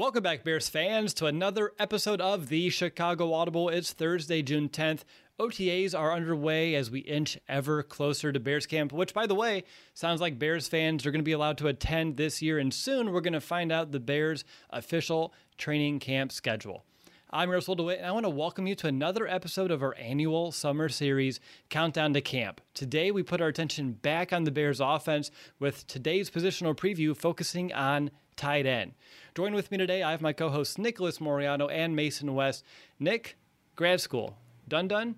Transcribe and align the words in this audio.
Welcome 0.00 0.22
back, 0.22 0.44
Bears 0.44 0.70
fans, 0.70 1.12
to 1.12 1.26
another 1.26 1.72
episode 1.78 2.22
of 2.22 2.48
the 2.48 2.70
Chicago 2.70 3.34
Audible. 3.34 3.68
It's 3.68 3.92
Thursday, 3.92 4.40
June 4.40 4.70
10th. 4.70 5.02
OTAs 5.38 5.94
are 5.94 6.14
underway 6.14 6.74
as 6.74 6.90
we 6.90 7.00
inch 7.00 7.38
ever 7.50 7.82
closer 7.82 8.32
to 8.32 8.40
Bears 8.40 8.64
camp, 8.64 8.94
which, 8.94 9.12
by 9.12 9.26
the 9.26 9.34
way, 9.34 9.62
sounds 9.92 10.22
like 10.22 10.38
Bears 10.38 10.68
fans 10.68 11.04
are 11.04 11.10
going 11.10 11.20
to 11.20 11.22
be 11.22 11.32
allowed 11.32 11.58
to 11.58 11.66
attend 11.66 12.16
this 12.16 12.40
year. 12.40 12.58
And 12.58 12.72
soon 12.72 13.12
we're 13.12 13.20
going 13.20 13.34
to 13.34 13.42
find 13.42 13.70
out 13.70 13.92
the 13.92 14.00
Bears' 14.00 14.42
official 14.70 15.34
training 15.58 15.98
camp 15.98 16.32
schedule. 16.32 16.86
I'm 17.28 17.50
Russell 17.50 17.74
DeWitt, 17.74 17.98
and 17.98 18.06
I 18.06 18.12
want 18.12 18.24
to 18.24 18.30
welcome 18.30 18.66
you 18.66 18.74
to 18.76 18.86
another 18.86 19.28
episode 19.28 19.70
of 19.70 19.82
our 19.82 19.94
annual 19.98 20.50
summer 20.50 20.88
series, 20.88 21.40
Countdown 21.68 22.14
to 22.14 22.22
Camp. 22.22 22.62
Today, 22.72 23.10
we 23.10 23.22
put 23.22 23.42
our 23.42 23.48
attention 23.48 23.92
back 23.92 24.32
on 24.32 24.44
the 24.44 24.50
Bears' 24.50 24.80
offense 24.80 25.30
with 25.58 25.86
today's 25.86 26.30
positional 26.30 26.74
preview 26.74 27.14
focusing 27.14 27.70
on 27.74 28.10
tight 28.36 28.64
end. 28.64 28.94
Join 29.34 29.54
with 29.54 29.70
me 29.70 29.78
today. 29.78 30.02
I 30.02 30.10
have 30.10 30.20
my 30.20 30.32
co-hosts 30.32 30.76
Nicholas 30.76 31.18
Moriano 31.18 31.70
and 31.70 31.94
Mason 31.94 32.34
West. 32.34 32.64
Nick, 32.98 33.36
grad 33.76 34.00
school, 34.00 34.36
done 34.66 34.88
done? 34.88 35.16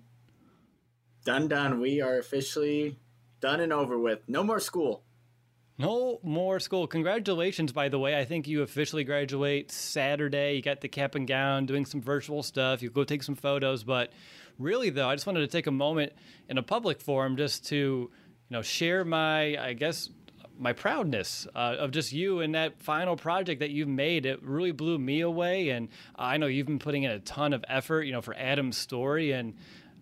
Done 1.25 1.47
done. 1.47 1.79
We 1.79 2.01
are 2.01 2.19
officially 2.19 2.97
done 3.39 3.59
and 3.59 3.73
over 3.73 3.97
with. 3.97 4.19
No 4.27 4.43
more 4.43 4.59
school. 4.59 5.03
No 5.77 6.19
more 6.21 6.59
school. 6.59 6.85
Congratulations, 6.85 7.71
by 7.71 7.89
the 7.89 7.97
way. 7.97 8.17
I 8.17 8.25
think 8.25 8.47
you 8.47 8.61
officially 8.61 9.03
graduate 9.03 9.71
Saturday. 9.71 10.55
You 10.55 10.61
got 10.61 10.81
the 10.81 10.87
cap 10.87 11.15
and 11.15 11.27
gown, 11.27 11.65
doing 11.65 11.85
some 11.85 12.01
virtual 12.01 12.43
stuff. 12.43 12.83
You 12.83 12.91
go 12.91 13.03
take 13.03 13.23
some 13.23 13.35
photos. 13.35 13.83
But 13.83 14.11
really, 14.59 14.91
though, 14.91 15.09
I 15.09 15.15
just 15.15 15.25
wanted 15.25 15.39
to 15.39 15.47
take 15.47 15.65
a 15.65 15.71
moment 15.71 16.13
in 16.47 16.59
a 16.59 16.63
public 16.63 17.01
forum 17.01 17.37
just 17.37 17.65
to, 17.69 17.75
you 17.75 18.11
know, 18.51 18.61
share 18.61 19.03
my, 19.03 19.57
I 19.57 19.73
guess, 19.73 20.09
my 20.57 20.73
proudness 20.73 21.47
uh, 21.55 21.75
of 21.79 21.91
just 21.91 22.11
you 22.11 22.41
and 22.41 22.55
that 22.55 22.81
final 22.81 23.15
project 23.15 23.59
that 23.59 23.71
you've 23.71 23.87
made. 23.87 24.25
It 24.25 24.43
really 24.43 24.71
blew 24.71 24.97
me 24.97 25.21
away, 25.21 25.69
and 25.69 25.89
I 26.15 26.37
know 26.37 26.47
you've 26.47 26.67
been 26.67 26.79
putting 26.79 27.03
in 27.03 27.11
a 27.11 27.19
ton 27.19 27.53
of 27.53 27.63
effort, 27.67 28.03
you 28.03 28.11
know, 28.11 28.21
for 28.21 28.35
Adam's 28.35 28.77
story, 28.77 29.31
and 29.31 29.55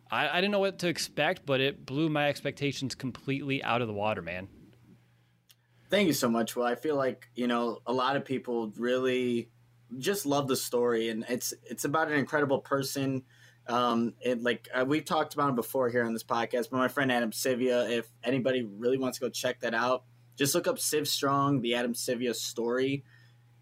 I, 0.10 0.30
I 0.30 0.36
didn't 0.36 0.52
know 0.52 0.60
what 0.60 0.80
to 0.80 0.88
expect, 0.88 1.46
but 1.46 1.62
it 1.62 1.86
blew 1.86 2.10
my 2.10 2.28
expectations 2.28 2.96
completely 2.96 3.64
out 3.64 3.82
of 3.82 3.88
the 3.88 3.94
water, 3.94 4.22
man. 4.22 4.48
Thank 5.90 6.08
you 6.08 6.14
so 6.14 6.30
much. 6.30 6.56
Well, 6.56 6.66
I 6.66 6.76
feel 6.76 6.96
like 6.96 7.28
you 7.36 7.48
know 7.48 7.80
a 7.86 7.94
lot 7.94 8.16
of 8.16 8.24
people 8.24 8.72
really 8.78 9.50
just 9.98 10.26
love 10.26 10.48
the 10.48 10.56
story, 10.56 11.10
and 11.10 11.26
it's 11.28 11.54
it's 11.64 11.86
about 11.86 12.10
an 12.10 12.18
incredible 12.18 12.60
person. 12.60 13.24
Um, 13.68 14.16
and 14.26 14.42
like 14.44 14.68
uh, 14.74 14.86
we've 14.86 15.06
talked 15.06 15.34
about 15.34 15.56
before 15.56 15.90
here 15.90 16.04
on 16.04 16.14
this 16.14 16.24
podcast, 16.24 16.70
but 16.72 16.78
my 16.78 16.88
friend 16.88 17.12
Adam 17.12 17.32
Sivia, 17.32 17.90
if 17.90 18.10
anybody 18.24 18.64
really 18.64 18.98
wants 18.98 19.20
to 19.20 19.26
go 19.26 19.30
check 19.30 19.60
that 19.62 19.74
out, 19.74 20.04
just 20.42 20.56
look 20.56 20.66
up 20.66 20.80
Civ 20.80 21.08
Strong, 21.08 21.62
the 21.62 21.76
Adam 21.76 21.94
Sivia 21.94 22.34
story. 22.34 23.04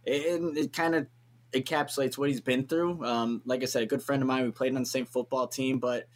It, 0.05 0.57
it 0.57 0.71
kind 0.71 0.95
of 0.95 1.07
encapsulates 1.51 2.17
what 2.17 2.29
he's 2.29 2.39
been 2.39 2.67
through. 2.67 3.03
Um, 3.03 3.41
like 3.43 3.63
I 3.63 3.65
said, 3.65 3.83
a 3.83 3.85
good 3.85 4.01
friend 4.01 4.21
of 4.21 4.29
mine. 4.29 4.45
We 4.45 4.51
played 4.51 4.73
on 4.73 4.83
the 4.83 4.89
same 4.89 5.05
football 5.05 5.45
team, 5.45 5.79
but 5.79 6.07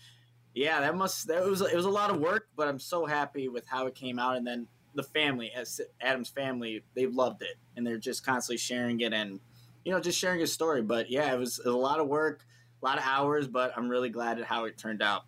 yeah, 0.54 0.80
that 0.80 0.96
must 0.96 1.28
that 1.28 1.44
was 1.44 1.60
it 1.60 1.76
was 1.76 1.84
a 1.84 1.90
lot 1.90 2.12
of 2.12 2.22
work. 2.22 2.48
But 2.56 2.70
I'm 2.70 2.80
so 2.80 3.06
happy 3.06 3.50
with 3.50 3.68
how 3.68 3.88
it 3.88 3.96
came 3.96 4.18
out, 4.18 4.38
and 4.38 4.48
then 4.48 4.68
the 4.96 5.04
family, 5.04 5.52
as 5.54 5.82
Adam's 6.00 6.30
family, 6.30 6.82
they 6.96 7.08
loved 7.08 7.42
it, 7.42 7.58
and 7.76 7.86
they're 7.86 7.98
just 7.98 8.26
constantly 8.26 8.58
sharing 8.58 9.02
it 9.02 9.12
and 9.12 9.42
you 9.84 9.92
know 9.92 10.00
just 10.00 10.18
sharing 10.18 10.40
his 10.40 10.54
story. 10.54 10.82
But 10.82 11.12
yeah, 11.12 11.34
it 11.34 11.38
was, 11.38 11.60
it 11.60 11.66
was 11.66 11.76
a 11.76 11.78
lot 11.78 12.00
of 12.00 12.08
work, 12.08 12.46
a 12.82 12.86
lot 12.86 12.98
of 12.98 13.04
hours, 13.06 13.50
but 13.50 13.74
I'm 13.76 13.90
really 13.90 14.10
glad 14.10 14.40
at 14.40 14.46
how 14.46 14.64
it 14.64 14.78
turned 14.78 15.02
out. 15.02 15.24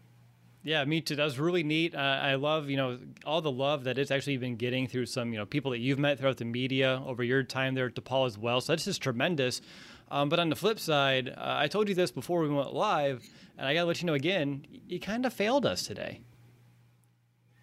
Yeah, 0.65 0.83
me 0.83 0.99
too. 0.99 1.15
That 1.15 1.25
was 1.25 1.37
really 1.37 1.61
neat. 1.61 1.93
Uh, 1.93 1.99
I 1.99 2.33
love, 2.35 2.71
you 2.71 2.75
know, 2.75 2.97
all 3.23 3.39
the 3.39 3.51
love 3.51 3.83
that 3.83 3.99
it's 3.99 4.09
actually 4.09 4.37
been 4.37 4.55
getting 4.55 4.87
through 4.87 5.05
some, 5.05 5.31
you 5.31 5.37
know, 5.37 5.45
people 5.45 5.69
that 5.71 5.77
you've 5.77 5.99
met 5.99 6.17
throughout 6.17 6.37
the 6.37 6.45
media 6.45 7.03
over 7.05 7.23
your 7.23 7.43
time 7.43 7.75
there 7.75 7.85
at 7.85 7.93
DePaul 7.93 8.25
as 8.25 8.35
well. 8.35 8.59
So 8.61 8.73
that's 8.73 8.85
just 8.85 8.99
tremendous. 8.99 9.61
Um, 10.09 10.27
but 10.27 10.39
on 10.39 10.49
the 10.49 10.55
flip 10.55 10.79
side, 10.79 11.29
uh, 11.29 11.33
I 11.37 11.67
told 11.67 11.87
you 11.87 11.93
this 11.93 12.09
before 12.09 12.41
we 12.41 12.49
went 12.49 12.73
live, 12.73 13.23
and 13.59 13.67
I 13.67 13.75
got 13.75 13.81
to 13.81 13.85
let 13.85 14.01
you 14.01 14.07
know 14.07 14.15
again, 14.15 14.65
you 14.87 14.99
kind 14.99 15.27
of 15.27 15.33
failed 15.33 15.67
us 15.67 15.85
today. 15.85 16.21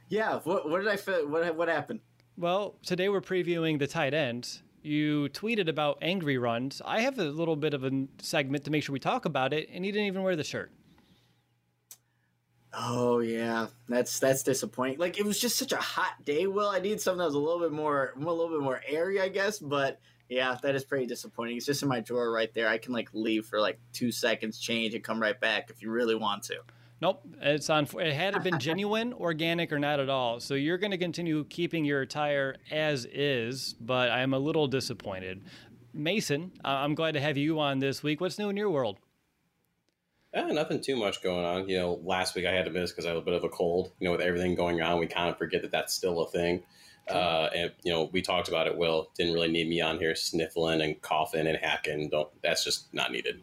Yeah. 0.09 0.39
What, 0.45 0.71
what 0.71 0.79
did 0.79 0.87
I 0.87 0.97
fail? 0.97 1.27
What, 1.27 1.57
what 1.57 1.69
happened? 1.69 1.99
Well, 2.37 2.77
today 2.87 3.09
we're 3.09 3.21
previewing 3.21 3.81
the 3.81 3.89
tight 3.89 4.15
ends. 4.15 4.63
You 4.81 5.29
tweeted 5.31 5.69
about 5.69 5.99
angry 6.03 6.39
runs. 6.39 6.81
I 6.85 7.01
have 7.01 7.19
a 7.19 7.25
little 7.25 7.57
bit 7.57 7.75
of 7.75 7.83
a 7.83 8.07
segment 8.21 8.63
to 8.65 8.71
make 8.71 8.85
sure 8.85 8.93
we 8.93 9.01
talk 9.01 9.25
about 9.25 9.53
it, 9.53 9.69
and 9.73 9.85
you 9.85 9.91
didn't 9.91 10.07
even 10.07 10.23
wear 10.23 10.37
the 10.37 10.45
shirt. 10.45 10.71
Oh 12.75 13.21
yeah, 13.21 13.67
that's 13.89 14.19
that's 14.19 14.43
disappointing. 14.43 14.99
Like 14.99 15.19
it 15.19 15.27
was 15.27 15.39
just 15.39 15.59
such 15.59 15.73
a 15.73 15.77
hot 15.77 16.25
day. 16.25 16.47
Well, 16.47 16.69
I 16.69 16.79
need 16.79 17.01
something 17.01 17.19
that 17.19 17.27
was 17.27 17.35
a 17.35 17.39
little 17.39 17.61
bit 17.61 17.73
more, 17.73 18.15
a 18.17 18.19
little 18.19 18.49
bit 18.49 18.61
more 18.61 18.81
airy, 18.87 19.21
I 19.21 19.29
guess. 19.29 19.59
But 19.59 20.01
yeah, 20.29 20.57
that 20.63 20.75
is 20.75 20.85
pretty 20.85 21.07
disappointing. 21.07 21.59
It's 21.59 21.67
just 21.67 21.83
in 21.83 21.89
my 21.89 22.01
drawer 22.01 22.33
right 22.33 22.53
there. 22.55 22.69
I 22.69 22.79
can 22.79 22.95
like 22.95 23.11
leave 23.13 23.45
for 23.45 23.61
like 23.61 23.79
two 23.93 24.11
seconds, 24.11 24.59
change, 24.59 24.95
and 24.95 25.05
come 25.05 25.21
right 25.21 25.39
back 25.39 25.69
if 25.69 25.83
you 25.83 25.91
really 25.91 26.15
want 26.15 26.45
to. 26.45 26.61
Nope, 27.03 27.21
it's 27.43 27.69
on. 27.69 27.87
It 27.99 28.15
had 28.15 28.37
it 28.37 28.43
been 28.43 28.59
genuine, 28.61 29.13
organic, 29.13 29.71
or 29.73 29.79
not 29.79 30.01
at 30.01 30.09
all. 30.09 30.41
So 30.41 30.55
you're 30.55 30.79
going 30.79 30.93
to 30.93 30.99
continue 30.99 31.45
keeping 31.45 31.85
your 31.85 32.01
attire 32.01 32.57
as 32.71 33.05
is, 33.05 33.75
but 33.81 34.11
I 34.11 34.21
am 34.21 34.33
a 34.33 34.39
little 34.39 34.67
disappointed. 34.67 35.43
Mason, 35.93 36.53
I'm 36.65 36.95
glad 36.95 37.13
to 37.15 37.21
have 37.21 37.37
you 37.37 37.61
on 37.61 37.81
this 37.81 38.03
week. 38.03 38.21
What's 38.21 38.39
new 38.39 38.49
in 38.49 38.57
your 38.57 38.71
world? 38.71 38.99
Eh, 40.35 40.53
nothing 40.53 40.81
too 40.81 40.97
much 40.97 41.23
going 41.23 41.45
on. 41.45 41.69
You 41.69 41.79
know, 41.79 42.01
last 42.05 42.35
week 42.35 42.47
I 42.47 42.53
had 42.53 42.65
to 42.65 42.71
miss 42.71 42.91
because 42.91 43.05
I 43.05 43.09
had 43.09 43.19
a 43.19 43.23
bit 43.23 43.35
of 43.35 43.45
a 43.45 43.49
cold. 43.49 43.93
You 44.01 44.07
know, 44.07 44.13
with 44.13 44.23
everything 44.23 44.55
going 44.55 44.81
on, 44.81 44.99
we 44.99 45.07
kind 45.07 45.29
of 45.29 45.37
forget 45.37 45.63
that 45.63 45.71
that's 45.71 45.93
still 45.93 46.23
a 46.23 46.31
thing. 46.31 46.63
Uh, 47.09 47.49
and 47.55 47.73
you 47.83 47.93
know, 47.93 48.09
we 48.13 48.23
talked 48.23 48.49
about 48.49 48.67
it. 48.67 48.77
Will 48.77 49.11
didn't 49.17 49.35
really 49.35 49.51
need 49.51 49.69
me 49.69 49.81
on 49.81 49.99
here 49.99 50.15
sniffling 50.15 50.81
and 50.81 51.01
coughing 51.03 51.47
and 51.47 51.59
hacking. 51.59 52.09
Don't. 52.09 52.29
That's 52.43 52.65
just 52.65 52.93
not 52.95 53.13
needed. 53.13 53.43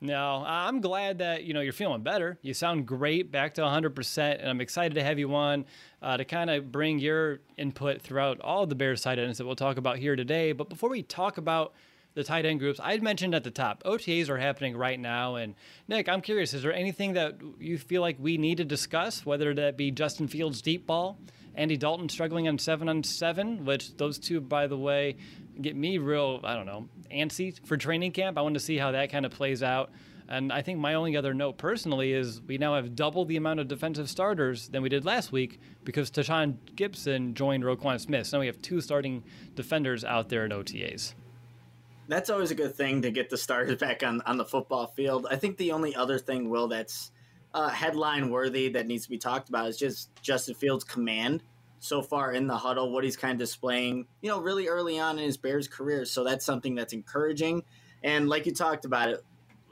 No, 0.00 0.42
I'm 0.44 0.80
glad 0.80 1.18
that 1.18 1.44
you 1.44 1.54
know 1.54 1.60
you're 1.60 1.72
feeling 1.72 2.02
better. 2.02 2.36
You 2.42 2.52
sound 2.52 2.86
great, 2.86 3.30
back 3.30 3.54
to 3.54 3.62
100%, 3.62 4.38
and 4.38 4.48
I'm 4.48 4.60
excited 4.60 4.94
to 4.96 5.02
have 5.02 5.18
you 5.18 5.34
on 5.34 5.64
uh, 6.02 6.16
to 6.16 6.24
kind 6.24 6.50
of 6.50 6.72
bring 6.72 6.98
your 6.98 7.40
input 7.56 8.02
throughout 8.02 8.40
all 8.40 8.66
the 8.66 8.74
Bears 8.74 9.02
tight 9.02 9.18
ends 9.18 9.38
that 9.38 9.46
we'll 9.46 9.56
talk 9.56 9.76
about 9.76 9.98
here 9.98 10.16
today. 10.16 10.52
But 10.52 10.68
before 10.68 10.90
we 10.90 11.02
talk 11.02 11.38
about 11.38 11.74
the 12.14 12.24
tight 12.24 12.46
end 12.46 12.60
groups, 12.60 12.80
I'd 12.82 13.02
mentioned 13.02 13.34
at 13.34 13.44
the 13.44 13.50
top, 13.50 13.82
OTAs 13.84 14.28
are 14.28 14.38
happening 14.38 14.76
right 14.76 14.98
now. 14.98 15.34
And 15.34 15.54
Nick, 15.88 16.08
I'm 16.08 16.20
curious, 16.20 16.54
is 16.54 16.62
there 16.62 16.72
anything 16.72 17.14
that 17.14 17.36
you 17.58 17.76
feel 17.76 18.00
like 18.00 18.16
we 18.18 18.38
need 18.38 18.58
to 18.58 18.64
discuss, 18.64 19.26
whether 19.26 19.52
that 19.54 19.76
be 19.76 19.90
Justin 19.90 20.28
Fields' 20.28 20.62
deep 20.62 20.86
ball, 20.86 21.18
Andy 21.56 21.76
Dalton 21.76 22.08
struggling 22.08 22.48
on 22.48 22.58
seven 22.58 22.88
on 22.88 23.02
seven, 23.02 23.64
which 23.64 23.96
those 23.96 24.18
two, 24.18 24.40
by 24.40 24.66
the 24.66 24.76
way, 24.76 25.16
get 25.60 25.76
me 25.76 25.98
real, 25.98 26.40
I 26.44 26.54
don't 26.54 26.66
know, 26.66 26.88
antsy 27.12 27.64
for 27.66 27.76
training 27.76 28.12
camp. 28.12 28.38
I 28.38 28.42
want 28.42 28.54
to 28.54 28.60
see 28.60 28.76
how 28.76 28.92
that 28.92 29.10
kind 29.10 29.26
of 29.26 29.32
plays 29.32 29.62
out. 29.62 29.90
And 30.26 30.52
I 30.52 30.62
think 30.62 30.78
my 30.78 30.94
only 30.94 31.16
other 31.16 31.34
note 31.34 31.58
personally 31.58 32.12
is 32.12 32.40
we 32.42 32.58
now 32.58 32.74
have 32.76 32.96
double 32.96 33.24
the 33.24 33.36
amount 33.36 33.60
of 33.60 33.68
defensive 33.68 34.08
starters 34.08 34.68
than 34.68 34.82
we 34.82 34.88
did 34.88 35.04
last 35.04 35.32
week 35.32 35.60
because 35.84 36.10
Tashaun 36.10 36.56
Gipson 36.76 37.34
joined 37.34 37.62
Roquan 37.62 38.00
Smith. 38.00 38.28
So 38.28 38.38
now 38.38 38.40
we 38.40 38.46
have 38.46 38.60
two 38.62 38.80
starting 38.80 39.22
defenders 39.54 40.02
out 40.02 40.30
there 40.30 40.46
in 40.46 40.50
OTAs. 40.50 41.14
That's 42.08 42.30
always 42.30 42.50
a 42.50 42.54
good 42.54 42.74
thing 42.74 43.02
to 43.02 43.10
get 43.10 43.30
the 43.30 43.36
starters 43.36 43.76
back 43.80 44.02
on, 44.02 44.20
on 44.22 44.36
the 44.36 44.44
football 44.44 44.88
field. 44.88 45.26
I 45.30 45.36
think 45.36 45.56
the 45.56 45.72
only 45.72 45.94
other 45.94 46.18
thing, 46.18 46.50
Will, 46.50 46.68
that's 46.68 47.12
uh, 47.54 47.68
headline 47.68 48.30
worthy 48.30 48.68
that 48.70 48.86
needs 48.86 49.04
to 49.04 49.10
be 49.10 49.18
talked 49.18 49.48
about 49.48 49.68
is 49.68 49.76
just 49.76 50.10
Justin 50.22 50.54
Fields' 50.54 50.84
command 50.84 51.42
so 51.78 52.02
far 52.02 52.32
in 52.32 52.46
the 52.46 52.56
huddle, 52.56 52.90
what 52.90 53.04
he's 53.04 53.16
kind 53.16 53.32
of 53.32 53.38
displaying, 53.38 54.06
you 54.22 54.30
know, 54.30 54.40
really 54.40 54.68
early 54.68 54.98
on 54.98 55.18
in 55.18 55.24
his 55.24 55.36
Bears 55.36 55.68
career. 55.68 56.06
So 56.06 56.24
that's 56.24 56.44
something 56.44 56.74
that's 56.74 56.94
encouraging. 56.94 57.62
And 58.02 58.28
like 58.28 58.46
you 58.46 58.52
talked 58.52 58.86
about 58.86 59.10
it, 59.10 59.24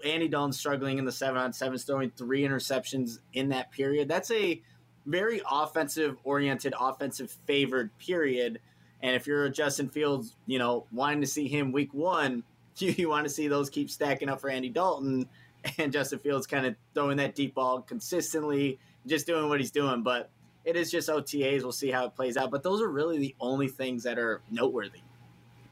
Andy 0.04 0.28
Dalton 0.28 0.52
struggling 0.52 0.98
in 0.98 1.04
the 1.04 1.12
seven 1.12 1.40
on 1.40 1.52
seven, 1.52 1.78
throwing 1.78 2.10
three 2.10 2.42
interceptions 2.42 3.18
in 3.32 3.48
that 3.50 3.70
period. 3.72 4.08
That's 4.08 4.30
a 4.30 4.60
very 5.06 5.40
offensive 5.50 6.16
oriented, 6.24 6.74
offensive 6.78 7.36
favored 7.46 7.96
period. 7.98 8.60
And 9.02 9.16
if 9.16 9.26
you're 9.26 9.44
a 9.44 9.50
Justin 9.50 9.88
Fields, 9.88 10.36
you 10.46 10.58
know, 10.58 10.86
wanting 10.92 11.20
to 11.20 11.26
see 11.26 11.48
him 11.48 11.72
week 11.72 11.92
one, 11.92 12.44
you, 12.76 12.94
you 12.96 13.08
want 13.08 13.24
to 13.24 13.30
see 13.30 13.48
those 13.48 13.68
keep 13.68 13.90
stacking 13.90 14.28
up 14.28 14.40
for 14.40 14.48
Andy 14.48 14.68
Dalton 14.68 15.28
and 15.78 15.92
Justin 15.92 16.18
Fields 16.18 16.46
kind 16.46 16.66
of 16.66 16.76
throwing 16.94 17.16
that 17.18 17.34
deep 17.34 17.54
ball 17.54 17.82
consistently, 17.82 18.78
just 19.06 19.26
doing 19.26 19.48
what 19.48 19.60
he's 19.60 19.70
doing. 19.70 20.02
But 20.02 20.30
it 20.64 20.76
is 20.76 20.90
just 20.90 21.08
OTAs. 21.08 21.62
We'll 21.62 21.72
see 21.72 21.90
how 21.90 22.06
it 22.06 22.14
plays 22.14 22.36
out. 22.36 22.50
But 22.50 22.62
those 22.62 22.80
are 22.80 22.88
really 22.88 23.18
the 23.18 23.34
only 23.40 23.68
things 23.68 24.04
that 24.04 24.18
are 24.18 24.40
noteworthy. 24.50 25.00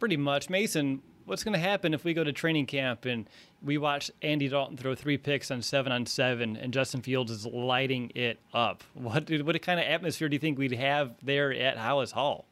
Pretty 0.00 0.16
much. 0.16 0.50
Mason, 0.50 1.02
what's 1.26 1.44
going 1.44 1.52
to 1.52 1.60
happen 1.60 1.94
if 1.94 2.04
we 2.04 2.12
go 2.12 2.24
to 2.24 2.32
training 2.32 2.66
camp 2.66 3.04
and 3.04 3.28
we 3.62 3.78
watch 3.78 4.10
Andy 4.22 4.48
Dalton 4.48 4.76
throw 4.76 4.94
three 4.94 5.18
picks 5.18 5.50
on 5.50 5.62
seven 5.62 5.92
on 5.92 6.06
seven 6.06 6.56
and 6.56 6.72
Justin 6.72 7.02
Fields 7.02 7.30
is 7.30 7.46
lighting 7.46 8.10
it 8.14 8.40
up? 8.52 8.82
What, 8.94 9.30
what 9.44 9.60
kind 9.62 9.78
of 9.78 9.86
atmosphere 9.86 10.28
do 10.28 10.34
you 10.34 10.40
think 10.40 10.58
we'd 10.58 10.72
have 10.72 11.14
there 11.22 11.52
at 11.52 11.76
Halas 11.76 12.12
Hall? 12.12 12.46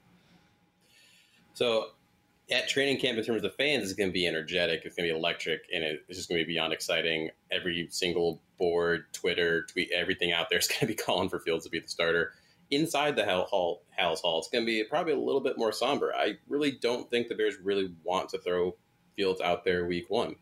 So 1.59 1.87
at 2.53 2.69
training 2.69 2.99
camp 2.99 3.19
in 3.19 3.25
terms 3.25 3.39
of 3.39 3.43
the 3.43 3.51
fans 3.51 3.83
it's 3.83 3.93
going 3.95 4.09
to 4.09 4.13
be 4.13 4.29
energetic 4.29 4.83
it's 4.85 4.95
going 4.95 5.09
to 5.09 5.13
be 5.13 5.19
electric 5.19 5.63
and 5.75 5.83
it's 5.83 6.17
just 6.17 6.29
going 6.29 6.41
to 6.41 6.47
be 6.47 6.53
beyond 6.55 6.73
exciting. 6.73 7.31
Every 7.51 7.89
single 7.91 8.41
board 8.61 9.07
twitter 9.13 9.65
tweet 9.65 9.91
everything 9.91 10.31
out 10.31 10.51
there 10.51 10.61
is 10.61 10.69
going 10.69 10.79
to 10.79 10.87
be 10.87 10.95
calling 10.95 11.29
for 11.29 11.41
fields 11.41 11.65
to 11.65 11.71
be 11.71 11.81
the 11.81 11.89
starter. 11.89 12.33
Inside 12.71 13.17
the 13.17 13.25
hall, 13.25 13.49
hall 13.51 13.83
Hall 13.99 14.39
it's 14.39 14.49
going 14.49 14.65
to 14.65 14.67
be 14.67 14.85
probably 14.85 15.15
a 15.15 15.19
little 15.19 15.41
bit 15.41 15.59
more 15.59 15.73
somber. 15.73 16.15
I 16.15 16.37
really 16.49 16.71
don't 16.71 17.11
think 17.11 17.27
the 17.27 17.35
bears 17.35 17.57
really 17.61 17.93
want 18.05 18.29
to 18.29 18.39
throw 18.39 18.77
fields 19.17 19.41
out 19.41 19.65
there 19.65 19.85
week 19.87 20.09
one. 20.09 20.37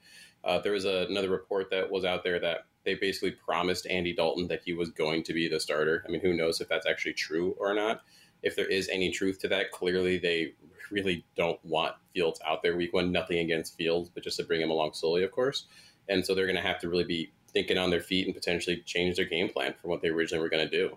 Uh, 0.45 0.59
there 0.59 0.73
was 0.73 0.85
a, 0.85 1.07
another 1.09 1.31
report 1.31 1.71
that 1.71 1.91
was 1.91 2.05
out 2.05 2.25
there 2.25 2.39
that 2.41 2.67
they 2.85 2.95
basically 2.95 3.31
promised 3.31 3.87
andy 3.87 4.13
dalton 4.13 4.49
that 4.49 4.61
he 4.67 4.75
was 4.75 4.91
going 4.91 5.23
to 5.23 5.33
be 5.33 5.49
the 5.49 5.61
starter. 5.61 6.05
I 6.07 6.11
mean 6.11 6.21
who 6.21 6.35
knows 6.35 6.61
if 6.61 6.69
that's 6.69 6.87
actually 6.87 7.15
true 7.15 7.57
or 7.59 7.73
not 7.73 8.03
if 8.47 8.55
there 8.55 8.67
is 8.67 8.89
any 8.89 9.11
truth 9.11 9.41
to 9.41 9.49
that 9.49 9.73
clearly 9.73 10.19
they 10.19 10.55
really 10.91 11.25
don't 11.37 11.59
want 11.65 11.95
Fields 12.15 12.41
out 12.47 12.63
there 12.63 12.77
week 12.77 12.93
one. 12.93 13.13
Nothing 13.13 13.39
against 13.39 13.77
Fields, 13.77 14.09
but 14.09 14.23
just 14.23 14.37
to 14.39 14.45
bring 14.45 14.61
him 14.61 14.71
along 14.71 14.93
slowly, 14.95 15.25
of 15.25 15.33
course. 15.33 15.67
And 16.09 16.25
so 16.25 16.35
they're 16.35 16.47
going 16.47 16.57
to 16.57 16.63
have 16.63 16.79
to 16.81 16.89
really 16.89 17.05
be 17.05 17.33
thinking 17.53 17.77
on 17.77 17.91
their 17.91 18.01
feet 18.01 18.27
and 18.27 18.35
potentially 18.35 18.83
change 18.87 19.17
their 19.17 19.25
game 19.25 19.49
plan 19.49 19.75
from 19.81 19.91
what 19.91 20.01
they 20.01 20.09
originally 20.09 20.43
were 20.43 20.49
going 20.49 20.69
to 20.69 20.71
do. 20.71 20.97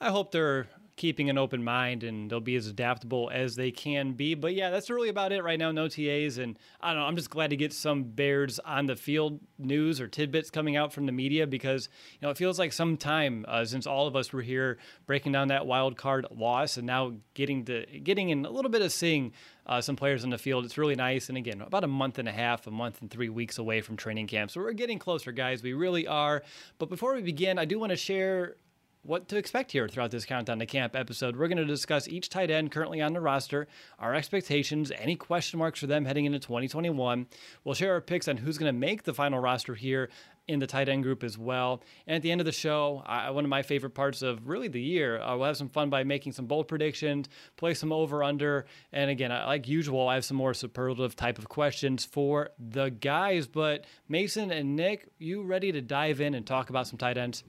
I 0.00 0.10
hope 0.10 0.32
they're 0.32 0.66
keeping 0.96 1.28
an 1.28 1.36
open 1.36 1.62
mind 1.64 2.04
and 2.04 2.30
they'll 2.30 2.40
be 2.40 2.54
as 2.54 2.68
adaptable 2.68 3.30
as 3.32 3.56
they 3.56 3.70
can 3.70 4.12
be. 4.12 4.34
But 4.34 4.54
yeah, 4.54 4.70
that's 4.70 4.90
really 4.90 5.08
about 5.08 5.32
it 5.32 5.42
right 5.42 5.58
now. 5.58 5.72
No 5.72 5.88
TAs. 5.88 6.38
And 6.38 6.56
I 6.80 6.92
don't 6.92 7.00
know. 7.00 7.06
I'm 7.06 7.16
just 7.16 7.30
glad 7.30 7.50
to 7.50 7.56
get 7.56 7.72
some 7.72 8.04
Bears 8.04 8.60
on 8.60 8.86
the 8.86 8.94
field 8.94 9.40
news 9.58 10.00
or 10.00 10.06
tidbits 10.06 10.50
coming 10.50 10.76
out 10.76 10.92
from 10.92 11.06
the 11.06 11.12
media 11.12 11.46
because, 11.46 11.88
you 12.12 12.26
know, 12.26 12.30
it 12.30 12.38
feels 12.38 12.58
like 12.58 12.72
some 12.72 12.96
time 12.96 13.44
uh, 13.48 13.64
since 13.64 13.86
all 13.86 14.06
of 14.06 14.14
us 14.14 14.32
were 14.32 14.42
here 14.42 14.78
breaking 15.06 15.32
down 15.32 15.48
that 15.48 15.66
wild 15.66 15.96
card 15.96 16.26
loss 16.30 16.76
and 16.76 16.86
now 16.86 17.12
getting 17.34 17.64
to 17.64 17.84
getting 18.02 18.30
in 18.30 18.44
a 18.44 18.50
little 18.50 18.70
bit 18.70 18.82
of 18.82 18.92
seeing 18.92 19.32
uh, 19.66 19.80
some 19.80 19.96
players 19.96 20.22
on 20.22 20.30
the 20.30 20.38
field. 20.38 20.64
It's 20.64 20.78
really 20.78 20.94
nice. 20.94 21.28
And 21.28 21.38
again, 21.38 21.60
about 21.60 21.84
a 21.84 21.88
month 21.88 22.18
and 22.18 22.28
a 22.28 22.32
half, 22.32 22.66
a 22.66 22.70
month 22.70 23.00
and 23.00 23.10
three 23.10 23.28
weeks 23.28 23.58
away 23.58 23.80
from 23.80 23.96
training 23.96 24.26
camp. 24.26 24.50
So 24.50 24.60
we're 24.60 24.72
getting 24.72 24.98
closer, 24.98 25.32
guys. 25.32 25.62
We 25.62 25.72
really 25.72 26.06
are. 26.06 26.42
But 26.78 26.88
before 26.88 27.14
we 27.14 27.22
begin, 27.22 27.58
I 27.58 27.64
do 27.64 27.78
want 27.78 27.90
to 27.90 27.96
share 27.96 28.56
what 29.04 29.28
to 29.28 29.36
expect 29.36 29.70
here 29.70 29.86
throughout 29.86 30.10
this 30.10 30.24
Countdown 30.24 30.58
to 30.58 30.66
Camp 30.66 30.96
episode. 30.96 31.36
We're 31.36 31.48
going 31.48 31.58
to 31.58 31.64
discuss 31.64 32.08
each 32.08 32.30
tight 32.30 32.50
end 32.50 32.72
currently 32.72 33.02
on 33.02 33.12
the 33.12 33.20
roster, 33.20 33.68
our 33.98 34.14
expectations, 34.14 34.90
any 34.98 35.14
question 35.14 35.58
marks 35.58 35.78
for 35.80 35.86
them 35.86 36.06
heading 36.06 36.24
into 36.24 36.38
2021. 36.38 37.26
We'll 37.64 37.74
share 37.74 37.92
our 37.92 38.00
picks 38.00 38.28
on 38.28 38.38
who's 38.38 38.56
going 38.56 38.72
to 38.72 38.78
make 38.78 39.02
the 39.02 39.12
final 39.12 39.38
roster 39.38 39.74
here 39.74 40.08
in 40.48 40.58
the 40.58 40.66
tight 40.66 40.88
end 40.88 41.02
group 41.02 41.22
as 41.22 41.36
well. 41.36 41.82
And 42.06 42.16
at 42.16 42.22
the 42.22 42.30
end 42.30 42.40
of 42.40 42.44
the 42.46 42.52
show, 42.52 43.02
I, 43.04 43.30
one 43.30 43.44
of 43.44 43.50
my 43.50 43.62
favorite 43.62 43.94
parts 43.94 44.22
of 44.22 44.46
really 44.46 44.68
the 44.68 44.80
year, 44.80 45.20
uh, 45.20 45.36
we'll 45.36 45.46
have 45.46 45.56
some 45.56 45.68
fun 45.68 45.90
by 45.90 46.04
making 46.04 46.32
some 46.32 46.46
bold 46.46 46.68
predictions, 46.68 47.28
play 47.56 47.74
some 47.74 47.92
over 47.92 48.22
under. 48.22 48.66
And 48.92 49.10
again, 49.10 49.30
like 49.30 49.68
usual, 49.68 50.08
I 50.08 50.14
have 50.14 50.24
some 50.24 50.36
more 50.36 50.54
superlative 50.54 51.14
type 51.14 51.38
of 51.38 51.48
questions 51.48 52.04
for 52.04 52.50
the 52.58 52.90
guys. 52.90 53.46
But 53.46 53.84
Mason 54.08 54.50
and 54.50 54.76
Nick, 54.76 55.08
you 55.18 55.42
ready 55.42 55.72
to 55.72 55.80
dive 55.80 56.20
in 56.20 56.34
and 56.34 56.46
talk 56.46 56.70
about 56.70 56.86
some 56.86 56.98
tight 56.98 57.18
ends? 57.18 57.44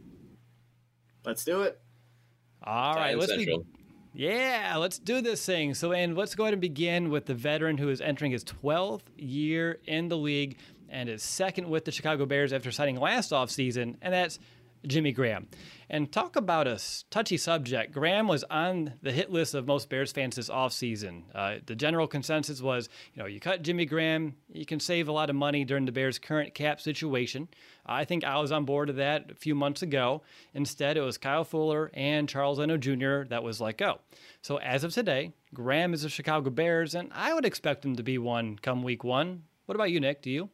Let's 1.26 1.44
do 1.44 1.62
it. 1.62 1.80
All 2.64 2.96
right, 2.96 3.18
let's 3.18 3.36
be, 3.36 3.60
yeah, 4.14 4.78
let's 4.78 4.98
do 4.98 5.22
this 5.22 5.46
thing. 5.46 5.74
So, 5.74 5.92
and 5.92 6.18
let's 6.18 6.36
go 6.36 6.44
ahead 6.44 6.54
and 6.54 6.62
begin 6.62 7.10
with 7.10 7.26
the 7.26 7.34
veteran 7.34 7.78
who 7.78 7.90
is 7.90 8.02
entering 8.02 8.32
his 8.32 8.44
12th 8.44 9.02
year 9.18 9.80
in 9.86 10.08
the 10.08 10.18
league 10.18 10.58
and 10.90 11.10
is 11.10 11.22
second 11.22 11.70
with 11.70 11.86
the 11.86 11.92
Chicago 11.92 12.26
Bears 12.26 12.54
after 12.54 12.72
signing 12.72 13.00
last 13.00 13.32
offseason, 13.32 13.96
and 14.02 14.14
that's 14.14 14.40
Jimmy 14.88 15.12
Graham. 15.12 15.48
And 15.90 16.12
talk 16.12 16.36
about 16.36 16.68
a 16.68 16.80
touchy 17.12 17.38
subject. 17.38 17.94
Graham 17.94 18.28
was 18.28 18.44
on 18.46 18.94
the 19.02 19.12
hit 19.12 19.32
list 19.32 19.54
of 19.54 19.68
most 19.68 19.90
Bears 19.90 20.12
fans 20.12 20.36
this 20.36 20.50
offseason. 20.50 21.24
Uh, 21.34 21.58
the 21.66 21.76
general 21.76 22.08
consensus 22.08 22.62
was, 22.62 22.90
you 23.14 23.22
know, 23.22 23.28
you 23.28 23.40
cut 23.40 23.62
Jimmy 23.62 23.86
Graham, 23.86 24.36
you 24.52 24.66
can 24.66 24.80
save 24.80 25.08
a 25.08 25.12
lot 25.12 25.30
of 25.30 25.36
money 25.36 25.64
during 25.64 25.86
the 25.86 25.92
Bears' 25.92 26.18
current 26.18 26.56
cap 26.56 26.82
situation. 26.82 27.48
I 27.86 28.04
think 28.04 28.24
I 28.24 28.40
was 28.40 28.52
on 28.52 28.66
board 28.66 28.90
of 28.90 28.96
that 28.96 29.30
a 29.32 29.36
few 29.36 29.54
months 29.54 29.84
ago. 29.84 30.24
Instead, 30.54 30.98
it 30.98 31.02
was 31.02 31.20
Kyle 31.20 31.44
Fuller 31.44 31.92
and 31.94 32.28
Charles 32.28 32.58
Leno 32.58 32.78
Jr. 32.78 33.24
that 33.30 33.44
was 33.44 33.62
let 33.62 33.78
go. 33.78 34.00
So 34.42 34.58
as 34.58 34.84
of 34.84 34.92
today, 34.94 35.34
Graham 35.54 35.94
is 35.94 36.04
a 36.04 36.10
Chicago 36.10 36.50
Bears, 36.50 36.96
and 36.96 37.12
I 37.14 37.34
would 37.34 37.46
expect 37.46 37.86
him 37.86 37.96
to 37.96 38.04
be 38.04 38.18
one 38.18 38.58
come 38.58 38.82
week 38.82 39.04
one. 39.04 39.44
What 39.68 39.76
about 39.76 39.92
you, 39.92 40.00
Nick? 40.00 40.22
Do 40.22 40.32
you? 40.32 40.50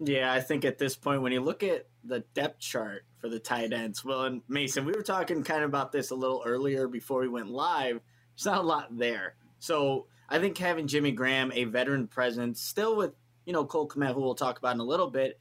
Yeah, 0.00 0.32
I 0.32 0.40
think 0.40 0.64
at 0.64 0.78
this 0.78 0.96
point, 0.96 1.22
when 1.22 1.32
you 1.32 1.40
look 1.40 1.62
at 1.62 1.86
the 2.06 2.20
depth 2.34 2.60
chart 2.60 3.04
for 3.18 3.28
the 3.28 3.38
tight 3.38 3.72
ends, 3.72 4.04
well, 4.04 4.24
and 4.24 4.42
Mason, 4.48 4.84
we 4.84 4.92
were 4.92 5.02
talking 5.02 5.42
kind 5.42 5.62
of 5.62 5.68
about 5.68 5.92
this 5.92 6.10
a 6.10 6.14
little 6.14 6.42
earlier 6.44 6.86
before 6.88 7.20
we 7.20 7.28
went 7.28 7.48
live. 7.48 8.00
There's 8.36 8.46
not 8.46 8.58
a 8.58 8.66
lot 8.66 8.96
there. 8.96 9.36
So 9.58 10.06
I 10.28 10.38
think 10.38 10.58
having 10.58 10.86
Jimmy 10.86 11.12
Graham, 11.12 11.52
a 11.54 11.64
veteran 11.64 12.06
presence, 12.06 12.60
still 12.60 12.96
with, 12.96 13.12
you 13.46 13.52
know, 13.52 13.64
Cole 13.64 13.88
Kmet, 13.88 14.14
who 14.14 14.20
we'll 14.20 14.34
talk 14.34 14.58
about 14.58 14.74
in 14.74 14.80
a 14.80 14.84
little 14.84 15.10
bit, 15.10 15.40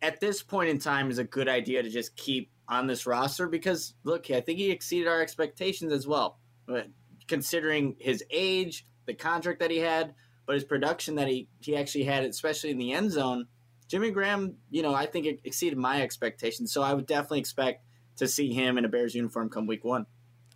at 0.00 0.20
this 0.20 0.42
point 0.42 0.70
in 0.70 0.78
time 0.78 1.10
is 1.10 1.18
a 1.18 1.24
good 1.24 1.48
idea 1.48 1.82
to 1.82 1.90
just 1.90 2.16
keep 2.16 2.50
on 2.68 2.86
this 2.86 3.06
roster 3.06 3.48
because, 3.48 3.94
look, 4.04 4.30
I 4.30 4.40
think 4.40 4.58
he 4.58 4.70
exceeded 4.70 5.08
our 5.08 5.20
expectations 5.20 5.92
as 5.92 6.06
well. 6.06 6.38
But 6.66 6.86
considering 7.26 7.96
his 7.98 8.22
age, 8.30 8.86
the 9.06 9.14
contract 9.14 9.60
that 9.60 9.70
he 9.70 9.78
had, 9.78 10.14
but 10.46 10.54
his 10.54 10.64
production 10.64 11.16
that 11.16 11.28
he, 11.28 11.48
he 11.60 11.76
actually 11.76 12.04
had, 12.04 12.24
especially 12.24 12.70
in 12.70 12.78
the 12.78 12.92
end 12.92 13.10
zone– 13.10 13.46
Jimmy 13.88 14.10
Graham, 14.10 14.56
you 14.70 14.82
know, 14.82 14.94
I 14.94 15.06
think 15.06 15.26
it 15.26 15.40
exceeded 15.44 15.78
my 15.78 16.02
expectations. 16.02 16.72
So 16.72 16.82
I 16.82 16.94
would 16.94 17.06
definitely 17.06 17.40
expect 17.40 17.84
to 18.16 18.28
see 18.28 18.52
him 18.52 18.78
in 18.78 18.84
a 18.84 18.88
Bears 18.88 19.14
uniform 19.14 19.48
come 19.48 19.66
week 19.66 19.84
one. 19.84 20.06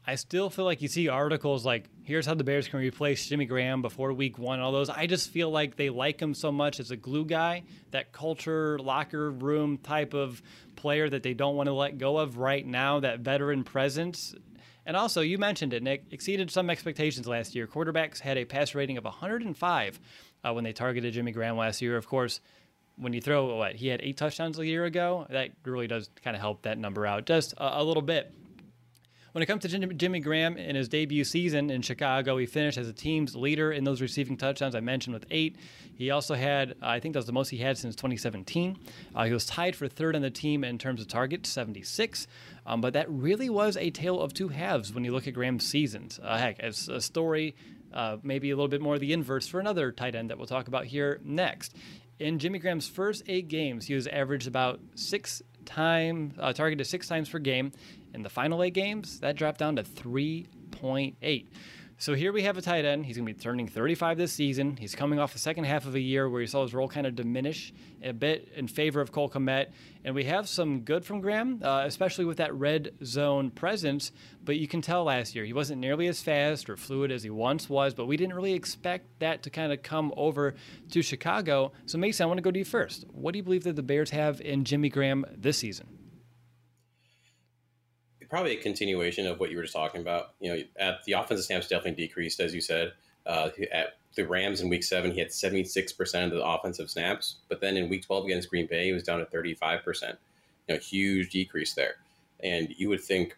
I 0.04 0.16
still 0.16 0.50
feel 0.50 0.64
like 0.64 0.82
you 0.82 0.88
see 0.88 1.08
articles 1.08 1.64
like, 1.64 1.88
here's 2.02 2.26
how 2.26 2.34
the 2.34 2.42
Bears 2.42 2.66
can 2.66 2.80
replace 2.80 3.24
Jimmy 3.26 3.44
Graham 3.44 3.82
before 3.82 4.12
week 4.12 4.36
one, 4.36 4.58
all 4.58 4.72
those. 4.72 4.90
I 4.90 5.06
just 5.06 5.30
feel 5.30 5.48
like 5.48 5.76
they 5.76 5.90
like 5.90 6.20
him 6.20 6.34
so 6.34 6.50
much 6.50 6.80
as 6.80 6.90
a 6.90 6.96
glue 6.96 7.24
guy, 7.24 7.62
that 7.92 8.10
culture, 8.10 8.80
locker 8.80 9.30
room 9.30 9.78
type 9.78 10.12
of 10.12 10.42
player 10.74 11.08
that 11.08 11.22
they 11.22 11.34
don't 11.34 11.54
want 11.54 11.68
to 11.68 11.72
let 11.72 11.98
go 11.98 12.18
of 12.18 12.36
right 12.36 12.66
now, 12.66 12.98
that 13.00 13.20
veteran 13.20 13.62
presence. 13.62 14.34
And 14.84 14.96
also, 14.96 15.20
you 15.20 15.38
mentioned 15.38 15.72
it, 15.72 15.84
Nick, 15.84 16.06
exceeded 16.10 16.50
some 16.50 16.68
expectations 16.68 17.28
last 17.28 17.54
year. 17.54 17.68
Quarterbacks 17.68 18.18
had 18.18 18.36
a 18.36 18.44
pass 18.44 18.74
rating 18.74 18.98
of 18.98 19.04
105 19.04 20.00
uh, 20.42 20.52
when 20.52 20.64
they 20.64 20.72
targeted 20.72 21.14
Jimmy 21.14 21.30
Graham 21.30 21.56
last 21.56 21.80
year. 21.80 21.96
Of 21.96 22.08
course, 22.08 22.40
when 22.96 23.12
you 23.12 23.20
throw 23.20 23.56
what 23.56 23.74
he 23.74 23.88
had 23.88 24.00
eight 24.02 24.16
touchdowns 24.16 24.58
a 24.58 24.66
year 24.66 24.84
ago, 24.84 25.26
that 25.30 25.50
really 25.64 25.86
does 25.86 26.10
kind 26.22 26.36
of 26.36 26.40
help 26.40 26.62
that 26.62 26.78
number 26.78 27.06
out 27.06 27.26
just 27.26 27.52
a, 27.54 27.80
a 27.80 27.84
little 27.84 28.02
bit. 28.02 28.32
When 29.32 29.40
it 29.42 29.46
comes 29.46 29.62
to 29.62 29.68
Jimmy 29.68 30.20
Graham 30.20 30.58
in 30.58 30.76
his 30.76 30.90
debut 30.90 31.24
season 31.24 31.70
in 31.70 31.80
Chicago, 31.80 32.36
he 32.36 32.44
finished 32.44 32.76
as 32.76 32.86
a 32.86 32.92
team's 32.92 33.34
leader 33.34 33.72
in 33.72 33.82
those 33.82 34.02
receiving 34.02 34.36
touchdowns 34.36 34.74
I 34.74 34.80
mentioned 34.80 35.14
with 35.14 35.24
eight. 35.30 35.56
He 35.94 36.10
also 36.10 36.34
had, 36.34 36.74
I 36.82 37.00
think 37.00 37.14
that 37.14 37.20
was 37.20 37.26
the 37.26 37.32
most 37.32 37.48
he 37.48 37.56
had 37.56 37.78
since 37.78 37.96
2017. 37.96 38.78
Uh, 39.14 39.24
he 39.24 39.32
was 39.32 39.46
tied 39.46 39.74
for 39.74 39.88
third 39.88 40.14
on 40.16 40.20
the 40.20 40.30
team 40.30 40.64
in 40.64 40.76
terms 40.76 41.00
of 41.00 41.08
targets, 41.08 41.48
76. 41.48 42.26
Um, 42.66 42.82
but 42.82 42.92
that 42.92 43.08
really 43.08 43.48
was 43.48 43.78
a 43.78 43.90
tale 43.90 44.20
of 44.20 44.34
two 44.34 44.48
halves 44.48 44.92
when 44.92 45.02
you 45.02 45.12
look 45.12 45.26
at 45.26 45.32
Graham's 45.32 45.66
seasons. 45.66 46.20
Uh, 46.22 46.36
heck, 46.36 46.58
it's 46.58 46.88
a 46.88 47.00
story, 47.00 47.54
uh, 47.94 48.18
maybe 48.22 48.50
a 48.50 48.54
little 48.54 48.68
bit 48.68 48.82
more 48.82 48.98
the 48.98 49.14
inverse 49.14 49.46
for 49.46 49.60
another 49.60 49.92
tight 49.92 50.14
end 50.14 50.28
that 50.28 50.36
we'll 50.36 50.46
talk 50.46 50.68
about 50.68 50.84
here 50.84 51.20
next. 51.24 51.74
In 52.18 52.38
Jimmy 52.38 52.58
Graham's 52.58 52.88
first 52.88 53.22
eight 53.26 53.48
games, 53.48 53.86
he 53.86 53.94
was 53.94 54.06
averaged 54.06 54.46
about 54.46 54.80
six 54.94 55.42
times, 55.64 56.34
uh, 56.38 56.52
targeted 56.52 56.86
six 56.86 57.08
times 57.08 57.28
per 57.28 57.38
game. 57.38 57.72
In 58.14 58.22
the 58.22 58.28
final 58.28 58.62
eight 58.62 58.74
games, 58.74 59.20
that 59.20 59.36
dropped 59.36 59.58
down 59.58 59.76
to 59.76 59.82
3.8. 59.82 61.46
So 62.02 62.14
here 62.14 62.32
we 62.32 62.42
have 62.42 62.58
a 62.58 62.62
tight 62.62 62.84
end. 62.84 63.06
He's 63.06 63.16
going 63.16 63.28
to 63.28 63.32
be 63.32 63.38
turning 63.40 63.68
35 63.68 64.18
this 64.18 64.32
season. 64.32 64.76
He's 64.76 64.96
coming 64.96 65.20
off 65.20 65.34
the 65.34 65.38
second 65.38 65.66
half 65.66 65.86
of 65.86 65.94
a 65.94 66.00
year 66.00 66.28
where 66.28 66.40
he 66.40 66.48
saw 66.48 66.62
his 66.62 66.74
role 66.74 66.88
kind 66.88 67.06
of 67.06 67.14
diminish 67.14 67.72
a 68.02 68.12
bit 68.12 68.48
in 68.56 68.66
favor 68.66 69.00
of 69.00 69.12
Cole 69.12 69.30
Kmet. 69.30 69.68
And 70.04 70.12
we 70.12 70.24
have 70.24 70.48
some 70.48 70.80
good 70.80 71.04
from 71.04 71.20
Graham, 71.20 71.60
uh, 71.62 71.84
especially 71.86 72.24
with 72.24 72.38
that 72.38 72.52
red 72.54 72.90
zone 73.04 73.52
presence. 73.52 74.10
But 74.44 74.56
you 74.56 74.66
can 74.66 74.82
tell 74.82 75.04
last 75.04 75.36
year 75.36 75.44
he 75.44 75.52
wasn't 75.52 75.80
nearly 75.80 76.08
as 76.08 76.20
fast 76.20 76.68
or 76.68 76.76
fluid 76.76 77.12
as 77.12 77.22
he 77.22 77.30
once 77.30 77.70
was, 77.70 77.94
but 77.94 78.06
we 78.06 78.16
didn't 78.16 78.34
really 78.34 78.54
expect 78.54 79.20
that 79.20 79.44
to 79.44 79.50
kind 79.50 79.72
of 79.72 79.84
come 79.84 80.12
over 80.16 80.56
to 80.90 81.02
Chicago. 81.02 81.70
So, 81.86 81.98
Mason, 81.98 82.24
I 82.24 82.26
want 82.26 82.38
to 82.38 82.42
go 82.42 82.50
to 82.50 82.58
you 82.58 82.64
first. 82.64 83.04
What 83.12 83.30
do 83.30 83.36
you 83.36 83.44
believe 83.44 83.62
that 83.62 83.76
the 83.76 83.82
Bears 83.84 84.10
have 84.10 84.40
in 84.40 84.64
Jimmy 84.64 84.88
Graham 84.88 85.24
this 85.36 85.58
season? 85.58 85.91
Probably 88.32 88.56
a 88.56 88.62
continuation 88.62 89.26
of 89.26 89.38
what 89.38 89.50
you 89.50 89.58
were 89.58 89.62
just 89.62 89.74
talking 89.74 90.00
about. 90.00 90.32
You 90.40 90.54
know, 90.54 90.62
at 90.78 91.04
the 91.04 91.12
offensive 91.12 91.44
snaps 91.44 91.68
definitely 91.68 92.02
decreased, 92.06 92.40
as 92.40 92.54
you 92.54 92.62
said. 92.62 92.94
Uh, 93.26 93.50
at 93.70 93.98
the 94.14 94.26
Rams 94.26 94.62
in 94.62 94.70
Week 94.70 94.82
Seven, 94.82 95.12
he 95.12 95.20
had 95.20 95.30
seventy 95.30 95.64
six 95.64 95.92
percent 95.92 96.32
of 96.32 96.38
the 96.38 96.44
offensive 96.44 96.90
snaps, 96.90 97.36
but 97.50 97.60
then 97.60 97.76
in 97.76 97.90
Week 97.90 98.06
Twelve 98.06 98.24
against 98.24 98.48
Green 98.48 98.66
Bay, 98.66 98.86
he 98.86 98.92
was 98.92 99.02
down 99.02 99.18
to 99.18 99.26
thirty 99.26 99.52
five 99.54 99.84
percent. 99.84 100.18
You 100.66 100.74
know, 100.74 100.80
huge 100.80 101.30
decrease 101.30 101.74
there. 101.74 101.96
And 102.40 102.74
you 102.78 102.88
would 102.88 103.02
think 103.02 103.36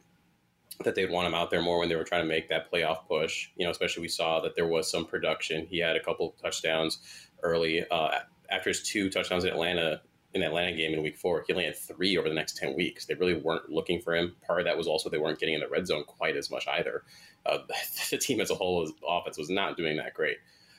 that 0.84 0.94
they'd 0.94 1.10
want 1.10 1.26
him 1.26 1.34
out 1.34 1.50
there 1.50 1.60
more 1.60 1.80
when 1.80 1.88
they 1.88 1.96
were 1.96 2.04
trying 2.04 2.22
to 2.22 2.28
make 2.28 2.48
that 2.50 2.70
playoff 2.70 3.08
push. 3.08 3.48
You 3.56 3.64
know, 3.64 3.72
especially 3.72 4.02
we 4.02 4.08
saw 4.08 4.40
that 4.42 4.54
there 4.54 4.68
was 4.68 4.88
some 4.88 5.06
production. 5.06 5.66
He 5.66 5.78
had 5.80 5.96
a 5.96 6.00
couple 6.00 6.36
touchdowns 6.40 6.98
early 7.42 7.84
uh, 7.90 8.20
after 8.48 8.70
his 8.70 8.84
two 8.84 9.10
touchdowns 9.10 9.42
in 9.42 9.50
Atlanta 9.50 10.02
in 10.34 10.42
Atlanta 10.42 10.76
game 10.76 10.92
in 10.92 11.02
week 11.02 11.16
four, 11.16 11.44
he 11.46 11.52
only 11.52 11.64
had 11.64 11.76
three 11.76 12.18
over 12.18 12.28
the 12.28 12.34
next 12.34 12.56
10 12.56 12.74
weeks. 12.74 13.06
They 13.06 13.14
really 13.14 13.34
weren't 13.34 13.70
looking 13.70 14.00
for 14.00 14.14
him. 14.14 14.34
Part 14.44 14.60
of 14.60 14.66
that 14.66 14.76
was 14.76 14.88
also 14.88 15.08
they 15.08 15.18
weren't 15.18 15.38
getting 15.38 15.54
in 15.54 15.60
the 15.60 15.68
red 15.68 15.86
zone 15.86 16.04
quite 16.04 16.36
as 16.36 16.50
much 16.50 16.66
either. 16.66 17.04
Uh, 17.46 17.58
the 18.10 18.18
team 18.18 18.40
as 18.40 18.50
a 18.50 18.54
whole, 18.54 18.90
offense 19.08 19.38
was 19.38 19.48
not 19.48 19.76
doing 19.76 19.96
that 19.96 20.12
great. 20.12 20.38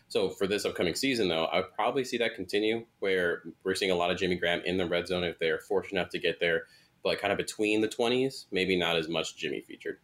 So 0.09 0.29
for 0.29 0.45
this 0.45 0.65
upcoming 0.65 0.93
season, 0.93 1.29
though, 1.29 1.45
I 1.45 1.57
would 1.57 1.73
probably 1.73 2.03
see 2.03 2.17
that 2.17 2.35
continue 2.35 2.85
where 2.99 3.43
we're 3.63 3.75
seeing 3.75 3.91
a 3.91 3.95
lot 3.95 4.11
of 4.11 4.17
Jimmy 4.17 4.35
Graham 4.35 4.61
in 4.65 4.77
the 4.77 4.85
red 4.85 5.07
zone 5.07 5.23
if 5.23 5.39
they're 5.39 5.59
fortunate 5.59 5.99
enough 5.99 6.11
to 6.11 6.19
get 6.19 6.39
there, 6.39 6.63
but 7.01 7.19
kind 7.19 7.31
of 7.31 7.37
between 7.37 7.81
the 7.81 7.87
20s, 7.87 8.45
maybe 8.51 8.77
not 8.77 8.97
as 8.97 9.07
much 9.07 9.37
Jimmy 9.37 9.61
featured. 9.61 9.99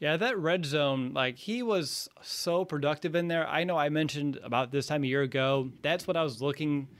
Yeah, 0.00 0.18
that 0.18 0.36
red 0.38 0.66
zone, 0.66 1.14
like 1.14 1.36
he 1.36 1.62
was 1.62 2.08
so 2.20 2.66
productive 2.66 3.14
in 3.14 3.28
there. 3.28 3.48
I 3.48 3.64
know 3.64 3.78
I 3.78 3.88
mentioned 3.88 4.38
about 4.42 4.70
this 4.70 4.86
time 4.86 5.04
a 5.04 5.06
year 5.06 5.22
ago. 5.22 5.70
That's 5.82 6.06
what 6.06 6.16
I 6.16 6.24
was 6.24 6.42
looking– 6.42 6.88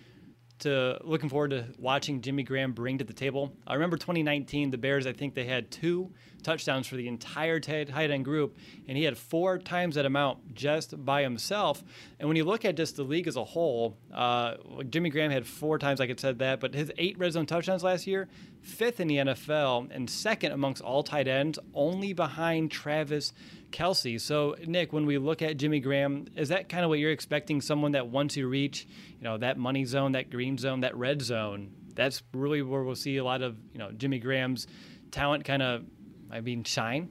to 0.60 0.98
looking 1.02 1.28
forward 1.28 1.50
to 1.50 1.66
watching 1.78 2.20
Jimmy 2.20 2.42
Graham 2.42 2.72
bring 2.72 2.98
to 2.98 3.04
the 3.04 3.12
table. 3.12 3.52
I 3.66 3.74
remember 3.74 3.96
2019, 3.96 4.70
the 4.70 4.78
Bears, 4.78 5.06
I 5.06 5.12
think 5.12 5.34
they 5.34 5.44
had 5.44 5.70
two 5.70 6.12
touchdowns 6.42 6.86
for 6.86 6.96
the 6.96 7.08
entire 7.08 7.58
tight 7.60 8.10
end 8.10 8.24
group, 8.24 8.56
and 8.86 8.96
he 8.96 9.04
had 9.04 9.18
four 9.18 9.58
times 9.58 9.96
that 9.96 10.06
amount 10.06 10.54
just 10.54 11.04
by 11.04 11.22
himself. 11.22 11.82
And 12.18 12.28
when 12.28 12.36
you 12.36 12.44
look 12.44 12.64
at 12.64 12.76
just 12.76 12.96
the 12.96 13.02
league 13.02 13.26
as 13.26 13.36
a 13.36 13.44
whole, 13.44 13.96
uh, 14.14 14.54
Jimmy 14.88 15.10
Graham 15.10 15.30
had 15.30 15.46
four 15.46 15.78
times, 15.78 16.00
I 16.00 16.14
said 16.16 16.38
that, 16.38 16.60
but 16.60 16.74
his 16.74 16.92
eight 16.98 17.18
red 17.18 17.32
zone 17.32 17.46
touchdowns 17.46 17.82
last 17.82 18.06
year, 18.06 18.28
fifth 18.60 19.00
in 19.00 19.08
the 19.08 19.16
NFL, 19.16 19.88
and 19.90 20.08
second 20.08 20.52
amongst 20.52 20.82
all 20.82 21.02
tight 21.02 21.28
ends, 21.28 21.58
only 21.74 22.12
behind 22.12 22.70
Travis 22.70 23.32
Kelce. 23.70 24.20
So, 24.20 24.56
Nick, 24.66 24.92
when 24.92 25.06
we 25.06 25.18
look 25.18 25.42
at 25.42 25.56
Jimmy 25.56 25.80
Graham, 25.80 26.26
is 26.36 26.48
that 26.48 26.68
kind 26.68 26.84
of 26.84 26.88
what 26.88 26.98
you're 26.98 27.10
expecting? 27.10 27.60
Someone 27.60 27.92
that 27.92 28.08
once 28.08 28.36
you 28.36 28.48
reach, 28.48 28.86
you 29.18 29.24
know, 29.24 29.38
that 29.38 29.58
money 29.58 29.84
zone, 29.84 30.12
that 30.12 30.30
green 30.30 30.58
zone, 30.58 30.80
that 30.80 30.96
red 30.96 31.22
zone, 31.22 31.72
that's 31.94 32.22
really 32.34 32.62
where 32.62 32.82
we'll 32.82 32.94
see 32.94 33.16
a 33.16 33.24
lot 33.24 33.42
of, 33.42 33.56
you 33.72 33.78
know, 33.78 33.90
Jimmy 33.92 34.18
Graham's 34.18 34.66
talent 35.10 35.44
kind 35.44 35.62
of, 35.62 35.84
I 36.30 36.40
mean, 36.40 36.64
shine. 36.64 37.10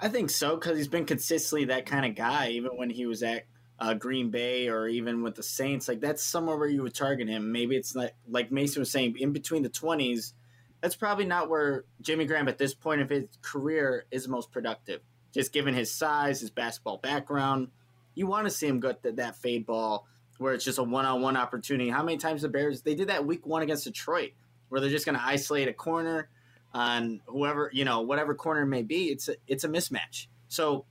I 0.00 0.08
think 0.08 0.30
so 0.30 0.56
because 0.56 0.76
he's 0.76 0.88
been 0.88 1.06
consistently 1.06 1.66
that 1.66 1.86
kind 1.86 2.04
of 2.04 2.14
guy, 2.14 2.50
even 2.50 2.72
when 2.76 2.90
he 2.90 3.06
was 3.06 3.22
at 3.22 3.44
uh, 3.78 3.94
Green 3.94 4.30
Bay 4.30 4.68
or 4.68 4.88
even 4.88 5.22
with 5.22 5.34
the 5.34 5.42
Saints. 5.42 5.88
Like 5.88 6.00
that's 6.00 6.22
somewhere 6.22 6.56
where 6.56 6.68
you 6.68 6.82
would 6.82 6.94
target 6.94 7.28
him. 7.28 7.52
Maybe 7.52 7.76
it's 7.76 7.94
not 7.94 8.10
like 8.28 8.50
Mason 8.50 8.80
was 8.80 8.90
saying, 8.90 9.16
in 9.18 9.32
between 9.32 9.62
the 9.62 9.68
twenties. 9.68 10.34
That's 10.80 10.96
probably 10.96 11.26
not 11.26 11.48
where 11.48 11.84
Jimmy 12.00 12.24
Graham 12.24 12.48
at 12.48 12.58
this 12.58 12.74
point 12.74 13.00
of 13.00 13.08
his 13.08 13.26
career 13.40 14.04
is 14.10 14.26
most 14.26 14.50
productive 14.50 15.00
just 15.32 15.52
given 15.52 15.74
his 15.74 15.90
size, 15.90 16.40
his 16.40 16.50
basketball 16.50 16.98
background. 16.98 17.68
You 18.14 18.26
want 18.26 18.46
to 18.46 18.50
see 18.50 18.66
him 18.66 18.80
get 18.80 19.02
that, 19.02 19.16
that 19.16 19.36
fade 19.36 19.66
ball 19.66 20.06
where 20.38 20.54
it's 20.54 20.64
just 20.64 20.78
a 20.78 20.82
one 20.82 21.04
on 21.04 21.22
one 21.22 21.36
opportunity. 21.36 21.88
How 21.90 22.02
many 22.02 22.18
times 22.18 22.42
the 22.42 22.48
Bears, 22.48 22.82
they 22.82 22.94
did 22.94 23.08
that 23.08 23.26
week 23.26 23.46
one 23.46 23.62
against 23.62 23.84
Detroit, 23.84 24.32
where 24.68 24.80
they're 24.80 24.90
just 24.90 25.06
going 25.06 25.16
to 25.16 25.24
isolate 25.24 25.68
a 25.68 25.72
corner 25.72 26.28
on 26.74 27.20
whoever, 27.26 27.70
you 27.72 27.84
know, 27.84 28.00
whatever 28.00 28.34
corner 28.34 28.66
may 28.66 28.82
be. 28.82 29.06
It's 29.06 29.28
a, 29.28 29.36
it's 29.46 29.64
a 29.64 29.68
mismatch. 29.68 30.26
So 30.48 30.84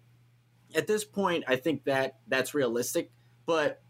at 0.75 0.87
this 0.87 1.03
point, 1.03 1.43
I 1.47 1.55
think 1.55 1.83
that 1.85 2.19
that's 2.27 2.53
realistic. 2.53 3.11
But 3.45 3.81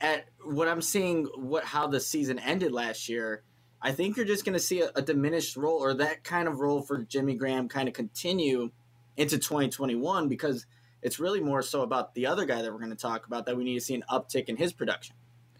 at 0.00 0.26
what 0.44 0.68
I'm 0.68 0.82
seeing, 0.82 1.24
what 1.36 1.64
how 1.64 1.86
the 1.86 2.00
season 2.00 2.38
ended 2.38 2.72
last 2.72 3.08
year, 3.08 3.42
I 3.82 3.92
think 3.92 4.16
you're 4.16 4.26
just 4.26 4.44
going 4.44 4.54
to 4.54 4.60
see 4.60 4.82
a, 4.82 4.90
a, 4.94 5.02
diminished 5.02 5.56
role 5.56 5.78
or 5.78 5.94
that 5.94 6.22
kind 6.22 6.46
of 6.46 6.60
role 6.60 6.82
for 6.82 7.02
Jimmy 7.02 7.34
Graham 7.34 7.68
kind 7.68 7.88
of 7.88 7.94
continue 7.94 8.70
into 9.20 9.38
2021 9.38 10.28
because 10.28 10.64
it's 11.02 11.20
really 11.20 11.40
more 11.40 11.60
so 11.60 11.82
about 11.82 12.14
the 12.14 12.26
other 12.26 12.46
guy 12.46 12.62
that 12.62 12.72
we're 12.72 12.78
going 12.78 12.90
to 12.90 12.96
talk 12.96 13.26
about 13.26 13.44
that 13.46 13.56
we 13.56 13.64
need 13.64 13.74
to 13.74 13.80
see 13.80 13.94
an 13.94 14.02
uptick 14.10 14.46
in 14.46 14.56
his 14.56 14.72
production. 14.72 15.14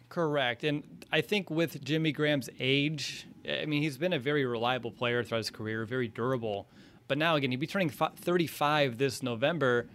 Correct. 0.08 0.64
And 0.64 1.04
I 1.12 1.20
think 1.20 1.50
with 1.50 1.84
Jimmy 1.84 2.10
Graham's 2.10 2.48
age, 2.58 3.26
I 3.48 3.66
mean, 3.66 3.82
he's 3.82 3.98
been 3.98 4.14
a 4.14 4.18
very 4.18 4.46
reliable 4.46 4.90
player 4.90 5.22
throughout 5.22 5.38
his 5.38 5.50
career, 5.50 5.84
very 5.84 6.08
durable. 6.08 6.68
But 7.06 7.18
now, 7.18 7.36
again, 7.36 7.50
he'd 7.50 7.60
be 7.60 7.66
turning 7.66 7.90
35 7.90 8.96
this 8.96 9.22
November. 9.22 9.86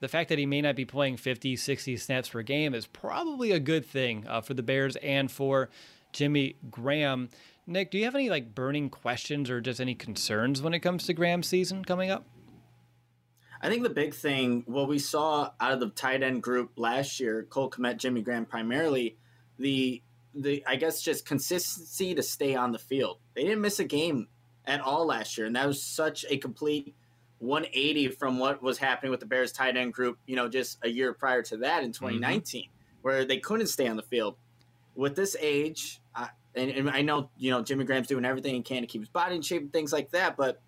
The 0.00 0.08
fact 0.08 0.28
that 0.28 0.38
he 0.38 0.46
may 0.46 0.60
not 0.60 0.76
be 0.76 0.84
playing 0.84 1.16
50, 1.16 1.56
60 1.56 1.96
snaps 1.96 2.28
per 2.28 2.42
game 2.42 2.74
is 2.74 2.86
probably 2.86 3.50
a 3.50 3.60
good 3.60 3.84
thing 3.84 4.24
uh, 4.28 4.40
for 4.40 4.54
the 4.54 4.62
Bears 4.62 4.96
and 4.96 5.30
for 5.30 5.68
Jimmy 6.12 6.56
Graham. 6.70 7.28
Nick, 7.66 7.90
do 7.90 7.98
you 7.98 8.04
have 8.04 8.14
any 8.14 8.30
like 8.30 8.54
burning 8.54 8.88
questions 8.88 9.50
or 9.50 9.60
just 9.60 9.80
any 9.80 9.94
concerns 9.94 10.62
when 10.62 10.74
it 10.74 10.80
comes 10.80 11.04
to 11.06 11.12
Graham's 11.12 11.48
season 11.48 11.84
coming 11.84 12.10
up? 12.10 12.24
I 13.64 13.70
think 13.70 13.82
the 13.82 13.88
big 13.88 14.12
thing, 14.12 14.62
what 14.66 14.88
we 14.88 14.98
saw 14.98 15.50
out 15.58 15.72
of 15.72 15.80
the 15.80 15.88
tight 15.88 16.22
end 16.22 16.42
group 16.42 16.72
last 16.76 17.18
year, 17.18 17.46
Cole 17.48 17.70
Kmet, 17.70 17.96
Jimmy 17.96 18.20
Graham 18.20 18.44
primarily, 18.44 19.16
the 19.58 20.02
the 20.34 20.62
I 20.66 20.76
guess 20.76 21.00
just 21.00 21.24
consistency 21.24 22.14
to 22.14 22.22
stay 22.22 22.54
on 22.54 22.72
the 22.72 22.78
field. 22.78 23.20
They 23.34 23.42
didn't 23.42 23.62
miss 23.62 23.78
a 23.78 23.84
game 23.84 24.28
at 24.66 24.82
all 24.82 25.06
last 25.06 25.38
year, 25.38 25.46
and 25.46 25.56
that 25.56 25.66
was 25.66 25.82
such 25.82 26.26
a 26.28 26.36
complete 26.36 26.94
180 27.38 28.08
from 28.08 28.38
what 28.38 28.62
was 28.62 28.76
happening 28.76 29.10
with 29.10 29.20
the 29.20 29.26
Bears 29.26 29.50
tight 29.50 29.78
end 29.78 29.94
group. 29.94 30.18
You 30.26 30.36
know, 30.36 30.46
just 30.46 30.76
a 30.82 30.88
year 30.90 31.14
prior 31.14 31.40
to 31.44 31.56
that 31.58 31.82
in 31.84 31.92
2019, 31.92 32.64
mm-hmm. 32.64 32.70
where 33.00 33.24
they 33.24 33.38
couldn't 33.38 33.68
stay 33.68 33.88
on 33.88 33.96
the 33.96 34.02
field. 34.02 34.36
With 34.94 35.16
this 35.16 35.38
age, 35.40 36.02
I, 36.14 36.28
and, 36.54 36.70
and 36.70 36.90
I 36.90 37.00
know 37.00 37.30
you 37.38 37.50
know 37.50 37.62
Jimmy 37.62 37.86
Graham's 37.86 38.08
doing 38.08 38.26
everything 38.26 38.56
he 38.56 38.60
can 38.60 38.82
to 38.82 38.86
keep 38.86 39.00
his 39.00 39.08
body 39.08 39.36
in 39.36 39.40
shape 39.40 39.62
and 39.62 39.72
things 39.72 39.90
like 39.90 40.10
that, 40.10 40.36
but 40.36 40.60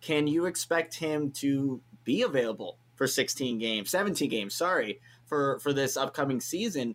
can 0.00 0.26
you 0.26 0.46
expect 0.46 0.94
him 0.94 1.30
to 1.30 1.82
be 2.04 2.22
available 2.22 2.78
for 2.94 3.06
16 3.06 3.58
games, 3.58 3.90
17 3.90 4.28
games, 4.28 4.54
sorry, 4.54 5.00
for, 5.26 5.58
for 5.60 5.72
this 5.72 5.96
upcoming 5.96 6.40
season. 6.40 6.94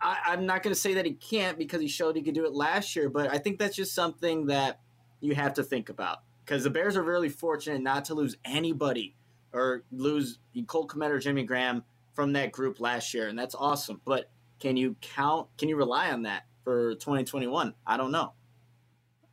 I, 0.00 0.32
am 0.32 0.46
not 0.46 0.62
going 0.62 0.74
to 0.74 0.80
say 0.80 0.94
that 0.94 1.04
he 1.04 1.12
can't 1.12 1.58
because 1.58 1.80
he 1.80 1.88
showed 1.88 2.16
he 2.16 2.22
could 2.22 2.34
do 2.34 2.46
it 2.46 2.54
last 2.54 2.96
year, 2.96 3.10
but 3.10 3.30
I 3.30 3.38
think 3.38 3.58
that's 3.58 3.76
just 3.76 3.94
something 3.94 4.46
that 4.46 4.80
you 5.20 5.34
have 5.34 5.54
to 5.54 5.62
think 5.62 5.88
about 5.90 6.18
because 6.44 6.64
the 6.64 6.70
Bears 6.70 6.96
are 6.96 7.02
really 7.02 7.28
fortunate 7.28 7.82
not 7.82 8.06
to 8.06 8.14
lose 8.14 8.36
anybody 8.44 9.14
or 9.52 9.84
lose 9.92 10.38
Cole 10.66 10.88
Kmet 10.88 11.10
or 11.10 11.18
Jimmy 11.18 11.44
Graham 11.44 11.84
from 12.12 12.32
that 12.32 12.52
group 12.52 12.80
last 12.80 13.14
year, 13.14 13.28
and 13.28 13.38
that's 13.38 13.54
awesome. 13.54 14.00
But 14.04 14.30
can 14.58 14.76
you 14.76 14.96
count? 15.00 15.48
Can 15.58 15.68
you 15.68 15.76
rely 15.76 16.10
on 16.10 16.22
that 16.22 16.44
for 16.64 16.94
2021? 16.96 17.74
I 17.86 17.96
don't 17.96 18.12
know. 18.12 18.32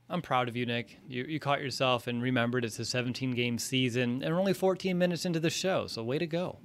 I'm 0.09 0.21
proud 0.21 0.47
of 0.47 0.55
you, 0.55 0.65
Nick. 0.65 0.99
You, 1.07 1.25
you 1.25 1.39
caught 1.39 1.61
yourself 1.61 2.07
and 2.07 2.21
remembered 2.21 2.63
it's 2.63 2.79
a 2.79 2.85
17 2.85 3.31
game 3.31 3.57
season, 3.57 4.23
and 4.23 4.33
we're 4.33 4.39
only 4.39 4.53
14 4.53 4.97
minutes 4.97 5.25
into 5.25 5.39
the 5.39 5.49
show, 5.49 5.87
so 5.87 6.03
way 6.03 6.17
to 6.17 6.27
go. 6.27 6.59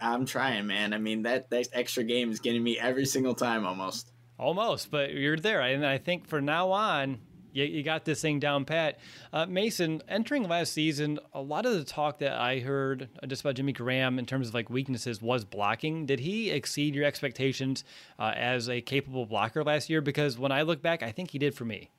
I'm 0.00 0.26
trying, 0.26 0.66
man. 0.66 0.92
I 0.92 0.98
mean, 0.98 1.22
that, 1.22 1.50
that 1.50 1.68
extra 1.72 2.04
game 2.04 2.30
is 2.30 2.38
getting 2.38 2.62
me 2.62 2.78
every 2.78 3.06
single 3.06 3.34
time 3.34 3.66
almost. 3.66 4.12
Almost, 4.38 4.90
but 4.90 5.12
you're 5.12 5.36
there. 5.36 5.60
And 5.62 5.84
I 5.84 5.98
think 5.98 6.28
for 6.28 6.40
now 6.40 6.70
on, 6.70 7.18
you, 7.52 7.64
you 7.64 7.82
got 7.82 8.04
this 8.04 8.20
thing 8.20 8.38
down 8.38 8.64
pat. 8.66 8.98
Uh, 9.32 9.46
Mason, 9.46 10.02
entering 10.08 10.46
last 10.46 10.72
season, 10.72 11.18
a 11.32 11.40
lot 11.40 11.64
of 11.64 11.72
the 11.72 11.84
talk 11.84 12.18
that 12.18 12.38
I 12.38 12.60
heard 12.60 13.08
just 13.26 13.40
about 13.40 13.54
Jimmy 13.54 13.72
Graham 13.72 14.18
in 14.18 14.26
terms 14.26 14.48
of 14.48 14.54
like 14.54 14.68
weaknesses 14.68 15.22
was 15.22 15.44
blocking. 15.44 16.04
Did 16.04 16.20
he 16.20 16.50
exceed 16.50 16.94
your 16.94 17.06
expectations 17.06 17.82
uh, 18.18 18.34
as 18.36 18.68
a 18.68 18.82
capable 18.82 19.24
blocker 19.24 19.64
last 19.64 19.88
year? 19.88 20.02
Because 20.02 20.38
when 20.38 20.52
I 20.52 20.62
look 20.62 20.82
back, 20.82 21.02
I 21.02 21.10
think 21.10 21.30
he 21.30 21.38
did 21.38 21.54
for 21.54 21.64
me. 21.64 21.90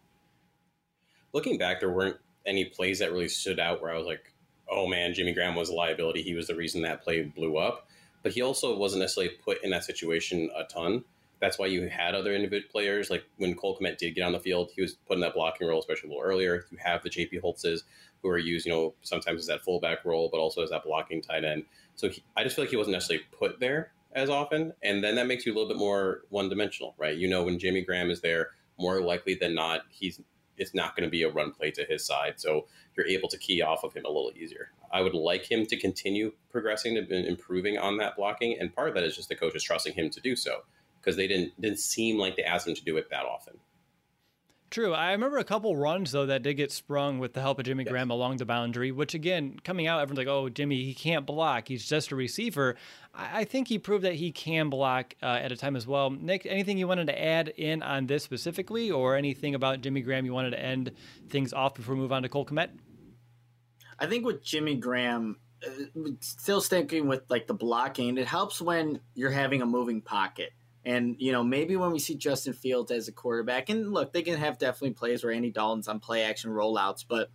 Looking 1.38 1.60
back, 1.60 1.80
there 1.80 1.92
weren't 1.92 2.18
any 2.48 2.66
plays 2.66 2.98
that 3.00 3.12
really 3.12 3.28
stood 3.28 3.60
out 3.60 3.80
where 3.80 3.94
I 3.94 3.98
was 3.98 4.08
like, 4.08 4.34
oh 4.68 4.88
man, 4.88 5.14
Jimmy 5.14 5.34
Graham 5.34 5.54
was 5.54 5.70
a 5.70 5.74
liability. 5.74 6.24
He 6.24 6.34
was 6.34 6.48
the 6.48 6.56
reason 6.56 6.82
that 6.82 7.04
play 7.04 7.22
blew 7.22 7.58
up. 7.58 7.88
But 8.24 8.32
he 8.32 8.42
also 8.42 8.76
wasn't 8.76 9.02
necessarily 9.02 9.36
put 9.46 9.64
in 9.64 9.70
that 9.70 9.84
situation 9.84 10.50
a 10.58 10.64
ton 10.64 11.04
that's 11.40 11.60
why 11.60 11.68
you 11.68 11.88
had 11.88 12.16
other 12.16 12.34
individual 12.34 12.70
players. 12.72 13.10
Like 13.10 13.24
when 13.38 13.56
Cole 13.56 13.78
Kmet 13.78 13.98
did 13.98 14.16
get 14.16 14.24
on 14.24 14.32
the 14.32 14.40
field, 14.40 14.72
he 14.76 14.82
was 14.82 14.96
put 15.08 15.16
in 15.16 15.22
that 15.22 15.34
blocking 15.34 15.68
role, 15.68 15.80
especially 15.80 16.10
a 16.10 16.14
little 16.14 16.28
earlier. 16.28 16.66
You 16.72 16.78
have 16.84 17.04
the 17.04 17.10
JP 17.10 17.42
Holtzes 17.44 17.84
who 18.22 18.30
are 18.30 18.38
used, 18.38 18.66
you 18.66 18.72
know, 18.72 18.96
sometimes 19.02 19.42
as 19.42 19.48
that 19.48 19.62
fullback 19.62 20.04
role, 20.04 20.30
but 20.32 20.40
also 20.40 20.64
as 20.64 20.72
that 20.72 20.84
blocking 20.84 21.22
tight 21.22 21.44
end. 21.44 21.66
So 21.96 22.10
he, 22.10 22.24
I 22.36 22.44
just 22.44 22.56
feel 22.56 22.64
like 22.64 22.72
he 22.72 22.78
wasn't 22.78 22.94
necessarily 22.94 23.26
put 23.32 23.60
there 23.60 23.92
as 24.14 24.30
often. 24.30 24.74
And 24.82 25.04
then 25.04 25.16
that 25.16 25.28
makes 25.28 25.46
you 25.46 25.54
a 25.54 25.56
little 25.56 25.70
bit 25.70 25.78
more 25.78 26.22
one 26.30 26.50
dimensional, 26.50 26.96
right? 26.98 27.16
You 27.16 27.28
know, 27.28 27.44
when 27.44 27.60
Jimmy 27.60 27.84
Graham 27.84 28.10
is 28.10 28.22
there, 28.22 28.50
more 28.80 29.02
likely 29.02 29.36
than 29.36 29.54
not, 29.54 29.82
he's 29.90 30.20
it's 30.58 30.74
not 30.74 30.96
going 30.96 31.08
to 31.08 31.10
be 31.10 31.24
a 31.24 31.30
run 31.30 31.52
play 31.52 31.72
to 31.72 31.86
his 31.86 32.06
side. 32.06 32.36
So 32.38 32.68
you're 32.96 33.08
able 33.08 33.30
to 33.30 33.38
key 33.38 33.62
off 33.62 33.84
of 33.84 33.94
him 33.94 34.06
a 34.06 34.10
little 34.10 34.32
easier. 34.36 34.72
I 34.92 35.02
would 35.02 35.14
like 35.14 35.50
him 35.50 35.66
to 35.68 35.78
continue 35.78 36.34
progressing 36.52 36.98
and 36.98 37.12
improving 37.12 37.78
on 37.78 37.98
that 37.98 38.16
blocking. 38.16 38.58
And 38.60 38.74
part 38.74 38.90
of 38.90 38.96
that 38.96 39.04
is 39.04 39.16
just 39.16 39.30
the 39.30 39.36
coaches 39.36 39.64
trusting 39.64 39.94
him 39.94 40.10
to 40.10 40.22
do 40.22 40.36
so 40.36 40.64
because 41.00 41.16
they 41.16 41.28
didn't 41.28 41.60
didn't 41.60 41.80
seem 41.80 42.18
like 42.18 42.36
they 42.36 42.44
asked 42.44 42.68
him 42.68 42.76
to 42.76 42.84
do 42.84 42.98
it 42.98 43.10
that 43.10 43.26
often. 43.26 43.60
True. 44.70 44.94
I 44.94 45.14
remember 45.14 45.38
a 45.38 45.46
couple 45.46 45.78
runs 45.78 46.12
though 46.12 46.26
that 46.26 46.44
did 46.44 46.56
get 46.56 46.74
sprung 46.74 47.20
with 47.20 47.34
the 47.34 47.40
help 47.40 47.58
of 47.58 47.66
Jimmy 47.66 47.86
yes. 47.86 47.92
Graham 47.92 48.10
along 48.10 48.38
the 48.38 48.46
boundary, 48.46 48.92
which 48.92 49.14
again, 49.14 49.58
coming 49.64 49.88
out, 49.88 50.02
everyone's 50.02 50.18
like, 50.18 50.28
"Oh, 50.28 50.50
Jimmy, 50.50 50.84
he 50.84 50.94
can't 50.94 51.26
block. 51.26 51.70
He's 51.70 51.88
just 51.88 52.12
a 52.12 52.18
receiver." 52.18 52.76
I, 53.14 53.40
I 53.40 53.44
think 53.46 53.70
he 53.70 53.80
proved 53.80 54.04
that 54.04 54.16
he 54.16 54.32
can 54.32 54.70
block 54.70 55.16
uh, 55.24 55.26
at 55.42 55.54
a 55.54 55.56
time 55.56 55.78
as 55.78 55.88
well. 55.88 56.10
Nick, 56.10 56.46
anything 56.46 56.78
you 56.78 56.88
wanted 56.88 57.08
to 57.08 57.22
add 57.22 57.50
in 57.56 57.82
on 57.82 58.08
this 58.08 58.24
specifically, 58.24 58.92
or 58.92 59.16
anything 59.16 59.56
about 59.56 59.80
Jimmy 59.80 60.02
Graham 60.02 60.26
you 60.26 60.34
wanted 60.34 60.52
to 60.52 60.60
end 60.60 60.92
things 61.30 61.54
off 61.54 61.74
before 61.74 61.96
we 61.96 62.02
move 62.02 62.12
on 62.12 62.24
to 62.24 62.30
Cole 62.30 62.46
Kmet? 62.46 62.70
I 64.00 64.06
think 64.06 64.26
with 64.26 64.44
Jimmy 64.44 64.76
Graham, 64.76 65.38
uh, 65.66 66.10
still 66.20 66.60
sticking 66.60 67.08
with 67.08 67.22
like 67.30 67.48
the 67.48 67.54
blocking, 67.54 68.18
it 68.18 68.28
helps 68.28 68.62
when 68.62 69.00
you're 69.16 69.32
having 69.32 69.62
a 69.62 69.66
moving 69.66 70.02
pocket 70.02 70.52
and, 70.88 71.18
you 71.20 71.34
know, 71.34 71.44
maybe 71.44 71.76
when 71.76 71.92
we 71.92 72.00
see 72.00 72.16
Justin 72.16 72.54
Fields 72.54 72.92
as 72.92 73.10
a 73.10 73.12
quarterback, 73.12 73.68
and 73.68 73.92
look, 73.92 74.14
they 74.14 74.22
can 74.22 74.38
have 74.38 74.58
definitely 74.58 74.92
plays 74.92 75.22
where 75.22 75.34
Andy 75.34 75.52
Dalton's 75.52 75.90
on 75.90 76.00
play 76.00 76.24
action 76.24 76.50
rollouts, 76.50 77.04
but 77.06 77.30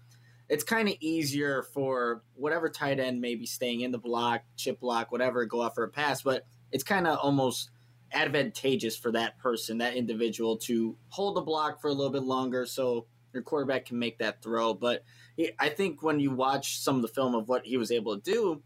it's 0.49 0.65
kind 0.65 0.89
of 0.89 0.95
easier 1.01 1.63
for 1.63 2.23
whatever 2.33 2.71
tight 2.71 2.99
end 2.99 3.21
may 3.21 3.35
be 3.35 3.45
staying 3.45 3.83
in 3.83 3.93
the 3.93 3.99
block, 3.99 4.41
chip 4.57 4.81
block, 4.81 5.13
whatever, 5.13 5.45
go 5.45 5.61
out 5.61 5.75
for 5.75 5.85
a 5.85 5.89
pass. 5.91 6.23
But 6.23 6.47
it's 6.71 6.83
kind 6.83 7.07
of 7.07 7.19
almost 7.19 7.71
advantageous 8.11 8.97
for 8.97 9.13
that 9.13 9.39
person, 9.39 9.77
that 9.79 9.97
individual, 9.97 10.57
to 10.57 10.97
hold 11.11 11.37
the 11.37 11.43
block 11.43 11.83
for 11.83 11.89
a 11.89 11.93
little 11.93 12.13
bit 12.13 12.23
longer 12.23 12.65
so 12.65 13.07
your 13.35 13.43
quarterback 13.43 13.85
can 13.85 13.99
make 13.99 14.17
that 14.17 14.43
throw. 14.43 14.73
But 14.73 15.05
I 15.59 15.69
think 15.69 16.03
when 16.03 16.21
you 16.21 16.31
watch 16.31 16.79
some 16.79 16.97
of 16.97 17.03
the 17.03 17.09
film 17.09 17.35
of 17.35 17.51
what 17.51 17.67
he 17.67 17.77
was 17.77 17.93
able 17.93 18.19
to 18.19 18.23
do, 18.23 18.63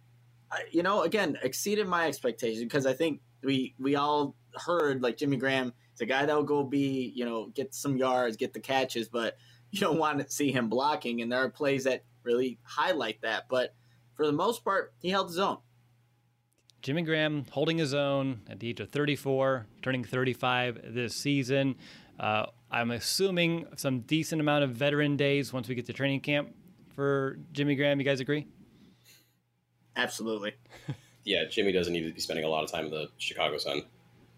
you 0.70 0.84
know, 0.84 1.02
again, 1.02 1.38
exceeded 1.42 1.88
my 1.88 2.06
expectation 2.06 2.62
because 2.62 2.86
I 2.86 2.92
think 2.92 3.20
we 3.42 3.74
we 3.78 3.96
all 3.96 4.36
heard 4.56 5.02
like 5.02 5.16
Jimmy 5.16 5.36
Graham 5.36 5.72
is 5.94 6.00
a 6.00 6.06
guy 6.06 6.26
that 6.26 6.34
will 6.34 6.42
go 6.42 6.62
be, 6.62 7.12
you 7.14 7.24
know, 7.24 7.46
get 7.54 7.74
some 7.74 7.96
yards, 7.96 8.36
get 8.36 8.52
the 8.52 8.60
catches, 8.60 9.08
but 9.08 9.36
you 9.70 9.80
don't 9.80 9.98
want 10.00 10.18
to 10.18 10.30
see 10.30 10.52
him 10.52 10.68
blocking. 10.68 11.22
And 11.22 11.30
there 11.30 11.42
are 11.42 11.50
plays 11.50 11.84
that 11.84 12.04
really 12.22 12.58
highlight 12.62 13.20
that. 13.22 13.44
But 13.48 13.74
for 14.14 14.26
the 14.26 14.32
most 14.32 14.64
part, 14.64 14.94
he 15.00 15.10
held 15.10 15.28
his 15.28 15.38
own. 15.38 15.58
Jimmy 16.82 17.02
Graham 17.02 17.44
holding 17.50 17.78
his 17.78 17.94
own 17.94 18.42
at 18.48 18.60
the 18.60 18.68
age 18.68 18.80
of 18.80 18.90
34, 18.90 19.66
turning 19.82 20.04
35 20.04 20.94
this 20.94 21.14
season. 21.14 21.76
Uh, 22.20 22.46
I'm 22.70 22.90
assuming 22.90 23.66
some 23.76 24.00
decent 24.00 24.40
amount 24.40 24.64
of 24.64 24.70
veteran 24.70 25.16
days 25.16 25.52
once 25.52 25.68
we 25.68 25.74
get 25.74 25.86
to 25.86 25.92
training 25.92 26.20
camp 26.20 26.54
for 26.94 27.38
Jimmy 27.52 27.74
Graham. 27.74 27.98
You 27.98 28.04
guys 28.04 28.20
agree? 28.20 28.46
Absolutely. 29.96 30.54
yeah, 31.24 31.44
Jimmy 31.50 31.72
doesn't 31.72 31.92
need 31.92 32.06
to 32.06 32.12
be 32.12 32.20
spending 32.20 32.44
a 32.44 32.48
lot 32.48 32.64
of 32.64 32.70
time 32.70 32.86
in 32.86 32.90
the 32.90 33.08
Chicago 33.18 33.58
sun. 33.58 33.82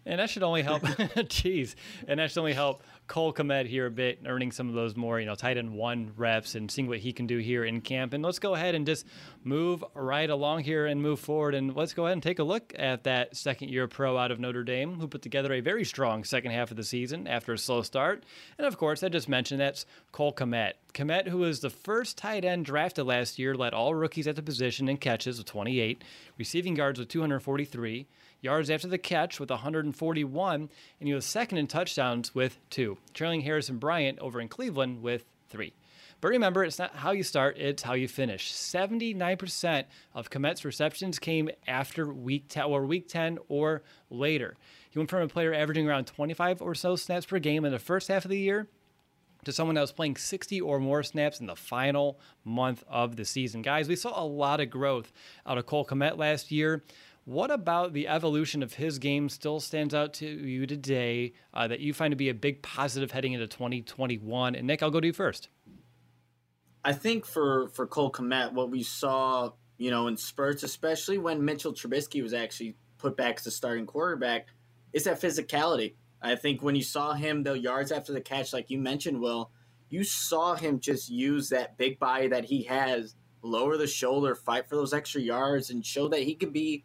And 0.07 0.21
that 0.21 0.31
should 0.31 0.43
only 0.43 0.63
help. 0.63 0.83
Jeez. 0.83 1.75
And 2.07 2.19
that 2.21 2.31
should 2.31 2.39
only 2.39 2.55
help 2.55 2.83
Cole 3.09 3.33
Kmet 3.33 3.67
here 3.67 3.87
a 3.87 3.91
bit, 3.91 4.21
earning 4.27 4.53
some 4.53 4.69
of 4.69 4.75
those 4.75 4.95
more, 4.97 5.19
you 5.19 5.27
know, 5.27 5.35
tight 5.35 5.57
end 5.57 5.73
one 5.73 6.13
reps 6.17 6.55
and 6.55 6.71
seeing 6.71 6.89
what 6.89 6.99
he 6.99 7.13
can 7.13 7.27
do 7.27 7.39
here 7.39 7.65
in 7.65 7.81
camp. 7.81 8.13
And 8.13 8.23
let's 8.23 8.39
go 8.39 8.55
ahead 8.55 8.75
and 8.75 8.87
just 8.87 9.07
move 9.45 9.83
right 9.95 10.29
along 10.29 10.65
here 10.65 10.87
and 10.87 11.03
move 11.03 11.19
forward. 11.19 11.55
And 11.55 11.75
let's 11.75 11.95
go 11.95 12.05
ahead 12.05 12.13
and 12.15 12.23
take 12.23 12.39
a 12.39 12.45
look 12.45 12.73
at 12.79 13.05
that 13.05 13.37
second 13.37 13.71
year 13.71 13.89
pro 13.89 14.17
out 14.17 14.31
of 14.31 14.39
Notre 14.39 14.63
Dame, 14.63 15.01
who 15.01 15.09
put 15.09 15.23
together 15.23 15.53
a 15.55 15.61
very 15.61 15.85
strong 15.85 16.23
second 16.25 16.51
half 16.51 16.71
of 16.71 16.77
the 16.77 16.85
season 16.85 17.27
after 17.27 17.53
a 17.53 17.59
slow 17.59 17.83
start. 17.83 18.25
And 18.59 18.67
of 18.67 18.77
course, 18.77 19.03
I 19.03 19.09
just 19.09 19.29
mentioned 19.29 19.61
that's 19.61 19.87
Cole 20.13 20.33
Kmet. 20.33 20.75
Kmet, 20.95 21.29
who 21.29 21.39
was 21.39 21.61
the 21.61 21.71
first 21.71 22.19
tight 22.19 22.45
end 22.45 22.67
drafted 22.67 23.07
last 23.07 23.39
year, 23.39 23.55
led 23.55 23.73
all 23.73 23.95
rookies 23.95 24.27
at 24.27 24.37
the 24.37 24.43
position 24.43 24.89
in 24.89 24.97
catches 24.97 25.39
with 25.39 25.47
28, 25.47 26.03
receiving 26.37 26.77
yards 26.77 26.99
with 26.99 27.09
243 27.09 28.07
yards 28.41 28.71
after 28.71 28.89
the 28.89 28.99
catch 28.99 29.41
with 29.41 29.51
141, 29.51 30.61
and 30.61 31.09
he 31.09 31.15
was 31.15 31.25
second 31.25 31.59
in 31.59 31.67
touchdowns 31.67 32.35
with 32.35 32.59
two, 32.71 32.99
trailing 33.15 33.43
Harrison 33.43 33.79
Bryant 33.79 34.19
over 34.19 34.41
in 34.41 34.49
Cleveland 34.49 35.03
with 35.03 35.25
three. 35.49 35.75
But 36.21 36.29
remember, 36.29 36.65
it's 36.65 36.79
not 36.79 36.97
how 36.97 37.13
you 37.13 37.23
start, 37.23 37.59
it's 37.59 37.83
how 37.83 37.95
you 37.95 38.09
finish. 38.09 38.53
79% 38.53 39.85
of 40.15 40.31
Kmet's 40.31 40.65
receptions 40.65 41.19
came 41.19 41.49
after 41.67 42.13
week 42.13 42.47
10 42.49 42.65
or 42.65 42.85
week 42.87 43.09
10 43.09 43.39
or 43.49 43.83
later. 44.11 44.57
He 44.91 44.99
went 44.99 45.11
from 45.11 45.23
a 45.23 45.29
player 45.29 45.55
averaging 45.55 45.89
around 45.89 46.07
25 46.07 46.61
or 46.61 46.75
so 46.75 46.97
snaps 46.97 47.27
per 47.27 47.39
game 47.39 47.65
in 47.65 47.71
the 47.71 47.79
first 47.79 48.09
half 48.09 48.25
of 48.25 48.31
the 48.31 48.39
year 48.39 48.67
to 49.45 49.53
someone 49.53 49.77
that 49.77 49.81
was 49.81 49.93
playing 49.93 50.17
60 50.17 50.61
or 50.61 50.81
more 50.81 51.03
snaps 51.05 51.39
in 51.39 51.47
the 51.47 51.55
final 51.55 52.19
month 52.45 52.83
of 52.89 53.15
the 53.15 53.25
season. 53.25 53.63
Guys, 53.63 53.89
we 53.89 53.95
saw 53.95 54.21
a 54.21 54.27
lot 54.27 54.61
of 54.61 54.71
growth 54.71 55.13
out 55.47 55.59
of 55.59 55.67
Cole 55.67 55.85
Kmet 55.85 56.19
last 56.19 56.51
year. 56.51 56.83
What 57.29 57.51
about 57.51 57.93
the 57.93 58.09
evolution 58.09 58.63
of 58.63 58.73
his 58.73 58.99
game 58.99 59.29
still 59.29 59.61
stands 59.61 59.93
out 59.93 60.15
to 60.15 60.27
you 60.27 60.67
today 60.67 61.35
uh, 61.53 61.69
that 61.69 61.81
you 61.81 61.93
find 61.93 62.11
to 62.13 62.17
be 62.17 62.31
a 62.31 62.35
big 62.35 62.63
positive 62.63 63.11
heading 63.11 63.35
into 63.35 63.47
2021? 63.47 64.55
And 64.55 64.67
Nick, 64.67 64.83
I'll 64.83 64.91
go 64.91 64.99
to 64.99 65.07
you 65.07 65.13
first. 65.13 65.51
I 66.83 66.95
think 66.95 67.27
for 67.27 67.69
for 67.69 67.87
Cole 67.87 68.11
Kmet, 68.11 68.55
what 68.55 68.71
we 68.71 68.83
saw, 68.83 69.51
you 69.77 69.91
know, 69.91 70.07
in 70.07 70.17
spurts, 70.17 70.63
especially 70.63 71.19
when 71.19 71.45
Mitchell 71.45 71.75
Trubisky 71.75 72.23
was 72.23 72.33
actually 72.33 72.77
put 72.97 73.15
back 73.15 73.37
as 73.37 73.45
the 73.45 73.51
starting 73.51 73.85
quarterback, 73.85 74.47
is 74.95 75.05
that 75.05 75.21
physicality. 75.21 75.97
I 76.23 76.35
think 76.35 76.63
when 76.63 76.77
you 76.77 76.83
saw 76.83 77.13
him, 77.13 77.43
the 77.43 77.59
yards 77.59 77.93
after 77.93 78.15
the 78.15 78.23
catch, 78.23 78.55
like 78.55 78.71
you 78.71 78.79
mentioned, 78.79 79.21
Will, 79.21 79.51
you 79.91 80.03
saw 80.03 80.55
him 80.55 80.81
just 80.81 81.11
use 81.11 81.51
that 81.51 81.77
big 81.77 81.99
body 81.99 82.29
that 82.29 82.47
he 82.47 82.63
has, 82.63 83.17
lower 83.43 83.77
the 83.77 83.87
shoulder, 83.87 84.35
fight 84.35 84.67
for 84.67 84.77
those 84.77 84.95
extra 84.95 85.21
yards, 85.21 85.69
and 85.69 85.85
show 85.85 86.09
that 86.09 86.23
he 86.23 86.35
can 86.35 86.53
be 86.53 86.85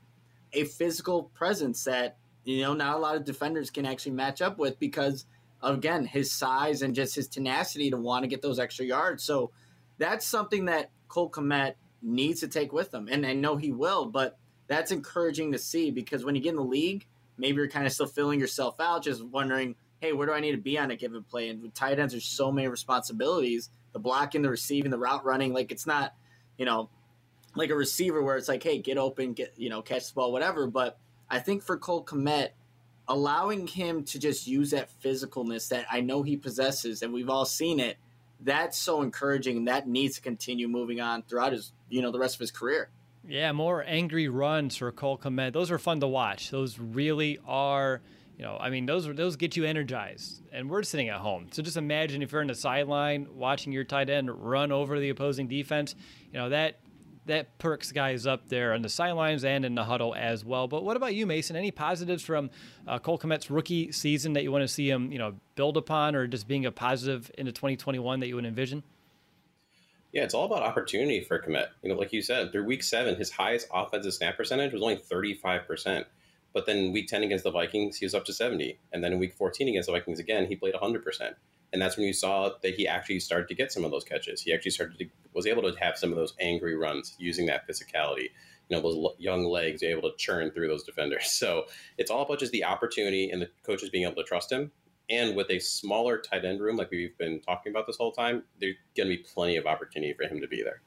a 0.54 0.66
physical 0.66 1.24
presence 1.34 1.84
that 1.84 2.18
you 2.44 2.62
know 2.62 2.74
not 2.74 2.96
a 2.96 3.00
lot 3.00 3.16
of 3.16 3.26
defenders 3.26 3.70
can 3.70 3.86
actually 3.86 4.12
match 4.12 4.42
up 4.42 4.58
with 4.58 4.80
because 4.80 5.26
again 5.62 6.06
his 6.06 6.32
size 6.32 6.82
and 6.82 6.96
just 6.96 7.16
his 7.16 7.28
tenacity 7.28 7.90
to 7.90 7.98
want 7.98 8.24
to 8.24 8.28
get 8.28 8.42
those 8.42 8.60
extra 8.60 8.86
yards. 8.86 9.24
So 9.24 9.52
that's 9.98 10.26
something 10.26 10.66
that 10.66 10.92
Cole 11.08 11.30
Kmet 11.30 11.76
needs 12.02 12.42
to 12.42 12.48
take 12.48 12.74
with 12.74 12.94
him, 12.94 13.08
and 13.10 13.26
I 13.26 13.34
know 13.34 13.56
he 13.56 13.72
will. 13.72 14.06
But 14.06 14.38
that's 14.68 14.92
encouraging 14.92 15.52
to 15.52 15.58
see 15.58 15.92
because 15.92 16.26
when 16.26 16.36
you 16.36 16.42
get 16.42 16.50
in 16.50 16.56
the 16.56 16.64
league, 16.64 17.06
maybe 17.38 17.58
you're 17.58 17.68
kind 17.68 17.86
of 17.86 17.94
still 17.94 18.08
filling 18.08 18.40
yourself 18.40 18.80
out, 18.80 19.04
just 19.04 19.24
wondering, 19.24 19.76
hey, 20.00 20.14
where 20.14 20.28
do 20.28 20.34
I 20.34 20.40
need 20.40 20.52
to 20.52 20.58
be 20.58 20.78
on 20.78 20.92
a 20.92 20.96
given 20.96 21.24
play? 21.24 21.50
And 21.50 21.62
with 21.62 21.74
tight 21.74 22.00
ends, 22.00 22.14
there's 22.14 22.26
so 22.26 22.52
many 22.52 22.68
responsibilities: 22.68 23.70
the 23.94 24.00
blocking, 24.00 24.42
the 24.42 24.50
receiving, 24.50 24.92
the 24.92 24.98
route 24.98 25.26
running. 25.26 25.54
Like 25.54 25.72
it's 25.72 25.88
not, 25.88 26.14
you 26.58 26.66
know, 26.66 26.90
like 27.56 27.70
a 27.70 27.76
receiver 27.76 28.22
where 28.22 28.38
it's 28.38 28.48
like, 28.48 28.64
hey, 28.64 28.80
get 28.80 28.98
open, 28.98 29.34
get 29.34 29.54
you 29.58 29.70
know, 29.70 29.82
catch 29.82 30.08
the 30.08 30.14
ball, 30.14 30.32
whatever. 30.32 30.68
But 30.68 30.98
I 31.30 31.40
think 31.40 31.64
for 31.64 31.78
Cole 31.78 32.04
Kmet, 32.04 32.50
allowing 33.08 33.68
him 33.68 34.04
to 34.06 34.20
just 34.20 34.48
use 34.48 34.72
that 34.72 34.90
physicalness 35.02 35.70
that 35.70 35.86
I 35.92 36.02
know 36.02 36.24
he 36.24 36.38
possesses, 36.38 37.02
and 37.02 37.14
we've 37.14 37.30
all 37.30 37.46
seen 37.46 37.80
it, 37.80 37.98
that's 38.40 38.78
so 38.78 39.02
encouraging, 39.02 39.58
and 39.58 39.68
that 39.68 39.88
needs 39.88 40.16
to 40.16 40.22
continue 40.22 40.68
moving 40.68 41.02
on 41.02 41.24
throughout 41.24 41.54
his, 41.54 41.72
you 41.90 42.02
know, 42.02 42.12
the 42.12 42.20
rest 42.20 42.36
of 42.36 42.40
his 42.40 42.52
career. 42.52 42.90
Yeah, 43.28 43.52
more 43.54 43.84
angry 43.88 44.28
runs 44.28 44.76
for 44.76 44.92
Cole 44.92 45.18
Kmet. 45.18 45.54
Those 45.54 45.72
are 45.72 45.80
fun 45.80 46.02
to 46.02 46.08
watch. 46.08 46.50
Those 46.52 46.78
really 46.78 47.40
are. 47.46 48.02
You 48.38 48.46
know, 48.46 48.58
I 48.60 48.72
mean, 48.72 48.88
those 48.88 49.06
those 49.16 49.36
get 49.36 49.56
you 49.56 49.64
energized, 49.64 50.42
and 50.52 50.70
we're 50.70 50.84
sitting 50.84 51.10
at 51.10 51.20
home. 51.20 51.48
So 51.52 51.62
just 51.62 51.78
imagine 51.78 52.22
if 52.22 52.32
you're 52.32 52.42
in 52.42 52.48
the 52.48 52.56
sideline 52.56 53.28
watching 53.36 53.72
your 53.72 53.84
tight 53.84 54.10
end 54.10 54.30
run 54.32 54.72
over 54.72 55.00
the 55.00 55.10
opposing 55.10 55.48
defense. 55.48 55.96
You 56.32 56.40
know 56.40 56.50
that 56.50 56.80
that 57.26 57.58
perks 57.58 57.92
guys 57.92 58.26
up 58.28 58.50
there 58.50 58.74
on 58.74 58.82
the 58.82 58.90
sidelines 58.90 59.46
and 59.46 59.66
in 59.66 59.76
the 59.76 59.84
huddle 59.84 60.14
as 60.16 60.44
well. 60.44 60.68
But 60.68 60.84
what 60.84 60.98
about 60.98 61.16
you, 61.16 61.26
Mason? 61.26 61.56
Any 61.56 61.72
positives 61.72 62.24
from 62.24 62.50
uh, 62.88 63.00
Cole 63.00 63.18
Kmet's 63.18 63.50
rookie 63.50 63.92
season 63.92 64.34
that 64.34 64.44
you 64.44 64.52
want 64.52 64.64
to 64.64 64.68
see 64.68 64.90
him, 64.90 65.12
you 65.12 65.20
know, 65.20 65.36
build 65.56 65.78
upon, 65.78 66.16
or 66.16 66.28
just 66.28 66.48
being 66.48 66.66
a 66.66 66.72
positive 66.72 67.32
into 67.38 67.52
2021 67.52 68.20
that 68.20 68.28
you 68.28 68.36
would 68.36 68.46
envision? 68.46 68.84
Yeah, 70.12 70.24
it's 70.24 70.36
all 70.36 70.46
about 70.46 70.62
opportunity 70.62 71.22
for 71.22 71.42
Kmet. 71.42 71.68
You 71.82 71.90
know, 71.90 71.96
like 71.96 72.14
you 72.14 72.22
said, 72.22 72.52
through 72.52 72.66
week 72.66 72.84
seven, 72.84 73.16
his 73.16 73.32
highest 73.32 73.68
offensive 73.74 74.14
snap 74.14 74.38
percentage 74.38 74.72
was 74.72 74.82
only 74.82 74.98
35%. 74.98 76.06
But 76.54 76.68
then 76.68 76.92
week 76.92 77.08
10 77.08 77.24
against 77.24 77.44
the 77.44 77.52
Vikings, 77.52 77.98
he 77.98 78.06
was 78.06 78.14
up 78.14 78.26
to 78.26 78.34
70. 78.34 78.80
And 78.92 79.04
then 79.04 79.14
in 79.14 79.20
week 79.20 79.34
14 79.34 79.68
against 79.68 79.88
the 79.88 79.94
Vikings 79.94 80.20
again, 80.20 80.46
he 80.46 80.56
played 80.56 80.76
100%. 80.76 81.34
And 81.74 81.82
that's 81.82 81.98
when 81.98 82.06
you 82.06 82.14
saw 82.14 82.52
that 82.62 82.76
he 82.76 82.88
actually 82.88 83.20
started 83.20 83.48
to 83.48 83.56
get 83.56 83.72
some 83.72 83.84
of 83.84 83.90
those 83.90 84.04
catches. 84.04 84.42
He 84.42 84.54
actually 84.54 84.72
started 84.72 85.00
to, 85.00 85.06
was 85.34 85.46
able 85.48 85.64
to 85.64 85.80
have 85.80 85.98
some 85.98 86.12
of 86.12 86.16
those 86.16 86.34
angry 86.40 86.76
runs 86.76 87.16
using 87.18 87.46
that 87.48 87.68
physicality. 87.68 88.30
You 88.70 88.78
know, 88.78 88.82
those 88.82 89.16
young 89.18 89.46
legs 89.46 89.84
able 89.84 90.10
to 90.10 90.16
churn 90.18 90.52
through 90.52 90.68
those 90.68 90.84
defenders. 90.84 91.26
So 91.44 91.66
it's 91.98 92.10
all 92.10 92.24
about 92.24 92.40
just 92.40 92.52
the 92.52 92.64
opportunity 92.64 93.30
and 93.30 93.42
the 93.42 93.50
coaches 93.66 93.90
being 93.90 94.06
able 94.06 94.16
to 94.16 94.24
trust 94.24 94.52
him. 94.52 94.72
And 95.10 95.36
with 95.36 95.50
a 95.50 95.60
smaller 95.60 96.18
tight 96.18 96.46
end 96.46 96.62
room, 96.62 96.78
like 96.78 96.90
we've 96.90 97.18
been 97.18 97.42
talking 97.42 97.72
about 97.72 97.88
this 97.88 97.98
whole 97.98 98.14
time, 98.14 98.44
there's 98.62 98.76
going 98.96 99.10
to 99.10 99.18
be 99.18 99.24
plenty 99.24 99.58
of 99.58 99.66
opportunity 99.66 100.14
for 100.14 100.24
him 100.24 100.40
to 100.40 100.48
be 100.48 100.64
there 100.64 100.82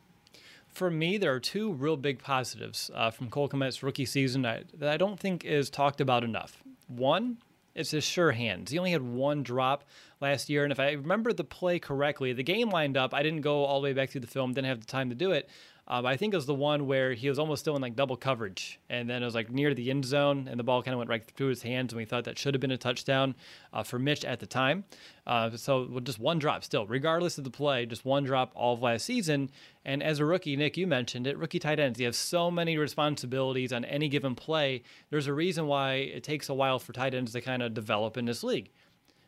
for 0.76 0.90
me, 0.90 1.16
there 1.16 1.32
are 1.32 1.40
two 1.40 1.72
real 1.72 1.96
big 1.96 2.18
positives 2.18 2.90
uh, 2.94 3.10
from 3.10 3.30
Cole 3.30 3.48
Kmet's 3.48 3.82
rookie 3.82 4.04
season 4.04 4.42
that, 4.42 4.64
that 4.78 4.90
I 4.90 4.98
don't 4.98 5.18
think 5.18 5.42
is 5.42 5.70
talked 5.70 6.02
about 6.02 6.22
enough. 6.22 6.62
One, 6.86 7.38
it's 7.76 7.90
his 7.90 8.04
sure 8.04 8.32
hands. 8.32 8.70
He 8.70 8.78
only 8.78 8.92
had 8.92 9.02
one 9.02 9.42
drop 9.42 9.84
last 10.20 10.48
year, 10.48 10.64
and 10.64 10.72
if 10.72 10.80
I 10.80 10.92
remember 10.92 11.32
the 11.32 11.44
play 11.44 11.78
correctly, 11.78 12.32
the 12.32 12.42
game 12.42 12.70
lined 12.70 12.96
up. 12.96 13.14
I 13.14 13.22
didn't 13.22 13.42
go 13.42 13.64
all 13.64 13.80
the 13.80 13.84
way 13.84 13.92
back 13.92 14.10
through 14.10 14.22
the 14.22 14.26
film, 14.26 14.54
didn't 14.54 14.68
have 14.68 14.80
the 14.80 14.86
time 14.86 15.10
to 15.10 15.14
do 15.14 15.32
it, 15.32 15.48
um, 15.88 16.04
I 16.04 16.16
think 16.16 16.34
it 16.34 16.36
was 16.36 16.46
the 16.46 16.54
one 16.54 16.86
where 16.86 17.12
he 17.12 17.28
was 17.28 17.38
almost 17.38 17.60
still 17.60 17.76
in 17.76 17.82
like 17.82 17.94
double 17.94 18.16
coverage, 18.16 18.80
and 18.88 19.08
then 19.08 19.22
it 19.22 19.24
was 19.24 19.34
like 19.34 19.50
near 19.50 19.72
the 19.72 19.90
end 19.90 20.04
zone, 20.04 20.48
and 20.48 20.58
the 20.58 20.64
ball 20.64 20.82
kind 20.82 20.94
of 20.94 20.98
went 20.98 21.10
right 21.10 21.24
through 21.24 21.48
his 21.48 21.62
hands, 21.62 21.92
and 21.92 21.98
we 21.98 22.04
thought 22.04 22.24
that 22.24 22.38
should 22.38 22.54
have 22.54 22.60
been 22.60 22.72
a 22.72 22.76
touchdown 22.76 23.36
uh, 23.72 23.84
for 23.84 23.98
Mitch 23.98 24.24
at 24.24 24.40
the 24.40 24.46
time. 24.46 24.84
Uh, 25.26 25.56
so 25.56 26.00
just 26.02 26.18
one 26.18 26.38
drop 26.38 26.64
still, 26.64 26.86
regardless 26.86 27.38
of 27.38 27.44
the 27.44 27.50
play, 27.50 27.86
just 27.86 28.04
one 28.04 28.24
drop 28.24 28.50
all 28.54 28.74
of 28.74 28.82
last 28.82 29.04
season. 29.04 29.50
And 29.84 30.02
as 30.02 30.18
a 30.18 30.24
rookie, 30.24 30.56
Nick, 30.56 30.76
you 30.76 30.88
mentioned 30.88 31.26
it, 31.28 31.38
rookie 31.38 31.60
tight 31.60 31.78
ends, 31.78 32.00
you 32.00 32.06
have 32.06 32.16
so 32.16 32.50
many 32.50 32.76
responsibilities 32.76 33.72
on 33.72 33.84
any 33.84 34.08
given 34.08 34.34
play. 34.34 34.82
There's 35.10 35.28
a 35.28 35.32
reason 35.32 35.68
why 35.68 35.94
it 35.94 36.24
takes 36.24 36.48
a 36.48 36.54
while 36.54 36.80
for 36.80 36.92
tight 36.92 37.14
ends 37.14 37.32
to 37.32 37.40
kind 37.40 37.62
of 37.62 37.74
develop 37.74 38.16
in 38.16 38.24
this 38.24 38.42
league. 38.42 38.70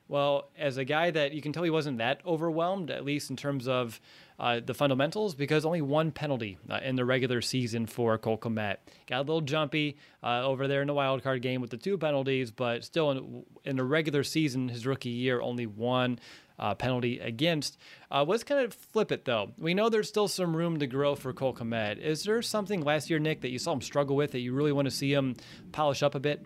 Well, 0.08 0.48
as 0.58 0.78
a 0.78 0.84
guy 0.84 1.10
that 1.10 1.32
you 1.32 1.42
can 1.42 1.52
tell 1.52 1.62
he 1.62 1.70
wasn't 1.70 1.98
that 1.98 2.22
overwhelmed, 2.26 2.90
at 2.90 3.04
least 3.04 3.28
in 3.28 3.36
terms 3.36 3.68
of 3.68 4.00
uh, 4.38 4.60
the 4.64 4.72
fundamentals 4.72 5.34
because 5.34 5.66
only 5.66 5.82
one 5.82 6.12
penalty 6.12 6.58
uh, 6.70 6.80
in 6.82 6.96
the 6.96 7.04
regular 7.04 7.42
season 7.42 7.86
for 7.86 8.16
Cole 8.16 8.38
Kmet. 8.38 8.76
Got 9.06 9.18
a 9.18 9.20
little 9.20 9.42
jumpy 9.42 9.98
uh, 10.22 10.46
over 10.46 10.66
there 10.66 10.80
in 10.80 10.86
the 10.86 10.94
wild 10.94 11.22
card 11.22 11.42
game 11.42 11.60
with 11.60 11.70
the 11.70 11.76
two 11.76 11.98
penalties, 11.98 12.50
but 12.50 12.84
still 12.84 13.10
in, 13.10 13.44
in 13.64 13.76
the 13.76 13.84
regular 13.84 14.24
season, 14.24 14.68
his 14.68 14.86
rookie 14.86 15.10
year, 15.10 15.40
only 15.40 15.66
one. 15.66 16.18
Uh, 16.60 16.74
penalty 16.74 17.20
against. 17.20 17.78
Let's 18.10 18.42
kind 18.42 18.64
of 18.64 18.74
flip 18.74 19.12
it 19.12 19.24
though. 19.24 19.52
We 19.58 19.74
know 19.74 19.88
there's 19.88 20.08
still 20.08 20.26
some 20.26 20.56
room 20.56 20.80
to 20.80 20.88
grow 20.88 21.14
for 21.14 21.32
Cole 21.32 21.54
Kmet. 21.54 21.98
Is 21.98 22.24
there 22.24 22.42
something 22.42 22.80
last 22.80 23.08
year, 23.08 23.20
Nick, 23.20 23.42
that 23.42 23.50
you 23.50 23.60
saw 23.60 23.74
him 23.74 23.80
struggle 23.80 24.16
with 24.16 24.32
that 24.32 24.40
you 24.40 24.52
really 24.52 24.72
want 24.72 24.86
to 24.86 24.90
see 24.90 25.12
him 25.12 25.36
polish 25.70 26.02
up 26.02 26.16
a 26.16 26.18
bit? 26.18 26.44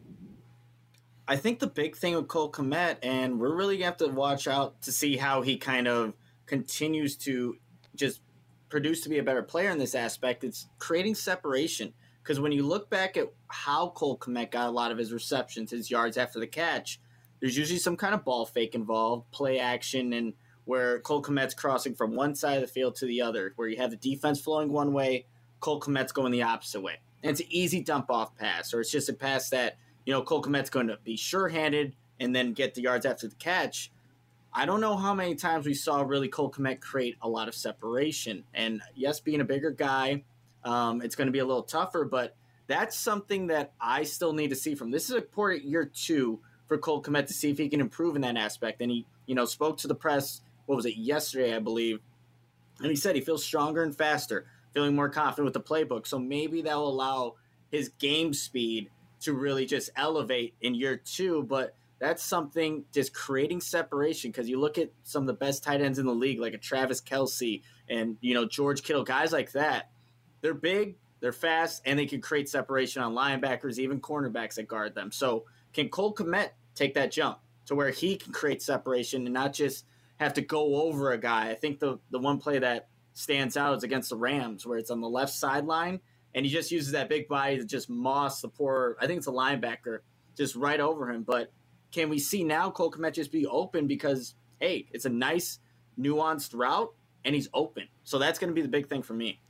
I 1.29 1.37
think 1.37 1.61
the 1.61 1.67
big 1.67 1.97
thing 1.97 2.17
with 2.17 2.29
Cole 2.29 2.51
Kmet, 2.51 2.99
and 3.03 3.39
we're 3.39 3.55
really 3.55 3.77
going 3.77 3.93
to 3.93 4.05
have 4.05 4.11
to 4.11 4.17
watch 4.17 4.49
out 4.49 4.83
to 4.83 4.93
see 4.93 5.17
how 5.17 5.43
he 5.43 5.57
kind 5.57 5.87
of 5.87 6.15
continues 6.47 7.17
to 7.19 7.57
just 7.95 8.21
produce 8.69 9.03
to 9.03 9.09
be 9.09 9.19
a 9.19 9.23
better 9.23 9.43
player 9.43 9.71
in 9.71 9.79
this 9.79 9.95
aspect. 9.95 10.45
It's 10.45 10.67
creating 10.79 11.15
separation. 11.15 11.93
Because 12.23 12.39
when 12.39 12.53
you 12.53 12.65
look 12.65 12.89
back 12.89 13.17
at 13.17 13.33
how 13.49 13.91
Cole 13.91 14.19
Kmet 14.19 14.53
got 14.53 14.69
a 14.69 14.73
lot 14.73 14.93
of 14.93 14.99
his 14.99 15.13
receptions, 15.13 15.73
his 15.73 15.91
yards 15.91 16.17
after 16.17 16.39
the 16.39 16.47
catch, 16.47 17.01
there's 17.41 17.57
usually 17.57 17.81
some 17.81 17.97
kind 17.97 18.15
of 18.15 18.25
ball 18.25 18.47
fake 18.47 18.75
involved, 18.77 19.31
play 19.33 19.59
action, 19.59 20.13
and 20.13 20.35
where 20.65 21.01
Cole 21.01 21.23
Kmet's 21.23 21.55
crossing 21.55 21.95
from 21.95 22.15
one 22.15 22.37
side 22.37 22.55
of 22.55 22.61
the 22.61 22.69
field 22.69 22.95
to 22.97 23.07
the 23.07 23.23
other, 23.23 23.53
where 23.57 23.69
you 23.69 23.77
have 23.79 23.91
the 23.91 23.97
defense 23.97 24.41
flowing 24.41 24.71
one 24.71 24.93
way, 24.93 25.27
Cole 25.59 25.81
Kmet's 25.81 26.13
going 26.13 26.31
the 26.31 26.43
opposite 26.43 26.81
way. 26.81 27.01
And 27.23 27.31
it's 27.31 27.41
an 27.41 27.47
easy 27.51 27.83
dump 27.83 28.11
off 28.11 28.37
pass, 28.37 28.73
or 28.73 28.81
it's 28.81 28.91
just 28.91 29.09
a 29.09 29.13
pass 29.13 29.51
that, 29.51 29.79
you 30.05 30.13
know, 30.13 30.23
Cole 30.23 30.43
Kmet's 30.43 30.71
going 30.71 30.89
to 30.89 30.99
be 31.05 31.17
sure 31.17 31.49
handed 31.49 31.95
and 32.21 32.35
then 32.35 32.53
get 32.53 32.75
the 32.75 32.83
yards 32.83 33.07
after 33.07 33.29
the 33.29 33.35
catch. 33.37 33.91
I 34.53 34.67
don't 34.67 34.81
know 34.81 34.97
how 34.97 35.15
many 35.15 35.35
times 35.35 35.67
we 35.67 35.75
saw 35.75 36.03
really 36.03 36.29
Cole 36.29 36.51
Kmet 36.51 36.81
create 36.81 37.17
a 37.23 37.29
lot 37.29 37.49
of 37.49 37.55
separation. 37.55 38.45
And 38.53 38.83
yes, 38.95 39.21
being 39.21 39.41
a 39.41 39.45
bigger 39.45 39.71
guy, 39.71 40.25
um, 40.65 41.01
it's 41.03 41.17
going 41.17 41.27
to 41.27 41.33
be 41.33 41.39
a 41.39 41.45
little 41.45 41.63
tougher, 41.63 42.05
but 42.05 42.37
that's 42.67 42.99
something 42.99 43.49
that 43.49 43.73
I 43.81 44.03
still 44.03 44.33
need 44.33 44.51
to 44.51 44.57
see 44.57 44.75
from. 44.75 44.91
This 44.91 45.09
is 45.09 45.17
important 45.17 45.65
year 45.65 45.85
two 45.85 46.41
for 46.67 46.79
Cole 46.79 47.03
Kmet 47.03 47.27
to 47.27 47.33
see 47.33 47.51
if 47.51 47.59
he 47.59 47.69
can 47.69 47.81
improve 47.81 48.15
in 48.15 48.23
that 48.23 48.37
aspect. 48.37 48.81
And 48.81 48.91
he, 48.91 49.07
you 49.27 49.35
know, 49.35 49.47
spoke 49.47 49.79
to 49.79 49.89
the 49.89 49.95
press. 49.95 50.43
What 50.67 50.77
was 50.77 50.87
it 50.87 50.97
yesterday, 50.97 51.57
I 51.57 51.59
believe, 51.59 52.01
and 52.79 52.91
he 52.91 52.97
said 52.97 53.15
he 53.15 53.21
feels 53.21 53.45
stronger 53.45 53.83
and 53.83 53.97
faster, 53.97 54.47
feeling 54.73 54.95
more 54.95 55.09
confident 55.09 55.45
with 55.45 55.55
the 55.55 55.61
playbook. 55.61 56.07
So 56.07 56.19
maybe 56.19 56.63
that 56.63 56.77
will 56.77 56.89
allow 56.89 57.35
his 57.71 57.91
game 57.99 58.33
speed 58.35 58.91
to 59.23 59.35
really 59.35 59.67
just 59.67 59.91
elevate 59.97 60.55
in 60.61 60.75
year 60.75 60.97
two. 60.97 61.43
But 61.45 61.75
that's 61.99 62.23
something 62.23 62.85
just 62.93 63.15
creating 63.15 63.61
separation 63.61 64.31
because 64.31 64.49
you 64.49 64.59
look 64.59 64.77
at 64.77 64.91
some 65.05 65.23
of 65.23 65.27
the 65.29 65.35
best 65.35 65.63
tight 65.63 65.81
ends 65.81 65.99
in 65.99 66.07
the 66.07 66.15
league, 66.15 66.41
like 66.41 66.55
a 66.55 66.59
Travis 66.59 67.01
Kelce 67.01 67.63
and 67.89 68.17
you 68.21 68.35
know 68.35 68.47
George 68.47 68.83
Kittle, 68.83 69.05
guys 69.05 69.33
like 69.33 69.53
that. 69.53 69.91
They're 70.41 70.55
big, 70.55 70.97
they're 71.21 71.33
fast, 71.33 71.83
and 71.87 71.97
they 71.99 72.07
can 72.07 72.21
create 72.21 72.49
separation 72.49 73.03
on 73.03 73.15
linebackers, 73.15 73.79
even 73.79 74.01
cornerbacks 74.01 74.57
that 74.57 74.67
guard 74.67 74.95
them. 74.97 75.13
So 75.13 75.45
can 75.73 75.89
Cole 75.89 76.13
Kmet 76.13 76.51
take 76.75 76.95
that 76.95 77.13
jump 77.13 77.39
to 77.67 77.77
where 77.77 77.91
he 77.91 78.17
can 78.17 78.33
create 78.33 78.61
separation 78.61 79.25
and 79.25 79.33
not 79.33 79.53
just 79.53 79.85
have 80.17 80.35
to 80.35 80.43
go 80.43 80.83
over 80.83 81.13
a 81.13 81.19
guy? 81.19 81.51
I 81.51 81.55
think 81.55 81.79
the 81.79 82.01
the 82.11 82.19
one 82.19 82.39
play 82.39 82.59
that 82.59 82.89
stands 83.15 83.57
out 83.57 83.77
is 83.77 83.85
against 83.85 84.11
the 84.11 84.17
Rams, 84.17 84.67
where 84.67 84.79
it's 84.79 84.91
on 84.91 85.01
the 85.01 85.09
left 85.09 85.33
sideline, 85.33 86.01
and 86.35 86.45
he 86.45 86.51
just 86.51 86.71
uses 86.71 86.93
that 86.93 87.09
big 87.09 87.29
body 87.29 87.59
to 87.59 87.65
just 87.65 87.91
moss 87.91 88.41
the 88.41 88.49
poor. 88.49 88.97
I 89.01 89.07
think 89.07 89.19
it's 89.19 89.27
a 89.27 89.33
linebacker 89.33 89.99
just 90.37 90.57
right 90.57 90.81
over 90.81 91.11
him, 91.11 91.23
but 91.23 91.53
can 91.91 92.09
we 92.09 92.19
see 92.19 92.43
now 92.43 92.71
Cole 92.71 92.91
Kmet 92.91 93.13
just 93.13 93.33
be 93.33 93.47
open 93.47 93.87
because 93.87 94.35
hey, 94.61 94.87
it's 94.93 95.05
a 95.05 95.11
nice 95.11 95.59
nuanced 95.99 96.55
route 96.55 96.95
and 97.25 97.35
he's 97.35 97.49
open. 97.53 97.89
So 98.05 98.19
that's 98.19 98.39
going 98.39 98.49
to 98.49 98.55
be 98.55 98.63
the 98.63 98.69
big 98.69 98.89
thing 98.89 99.03
for 99.03 99.13
me. 99.13 99.41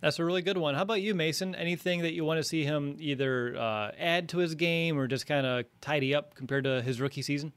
That's 0.00 0.20
a 0.20 0.24
really 0.24 0.42
good 0.42 0.58
one. 0.58 0.76
How 0.76 0.82
about 0.82 1.02
you, 1.02 1.14
Mason? 1.14 1.56
Anything 1.56 2.02
that 2.02 2.12
you 2.12 2.24
want 2.24 2.38
to 2.38 2.44
see 2.44 2.62
him 2.62 2.96
either 3.00 3.56
uh, 3.56 3.90
add 3.98 4.28
to 4.28 4.38
his 4.38 4.54
game 4.54 4.96
or 4.96 5.08
just 5.08 5.26
kind 5.26 5.44
of 5.44 5.64
tidy 5.80 6.14
up 6.14 6.34
compared 6.34 6.64
to 6.64 6.82
his 6.82 7.00
rookie 7.00 7.22
season? 7.22 7.52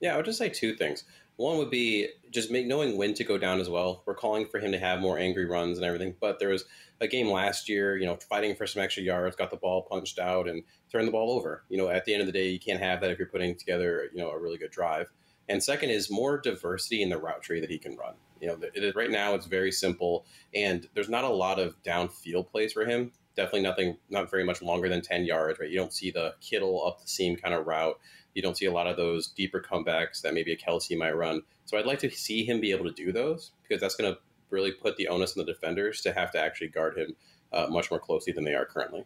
Yeah, 0.00 0.14
I 0.14 0.16
would 0.16 0.24
just 0.24 0.38
say 0.38 0.48
two 0.48 0.74
things. 0.74 1.04
One 1.40 1.56
would 1.56 1.70
be 1.70 2.08
just 2.30 2.50
make, 2.50 2.66
knowing 2.66 2.98
when 2.98 3.14
to 3.14 3.24
go 3.24 3.38
down 3.38 3.60
as 3.60 3.70
well. 3.70 4.02
We're 4.04 4.14
calling 4.14 4.46
for 4.46 4.60
him 4.60 4.72
to 4.72 4.78
have 4.78 5.00
more 5.00 5.18
angry 5.18 5.46
runs 5.46 5.78
and 5.78 5.86
everything, 5.86 6.14
but 6.20 6.38
there 6.38 6.50
was 6.50 6.66
a 7.00 7.08
game 7.08 7.28
last 7.28 7.66
year, 7.66 7.96
you 7.96 8.04
know, 8.04 8.16
fighting 8.16 8.54
for 8.54 8.66
some 8.66 8.82
extra 8.82 9.02
yards, 9.02 9.36
got 9.36 9.50
the 9.50 9.56
ball 9.56 9.80
punched 9.80 10.18
out 10.18 10.46
and 10.50 10.62
turned 10.92 11.08
the 11.08 11.12
ball 11.12 11.32
over. 11.32 11.64
You 11.70 11.78
know, 11.78 11.88
at 11.88 12.04
the 12.04 12.12
end 12.12 12.20
of 12.20 12.26
the 12.26 12.32
day, 12.32 12.50
you 12.50 12.58
can't 12.58 12.78
have 12.78 13.00
that 13.00 13.10
if 13.10 13.18
you're 13.18 13.26
putting 13.26 13.56
together, 13.56 14.10
you 14.12 14.20
know, 14.20 14.28
a 14.28 14.38
really 14.38 14.58
good 14.58 14.70
drive. 14.70 15.08
And 15.48 15.62
second 15.62 15.88
is 15.88 16.10
more 16.10 16.38
diversity 16.38 17.00
in 17.00 17.08
the 17.08 17.16
route 17.16 17.40
tree 17.40 17.60
that 17.60 17.70
he 17.70 17.78
can 17.78 17.96
run. 17.96 18.16
You 18.38 18.48
know, 18.48 18.58
it 18.74 18.94
right 18.94 19.10
now 19.10 19.32
it's 19.32 19.46
very 19.46 19.72
simple, 19.72 20.26
and 20.54 20.86
there's 20.92 21.08
not 21.08 21.24
a 21.24 21.28
lot 21.28 21.58
of 21.58 21.82
downfield 21.82 22.50
plays 22.50 22.74
for 22.74 22.84
him. 22.84 23.12
Definitely 23.34 23.62
nothing, 23.62 23.96
not 24.10 24.30
very 24.30 24.44
much 24.44 24.60
longer 24.60 24.90
than 24.90 25.00
10 25.00 25.24
yards, 25.24 25.58
right? 25.58 25.70
You 25.70 25.78
don't 25.78 25.92
see 25.92 26.10
the 26.10 26.34
Kittle 26.42 26.86
up 26.86 27.00
the 27.00 27.08
seam 27.08 27.36
kind 27.36 27.54
of 27.54 27.66
route. 27.66 27.98
You 28.34 28.42
don't 28.42 28.56
see 28.56 28.66
a 28.66 28.72
lot 28.72 28.86
of 28.86 28.96
those 28.96 29.28
deeper 29.28 29.60
comebacks 29.60 30.20
that 30.22 30.34
maybe 30.34 30.52
a 30.52 30.56
Kelce 30.56 30.96
might 30.96 31.16
run. 31.16 31.42
So 31.64 31.78
I'd 31.78 31.86
like 31.86 31.98
to 32.00 32.10
see 32.10 32.44
him 32.44 32.60
be 32.60 32.72
able 32.72 32.84
to 32.84 32.92
do 32.92 33.12
those 33.12 33.52
because 33.62 33.80
that's 33.80 33.94
going 33.94 34.12
to 34.12 34.18
really 34.50 34.72
put 34.72 34.96
the 34.96 35.08
onus 35.08 35.36
on 35.36 35.44
the 35.44 35.52
defenders 35.52 36.00
to 36.02 36.12
have 36.12 36.30
to 36.32 36.40
actually 36.40 36.68
guard 36.68 36.98
him 36.98 37.14
uh, 37.52 37.66
much 37.68 37.90
more 37.90 38.00
closely 38.00 38.32
than 38.32 38.44
they 38.44 38.54
are 38.54 38.64
currently. 38.64 39.04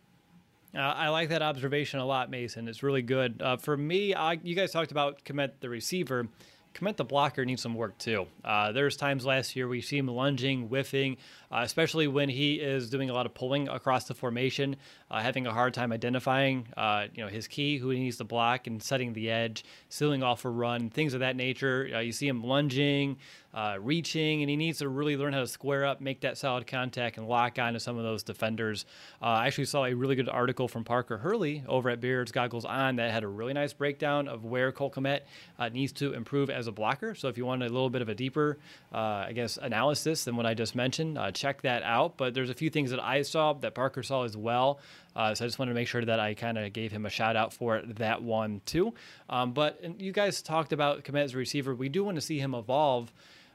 Uh, 0.75 0.81
I 0.81 1.09
like 1.09 1.29
that 1.29 1.43
observation 1.43 2.01
a 2.01 2.07
lot, 2.07 2.31
Mason. 2.31 2.67
It's 2.67 2.83
really 2.83 3.03
good. 3.03 3.41
Uh, 3.41 3.57
for 3.57 3.77
me, 3.77 4.13
I, 4.15 4.33
you 4.43 4.57
guys 4.57 4.73
talked 4.73 4.91
about 4.91 5.25
Kmet 5.25 5.53
the 5.61 5.69
receiver. 5.69 6.27
Kmet 6.75 6.97
the 6.97 7.05
blocker 7.05 7.45
needs 7.45 7.63
some 7.63 7.75
work 7.75 7.97
too. 7.99 8.27
Uh, 8.45 8.73
there's 8.73 8.97
times 8.97 9.25
last 9.25 9.55
year 9.55 9.69
we 9.69 9.81
see 9.81 9.99
him 9.99 10.09
lunging, 10.09 10.67
whiffing, 10.67 11.17
uh, 11.55 11.61
especially 11.62 12.09
when 12.09 12.29
he 12.29 12.55
is 12.55 12.90
doing 12.90 13.11
a 13.11 13.14
lot 13.14 13.27
of 13.27 13.33
pulling 13.33 13.69
across 13.69 14.05
the 14.05 14.14
formation, 14.14 14.75
uh, 15.09 15.21
having 15.21 15.47
a 15.47 15.53
hard 15.53 15.73
time 15.73 15.93
identifying, 15.93 16.67
uh, 16.77 17.07
you 17.14 17.23
know, 17.23 17.29
his 17.29 17.47
key, 17.47 17.79
who 17.79 17.90
he 17.90 18.01
needs 18.01 18.17
to 18.17 18.25
block, 18.25 18.67
and 18.67 18.83
setting 18.83 19.12
the 19.12 19.31
edge, 19.31 19.64
sealing 19.88 20.25
off 20.25 20.45
a 20.45 20.51
run, 20.51 20.90
things 20.90 21.14
of 21.14 21.21
that 21.21 21.37
nature. 21.37 21.88
Uh, 21.95 22.01
you 22.01 22.11
see 22.11 22.27
him 22.27 22.43
lunging, 22.43 23.17
uh, 23.55 23.77
reaching, 23.79 24.43
and 24.43 24.51
he 24.51 24.57
needs 24.57 24.79
to 24.79 24.88
really 24.88 25.17
learn 25.17 25.33
how 25.33 25.38
to 25.38 25.47
square 25.47 25.85
up, 25.85 26.01
make 26.01 26.23
that 26.23 26.37
solid 26.37 26.67
contact, 26.67 27.19
and 27.19 27.29
lock 27.29 27.57
onto 27.57 27.79
some 27.79 27.97
of 27.97 28.03
those 28.03 28.25
defenders. 28.25 28.85
I 29.23 29.47
actually 29.47 29.67
saw 29.67 29.85
a 29.85 29.95
really 29.95 30.17
good 30.17 30.29
article 30.29 30.67
from 30.67 30.83
Parker 30.83 31.19
Hurley 31.19 31.62
over 31.69 31.88
at 31.88 32.01
Bear 32.01 32.25
Goggles 32.25 32.64
On 32.64 32.97
that 32.97 33.12
had 33.12 33.23
a 33.23 33.29
really 33.29 33.53
nice 33.53 33.73
breakdown 33.73 34.27
of 34.27 34.45
where 34.45 34.73
Cole 34.73 34.90
Kmet 34.90 35.21
uh, 35.61 35.69
needs 35.69 35.93
to 35.93 36.14
improve 36.14 36.51
as 36.51 36.67
a 36.67 36.73
blocker. 36.73 37.14
So 37.14 37.29
if 37.29 37.38
you 37.38 37.47
want 37.47 37.62
a 37.62 37.67
little 37.67 37.90
bit 37.90 38.03
of 38.03 38.09
a 38.09 38.14
deeper, 38.14 38.59
I 38.93 39.31
guess, 39.33 39.57
analysis 39.57 40.25
than 40.25 40.35
what 40.35 40.47
I 40.47 40.55
just 40.55 40.75
mentioned, 40.75 41.17
check 41.44 41.62
that 41.62 41.83
out. 41.83 42.16
But 42.16 42.33
there's 42.35 42.50
a 42.50 42.54
few 42.54 42.70
things 42.70 42.90
that 42.90 43.00
I 43.00 43.22
saw 43.22 43.52
that 43.54 43.74
Parker 43.74 44.02
saw 44.02 44.24
as 44.24 44.37
well. 44.37 44.80
Uh, 45.14 45.35
so 45.35 45.44
I 45.44 45.48
just 45.48 45.59
wanted 45.59 45.72
to 45.72 45.74
make 45.74 45.88
sure 45.88 46.04
that 46.04 46.18
I 46.18 46.35
kind 46.35 46.57
of 46.57 46.72
gave 46.72 46.90
him 46.90 47.04
a 47.07 47.11
shout 47.11 47.37
out 47.37 47.52
for 47.52 47.83
that 47.98 48.22
one 48.22 48.62
too. 48.64 48.94
Um, 49.28 49.52
but 49.52 50.00
you 50.00 50.12
guys 50.12 50.42
talked 50.42 50.72
about 50.72 51.04
Kmet 51.04 51.24
as 51.24 51.35
a 51.35 51.38
receiver. 51.38 51.74
We 51.74 51.88
do 51.88 52.02
want 52.02 52.16
to 52.16 52.20
see 52.20 52.38
him 52.38 52.54
evolve. 52.54 53.12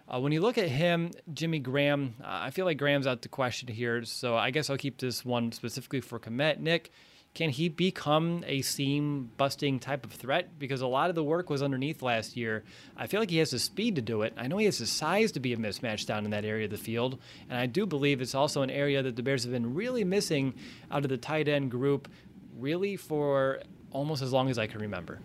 Uh, 0.08 0.20
when 0.20 0.32
you 0.32 0.42
look 0.42 0.58
at 0.58 0.70
him, 0.70 1.12
Jimmy 1.34 1.60
Graham, 1.60 2.16
uh, 2.24 2.28
I 2.28 2.50
feel 2.52 2.66
like 2.66 2.78
Graham's 2.78 3.06
out 3.08 3.22
the 3.22 3.30
question 3.30 3.68
here. 3.68 4.04
So 4.06 4.36
I 4.36 4.52
guess 4.52 4.70
I'll 4.70 4.78
keep 4.78 5.00
this 5.00 5.26
one 5.26 5.52
specifically 5.52 6.02
for 6.02 6.20
Kmet. 6.20 6.60
Nick, 6.60 6.92
can 7.36 7.52
he 7.52 7.70
become 7.70 8.44
a 8.48 8.62
seam 8.62 9.32
busting 9.38 9.80
type 9.80 10.04
of 10.06 10.12
threat? 10.12 10.58
Because 10.58 10.82
a 10.82 10.88
lot 10.88 11.10
of 11.10 11.16
the 11.16 11.24
work 11.24 11.50
was 11.50 11.62
underneath 11.62 12.02
last 12.02 12.36
year. 12.36 12.64
I 12.98 13.08
feel 13.08 13.20
like 13.20 13.30
he 13.30 13.38
has 13.38 13.52
the 13.52 13.60
speed 13.60 13.96
to 13.96 14.02
do 14.02 14.24
it. 14.24 14.34
I 14.36 14.48
know 14.48 14.58
he 14.58 14.66
has 14.66 14.80
the 14.80 14.88
size 14.88 15.32
to 15.34 15.40
be 15.40 15.54
a 15.54 15.58
mismatch 15.58 16.06
down 16.06 16.26
in 16.26 16.32
that 16.32 16.44
area 16.44 16.66
of 16.66 16.72
the 16.72 16.78
field. 16.78 17.20
And 17.50 17.58
I 17.58 17.66
do 17.66 17.86
believe 17.86 18.20
it's 18.20 18.36
also 18.36 18.62
an 18.62 18.70
area 18.70 19.04
that 19.04 19.16
the 19.16 19.24
Bears 19.24 19.44
have 19.44 19.54
been 19.54 19.76
really 19.76 20.04
missing 20.04 20.56
out 20.92 21.04
of 21.04 21.10
the 21.10 21.18
tight 21.18 21.48
end 21.48 21.72
group, 21.72 22.10
really 22.58 22.98
for 22.98 23.62
almost 23.92 24.22
as 24.22 24.34
long 24.34 24.50
as 24.50 24.58
I 24.58 24.68
can 24.68 24.82
remember. 24.82 25.20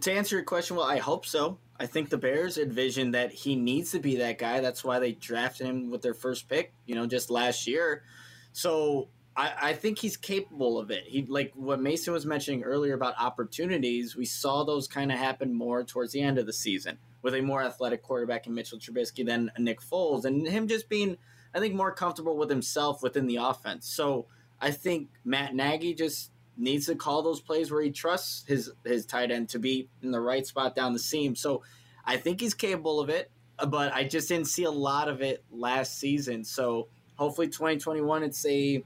To 0.00 0.12
answer 0.12 0.36
your 0.36 0.44
question, 0.44 0.76
well, 0.76 0.86
I 0.86 0.98
hope 0.98 1.26
so. 1.26 1.58
I 1.78 1.86
think 1.86 2.08
the 2.08 2.18
Bears 2.18 2.56
envision 2.56 3.10
that 3.10 3.32
he 3.32 3.56
needs 3.56 3.90
to 3.92 3.98
be 3.98 4.16
that 4.16 4.38
guy. 4.38 4.60
That's 4.60 4.84
why 4.84 5.00
they 5.00 5.12
drafted 5.12 5.66
him 5.66 5.90
with 5.90 6.02
their 6.02 6.14
first 6.14 6.48
pick, 6.48 6.72
you 6.86 6.94
know, 6.94 7.06
just 7.06 7.30
last 7.30 7.66
year. 7.66 8.04
So 8.52 9.08
I, 9.36 9.52
I, 9.60 9.72
think 9.74 9.98
he's 9.98 10.16
capable 10.16 10.78
of 10.78 10.90
it. 10.90 11.04
He 11.06 11.26
like 11.26 11.52
what 11.54 11.80
Mason 11.80 12.12
was 12.12 12.24
mentioning 12.24 12.62
earlier 12.62 12.94
about 12.94 13.14
opportunities. 13.18 14.16
We 14.16 14.24
saw 14.24 14.64
those 14.64 14.88
kind 14.88 15.12
of 15.12 15.18
happen 15.18 15.54
more 15.54 15.84
towards 15.84 16.12
the 16.12 16.22
end 16.22 16.38
of 16.38 16.46
the 16.46 16.52
season 16.52 16.98
with 17.22 17.34
a 17.34 17.42
more 17.42 17.62
athletic 17.62 18.02
quarterback 18.02 18.46
in 18.46 18.54
Mitchell 18.54 18.78
Trubisky 18.78 19.26
than 19.26 19.50
Nick 19.58 19.80
Foles, 19.80 20.24
and 20.24 20.46
him 20.46 20.68
just 20.68 20.88
being, 20.88 21.18
I 21.54 21.58
think, 21.58 21.74
more 21.74 21.92
comfortable 21.92 22.38
with 22.38 22.48
himself 22.48 23.02
within 23.02 23.26
the 23.26 23.36
offense. 23.36 23.88
So 23.88 24.26
I 24.60 24.70
think 24.70 25.10
Matt 25.24 25.54
Nagy 25.54 25.94
just 25.94 26.30
needs 26.56 26.86
to 26.86 26.94
call 26.94 27.22
those 27.22 27.40
plays 27.40 27.70
where 27.70 27.82
he 27.82 27.90
trusts 27.90 28.44
his 28.46 28.72
his 28.84 29.04
tight 29.04 29.30
end 29.30 29.50
to 29.50 29.58
be 29.58 29.90
in 30.02 30.10
the 30.10 30.20
right 30.20 30.46
spot 30.46 30.74
down 30.74 30.94
the 30.94 30.98
seam. 30.98 31.34
So 31.36 31.62
I 32.04 32.16
think 32.16 32.40
he's 32.40 32.54
capable 32.54 33.00
of 33.00 33.10
it, 33.10 33.30
but 33.68 33.92
I 33.92 34.04
just 34.04 34.28
didn't 34.28 34.46
see 34.46 34.64
a 34.64 34.70
lot 34.70 35.08
of 35.08 35.20
it 35.20 35.44
last 35.50 35.98
season. 35.98 36.44
So 36.44 36.88
hopefully 37.16 37.48
2021 37.48 38.22
it's 38.22 38.46
a 38.46 38.82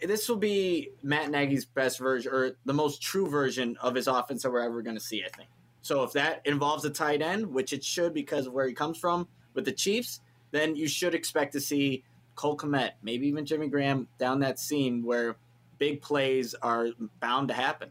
this 0.00 0.28
will 0.28 0.36
be 0.36 0.90
Matt 1.02 1.30
Nagy's 1.30 1.64
best 1.64 1.98
version 1.98 2.32
or 2.32 2.56
the 2.64 2.74
most 2.74 3.02
true 3.02 3.28
version 3.28 3.76
of 3.80 3.94
his 3.94 4.06
offense 4.06 4.42
that 4.42 4.50
we're 4.50 4.60
ever 4.60 4.82
going 4.82 4.96
to 4.96 5.02
see, 5.02 5.24
I 5.24 5.28
think. 5.36 5.48
So 5.82 6.04
if 6.04 6.12
that 6.12 6.42
involves 6.44 6.84
a 6.84 6.90
tight 6.90 7.22
end, 7.22 7.46
which 7.46 7.72
it 7.72 7.84
should 7.84 8.14
because 8.14 8.46
of 8.46 8.52
where 8.52 8.66
he 8.66 8.74
comes 8.74 8.98
from 8.98 9.26
with 9.54 9.64
the 9.64 9.72
Chiefs, 9.72 10.20
then 10.52 10.76
you 10.76 10.86
should 10.86 11.14
expect 11.14 11.52
to 11.54 11.60
see 11.60 12.04
Cole 12.34 12.56
Kmet, 12.56 12.92
maybe 13.02 13.26
even 13.26 13.44
Jimmy 13.44 13.68
Graham 13.68 14.08
down 14.18 14.40
that 14.40 14.58
seam 14.58 15.02
where 15.04 15.36
big 15.78 16.00
plays 16.00 16.54
are 16.54 16.88
bound 17.20 17.48
to 17.48 17.54
happen. 17.54 17.90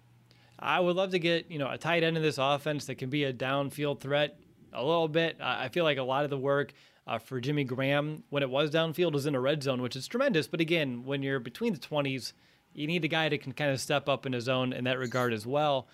I 0.58 0.80
would 0.80 0.96
love 0.96 1.12
to 1.12 1.20
get 1.20 1.50
you 1.50 1.60
know 1.60 1.70
a 1.70 1.78
tight 1.78 2.04
end 2.04 2.18
in 2.18 2.24
this 2.24 2.38
offense 2.38 2.86
that 2.86 2.96
can 2.96 3.10
be 3.10 3.24
a 3.24 3.34
downfield 3.34 4.00
threat 4.00 4.40
a 4.74 4.84
little 4.84 5.08
bit. 5.08 5.38
I 5.42 5.70
feel 5.70 5.84
like 5.84 5.98
a 5.98 6.04
lot 6.04 6.24
of 6.24 6.30
the 6.30 6.38
work 6.38 6.74
uh, 7.08 7.18
for 7.18 7.40
Jimmy 7.40 7.64
Graham 7.64 8.24
when 8.30 8.44
it 8.44 8.50
was 8.50 8.72
downfield 8.72 9.14
was 9.14 9.26
in 9.26 9.36
a 9.36 9.40
red 9.40 9.64
zone, 9.64 9.82
which 9.82 9.96
is 9.96 10.08
tremendous. 10.08 10.48
But 10.48 10.62
again, 10.62 11.04
when 11.06 11.24
you're 11.24 11.40
between 11.40 11.74
the 11.74 11.80
20s, 11.80 12.34
you 12.74 12.88
need 12.88 13.04
a 13.04 13.08
guy 13.08 13.30
that 13.30 13.42
can 13.42 13.54
kind 13.54 13.72
of 13.72 13.82
step 13.82 14.08
up 14.08 14.26
in 14.26 14.34
his 14.34 14.46
zone 14.46 14.74
in 14.74 14.84
that 14.86 14.98
regard 14.98 15.34
as 15.34 15.46
well. 15.46 15.88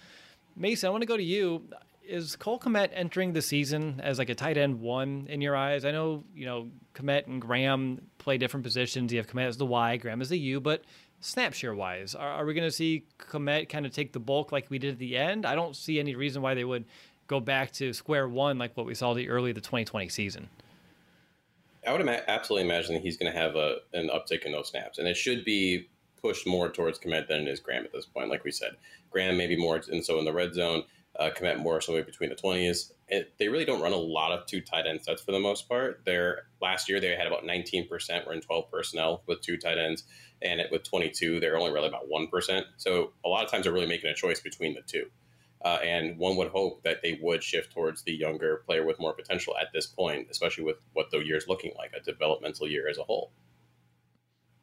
Mason, 0.55 0.87
I 0.87 0.91
want 0.91 1.01
to 1.01 1.07
go 1.07 1.17
to 1.17 1.23
you. 1.23 1.63
Is 2.03 2.35
Cole 2.37 2.59
Kmet 2.59 2.89
entering 2.93 3.33
the 3.33 3.41
season 3.41 3.99
as 4.01 4.17
like 4.17 4.29
a 4.29 4.35
tight 4.35 4.57
end 4.57 4.79
one 4.79 5.27
in 5.29 5.41
your 5.41 5.55
eyes? 5.55 5.83
I 5.83 5.91
know 5.91 6.23
you 6.33 6.45
know 6.45 6.69
Kmet 6.93 7.27
and 7.27 7.41
Graham 7.41 8.01
play 8.17 8.37
different 8.37 8.63
positions. 8.63 9.11
You 9.11 9.19
have 9.19 9.27
Kmet 9.27 9.47
as 9.47 9.57
the 9.57 9.65
Y, 9.65 9.97
Graham 9.97 10.21
as 10.21 10.29
the 10.29 10.39
U, 10.39 10.61
but 10.61 10.83
snap 11.19 11.53
share 11.53 11.75
wise, 11.75 12.15
are, 12.15 12.29
are 12.29 12.45
we 12.45 12.53
going 12.53 12.67
to 12.67 12.71
see 12.71 13.05
Kmet 13.19 13.69
kind 13.69 13.85
of 13.85 13.91
take 13.91 14.13
the 14.13 14.19
bulk 14.19 14.51
like 14.51 14.69
we 14.69 14.79
did 14.79 14.93
at 14.93 14.99
the 14.99 15.17
end? 15.17 15.45
I 15.45 15.55
don't 15.55 15.75
see 15.75 15.99
any 15.99 16.15
reason 16.15 16.41
why 16.41 16.53
they 16.53 16.63
would 16.63 16.85
go 17.27 17.39
back 17.39 17.71
to 17.73 17.91
square 17.93 18.27
one 18.27 18.57
like 18.57 18.75
what 18.75 18.85
we 18.85 18.95
saw 18.95 19.13
the 19.13 19.29
early 19.29 19.51
the 19.51 19.61
2020 19.61 20.09
season. 20.09 20.49
I 21.87 21.91
would 21.91 22.01
ima- 22.01 22.23
absolutely 22.27 22.67
imagine 22.67 22.95
that 22.95 23.03
he's 23.03 23.17
going 23.17 23.31
to 23.31 23.37
have 23.37 23.55
a 23.55 23.77
an 23.93 24.09
uptick 24.09 24.45
in 24.45 24.51
those 24.51 24.69
snaps, 24.69 24.97
and 24.97 25.07
it 25.07 25.15
should 25.15 25.45
be 25.45 25.89
pushed 26.21 26.45
more 26.45 26.69
towards 26.69 26.99
Kmet 26.99 27.27
than 27.27 27.41
it 27.41 27.47
is 27.47 27.59
Graham 27.59 27.85
at 27.85 27.93
this 27.93 28.05
point. 28.05 28.29
Like 28.29 28.43
we 28.43 28.51
said, 28.51 28.71
Graham 29.09 29.37
maybe 29.37 29.55
more, 29.55 29.81
and 29.89 30.03
so 30.03 30.19
in 30.19 30.25
the 30.25 30.33
red 30.33 30.53
zone, 30.53 30.83
uh, 31.19 31.29
Kmet 31.35 31.59
more 31.59 31.79
somewhere 31.79 32.03
between 32.03 32.29
the 32.29 32.35
twenties. 32.35 32.91
They 33.09 33.47
really 33.47 33.65
don't 33.65 33.81
run 33.81 33.93
a 33.93 33.97
lot 33.97 34.31
of 34.31 34.45
two 34.45 34.59
tight 34.61 34.85
end 34.85 35.01
sets 35.01 35.21
for 35.21 35.31
the 35.31 35.39
most 35.39 35.69
part. 35.69 36.03
Their 36.05 36.43
last 36.61 36.89
year 36.89 36.99
they 36.99 37.15
had 37.15 37.27
about 37.27 37.45
nineteen 37.45 37.87
percent 37.87 38.27
were 38.27 38.33
in 38.33 38.41
twelve 38.41 38.69
personnel 38.69 39.23
with 39.27 39.41
two 39.41 39.57
tight 39.57 39.77
ends, 39.77 40.03
and 40.41 40.59
it, 40.59 40.71
with 40.71 40.83
twenty 40.83 41.09
two 41.09 41.39
they're 41.39 41.57
only 41.57 41.71
really 41.71 41.87
about 41.87 42.09
one 42.09 42.27
percent. 42.27 42.65
So 42.75 43.13
a 43.25 43.29
lot 43.29 43.45
of 43.45 43.49
times 43.51 43.63
they're 43.63 43.73
really 43.73 43.87
making 43.87 44.09
a 44.09 44.15
choice 44.15 44.41
between 44.41 44.73
the 44.73 44.81
two. 44.85 45.05
Uh, 45.63 45.79
and 45.83 46.17
one 46.17 46.35
would 46.35 46.49
hope 46.49 46.83
that 46.83 47.01
they 47.01 47.19
would 47.21 47.43
shift 47.43 47.73
towards 47.73 48.03
the 48.03 48.13
younger 48.13 48.63
player 48.65 48.85
with 48.85 48.99
more 48.99 49.13
potential 49.13 49.55
at 49.59 49.67
this 49.73 49.87
point, 49.87 50.27
especially 50.29 50.63
with 50.63 50.77
what 50.93 51.09
the 51.11 51.17
year 51.19 51.35
is 51.35 51.47
looking 51.47 51.71
like, 51.77 51.91
a 51.99 52.03
developmental 52.03 52.67
year 52.67 52.87
as 52.87 52.97
a 52.97 53.03
whole. 53.03 53.31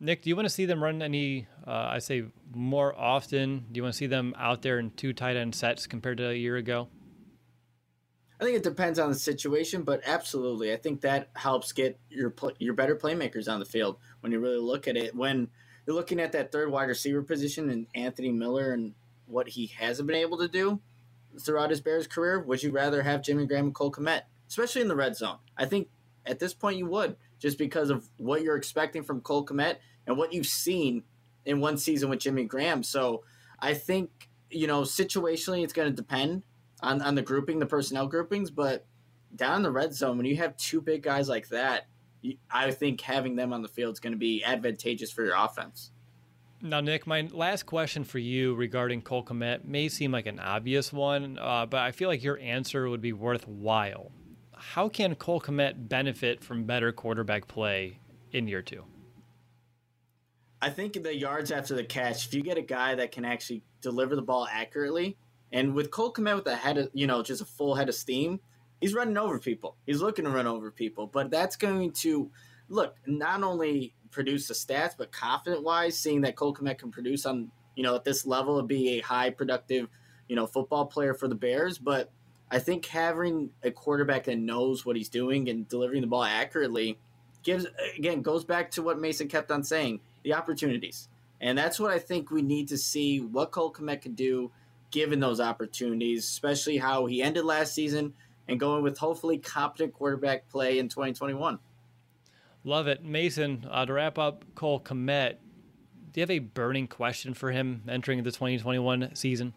Nick, 0.01 0.23
do 0.23 0.29
you 0.29 0.37
want 0.37 0.47
to 0.47 0.51
see 0.51 0.67
them 0.67 0.83
run 0.83 1.03
any, 1.03 1.47
uh, 1.67 1.89
I 1.91 1.99
say, 1.99 2.25
more 2.55 2.95
often? 2.99 3.65
Do 3.73 3.79
you 3.79 3.83
want 3.83 3.95
to 3.95 3.99
see 3.99 4.07
them 4.07 4.35
out 4.39 4.63
there 4.63 4.79
in 4.79 4.91
two 4.91 5.13
tight 5.13 5.37
end 5.37 5.55
sets 5.55 5.87
compared 5.87 6.19
to 6.19 6.31
a 6.31 6.35
year 6.35 6.57
ago? 6.57 6.89
I 8.41 8.45
think 8.45 8.57
it 8.57 8.63
depends 8.65 8.99
on 8.99 9.09
the 9.09 9.15
situation, 9.15 9.83
but 9.83 10.03
absolutely, 10.05 10.73
I 10.73 10.77
think 10.77 11.01
that 11.03 11.31
helps 11.35 11.73
get 11.73 11.99
your 12.11 12.35
your 12.59 12.75
better 12.75 12.97
playmakers 12.97 13.51
on 13.51 13.61
the 13.61 13.65
field 13.65 13.97
when 14.21 14.33
you 14.33 14.41
really 14.41 14.59
look 14.59 14.89
at 14.89 14.97
it. 14.97 15.15
When 15.15 15.49
you're 15.87 15.97
looking 15.97 16.21
at 16.21 16.33
that 16.33 16.51
third 16.51 16.71
wide 16.71 16.89
receiver 16.89 17.23
position 17.23 17.71
and 17.71 17.87
Anthony 17.95 18.33
Miller 18.33 18.73
and 18.73 18.93
what 19.27 19.49
he 19.51 19.67
hasn't 19.67 20.07
been 20.07 20.17
able 20.17 20.39
to 20.39 20.49
do 20.49 20.81
throughout 21.41 21.71
his 21.71 21.81
Bears 21.81 22.07
career, 22.07 22.41
would 22.41 22.63
you 22.63 22.71
rather 22.71 23.03
have 23.03 23.23
Jimmy 23.23 23.47
Graham 23.47 23.67
and 23.67 23.75
Cole 23.75 23.93
Kmet, 23.93 24.23
especially 24.49 24.83
in 24.83 24.89
the 24.89 24.97
red 24.97 25.17
zone? 25.17 25.39
I 25.57 25.67
think 25.67 25.89
at 26.27 26.39
this 26.39 26.55
point 26.55 26.79
you 26.79 26.87
would, 26.87 27.17
just 27.39 27.59
because 27.59 27.91
of 27.91 28.09
what 28.17 28.43
you're 28.43 28.57
expecting 28.57 29.03
from 29.03 29.21
Cole 29.21 29.45
Kmet 29.45 29.77
and 30.07 30.17
what 30.17 30.33
you've 30.33 30.47
seen 30.47 31.03
in 31.45 31.61
one 31.61 31.77
season 31.77 32.09
with 32.09 32.21
Jimmy 32.21 32.45
Graham. 32.45 32.83
So 32.83 33.25
I 33.59 33.75
think, 33.75 34.29
you 34.51 34.67
know, 34.67 34.83
situationally 34.83 35.63
it's 35.63 35.73
going 35.73 35.89
to 35.89 35.95
depend 35.95 36.43
on, 36.81 37.03
on 37.03 37.15
the 37.15 37.23
grouping, 37.23 37.59
the 37.59 37.67
personnel 37.67 38.07
groupings, 38.07 38.51
but 38.51 38.87
down 39.35 39.57
in 39.57 39.63
the 39.63 39.71
red 39.71 39.95
zone, 39.95 40.17
when 40.17 40.27
you 40.27 40.37
have 40.37 40.57
two 40.57 40.81
big 40.81 41.03
guys 41.03 41.29
like 41.29 41.49
that, 41.49 41.87
I 42.51 42.71
think 42.71 43.01
having 43.01 43.37
them 43.37 43.53
on 43.53 43.63
the 43.63 43.69
field 43.69 43.93
is 43.95 44.01
going 44.01 44.13
to 44.13 44.19
be 44.19 44.43
advantageous 44.45 45.11
for 45.11 45.25
your 45.25 45.35
offense. 45.37 45.91
Now, 46.65 46.81
Nick, 46.81 47.07
my 47.07 47.29
last 47.31 47.67
question 47.67 48.05
for 48.05 48.19
you 48.19 48.55
regarding 48.55 49.03
Cole 49.03 49.23
Kmet 49.23 49.67
may 49.67 49.91
seem 49.91 50.13
like 50.13 50.25
an 50.25 50.41
obvious 50.41 50.95
one, 50.95 51.39
uh, 51.39 51.67
but 51.67 51.81
I 51.81 51.93
feel 51.93 52.09
like 52.09 52.25
your 52.25 52.39
answer 52.39 52.89
would 52.89 53.03
be 53.03 53.13
worthwhile. 53.13 54.11
How 54.57 54.89
can 54.89 55.15
Cole 55.15 55.43
Kmet 55.43 55.91
benefit 55.91 56.43
from 56.43 56.65
better 56.65 56.91
quarterback 56.91 57.49
play 57.49 57.99
in 58.33 58.49
year 58.49 58.63
two? 58.63 58.83
I 60.63 60.71
think 60.71 60.95
the 60.95 61.15
yards 61.15 61.51
after 61.51 61.75
the 61.75 61.85
catch, 61.85 62.29
if 62.29 62.33
you 62.33 62.43
get 62.43 62.57
a 62.57 62.63
guy 62.63 62.95
that 62.95 63.13
can 63.13 63.27
actually 63.27 63.63
deliver 63.83 64.17
the 64.17 64.23
ball 64.23 64.49
accurately, 64.51 65.19
and 65.53 65.75
with 65.75 65.91
Cole 65.91 66.15
Kmet 66.15 66.35
with 66.35 66.47
a 66.47 66.57
head 66.57 66.79
of, 66.79 66.89
you 66.95 67.07
know, 67.07 67.23
just 67.23 67.43
a 67.43 67.45
full 67.45 67.75
head 67.75 67.91
of 67.91 67.95
steam, 67.95 68.41
he's 68.81 68.95
running 68.95 69.19
over 69.19 69.39
people. 69.39 69.77
He's 69.85 70.01
looking 70.01 70.25
to 70.25 70.31
run 70.31 70.47
over 70.47 70.71
people, 70.71 71.09
but 71.09 71.31
that's 71.31 71.57
going 71.57 71.93
to 71.93 72.31
look 72.71 72.97
not 73.07 73.43
only 73.43 73.95
produce 74.15 74.49
the 74.49 74.55
stats, 74.55 74.95
but 74.97 75.13
confident 75.13 75.63
wise, 75.63 75.99
seeing 75.99 76.23
that 76.23 76.37
Cole 76.37 76.55
Kmet 76.55 76.79
can 76.79 76.91
produce 76.91 77.27
on 77.27 77.51
you 77.75 77.83
know 77.83 77.97
at 77.97 78.05
this 78.05 78.27
level 78.27 78.63
be 78.63 78.99
a 78.99 79.01
high 79.01 79.31
productive 79.31 79.89
you 80.29 80.37
know 80.37 80.47
football 80.47 80.87
player 80.87 81.13
for 81.13 81.29
the 81.29 81.35
Bears. 81.35 81.79
But 81.79 82.11
I 82.51 82.59
think 82.59 82.87
having 82.87 83.51
a 83.63 83.71
quarterback 83.71 84.25
that 84.25 84.39
knows 84.39 84.87
what 84.87 84.97
he's 84.97 85.09
doing 85.09 85.49
and 85.49 85.69
delivering 85.69 86.01
the 86.01 86.07
ball 86.07 86.25
accurately 86.25 86.99
gives 87.43 87.67
again 87.99 88.23
goes 88.23 88.45
back 88.45 88.71
to 88.73 88.83
what 88.83 88.99
Mason 88.99 89.29
kept 89.29 89.51
on 89.51 89.65
saying 89.65 90.01
the 90.23 90.35
opportunities, 90.35 91.09
and 91.41 91.59
that's 91.59 91.79
what 91.79 91.91
I 91.91 91.99
think 91.99 92.31
we 92.31 92.43
need 92.43 92.69
to 92.69 92.79
see 92.79 93.21
what 93.21 93.51
Cole 93.51 93.73
Kmet 93.73 94.03
can 94.03 94.15
do 94.15 94.51
given 94.91 95.19
those 95.19 95.41
opportunities, 95.41 96.25
especially 96.25 96.79
how 96.79 97.07
he 97.07 97.21
ended 97.21 97.45
last 97.45 97.75
season 97.75 98.15
and 98.47 98.61
going 98.61 98.83
with 98.83 98.99
hopefully 98.99 99.39
competent 99.39 99.93
quarterback 99.93 100.49
play 100.49 100.79
in 100.79 100.89
2021. 100.89 101.59
Love 102.65 102.87
it. 102.87 103.05
Mason, 103.05 103.67
uh, 103.71 103.85
to 103.85 103.93
wrap 103.93 104.19
up 104.19 104.45
Cole 104.55 104.81
Kmet, 104.81 105.37
do 106.13 106.21
you 106.21 106.23
have 106.23 106.31
a 106.31 106.39
burning 106.39 106.89
question 106.89 107.35
for 107.35 107.51
him 107.51 107.83
entering 107.89 108.23
the 108.23 108.33
2021 108.33 109.15
season? 109.15 109.55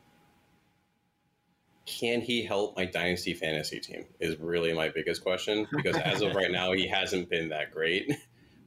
can 1.88 2.20
he 2.20 2.44
help 2.44 2.76
my 2.76 2.86
dynasty 2.86 3.34
fantasy 3.34 3.80
team? 3.80 4.06
Is 4.20 4.38
really 4.40 4.74
my 4.74 4.90
biggest 4.90 5.24
question 5.24 5.66
because 5.72 5.96
as 5.96 6.22
of 6.22 6.36
right 6.36 6.52
now, 6.52 6.74
he 6.74 6.86
hasn't 6.86 7.30
been 7.30 7.50
that 7.50 7.72
great. 7.72 8.12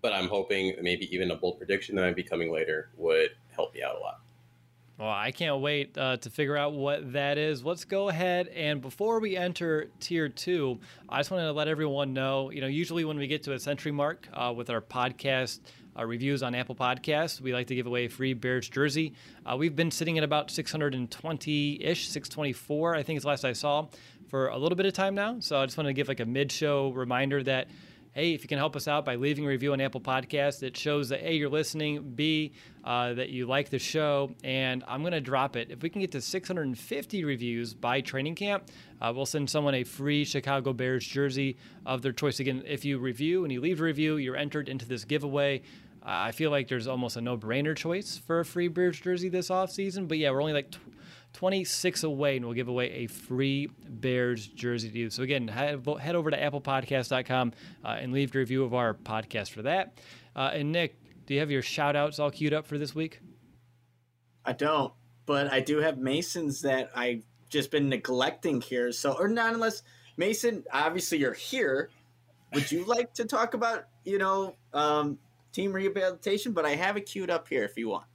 But 0.02 0.14
I'm 0.14 0.28
hoping 0.28 0.76
maybe 0.80 1.14
even 1.14 1.30
a 1.30 1.36
bold 1.36 1.58
prediction 1.58 1.94
that 1.96 2.00
might 2.00 2.16
be 2.16 2.22
coming 2.22 2.50
later 2.50 2.88
would 2.96 3.32
help 3.50 3.74
me 3.74 3.82
out 3.82 3.96
a 3.96 3.98
lot. 3.98 4.22
Well, 5.00 5.08
I 5.08 5.30
can't 5.30 5.62
wait 5.62 5.96
uh, 5.96 6.18
to 6.18 6.28
figure 6.28 6.58
out 6.58 6.74
what 6.74 7.14
that 7.14 7.38
is. 7.38 7.64
Let's 7.64 7.86
go 7.86 8.10
ahead 8.10 8.48
and 8.48 8.82
before 8.82 9.18
we 9.18 9.34
enter 9.34 9.88
tier 9.98 10.28
two, 10.28 10.78
I 11.08 11.20
just 11.20 11.30
wanted 11.30 11.46
to 11.46 11.52
let 11.52 11.68
everyone 11.68 12.12
know. 12.12 12.50
You 12.50 12.60
know, 12.60 12.66
usually 12.66 13.06
when 13.06 13.16
we 13.16 13.26
get 13.26 13.42
to 13.44 13.54
a 13.54 13.58
century 13.58 13.92
mark 13.92 14.28
uh, 14.34 14.52
with 14.54 14.68
our 14.68 14.82
podcast 14.82 15.60
uh, 15.98 16.04
reviews 16.04 16.42
on 16.42 16.54
Apple 16.54 16.74
Podcasts, 16.74 17.40
we 17.40 17.54
like 17.54 17.68
to 17.68 17.74
give 17.74 17.86
away 17.86 18.04
a 18.04 18.08
free 18.10 18.34
Bears 18.34 18.68
jersey. 18.68 19.14
Uh, 19.46 19.56
we've 19.56 19.74
been 19.74 19.90
sitting 19.90 20.18
at 20.18 20.24
about 20.24 20.50
620 20.50 21.82
ish, 21.82 22.06
624, 22.10 22.94
I 22.94 23.02
think 23.02 23.16
is 23.16 23.22
the 23.22 23.28
last 23.30 23.46
I 23.46 23.54
saw, 23.54 23.86
for 24.28 24.48
a 24.48 24.58
little 24.58 24.76
bit 24.76 24.84
of 24.84 24.92
time 24.92 25.14
now. 25.14 25.40
So 25.40 25.58
I 25.58 25.64
just 25.64 25.78
want 25.78 25.86
to 25.86 25.94
give 25.94 26.08
like 26.08 26.20
a 26.20 26.26
mid 26.26 26.52
show 26.52 26.90
reminder 26.90 27.42
that 27.44 27.68
hey, 28.12 28.32
if 28.32 28.42
you 28.42 28.48
can 28.48 28.58
help 28.58 28.74
us 28.74 28.88
out 28.88 29.04
by 29.04 29.14
leaving 29.14 29.44
a 29.44 29.48
review 29.48 29.72
on 29.72 29.80
Apple 29.80 30.00
Podcasts, 30.00 30.62
it 30.62 30.76
shows 30.76 31.08
that 31.10 31.24
A, 31.24 31.32
you're 31.32 31.48
listening, 31.48 32.12
B, 32.14 32.52
uh, 32.84 33.14
that 33.14 33.28
you 33.30 33.46
like 33.46 33.70
the 33.70 33.78
show, 33.78 34.32
and 34.42 34.82
I'm 34.88 35.02
going 35.02 35.12
to 35.12 35.20
drop 35.20 35.54
it. 35.54 35.70
If 35.70 35.82
we 35.82 35.90
can 35.90 36.00
get 36.00 36.10
to 36.12 36.20
650 36.20 37.24
reviews 37.24 37.72
by 37.72 38.00
training 38.00 38.34
camp, 38.34 38.64
uh, 39.00 39.12
we'll 39.14 39.26
send 39.26 39.48
someone 39.48 39.74
a 39.74 39.84
free 39.84 40.24
Chicago 40.24 40.72
Bears 40.72 41.06
jersey 41.06 41.56
of 41.86 42.02
their 42.02 42.12
choice. 42.12 42.40
Again, 42.40 42.64
if 42.66 42.84
you 42.84 42.98
review 42.98 43.44
and 43.44 43.52
you 43.52 43.60
leave 43.60 43.80
a 43.80 43.84
review, 43.84 44.16
you're 44.16 44.36
entered 44.36 44.68
into 44.68 44.86
this 44.86 45.04
giveaway. 45.04 45.62
I 46.02 46.32
feel 46.32 46.50
like 46.50 46.66
there's 46.66 46.86
almost 46.86 47.16
a 47.16 47.20
no 47.20 47.36
brainer 47.36 47.76
choice 47.76 48.16
for 48.16 48.40
a 48.40 48.44
free 48.44 48.68
Bears 48.68 48.98
jersey 48.98 49.28
this 49.28 49.50
offseason, 49.50 50.08
but 50.08 50.18
yeah, 50.18 50.30
we're 50.30 50.40
only 50.40 50.54
like. 50.54 50.74
26 51.32 52.02
away, 52.04 52.36
and 52.36 52.44
we'll 52.44 52.54
give 52.54 52.68
away 52.68 52.90
a 52.90 53.06
free 53.06 53.68
Bears 53.88 54.46
jersey 54.46 54.90
to 54.90 54.98
you. 54.98 55.10
So, 55.10 55.22
again, 55.22 55.48
head, 55.48 55.86
over 56.14 56.30
to 56.30 56.38
applepodcast.com 56.38 57.52
uh, 57.84 57.88
and 57.88 58.12
leave 58.12 58.34
a 58.34 58.38
review 58.38 58.64
of 58.64 58.74
our 58.74 58.94
podcast 58.94 59.50
for 59.50 59.62
that. 59.62 59.98
Uh, 60.34 60.50
and, 60.52 60.72
Nick, 60.72 60.96
do 61.26 61.34
you 61.34 61.40
have 61.40 61.50
your 61.50 61.62
shout 61.62 61.96
outs 61.96 62.18
all 62.18 62.30
queued 62.30 62.52
up 62.52 62.66
for 62.66 62.78
this 62.78 62.94
week? 62.94 63.20
I 64.44 64.52
don't, 64.52 64.92
but 65.26 65.52
I 65.52 65.60
do 65.60 65.78
have 65.78 65.98
Mason's 65.98 66.62
that 66.62 66.90
I've 66.94 67.24
just 67.48 67.70
been 67.70 67.88
neglecting 67.88 68.60
here. 68.60 68.90
So, 68.92 69.12
or 69.12 69.28
not 69.28 69.54
unless, 69.54 69.82
Mason, 70.16 70.64
obviously 70.72 71.18
you're 71.18 71.32
here. 71.32 71.90
Would 72.54 72.72
you 72.72 72.84
like 72.84 73.14
to 73.14 73.24
talk 73.24 73.54
about, 73.54 73.84
you 74.04 74.18
know, 74.18 74.56
um, 74.72 75.18
team 75.52 75.72
rehabilitation? 75.72 76.52
But 76.52 76.66
I 76.66 76.74
have 76.74 76.96
it 76.96 77.02
queued 77.02 77.30
up 77.30 77.48
here 77.48 77.64
if 77.64 77.76
you 77.76 77.88
want. 77.88 78.06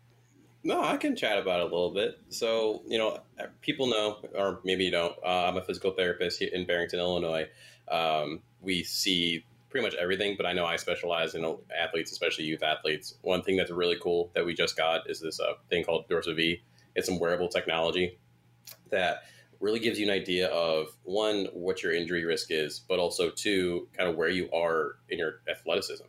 No, 0.66 0.84
I 0.84 0.98
can 0.98 1.16
chat 1.16 1.38
about 1.38 1.60
it 1.60 1.62
a 1.62 1.66
little 1.66 1.92
bit. 1.92 2.20
So, 2.30 2.82
you 2.88 2.98
know, 2.98 3.20
people 3.62 3.86
know, 3.86 4.18
or 4.34 4.62
maybe 4.64 4.86
you 4.86 4.90
don't, 4.90 5.16
uh, 5.24 5.46
I'm 5.46 5.58
a 5.58 5.62
physical 5.64 5.92
therapist 5.92 6.40
here 6.40 6.50
in 6.52 6.66
Barrington, 6.66 7.00
Illinois. 7.00 7.48
Um, 7.88 8.42
we 8.62 8.84
see 8.84 9.46
pretty 9.70 9.86
much 9.86 9.94
everything, 9.94 10.34
but 10.36 10.48
I 10.48 10.54
know 10.54 10.66
I 10.66 10.78
specialize 10.78 11.36
in 11.36 11.46
athletes, 11.80 12.12
especially 12.12 12.46
youth 12.46 12.64
athletes. 12.64 13.14
One 13.22 13.44
thing 13.44 13.58
that's 13.58 13.70
really 13.70 13.98
cool 14.02 14.32
that 14.34 14.44
we 14.44 14.56
just 14.56 14.76
got 14.76 15.08
is 15.08 15.20
this 15.20 15.40
uh, 15.40 15.54
thing 15.70 15.84
called 15.84 16.10
DorsaV. 16.10 16.62
It's 16.96 17.06
some 17.06 17.20
wearable 17.20 17.50
technology 17.50 18.18
that 18.90 19.26
really 19.60 19.80
gives 19.80 20.00
you 20.00 20.08
an 20.08 20.12
idea 20.12 20.48
of 20.48 20.88
one, 21.04 21.46
what 21.54 21.84
your 21.84 21.94
injury 21.94 22.26
risk 22.26 22.48
is, 22.50 22.80
but 22.80 22.98
also 22.98 23.30
two, 23.30 23.88
kind 23.96 24.10
of 24.10 24.16
where 24.16 24.30
you 24.30 24.50
are 24.52 24.96
in 25.10 25.20
your 25.20 25.42
athleticism. 25.48 26.06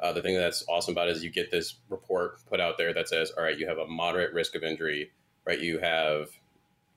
Uh, 0.00 0.12
the 0.12 0.22
thing 0.22 0.36
that's 0.36 0.64
awesome 0.68 0.92
about 0.92 1.08
it 1.08 1.16
is 1.16 1.24
you 1.24 1.30
get 1.30 1.50
this 1.50 1.74
report 1.88 2.38
put 2.48 2.60
out 2.60 2.78
there 2.78 2.94
that 2.94 3.08
says, 3.08 3.32
all 3.36 3.42
right, 3.42 3.58
you 3.58 3.66
have 3.66 3.78
a 3.78 3.86
moderate 3.86 4.32
risk 4.32 4.54
of 4.54 4.62
injury, 4.62 5.10
right? 5.44 5.60
You 5.60 5.78
have, 5.78 6.28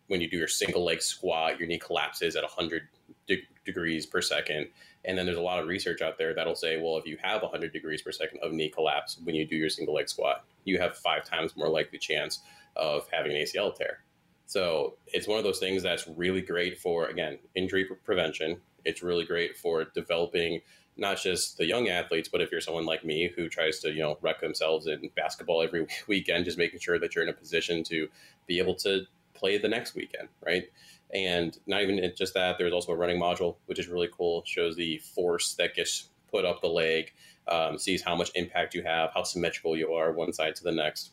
when 0.08 0.22
you 0.22 0.30
do 0.30 0.38
your 0.38 0.48
single 0.48 0.84
leg 0.84 1.02
squat, 1.02 1.60
your 1.60 1.68
knee 1.68 1.80
collapses 1.80 2.36
at 2.36 2.44
100 2.44 2.84
de- 3.28 3.48
degrees 3.66 4.06
per 4.06 4.22
second. 4.22 4.68
And 5.04 5.18
then 5.18 5.26
there's 5.26 5.38
a 5.38 5.42
lot 5.42 5.60
of 5.60 5.68
research 5.68 6.02
out 6.02 6.20
there 6.20 6.36
that'll 6.36 6.56
say, 6.56 6.80
well, 6.80 6.98
if 6.98 7.08
you 7.08 7.18
have 7.24 7.42
100 7.42 7.74
degrees 7.74 8.04
per 8.04 8.12
second 8.12 8.40
of 8.44 8.52
knee 8.52 8.70
collapse 8.70 9.18
when 9.24 9.34
you 9.34 9.48
do 9.48 9.56
your 9.56 9.70
single 9.70 9.96
leg 9.96 10.08
squat, 10.08 10.44
you 10.64 10.80
have 10.80 10.96
five 10.96 11.24
times 11.24 11.58
more 11.58 11.70
likely 11.70 11.98
chance 11.98 12.40
of 12.76 13.08
having 13.12 13.32
an 13.32 13.40
ACL 13.40 13.76
tear. 13.76 14.00
So 14.46 14.96
it's 15.08 15.28
one 15.28 15.38
of 15.38 15.44
those 15.44 15.60
things 15.60 15.82
that's 15.82 16.08
really 16.08 16.42
great 16.42 16.78
for, 16.78 17.06
again, 17.08 17.40
injury 17.56 17.86
prevention. 18.04 18.58
It's 18.86 19.02
really 19.02 19.26
great 19.26 19.58
for 19.58 19.86
developing 19.86 20.62
not 20.98 21.22
just 21.22 21.58
the 21.58 21.66
young 21.66 21.88
athletes, 21.88 22.30
but 22.30 22.42
if 22.42 22.52
you're 22.52 22.62
someone 22.62 22.86
like 22.86 23.06
me 23.06 23.32
who 23.36 23.50
tries 23.50 23.80
to, 23.80 23.92
you 23.92 24.02
know, 24.02 24.18
wreck 24.22 24.42
themselves 24.42 24.88
in 24.88 25.10
basketball 25.16 25.62
every 25.62 25.88
weekend, 26.08 26.46
just 26.46 26.58
making 26.58 26.80
sure 26.80 27.00
that 27.00 27.16
you're 27.16 27.24
in 27.24 27.30
a 27.30 27.34
position 27.34 27.84
to 27.84 28.08
be 28.48 28.60
able 28.60 28.76
to 28.76 29.04
play 29.34 29.58
the 29.58 29.68
next 29.68 29.96
weekend, 29.96 30.28
right? 30.46 30.66
And 31.14 31.58
not 31.66 31.82
even 31.82 32.12
just 32.16 32.34
that, 32.36 32.58
there's 32.58 32.74
also 32.74 32.92
a 32.92 32.96
running 32.96 33.20
module, 33.20 33.56
which 33.66 33.80
is 33.80 33.88
really 33.88 34.10
cool. 34.16 34.44
shows 34.46 34.76
the 34.76 34.98
force 35.00 35.56
that 35.56 35.76
gets 35.76 36.10
put 36.30 36.46
up 36.46 36.62
the 36.62 36.68
leg, 36.68 37.12
um, 37.48 37.78
sees 37.78 38.02
how 38.02 38.16
much 38.16 38.32
impact 38.36 38.74
you 38.74 38.84
have, 38.84 39.12
how 39.14 39.24
symmetrical 39.24 39.76
you 39.76 39.94
are 39.94 40.12
one 40.12 40.32
side 40.32 40.56
to 40.56 40.64
the 40.64 40.72
next. 40.72 41.12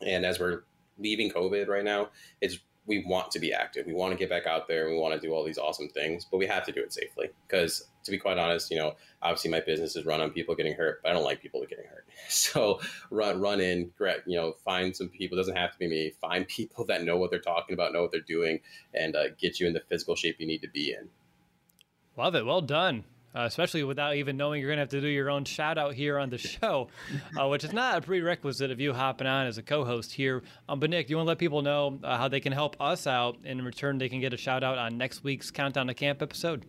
And 0.00 0.24
as 0.24 0.38
we're 0.38 0.62
leaving 0.98 1.30
COVID 1.30 1.68
right 1.68 1.84
now, 1.84 2.08
it's 2.40 2.58
we 2.88 3.04
want 3.06 3.30
to 3.30 3.38
be 3.38 3.52
active. 3.52 3.86
We 3.86 3.92
want 3.92 4.12
to 4.12 4.18
get 4.18 4.30
back 4.30 4.46
out 4.46 4.66
there. 4.66 4.86
And 4.86 4.94
we 4.94 5.00
want 5.00 5.14
to 5.14 5.20
do 5.20 5.32
all 5.32 5.44
these 5.44 5.58
awesome 5.58 5.88
things, 5.90 6.26
but 6.28 6.38
we 6.38 6.46
have 6.46 6.64
to 6.64 6.72
do 6.72 6.80
it 6.80 6.92
safely. 6.92 7.28
Because 7.46 7.86
to 8.08 8.16
be 8.16 8.18
quite 8.18 8.38
honest, 8.38 8.70
you 8.70 8.78
know, 8.78 8.94
obviously 9.22 9.50
my 9.50 9.60
business 9.60 9.96
is 9.96 10.04
run 10.04 10.20
on 10.20 10.30
people 10.30 10.54
getting 10.54 10.74
hurt, 10.74 11.00
but 11.02 11.10
I 11.10 11.12
don't 11.12 11.24
like 11.24 11.40
people 11.40 11.64
getting 11.68 11.86
hurt. 11.86 12.06
So 12.28 12.80
run, 13.10 13.40
run 13.40 13.60
in, 13.60 13.90
you 14.26 14.36
know, 14.36 14.54
find 14.64 14.94
some 14.94 15.08
people. 15.08 15.38
It 15.38 15.40
doesn't 15.40 15.56
have 15.56 15.72
to 15.72 15.78
be 15.78 15.88
me. 15.88 16.12
Find 16.20 16.46
people 16.48 16.84
that 16.86 17.04
know 17.04 17.16
what 17.16 17.30
they're 17.30 17.38
talking 17.38 17.74
about, 17.74 17.92
know 17.92 18.02
what 18.02 18.10
they're 18.10 18.20
doing, 18.20 18.60
and 18.92 19.14
uh, 19.14 19.28
get 19.38 19.60
you 19.60 19.66
in 19.66 19.72
the 19.72 19.82
physical 19.88 20.16
shape 20.16 20.36
you 20.38 20.46
need 20.46 20.62
to 20.62 20.68
be 20.68 20.92
in. 20.92 21.08
Love 22.16 22.34
it. 22.34 22.44
Well 22.44 22.60
done 22.60 23.04
uh, 23.34 23.44
especially 23.44 23.84
without 23.84 24.16
even 24.16 24.36
knowing 24.36 24.60
you're 24.60 24.68
going 24.68 24.78
to 24.78 24.82
have 24.82 24.88
to 24.88 25.00
do 25.00 25.06
your 25.06 25.30
own 25.30 25.44
shout 25.44 25.78
out 25.78 25.94
here 25.94 26.18
on 26.18 26.30
the 26.30 26.38
show, 26.38 26.88
uh, 27.38 27.46
which 27.48 27.64
is 27.64 27.72
not 27.72 27.98
a 27.98 28.00
prerequisite 28.00 28.70
of 28.70 28.80
you 28.80 28.92
hopping 28.92 29.26
on 29.26 29.46
as 29.46 29.58
a 29.58 29.62
co 29.62 29.84
host 29.84 30.12
here. 30.12 30.42
Um, 30.68 30.80
but, 30.80 30.90
Nick, 30.90 31.06
do 31.06 31.12
you 31.12 31.16
want 31.16 31.26
to 31.26 31.30
let 31.30 31.38
people 31.38 31.62
know 31.62 31.98
uh, 32.02 32.16
how 32.16 32.28
they 32.28 32.40
can 32.40 32.52
help 32.52 32.76
us 32.80 33.06
out? 33.06 33.36
And 33.44 33.60
in 33.60 33.64
return, 33.64 33.98
they 33.98 34.08
can 34.08 34.20
get 34.20 34.32
a 34.32 34.36
shout 34.36 34.64
out 34.64 34.78
on 34.78 34.98
next 34.98 35.22
week's 35.22 35.50
Countdown 35.50 35.86
to 35.88 35.94
Camp 35.94 36.22
episode. 36.22 36.66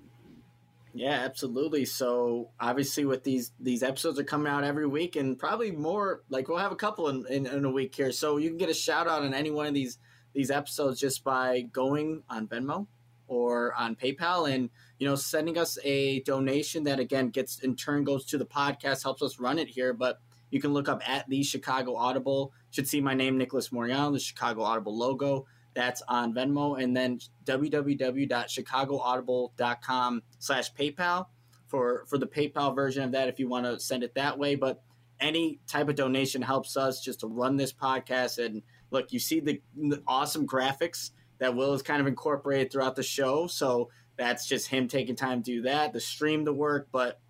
Yeah, 0.94 1.22
absolutely. 1.24 1.86
So 1.86 2.50
obviously, 2.60 3.06
with 3.06 3.24
these 3.24 3.52
these 3.60 3.84
episodes 3.84 4.20
are 4.20 4.24
coming 4.24 4.52
out 4.52 4.64
every 4.64 4.88
week, 4.88 5.16
and 5.16 5.38
probably 5.38 5.72
more. 5.72 6.24
Like 6.30 6.48
we'll 6.48 6.58
have 6.58 6.72
a 6.72 6.76
couple 6.76 7.10
in, 7.10 7.26
in, 7.28 7.46
in, 7.46 7.66
a 7.66 7.70
week 7.70 7.94
here, 7.94 8.12
so 8.12 8.38
you 8.38 8.50
can 8.50 8.58
get 8.58 8.70
a 8.70 8.74
shout 8.74 9.08
out 9.08 9.24
on 9.24 9.34
any 9.34 9.52
one 9.52 9.68
of 9.68 9.74
these 9.74 10.00
these 10.34 10.52
episodes 10.52 11.00
just 11.00 11.24
by 11.24 11.62
going 11.62 12.24
on 12.30 12.48
Venmo 12.48 12.88
or 13.28 13.74
on 13.76 13.96
PayPal 13.96 14.52
and 14.52 14.70
you 14.98 15.08
know 15.08 15.16
sending 15.16 15.58
us 15.58 15.78
a 15.84 16.22
donation 16.22 16.84
that 16.84 17.00
again 17.00 17.30
gets 17.30 17.60
in 17.60 17.76
turn 17.76 18.04
goes 18.04 18.26
to 18.26 18.38
the 18.38 18.46
podcast 18.46 19.04
helps 19.04 19.22
us 19.22 19.40
run 19.40 19.60
it 19.60 19.70
here 19.70 19.94
but 19.94 20.20
you 20.52 20.60
can 20.60 20.74
look 20.74 20.90
up 20.90 21.08
at 21.08 21.28
the 21.30 21.44
Chicago 21.44 21.96
Audible 21.96 22.52
should 22.72 22.88
see 22.88 23.02
my 23.02 23.14
name 23.14 23.38
Nicholas 23.38 23.70
Moriano 23.70 24.12
the 24.14 24.20
Chicago 24.20 24.64
Audible 24.64 24.98
logo 24.98 25.46
that's 25.80 26.02
on 26.10 26.34
Venmo 26.34 26.82
and 26.82 26.98
then 26.98 27.20
www.chicagoaudible.com 27.46 30.24
slash 30.38 30.74
PayPal 30.74 31.28
for 31.68 32.04
for 32.10 32.18
the 32.18 32.28
PayPal 32.28 32.76
version 32.76 33.04
of 33.04 33.14
that 33.14 33.30
if 33.30 33.40
you 33.40 33.48
want 33.48 33.66
to 33.66 33.80
send 33.80 34.04
it 34.04 34.16
that 34.16 34.38
way 34.38 34.56
but 34.56 34.84
any 35.22 35.62
type 35.68 35.88
of 35.88 35.96
donation 35.96 36.42
helps 36.42 36.76
us 36.76 37.02
just 37.02 37.22
to 37.22 37.28
run 37.28 37.56
this 37.56 37.72
podcast 37.72 38.44
and 38.44 38.62
look 38.92 39.14
you 39.14 39.20
see 39.20 39.40
the, 39.40 39.62
the 39.78 40.04
awesome 40.06 40.46
graphics 40.46 41.12
that 41.38 41.56
Will 41.56 41.74
is 41.74 41.82
kind 41.82 42.02
of 42.02 42.08
incorporated 42.08 42.70
throughout 42.70 42.98
the 42.98 43.04
show. 43.04 43.48
So 43.48 43.90
that's 44.18 44.46
just 44.46 44.68
him 44.68 44.90
taking 44.90 45.16
time 45.16 45.42
to 45.42 45.52
do 45.52 45.62
that, 45.62 45.94
the 45.94 46.02
stream 46.02 46.44
the 46.44 46.52
work. 46.52 46.90
But 46.92 47.22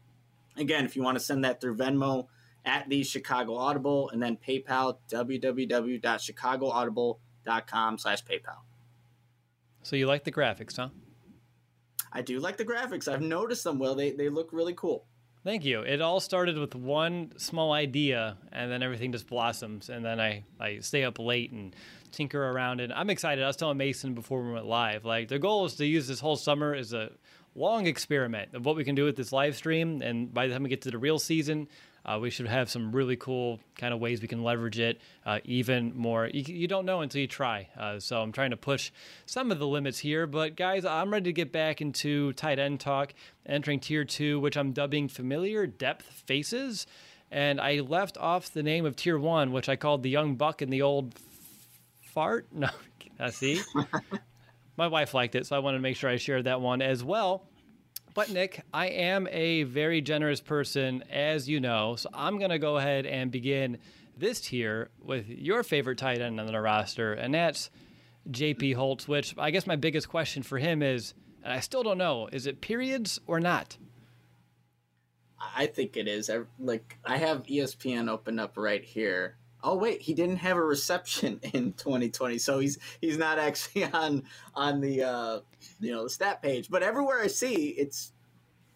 again, 0.58 0.86
if 0.86 0.96
you 0.96 1.04
want 1.04 1.20
to 1.20 1.24
send 1.24 1.46
that 1.46 1.62
through 1.62 1.78
Venmo 1.78 2.26
at 2.66 2.90
the 2.90 3.04
Chicago 3.04 3.56
Audible 3.56 4.10
and 4.10 4.20
then 4.22 4.36
PayPal, 4.36 4.98
www.chicagoaudible.com 5.12 7.18
slash 7.98 8.24
PayPal. 8.24 8.60
So 9.84 9.96
you 9.96 10.08
like 10.08 10.24
the 10.24 10.32
graphics, 10.32 10.76
huh? 10.76 10.90
I 12.12 12.22
do 12.22 12.40
like 12.40 12.58
the 12.58 12.66
graphics. 12.66 13.08
I've 13.12 13.22
noticed 13.22 13.64
them, 13.64 13.80
well. 13.80 13.96
They, 13.96 14.12
they 14.12 14.30
look 14.30 14.50
really 14.52 14.74
cool. 14.74 15.06
Thank 15.44 15.64
you. 15.64 15.82
It 15.82 16.02
all 16.02 16.20
started 16.20 16.58
with 16.58 16.76
one 16.76 17.32
small 17.38 17.72
idea, 17.72 18.38
and 18.52 18.70
then 18.70 18.84
everything 18.84 19.12
just 19.12 19.28
blossoms. 19.28 19.90
And 19.90 20.04
then 20.04 20.20
I, 20.20 20.44
I 20.60 20.80
stay 20.80 21.04
up 21.04 21.18
late 21.18 21.52
and 21.52 21.76
tinker 22.12 22.44
around 22.44 22.82
And 22.82 22.92
I'm 22.92 23.10
excited. 23.10 23.44
I 23.44 23.48
was 23.48 23.56
telling 23.56 23.78
Mason 23.78 24.14
before 24.16 24.44
we 24.44 24.52
went 24.52 24.66
live, 24.66 25.06
like 25.06 25.28
the 25.28 25.40
goal 25.40 25.66
is 25.66 25.76
to 25.76 25.86
use 25.86 26.08
this 26.08 26.20
whole 26.20 26.36
summer 26.36 26.74
as 26.74 26.94
a 26.94 27.12
long 27.56 27.88
experiment 27.88 28.54
of 28.54 28.66
what 28.66 28.76
we 28.76 28.84
can 28.84 28.96
do 28.96 29.06
with 29.06 29.16
this 29.16 29.32
live 29.32 29.56
stream. 29.56 30.02
And 30.02 30.34
by 30.34 30.48
the 30.48 30.54
time 30.54 30.64
we 30.64 30.70
get 30.70 30.82
to 30.84 30.92
the 30.92 30.98
real 30.98 31.20
season, 31.20 31.68
uh, 32.10 32.18
we 32.18 32.32
should 32.32 32.48
have 32.48 32.70
some 32.70 32.92
really 32.92 33.16
cool 33.16 33.60
kind 33.78 33.94
of 33.94 34.00
ways 34.00 34.22
we 34.22 34.28
can 34.28 34.44
leverage 34.44 34.80
it 34.80 35.00
uh, 35.28 35.40
even 35.44 35.96
more. 35.96 36.28
You, 36.28 36.44
you, 36.48 36.68
don't 36.68 36.86
know 36.86 37.02
until 37.02 37.22
you 37.22 37.28
try. 37.28 37.68
Uh, 37.78 38.00
so 38.00 38.20
I'm 38.20 38.32
trying 38.32 38.50
to 38.50 38.58
push 38.58 38.92
some 39.28 39.52
of 39.52 39.60
the 39.60 39.68
limits 39.68 40.00
here. 40.00 40.26
But 40.26 40.56
guys, 40.56 40.86
I'm 40.86 41.12
ready 41.12 41.26
to 41.26 41.34
get 41.34 41.52
back 41.52 41.82
into 41.82 42.34
tight 42.34 42.58
end 42.58 42.80
talk, 42.80 43.14
entering 43.46 43.80
tier 43.80 44.06
two, 44.06 44.40
which 44.40 44.58
I'm 44.58 44.72
dubbing 44.72 45.08
familiar 45.08 45.68
depth 45.68 46.06
faces. 46.06 46.88
And 47.30 47.62
I 47.62 47.82
left 47.82 48.18
off 48.18 48.52
the 48.52 48.64
name 48.64 48.88
of 48.88 48.96
tier 48.96 49.20
one, 49.20 49.52
which 49.52 49.70
I 49.70 49.76
called 49.76 50.02
the 50.02 50.10
young 50.10 50.36
buck 50.36 50.64
and 50.64 50.74
the 50.74 50.82
old 50.82 51.14
fart. 52.02 52.48
No, 52.54 52.70
I 53.20 53.30
see. 53.30 53.62
my 54.78 54.88
wife 54.88 55.14
liked 55.14 55.36
it, 55.36 55.46
so 55.46 55.56
I 55.56 55.60
wanted 55.60 55.78
to 55.78 55.82
make 55.82 55.98
sure 55.98 56.10
I 56.10 56.16
shared 56.16 56.46
that 56.46 56.60
one 56.60 56.82
as 56.82 57.04
well. 57.04 57.49
But 58.14 58.32
Nick, 58.32 58.64
I 58.74 58.88
am 58.88 59.28
a 59.32 59.64
very 59.64 60.02
generous 60.02 60.42
person, 60.42 61.04
as 61.12 61.48
you 61.48 61.60
know, 61.60 61.96
so 61.96 62.10
I'm 62.14 62.38
going 62.38 62.50
to 62.50 62.60
go 62.60 62.78
ahead 62.78 63.06
and 63.06 63.32
begin 63.32 63.78
this 64.18 64.42
tier 64.42 64.90
with 65.02 65.30
your 65.30 65.64
favorite 65.64 65.98
tight 65.98 66.20
end 66.20 66.40
on 66.40 66.48
the 66.48 66.60
roster, 66.60 67.14
and 67.14 67.34
that's 67.34 67.70
JP 68.30 68.76
Holtz. 68.76 69.08
Which 69.08 69.36
I 69.38 69.52
guess 69.52 69.68
my 69.68 69.76
biggest 69.76 70.10
question 70.10 70.44
for 70.44 70.58
him 70.58 70.82
is, 70.82 71.14
and 71.44 71.54
I 71.54 71.60
still 71.60 71.84
don't 71.84 71.98
know, 71.98 72.28
is 72.32 72.48
it 72.48 72.62
periods 72.62 73.20
or 73.28 73.40
not? 73.40 73.78
I 75.56 75.68
think 75.68 75.96
it 75.96 76.08
is. 76.08 76.30
I, 76.30 76.40
like 76.60 76.98
I 77.06 77.18
have 77.18 77.44
ESPN 77.44 78.10
open 78.10 78.40
up 78.40 78.58
right 78.58 78.84
here. 78.84 79.38
Oh 79.64 79.76
wait, 79.76 80.02
he 80.02 80.14
didn't 80.14 80.38
have 80.38 80.58
a 80.58 80.64
reception 80.64 81.40
in 81.54 81.74
2020, 81.74 82.38
so 82.38 82.60
he's 82.60 82.78
he's 83.02 83.18
not 83.18 83.40
actually 83.40 83.84
on 83.94 84.24
on 84.56 84.82
the 84.82 85.04
uh, 85.04 85.40
you 85.80 85.92
know 85.92 86.04
the 86.04 86.10
stat 86.10 86.42
page. 86.42 86.70
But 86.70 86.84
everywhere 86.84 87.22
I 87.22 87.28
see, 87.28 87.70
it's 87.70 88.14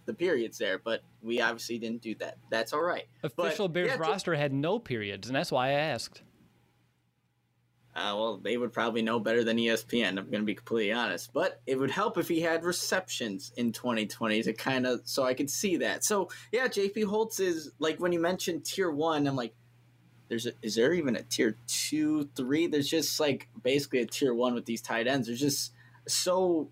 the 0.06 0.14
periods 0.14 0.58
there. 0.58 0.80
But 0.80 1.02
we 1.22 1.42
obviously 1.42 1.78
didn't 1.78 2.02
do 2.02 2.16
that. 2.16 2.38
That's 2.50 2.74
all 2.74 2.84
right. 2.84 3.06
Official 3.24 3.68
but, 3.68 3.74
Bears 3.74 3.88
yeah, 3.88 3.98
roster 3.98 4.36
had 4.36 4.54
no 4.54 4.80
periods, 4.80 5.28
and 5.28 5.36
that's 5.36 5.52
why 5.52 5.70
I 5.70 5.74
asked. 5.74 6.22
Uh, 7.96 8.14
well, 8.18 8.38
they 8.38 8.58
would 8.58 8.74
probably 8.74 9.04
know 9.04 9.20
better 9.20 9.44
than 9.44 9.58
ESPN. 9.58 10.18
I'm 10.18 10.30
going 10.32 10.42
to 10.42 10.44
be 10.44 10.56
completely 10.56 10.92
honest, 10.92 11.32
but 11.32 11.62
it 11.68 11.78
would 11.78 11.92
help 11.92 12.18
if 12.18 12.28
he 12.28 12.42
had 12.42 12.64
receptions 12.64 13.52
in 13.56 13.72
2020 13.72 14.42
to 14.44 14.54
kind 14.54 14.88
of 14.88 15.02
so 15.06 15.24
I 15.24 15.36
could 15.36 15.50
see 15.50 15.78
that. 15.78 16.04
So 16.04 16.30
yeah, 16.52 16.68
JP 16.68 17.04
Holtz 17.06 17.40
is 17.40 17.72
like 17.78 18.00
when 18.00 18.12
you 18.12 18.20
mentioned 18.20 18.66
tier 18.66 18.90
one, 18.90 19.28
I'm 19.28 19.36
like, 19.36 19.54
there's 20.34 20.48
a, 20.48 20.52
is 20.64 20.74
there 20.74 20.94
even 20.94 21.16
a 21.16 21.22
tier 21.22 21.58
two, 21.68 22.28
three? 22.36 22.66
There's 22.66 22.90
just 22.90 23.20
like 23.20 23.48
basically 23.62 24.00
a 24.00 24.08
tier 24.08 24.34
one 24.34 24.56
with 24.56 24.66
these 24.66 24.82
tight 24.82 25.08
ends. 25.08 25.28
There's 25.28 25.40
just 25.40 25.74
so 26.08 26.70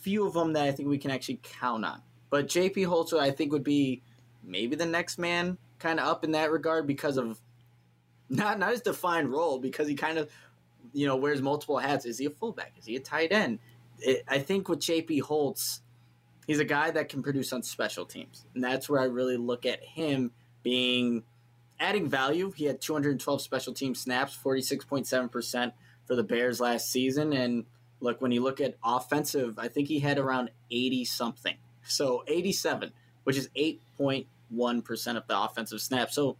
few 0.00 0.24
of 0.24 0.32
them 0.32 0.52
that 0.52 0.64
I 0.64 0.70
think 0.70 0.88
we 0.88 0.98
can 0.98 1.10
actually 1.10 1.40
count 1.42 1.84
on. 1.84 2.02
But 2.30 2.46
JP 2.46 2.86
Holtz, 2.86 3.12
I 3.12 3.32
think, 3.32 3.50
would 3.50 3.64
be 3.64 4.02
maybe 4.44 4.76
the 4.76 4.86
next 4.86 5.18
man 5.18 5.58
kind 5.80 5.98
of 5.98 6.06
up 6.06 6.22
in 6.22 6.32
that 6.32 6.52
regard 6.52 6.86
because 6.86 7.16
of 7.16 7.40
not 8.28 8.60
not 8.60 8.70
his 8.70 8.82
defined 8.82 9.32
role 9.32 9.58
because 9.58 9.88
he 9.88 9.96
kind 9.96 10.18
of 10.18 10.30
you 10.92 11.08
know 11.08 11.16
wears 11.16 11.42
multiple 11.42 11.78
hats. 11.78 12.06
Is 12.06 12.18
he 12.18 12.26
a 12.26 12.30
fullback? 12.30 12.74
Is 12.78 12.86
he 12.86 12.94
a 12.94 13.00
tight 13.00 13.32
end? 13.32 13.58
It, 13.98 14.22
I 14.28 14.38
think 14.38 14.68
with 14.68 14.78
JP 14.78 15.22
Holtz, 15.22 15.82
he's 16.46 16.60
a 16.60 16.64
guy 16.64 16.92
that 16.92 17.08
can 17.08 17.24
produce 17.24 17.52
on 17.52 17.64
special 17.64 18.06
teams, 18.06 18.46
and 18.54 18.62
that's 18.62 18.88
where 18.88 19.00
I 19.00 19.06
really 19.06 19.36
look 19.36 19.66
at 19.66 19.82
him 19.82 20.30
being 20.62 21.24
adding 21.80 22.08
value. 22.08 22.52
He 22.52 22.64
had 22.64 22.80
212 22.80 23.40
special 23.40 23.72
team 23.72 23.94
snaps, 23.94 24.36
46.7 24.36 25.30
percent 25.30 25.74
for 26.06 26.16
the 26.16 26.22
Bears 26.22 26.60
last 26.60 26.90
season, 26.90 27.32
and 27.32 27.64
look 28.00 28.20
when 28.20 28.32
you 28.32 28.42
look 28.42 28.60
at 28.60 28.76
offensive, 28.84 29.58
I 29.58 29.68
think 29.68 29.88
he 29.88 30.00
had 30.00 30.18
around 30.18 30.50
80 30.70 31.04
something, 31.04 31.56
so 31.84 32.24
87, 32.26 32.92
which 33.24 33.36
is 33.36 33.48
8.1 33.56 34.84
percent 34.84 35.18
of 35.18 35.26
the 35.26 35.38
offensive 35.38 35.80
snaps. 35.80 36.14
So 36.14 36.36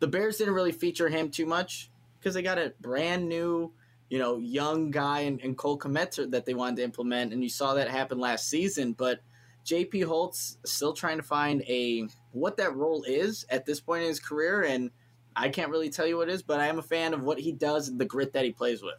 the 0.00 0.08
Bears 0.08 0.38
didn't 0.38 0.54
really 0.54 0.72
feature 0.72 1.08
him 1.08 1.30
too 1.30 1.46
much 1.46 1.88
because 2.18 2.34
they 2.34 2.42
got 2.42 2.58
a 2.58 2.72
brand 2.80 3.28
new, 3.28 3.72
you 4.08 4.18
know, 4.18 4.38
young 4.38 4.90
guy 4.90 5.20
and, 5.20 5.56
Cole 5.56 5.78
Kmet 5.78 6.30
that 6.32 6.44
they 6.44 6.54
wanted 6.54 6.76
to 6.76 6.84
implement, 6.84 7.32
and 7.32 7.42
you 7.42 7.48
saw 7.48 7.74
that 7.74 7.88
happen 7.88 8.18
last 8.18 8.48
season. 8.48 8.92
But 8.92 9.20
JP 9.64 10.04
Holtz 10.04 10.58
still 10.64 10.92
trying 10.92 11.18
to 11.18 11.22
find 11.22 11.62
a 11.62 12.06
what 12.32 12.56
that 12.56 12.74
role 12.74 13.04
is 13.04 13.44
at 13.50 13.66
this 13.66 13.80
point 13.80 14.02
in 14.02 14.08
his 14.08 14.20
career, 14.20 14.62
and 14.62 14.90
I 15.36 15.48
can't 15.48 15.70
really 15.70 15.90
tell 15.90 16.06
you 16.06 16.16
what 16.16 16.28
it 16.28 16.32
is, 16.32 16.42
but 16.42 16.60
I 16.60 16.66
am 16.66 16.78
a 16.78 16.82
fan 16.82 17.14
of 17.14 17.22
what 17.22 17.38
he 17.38 17.52
does 17.52 17.88
and 17.88 17.98
the 17.98 18.04
grit 18.04 18.32
that 18.32 18.44
he 18.44 18.52
plays 18.52 18.82
with. 18.82 18.96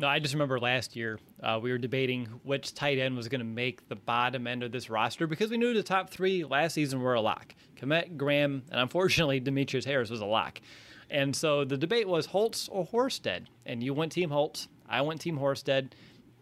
No, 0.00 0.06
I 0.06 0.20
just 0.20 0.32
remember 0.32 0.60
last 0.60 0.94
year 0.94 1.18
uh, 1.42 1.58
we 1.60 1.72
were 1.72 1.78
debating 1.78 2.26
which 2.44 2.72
tight 2.72 2.98
end 2.98 3.16
was 3.16 3.26
going 3.28 3.40
to 3.40 3.44
make 3.44 3.88
the 3.88 3.96
bottom 3.96 4.46
end 4.46 4.62
of 4.62 4.70
this 4.70 4.88
roster 4.88 5.26
because 5.26 5.50
we 5.50 5.56
knew 5.56 5.74
the 5.74 5.82
top 5.82 6.10
three 6.10 6.44
last 6.44 6.74
season 6.74 7.00
were 7.00 7.14
a 7.14 7.20
lock. 7.20 7.54
Kmet, 7.80 8.16
Graham, 8.16 8.62
and 8.70 8.80
unfortunately 8.80 9.40
Demetrius 9.44 9.84
Harris 9.84 10.08
was 10.08 10.20
a 10.20 10.26
lock. 10.26 10.60
And 11.10 11.34
so 11.34 11.64
the 11.64 11.76
debate 11.76 12.06
was 12.06 12.26
Holtz 12.26 12.68
or 12.68 12.86
Horsted. 12.86 13.46
And 13.66 13.82
you 13.82 13.92
went 13.92 14.12
Team 14.12 14.30
Holtz. 14.30 14.68
I 14.88 15.00
went 15.00 15.20
Team 15.20 15.38
Horsted. 15.38 15.92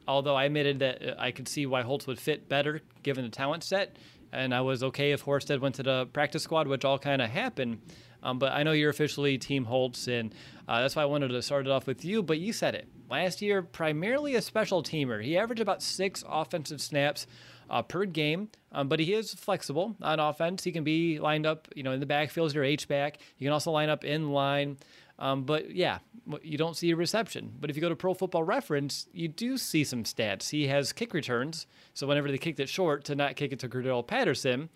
Although 0.09 0.37
I 0.37 0.45
admitted 0.45 0.79
that 0.81 1.03
uh, 1.03 1.15
I 1.19 1.31
could 1.31 1.49
see 1.49 1.67
why 1.67 1.83
Holtz 1.83 2.07
would 2.07 2.19
fit 2.19 2.49
better 2.49 2.81
given 3.03 3.25
the 3.25 3.31
talent 3.31 3.65
set. 3.65 3.97
And 4.33 4.55
I 4.55 4.61
was 4.61 4.83
okay 4.83 5.13
if 5.13 5.25
Horsted 5.25 5.61
went 5.61 5.77
to 5.77 5.83
the 5.83 6.07
practice 6.07 6.43
squad, 6.43 6.69
which 6.69 6.85
all 6.85 6.99
kind 6.99 7.23
of 7.23 7.31
happened. 7.31 7.81
Um, 8.23 8.39
but 8.39 8.53
I 8.53 8.65
know 8.65 8.73
you're 8.73 8.91
officially 8.91 9.39
Team 9.39 9.65
Holtz, 9.65 10.09
and 10.09 10.35
uh, 10.67 10.81
that's 10.81 10.97
why 10.97 11.03
I 11.03 11.07
wanted 11.07 11.29
to 11.29 11.43
start 11.43 11.67
it 11.67 11.71
off 11.71 11.87
with 11.87 12.05
you. 12.05 12.23
But 12.23 12.39
you 12.39 12.53
said 12.53 12.75
it 12.75 12.89
last 13.09 13.41
year, 13.41 13.63
primarily 13.63 14.35
a 14.35 14.43
special 14.43 14.83
teamer. 14.83 15.23
He 15.23 15.39
averaged 15.39 15.63
about 15.63 15.83
six 15.83 16.25
offensive 16.29 16.81
snaps 16.81 17.27
uh, 17.71 17.83
per 17.83 18.05
game, 18.05 18.49
um, 18.73 18.89
but 18.89 19.01
he 19.01 19.15
is 19.15 19.33
flexible 19.35 19.97
on 20.03 20.21
offense. 20.21 20.65
He 20.65 20.73
can 20.73 20.85
be 20.85 21.19
lined 21.19 21.47
up, 21.47 21.69
you 21.75 21.83
know, 21.83 21.93
in 21.93 22.01
the 22.01 22.07
backfield 22.07 22.47
as 22.47 22.55
your 22.55 22.65
H 22.65 22.89
back. 22.89 23.19
You 23.39 23.47
can 23.47 23.53
also 23.53 23.71
line 23.71 23.89
up 23.89 24.05
in 24.05 24.31
line. 24.31 24.79
Um, 25.19 25.45
but 25.45 25.75
yeah, 25.75 25.99
you 26.43 26.59
don't 26.59 26.77
see 26.77 26.91
a 26.91 26.97
reception. 26.97 27.53
But 27.61 27.71
if 27.71 27.77
you 27.77 27.83
go 27.83 27.89
to 27.89 27.97
Pro 27.97 28.15
Football 28.15 28.43
Reference, 28.43 29.07
you 29.13 29.29
do 29.29 29.57
see 29.57 29.85
some 29.85 30.05
stats. 30.05 30.51
He 30.51 30.67
has 30.67 30.93
kick 30.93 31.15
returns, 31.15 31.67
so 31.95 32.07
whenever 32.07 32.31
they 32.31 32.39
kicked 32.39 32.61
it 32.61 32.69
short, 32.69 33.05
to 33.05 33.15
not 33.15 33.37
kick 33.37 33.53
it 33.53 33.59
to 33.61 33.69
Cordarrelle 33.69 34.07
Patterson, 34.07 34.69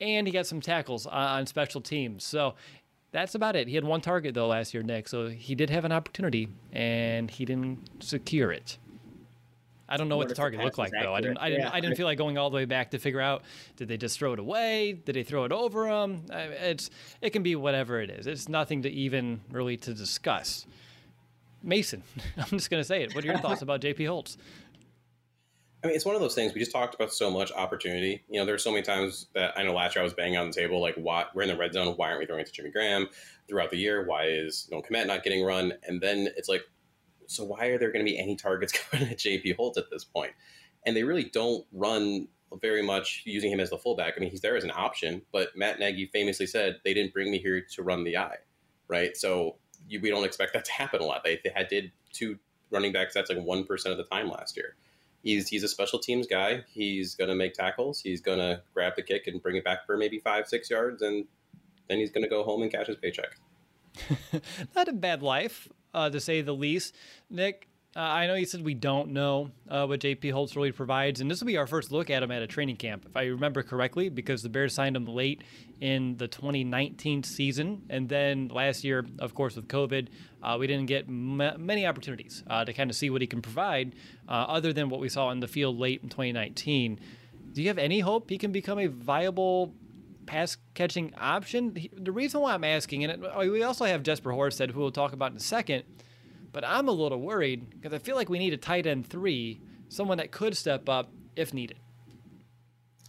and 0.00 0.26
he 0.26 0.32
got 0.32 0.46
some 0.46 0.60
tackles 0.60 1.06
on 1.06 1.46
special 1.46 1.80
teams. 1.80 2.24
So 2.24 2.54
that's 3.10 3.34
about 3.34 3.56
it. 3.56 3.68
He 3.68 3.74
had 3.74 3.84
one 3.84 4.00
target 4.00 4.34
though 4.34 4.48
last 4.48 4.72
year, 4.72 4.82
Nick. 4.82 5.08
So 5.08 5.28
he 5.28 5.54
did 5.54 5.70
have 5.70 5.84
an 5.84 5.92
opportunity, 5.92 6.48
and 6.72 7.30
he 7.30 7.44
didn't 7.44 8.02
secure 8.02 8.52
it. 8.52 8.78
I 9.92 9.98
don't 9.98 10.08
know 10.08 10.16
what, 10.16 10.22
what 10.22 10.28
the 10.30 10.34
target 10.34 10.60
looked 10.60 10.78
like 10.78 10.90
though. 10.90 11.12
I 11.12 11.20
didn't. 11.20 11.36
I 11.36 11.50
didn't. 11.50 11.64
Yeah. 11.64 11.70
I 11.72 11.80
didn't 11.80 11.96
feel 11.96 12.06
like 12.06 12.16
going 12.16 12.38
all 12.38 12.48
the 12.48 12.56
way 12.56 12.64
back 12.64 12.92
to 12.92 12.98
figure 12.98 13.20
out 13.20 13.42
did 13.76 13.88
they 13.88 13.98
just 13.98 14.18
throw 14.18 14.32
it 14.32 14.38
away? 14.38 14.94
Did 14.94 15.14
they 15.14 15.22
throw 15.22 15.44
it 15.44 15.52
over 15.52 15.86
them? 15.86 16.24
It's 16.30 16.88
it 17.20 17.30
can 17.30 17.42
be 17.42 17.56
whatever 17.56 18.00
it 18.00 18.08
is. 18.08 18.26
It's 18.26 18.48
nothing 18.48 18.82
to 18.82 18.90
even 18.90 19.42
really 19.50 19.76
to 19.78 19.92
discuss. 19.92 20.66
Mason, 21.62 22.02
I'm 22.38 22.48
just 22.48 22.70
gonna 22.70 22.84
say 22.84 23.02
it. 23.02 23.14
What 23.14 23.22
are 23.22 23.26
your 23.26 23.38
thoughts 23.38 23.60
about 23.60 23.82
JP 23.82 24.08
Holtz? 24.08 24.38
I 25.84 25.88
mean, 25.88 25.96
it's 25.96 26.04
one 26.04 26.14
of 26.14 26.20
those 26.20 26.34
things 26.34 26.54
we 26.54 26.60
just 26.60 26.70
talked 26.70 26.94
about 26.94 27.12
so 27.12 27.28
much 27.28 27.50
opportunity. 27.52 28.22
You 28.28 28.38
know, 28.38 28.46
there 28.46 28.52
there's 28.52 28.62
so 28.62 28.70
many 28.70 28.82
times 28.82 29.26
that 29.34 29.52
I 29.56 29.64
know 29.64 29.74
last 29.74 29.96
year 29.96 30.02
I 30.02 30.04
was 30.04 30.14
banging 30.14 30.36
on 30.36 30.46
the 30.46 30.52
table 30.52 30.80
like, 30.80 30.94
why 30.94 31.26
we're 31.34 31.42
in 31.42 31.48
the 31.48 31.56
red 31.56 31.72
zone? 31.72 31.94
Why 31.96 32.08
aren't 32.08 32.20
we 32.20 32.26
throwing 32.26 32.42
it 32.42 32.46
to 32.46 32.52
Jimmy 32.52 32.70
Graham 32.70 33.08
throughout 33.48 33.70
the 33.70 33.78
year? 33.78 34.06
Why 34.06 34.26
is 34.26 34.68
you 34.70 34.76
know 34.76 34.82
Kmet 34.82 35.06
not 35.06 35.24
getting 35.24 35.44
run? 35.44 35.72
And 35.86 36.00
then 36.00 36.28
it's 36.36 36.48
like, 36.48 36.62
so 37.32 37.44
why 37.44 37.66
are 37.66 37.78
there 37.78 37.92
going 37.92 38.04
to 38.04 38.10
be 38.10 38.18
any 38.18 38.36
targets 38.36 38.72
going 38.90 39.04
at 39.04 39.18
JP 39.18 39.56
Holtz 39.56 39.78
at 39.78 39.90
this 39.90 40.04
point? 40.04 40.32
And 40.84 40.96
they 40.96 41.04
really 41.04 41.24
don't 41.24 41.64
run 41.72 42.28
very 42.60 42.82
much 42.82 43.22
using 43.24 43.50
him 43.50 43.60
as 43.60 43.70
the 43.70 43.78
fullback. 43.78 44.14
I 44.16 44.20
mean, 44.20 44.30
he's 44.30 44.40
there 44.40 44.56
as 44.56 44.64
an 44.64 44.72
option, 44.74 45.22
but 45.32 45.56
Matt 45.56 45.78
Nagy 45.78 46.06
famously 46.06 46.46
said 46.46 46.80
they 46.84 46.92
didn't 46.92 47.14
bring 47.14 47.30
me 47.30 47.38
here 47.38 47.64
to 47.74 47.82
run 47.82 48.04
the 48.04 48.16
eye, 48.16 48.36
right? 48.88 49.16
So 49.16 49.56
you, 49.88 50.00
we 50.00 50.10
don't 50.10 50.24
expect 50.24 50.52
that 50.52 50.64
to 50.66 50.72
happen 50.72 51.00
a 51.00 51.04
lot. 51.04 51.24
They, 51.24 51.40
they 51.42 51.50
had 51.54 51.68
did 51.68 51.92
two 52.12 52.38
running 52.70 52.92
backs 52.92 53.14
that's 53.14 53.30
like 53.30 53.42
one 53.42 53.64
percent 53.64 53.92
of 53.92 53.98
the 53.98 54.04
time 54.04 54.28
last 54.28 54.56
year 54.56 54.76
he's 55.22 55.48
he's 55.48 55.62
a 55.62 55.68
special 55.68 55.98
teams 55.98 56.26
guy. 56.26 56.64
He's 56.68 57.14
going 57.14 57.28
to 57.28 57.34
make 57.34 57.54
tackles. 57.54 58.00
He's 58.00 58.20
going 58.20 58.38
to 58.38 58.62
grab 58.74 58.94
the 58.96 59.02
kick 59.02 59.26
and 59.26 59.42
bring 59.42 59.56
it 59.56 59.64
back 59.64 59.86
for 59.86 59.96
maybe 59.96 60.18
five, 60.18 60.46
six 60.46 60.68
yards, 60.68 61.02
and 61.02 61.24
then 61.88 61.98
he's 61.98 62.10
going 62.10 62.24
to 62.24 62.28
go 62.28 62.42
home 62.42 62.62
and 62.62 62.70
cash 62.70 62.86
his 62.88 62.96
paycheck. 62.96 63.36
Not 64.74 64.88
a 64.88 64.92
bad 64.92 65.22
life, 65.22 65.68
uh, 65.94 66.10
to 66.10 66.20
say 66.20 66.40
the 66.40 66.54
least. 66.54 66.94
Nick, 67.30 67.68
uh, 67.94 68.00
I 68.00 68.26
know 68.26 68.34
you 68.34 68.46
said 68.46 68.64
we 68.64 68.72
don't 68.72 69.10
know 69.10 69.50
uh, 69.68 69.84
what 69.84 70.00
JP 70.00 70.32
Holtz 70.32 70.56
really 70.56 70.72
provides, 70.72 71.20
and 71.20 71.30
this 71.30 71.40
will 71.40 71.46
be 71.46 71.58
our 71.58 71.66
first 71.66 71.92
look 71.92 72.08
at 72.08 72.22
him 72.22 72.30
at 72.30 72.40
a 72.40 72.46
training 72.46 72.76
camp, 72.76 73.04
if 73.06 73.14
I 73.14 73.26
remember 73.26 73.62
correctly, 73.62 74.08
because 74.08 74.42
the 74.42 74.48
Bears 74.48 74.74
signed 74.74 74.96
him 74.96 75.04
late 75.04 75.42
in 75.80 76.16
the 76.16 76.26
2019 76.26 77.22
season, 77.22 77.82
and 77.90 78.08
then 78.08 78.48
last 78.48 78.82
year, 78.82 79.04
of 79.18 79.34
course, 79.34 79.56
with 79.56 79.68
COVID, 79.68 80.08
uh, 80.42 80.56
we 80.58 80.66
didn't 80.66 80.86
get 80.86 81.06
m- 81.06 81.36
many 81.58 81.86
opportunities 81.86 82.42
uh, 82.48 82.64
to 82.64 82.72
kind 82.72 82.88
of 82.88 82.96
see 82.96 83.10
what 83.10 83.20
he 83.20 83.26
can 83.26 83.42
provide, 83.42 83.94
uh, 84.26 84.32
other 84.32 84.72
than 84.72 84.88
what 84.88 85.00
we 85.00 85.10
saw 85.10 85.30
in 85.30 85.40
the 85.40 85.48
field 85.48 85.78
late 85.78 86.02
in 86.02 86.08
2019. 86.08 86.98
Do 87.52 87.60
you 87.60 87.68
have 87.68 87.78
any 87.78 88.00
hope 88.00 88.30
he 88.30 88.38
can 88.38 88.52
become 88.52 88.78
a 88.78 88.86
viable 88.86 89.74
pass 90.32 90.56
catching 90.74 91.14
option? 91.16 91.76
The 91.96 92.12
reason 92.12 92.40
why 92.40 92.54
I'm 92.54 92.64
asking, 92.64 93.04
and 93.04 93.24
oh, 93.24 93.50
we 93.50 93.62
also 93.62 93.84
have 93.84 94.02
Jesper 94.02 94.30
Horsted, 94.30 94.70
who 94.70 94.80
we'll 94.80 94.90
talk 94.90 95.12
about 95.12 95.30
in 95.30 95.36
a 95.36 95.40
second 95.40 95.84
but 96.52 96.64
I'm 96.66 96.88
a 96.88 96.92
little 96.92 97.20
worried 97.20 97.70
because 97.70 97.92
I 97.92 97.98
feel 97.98 98.14
like 98.14 98.28
we 98.28 98.38
need 98.38 98.52
a 98.52 98.58
tight 98.58 98.86
end 98.86 99.06
three, 99.06 99.60
someone 99.88 100.18
that 100.18 100.30
could 100.30 100.56
step 100.56 100.88
up 100.88 101.10
if 101.34 101.54
needed. 101.54 101.78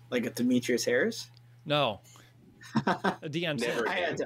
Like 0.10 0.26
a 0.26 0.30
Demetrius 0.30 0.86
Harris? 0.86 1.30
No. 1.66 2.00
a 2.86 3.30
Dion 3.30 3.58
Never 3.58 3.86
again. 3.86 4.18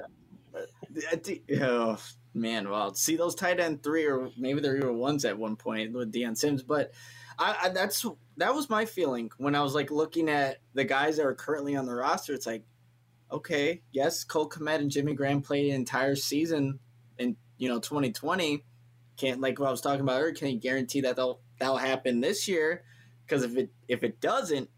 oh, 1.60 1.98
man, 2.32 2.70
well, 2.70 2.94
see 2.94 3.16
those 3.16 3.34
tight 3.34 3.58
end 3.58 3.82
three, 3.82 4.06
or 4.06 4.30
maybe 4.38 4.60
there 4.60 4.78
were 4.80 4.92
ones 4.92 5.24
at 5.24 5.36
one 5.36 5.56
point 5.56 5.92
with 5.92 6.12
Dion 6.12 6.36
Sims, 6.36 6.62
but 6.62 6.92
I, 7.38 7.56
I, 7.64 7.68
that's 7.70 8.04
that 8.36 8.54
was 8.54 8.70
my 8.70 8.84
feeling 8.84 9.30
when 9.38 9.54
I 9.54 9.62
was 9.62 9.74
like 9.74 9.90
looking 9.90 10.28
at 10.28 10.58
the 10.74 10.84
guys 10.84 11.16
that 11.16 11.26
are 11.26 11.34
currently 11.34 11.74
on 11.76 11.86
the 11.86 11.94
roster. 11.94 12.34
It's 12.34 12.46
like, 12.46 12.62
okay, 13.30 13.82
yes, 13.92 14.24
Cole 14.24 14.48
Kmet 14.48 14.76
and 14.76 14.90
Jimmy 14.90 15.14
Graham 15.14 15.42
played 15.42 15.70
an 15.70 15.76
entire 15.76 16.16
season 16.16 16.78
in 17.18 17.36
you 17.58 17.68
know 17.68 17.80
2020, 17.80 18.64
can't 19.16 19.40
like 19.40 19.58
what 19.58 19.68
I 19.68 19.70
was 19.70 19.80
talking 19.80 20.00
about 20.00 20.20
earlier. 20.20 20.34
Can 20.34 20.48
you 20.48 20.60
guarantee 20.60 21.00
that 21.02 21.16
they'll 21.16 21.40
that'll 21.58 21.76
happen 21.76 22.20
this 22.20 22.48
year. 22.48 22.84
Because 23.26 23.42
if 23.42 23.56
it 23.56 23.70
if 23.88 24.02
it 24.02 24.20
doesn't, 24.20 24.70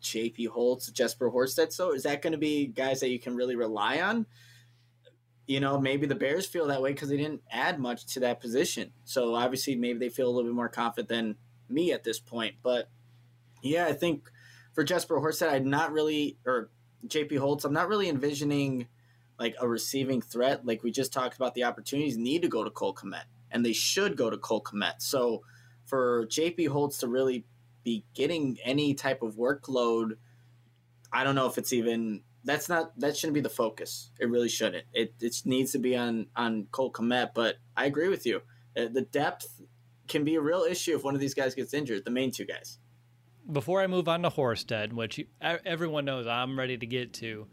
JP 0.00 0.48
Holtz, 0.48 0.90
Jesper 0.90 1.30
Horsted. 1.30 1.72
So 1.72 1.92
is 1.92 2.02
that 2.02 2.22
going 2.22 2.32
to 2.32 2.38
be 2.38 2.66
guys 2.66 3.00
that 3.00 3.08
you 3.08 3.18
can 3.18 3.34
really 3.34 3.56
rely 3.56 4.00
on? 4.00 4.26
You 5.46 5.60
know, 5.60 5.80
maybe 5.80 6.06
the 6.06 6.14
Bears 6.14 6.44
feel 6.44 6.66
that 6.66 6.82
way 6.82 6.92
because 6.92 7.08
they 7.08 7.16
didn't 7.16 7.42
add 7.50 7.78
much 7.78 8.04
to 8.14 8.20
that 8.20 8.40
position. 8.40 8.92
So 9.04 9.34
obviously, 9.34 9.76
maybe 9.76 9.98
they 9.98 10.10
feel 10.10 10.26
a 10.26 10.30
little 10.30 10.50
bit 10.50 10.54
more 10.54 10.68
confident 10.68 11.08
than 11.08 11.36
me 11.70 11.92
at 11.92 12.04
this 12.04 12.20
point. 12.20 12.56
But 12.62 12.90
yeah, 13.62 13.86
I 13.86 13.94
think 13.94 14.30
for 14.74 14.84
Jesper 14.84 15.18
Horsted, 15.18 15.50
I'm 15.50 15.70
not 15.70 15.92
really, 15.92 16.36
or 16.44 16.70
JP 17.06 17.38
Holtz, 17.38 17.64
I'm 17.64 17.72
not 17.72 17.88
really 17.88 18.08
envisioning 18.08 18.88
like 19.38 19.54
a 19.60 19.68
receiving 19.68 20.20
threat. 20.20 20.66
Like 20.66 20.82
we 20.82 20.90
just 20.90 21.12
talked 21.12 21.36
about, 21.36 21.54
the 21.54 21.64
opportunities 21.64 22.16
need 22.16 22.42
to 22.42 22.48
go 22.48 22.64
to 22.64 22.70
Cole 22.70 22.94
Kmet, 22.94 23.24
and 23.50 23.64
they 23.64 23.72
should 23.72 24.16
go 24.16 24.30
to 24.30 24.36
Cole 24.36 24.62
Kmet. 24.62 24.94
So 24.98 25.42
for 25.86 26.26
JP 26.26 26.68
Holtz 26.68 26.98
to 26.98 27.08
really 27.08 27.44
be 27.84 28.04
getting 28.14 28.58
any 28.64 28.94
type 28.94 29.22
of 29.22 29.36
workload, 29.36 30.16
I 31.12 31.24
don't 31.24 31.34
know 31.34 31.46
if 31.46 31.56
it's 31.56 31.72
even 31.72 32.22
that's 32.44 32.68
not 32.68 32.98
that 32.98 33.16
shouldn't 33.16 33.34
be 33.34 33.40
the 33.40 33.48
focus. 33.48 34.10
It 34.18 34.28
really 34.28 34.48
shouldn't. 34.48 34.84
It 34.92 35.14
it 35.20 35.36
needs 35.44 35.72
to 35.72 35.78
be 35.78 35.96
on 35.96 36.26
on 36.36 36.66
Cole 36.70 36.92
Kmet. 36.92 37.30
But 37.34 37.56
I 37.76 37.86
agree 37.86 38.08
with 38.08 38.26
you. 38.26 38.42
Uh, 38.76 38.86
the 38.92 39.02
depth 39.02 39.60
can 40.08 40.24
be 40.24 40.34
a 40.34 40.40
real 40.40 40.62
issue 40.62 40.96
if 40.96 41.04
one 41.04 41.14
of 41.14 41.20
these 41.20 41.34
guys 41.34 41.54
gets 41.54 41.74
injured. 41.74 42.04
The 42.04 42.10
main 42.10 42.30
two 42.30 42.44
guys. 42.44 42.78
Before 43.50 43.80
I 43.80 43.86
move 43.86 44.08
on 44.08 44.22
to 44.22 44.30
Horsted, 44.30 44.92
which 44.92 45.20
everyone 45.40 46.04
knows 46.04 46.26
I'm 46.26 46.58
ready 46.58 46.76
to 46.76 46.86
get 46.86 47.14
to, 47.14 47.46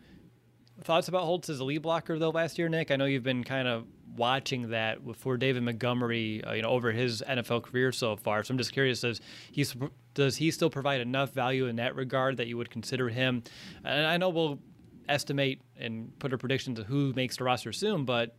thoughts 0.84 1.08
about 1.08 1.24
Holtz 1.24 1.50
as 1.50 1.60
a 1.60 1.64
lead 1.64 1.82
blocker 1.82 2.20
though 2.20 2.32
last 2.32 2.58
year, 2.58 2.68
Nick? 2.68 2.92
I 2.92 2.98
know 2.98 3.06
you've 3.06 3.24
been 3.24 3.44
kind 3.44 3.68
of 3.68 3.86
watching 4.16 4.70
that 4.70 5.00
for 5.16 5.38
David 5.38 5.64
Montgomery, 5.64 6.44
uh, 6.44 6.54
you 6.54 6.62
know, 6.62 6.70
over 6.70 6.92
his 6.92 7.24
NFL 7.28 7.64
career 7.64 7.92
so 7.92 8.16
far. 8.16 8.44
So 8.44 8.54
I'm 8.54 8.58
just 8.58 8.74
curious, 8.74 9.02
does 9.02 9.22
he 9.52 9.66
does 10.14 10.38
he 10.38 10.52
still 10.52 10.70
provide 10.70 11.02
enough 11.02 11.32
value 11.32 11.68
in 11.68 11.78
that 11.78 11.96
regard 11.96 12.38
that 12.38 12.48
you 12.48 12.58
would 12.58 12.70
consider 12.70 13.10
him? 13.10 13.44
And 13.84 14.06
I 14.06 14.18
know 14.18 14.30
we'll 14.30 14.60
estimate 15.08 15.62
and 15.78 16.18
put 16.20 16.34
a 16.34 16.38
prediction 16.38 16.76
to 16.76 16.84
who 16.84 17.14
makes 17.14 17.38
the 17.38 17.44
roster 17.44 17.72
soon, 17.72 18.06
but 18.06 18.36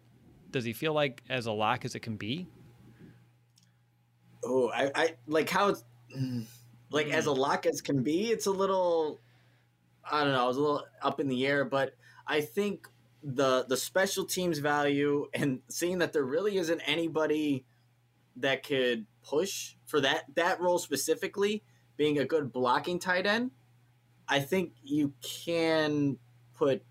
does 0.50 0.64
he 0.64 0.72
feel 0.72 0.92
like 0.92 1.22
as 1.28 1.46
a 1.46 1.52
lock 1.52 1.84
as 1.84 1.94
it 1.94 2.00
can 2.00 2.16
be? 2.16 2.46
Oh, 4.44 4.70
I, 4.70 4.90
I 4.94 5.14
like 5.26 5.50
how 5.50 5.68
it's 5.68 5.84
like 6.90 7.08
as 7.08 7.24
mm. 7.24 7.28
a 7.28 7.32
lock 7.32 7.66
as 7.66 7.80
can 7.80 8.02
be. 8.02 8.30
It's 8.30 8.46
a 8.46 8.50
little, 8.50 9.20
I 10.10 10.24
don't 10.24 10.32
know, 10.32 10.44
I 10.44 10.48
was 10.48 10.56
a 10.56 10.60
little 10.60 10.84
up 11.02 11.20
in 11.20 11.28
the 11.28 11.46
air, 11.46 11.64
but 11.64 11.94
I 12.26 12.40
think 12.40 12.88
the 13.22 13.64
the 13.68 13.76
special 13.76 14.24
teams 14.24 14.58
value 14.58 15.26
and 15.34 15.60
seeing 15.68 15.98
that 15.98 16.12
there 16.12 16.24
really 16.24 16.56
isn't 16.58 16.80
anybody 16.86 17.64
that 18.36 18.62
could 18.62 19.06
push 19.24 19.74
for 19.84 20.00
that 20.00 20.24
that 20.36 20.60
role 20.60 20.78
specifically 20.78 21.64
being 21.96 22.18
a 22.18 22.24
good 22.24 22.52
blocking 22.52 23.00
tight 23.00 23.26
end 23.26 23.50
i 24.28 24.38
think 24.38 24.72
you 24.84 25.12
can 25.22 26.16
put 26.54 26.84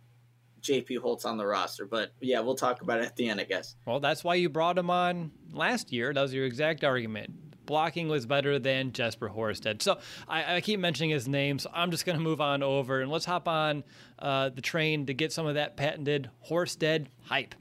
jp 0.62 0.98
holtz 0.98 1.24
on 1.24 1.38
the 1.38 1.46
roster 1.46 1.86
but 1.86 2.12
yeah 2.20 2.42
we'll 2.42 2.56
talk 2.56 2.82
about 2.82 3.00
it 3.00 3.06
at 3.06 3.16
the 3.16 3.30
end 3.30 3.40
i 3.40 3.44
guess. 3.44 3.76
Well 3.86 4.02
that's 4.02 4.24
why 4.24 4.36
you 4.36 4.50
brought 4.50 4.78
him 4.78 4.90
on 4.90 5.32
last 5.54 5.94
year. 5.94 6.14
That 6.14 6.22
was 6.22 6.34
your 6.34 6.46
exact 6.46 6.84
argument 6.84 7.32
blocking 7.66 8.08
was 8.08 8.26
better 8.26 8.60
than 8.60 8.92
Jesper 8.92 9.30
Horsted. 9.30 9.82
So 9.82 10.00
I, 10.28 10.56
I 10.56 10.62
keep 10.62 10.80
mentioning 10.80 11.10
his 11.10 11.28
name, 11.28 11.60
so 11.60 11.70
I'm 11.74 11.92
just 11.92 12.06
going 12.06 12.18
to 12.18 12.24
move 12.24 12.42
on 12.42 12.64
over 12.64 13.02
and 13.02 13.12
let's 13.12 13.26
hop 13.26 13.48
on 13.48 13.84
uh, 14.20 14.50
the 14.50 14.62
train 14.62 15.06
to 15.08 15.14
get 15.14 15.32
some 15.32 15.46
of 15.46 15.56
that 15.56 15.78
patented 15.78 16.30
Horsted 16.50 17.08
hype. 17.24 17.56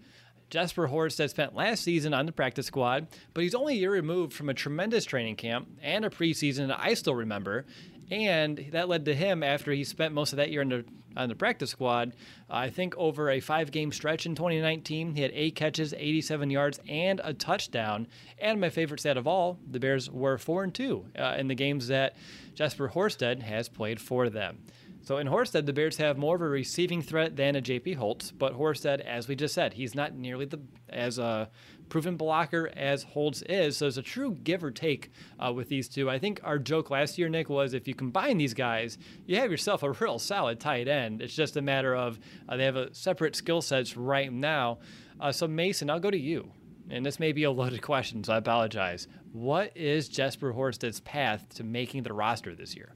Jesper 0.50 0.86
Horsted 0.86 1.30
spent 1.30 1.54
last 1.54 1.82
season 1.82 2.14
on 2.14 2.26
the 2.26 2.32
practice 2.32 2.66
squad, 2.66 3.08
but 3.32 3.42
he's 3.42 3.54
only 3.54 3.74
a 3.74 3.76
year 3.76 3.90
removed 3.90 4.32
from 4.32 4.48
a 4.48 4.54
tremendous 4.54 5.04
training 5.04 5.36
camp 5.36 5.68
and 5.82 6.04
a 6.04 6.10
preseason 6.10 6.68
that 6.68 6.78
I 6.78 6.94
still 6.94 7.14
remember. 7.14 7.66
And 8.10 8.68
that 8.72 8.88
led 8.88 9.04
to 9.06 9.14
him 9.14 9.42
after 9.42 9.72
he 9.72 9.84
spent 9.84 10.14
most 10.14 10.32
of 10.32 10.36
that 10.36 10.50
year 10.50 10.62
in 10.62 10.68
the, 10.68 10.84
on 11.16 11.28
the 11.28 11.34
practice 11.34 11.70
squad. 11.70 12.14
I 12.50 12.70
think 12.70 12.96
over 12.96 13.30
a 13.30 13.40
five 13.40 13.70
game 13.70 13.92
stretch 13.92 14.26
in 14.26 14.34
2019, 14.34 15.14
he 15.14 15.22
had 15.22 15.30
eight 15.34 15.54
catches, 15.54 15.94
87 15.94 16.50
yards, 16.50 16.80
and 16.88 17.20
a 17.24 17.32
touchdown. 17.32 18.06
And 18.38 18.60
my 18.60 18.70
favorite 18.70 19.00
stat 19.00 19.16
of 19.16 19.26
all, 19.26 19.58
the 19.70 19.80
Bears 19.80 20.10
were 20.10 20.38
4 20.38 20.64
and 20.64 20.74
2 20.74 21.06
uh, 21.18 21.36
in 21.38 21.48
the 21.48 21.54
games 21.54 21.88
that 21.88 22.16
Jesper 22.54 22.88
Horsted 22.88 23.42
has 23.42 23.68
played 23.68 24.00
for 24.00 24.28
them. 24.28 24.58
So 25.04 25.18
in 25.18 25.26
Horsted, 25.26 25.66
the 25.66 25.72
Bears 25.74 25.98
have 25.98 26.16
more 26.16 26.34
of 26.34 26.40
a 26.40 26.48
receiving 26.48 27.02
threat 27.02 27.36
than 27.36 27.56
a 27.56 27.60
JP 27.60 27.96
Holtz, 27.96 28.30
but 28.30 28.54
Horsted, 28.54 29.00
as 29.00 29.28
we 29.28 29.36
just 29.36 29.54
said, 29.54 29.74
he's 29.74 29.94
not 29.94 30.14
nearly 30.14 30.46
the 30.46 30.60
as 30.88 31.18
a 31.18 31.50
proven 31.88 32.16
blocker 32.16 32.70
as 32.76 33.02
Holtz 33.02 33.42
is. 33.42 33.76
So 33.76 33.86
it's 33.86 33.96
a 33.96 34.02
true 34.02 34.36
give 34.42 34.64
or 34.64 34.70
take 34.70 35.10
uh, 35.38 35.52
with 35.52 35.68
these 35.68 35.88
two. 35.88 36.10
I 36.10 36.18
think 36.18 36.40
our 36.44 36.58
joke 36.58 36.90
last 36.90 37.18
year, 37.18 37.28
Nick, 37.28 37.48
was 37.48 37.74
if 37.74 37.88
you 37.88 37.94
combine 37.94 38.38
these 38.38 38.54
guys, 38.54 38.98
you 39.26 39.36
have 39.36 39.50
yourself 39.50 39.82
a 39.82 39.92
real 39.92 40.18
solid 40.18 40.60
tight 40.60 40.88
end. 40.88 41.22
It's 41.22 41.34
just 41.34 41.56
a 41.56 41.62
matter 41.62 41.94
of 41.94 42.18
uh, 42.48 42.56
they 42.56 42.64
have 42.64 42.76
a 42.76 42.94
separate 42.94 43.36
skill 43.36 43.62
sets 43.62 43.96
right 43.96 44.32
now. 44.32 44.78
Uh, 45.20 45.32
so 45.32 45.46
Mason, 45.46 45.90
I'll 45.90 46.00
go 46.00 46.10
to 46.10 46.18
you. 46.18 46.50
And 46.90 47.04
this 47.04 47.18
may 47.18 47.32
be 47.32 47.44
a 47.44 47.50
loaded 47.50 47.80
question, 47.80 48.22
so 48.24 48.34
I 48.34 48.36
apologize. 48.36 49.08
What 49.32 49.74
is 49.74 50.08
Jesper 50.08 50.52
Horsted's 50.52 51.00
path 51.00 51.46
to 51.54 51.64
making 51.64 52.02
the 52.02 52.12
roster 52.12 52.54
this 52.54 52.76
year? 52.76 52.94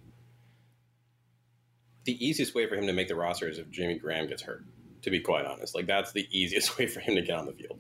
the 2.08 2.26
easiest 2.26 2.54
way 2.54 2.66
for 2.66 2.74
him 2.74 2.86
to 2.86 2.92
make 2.94 3.06
the 3.06 3.14
roster 3.14 3.50
is 3.50 3.58
if 3.58 3.70
Jimmy 3.70 3.98
Graham 3.98 4.26
gets 4.28 4.40
hurt. 4.40 4.64
To 5.02 5.10
be 5.10 5.20
quite 5.20 5.44
honest, 5.44 5.74
like 5.74 5.86
that's 5.86 6.10
the 6.10 6.26
easiest 6.32 6.78
way 6.78 6.86
for 6.86 7.00
him 7.00 7.14
to 7.16 7.20
get 7.22 7.36
on 7.36 7.44
the 7.44 7.52
field. 7.52 7.78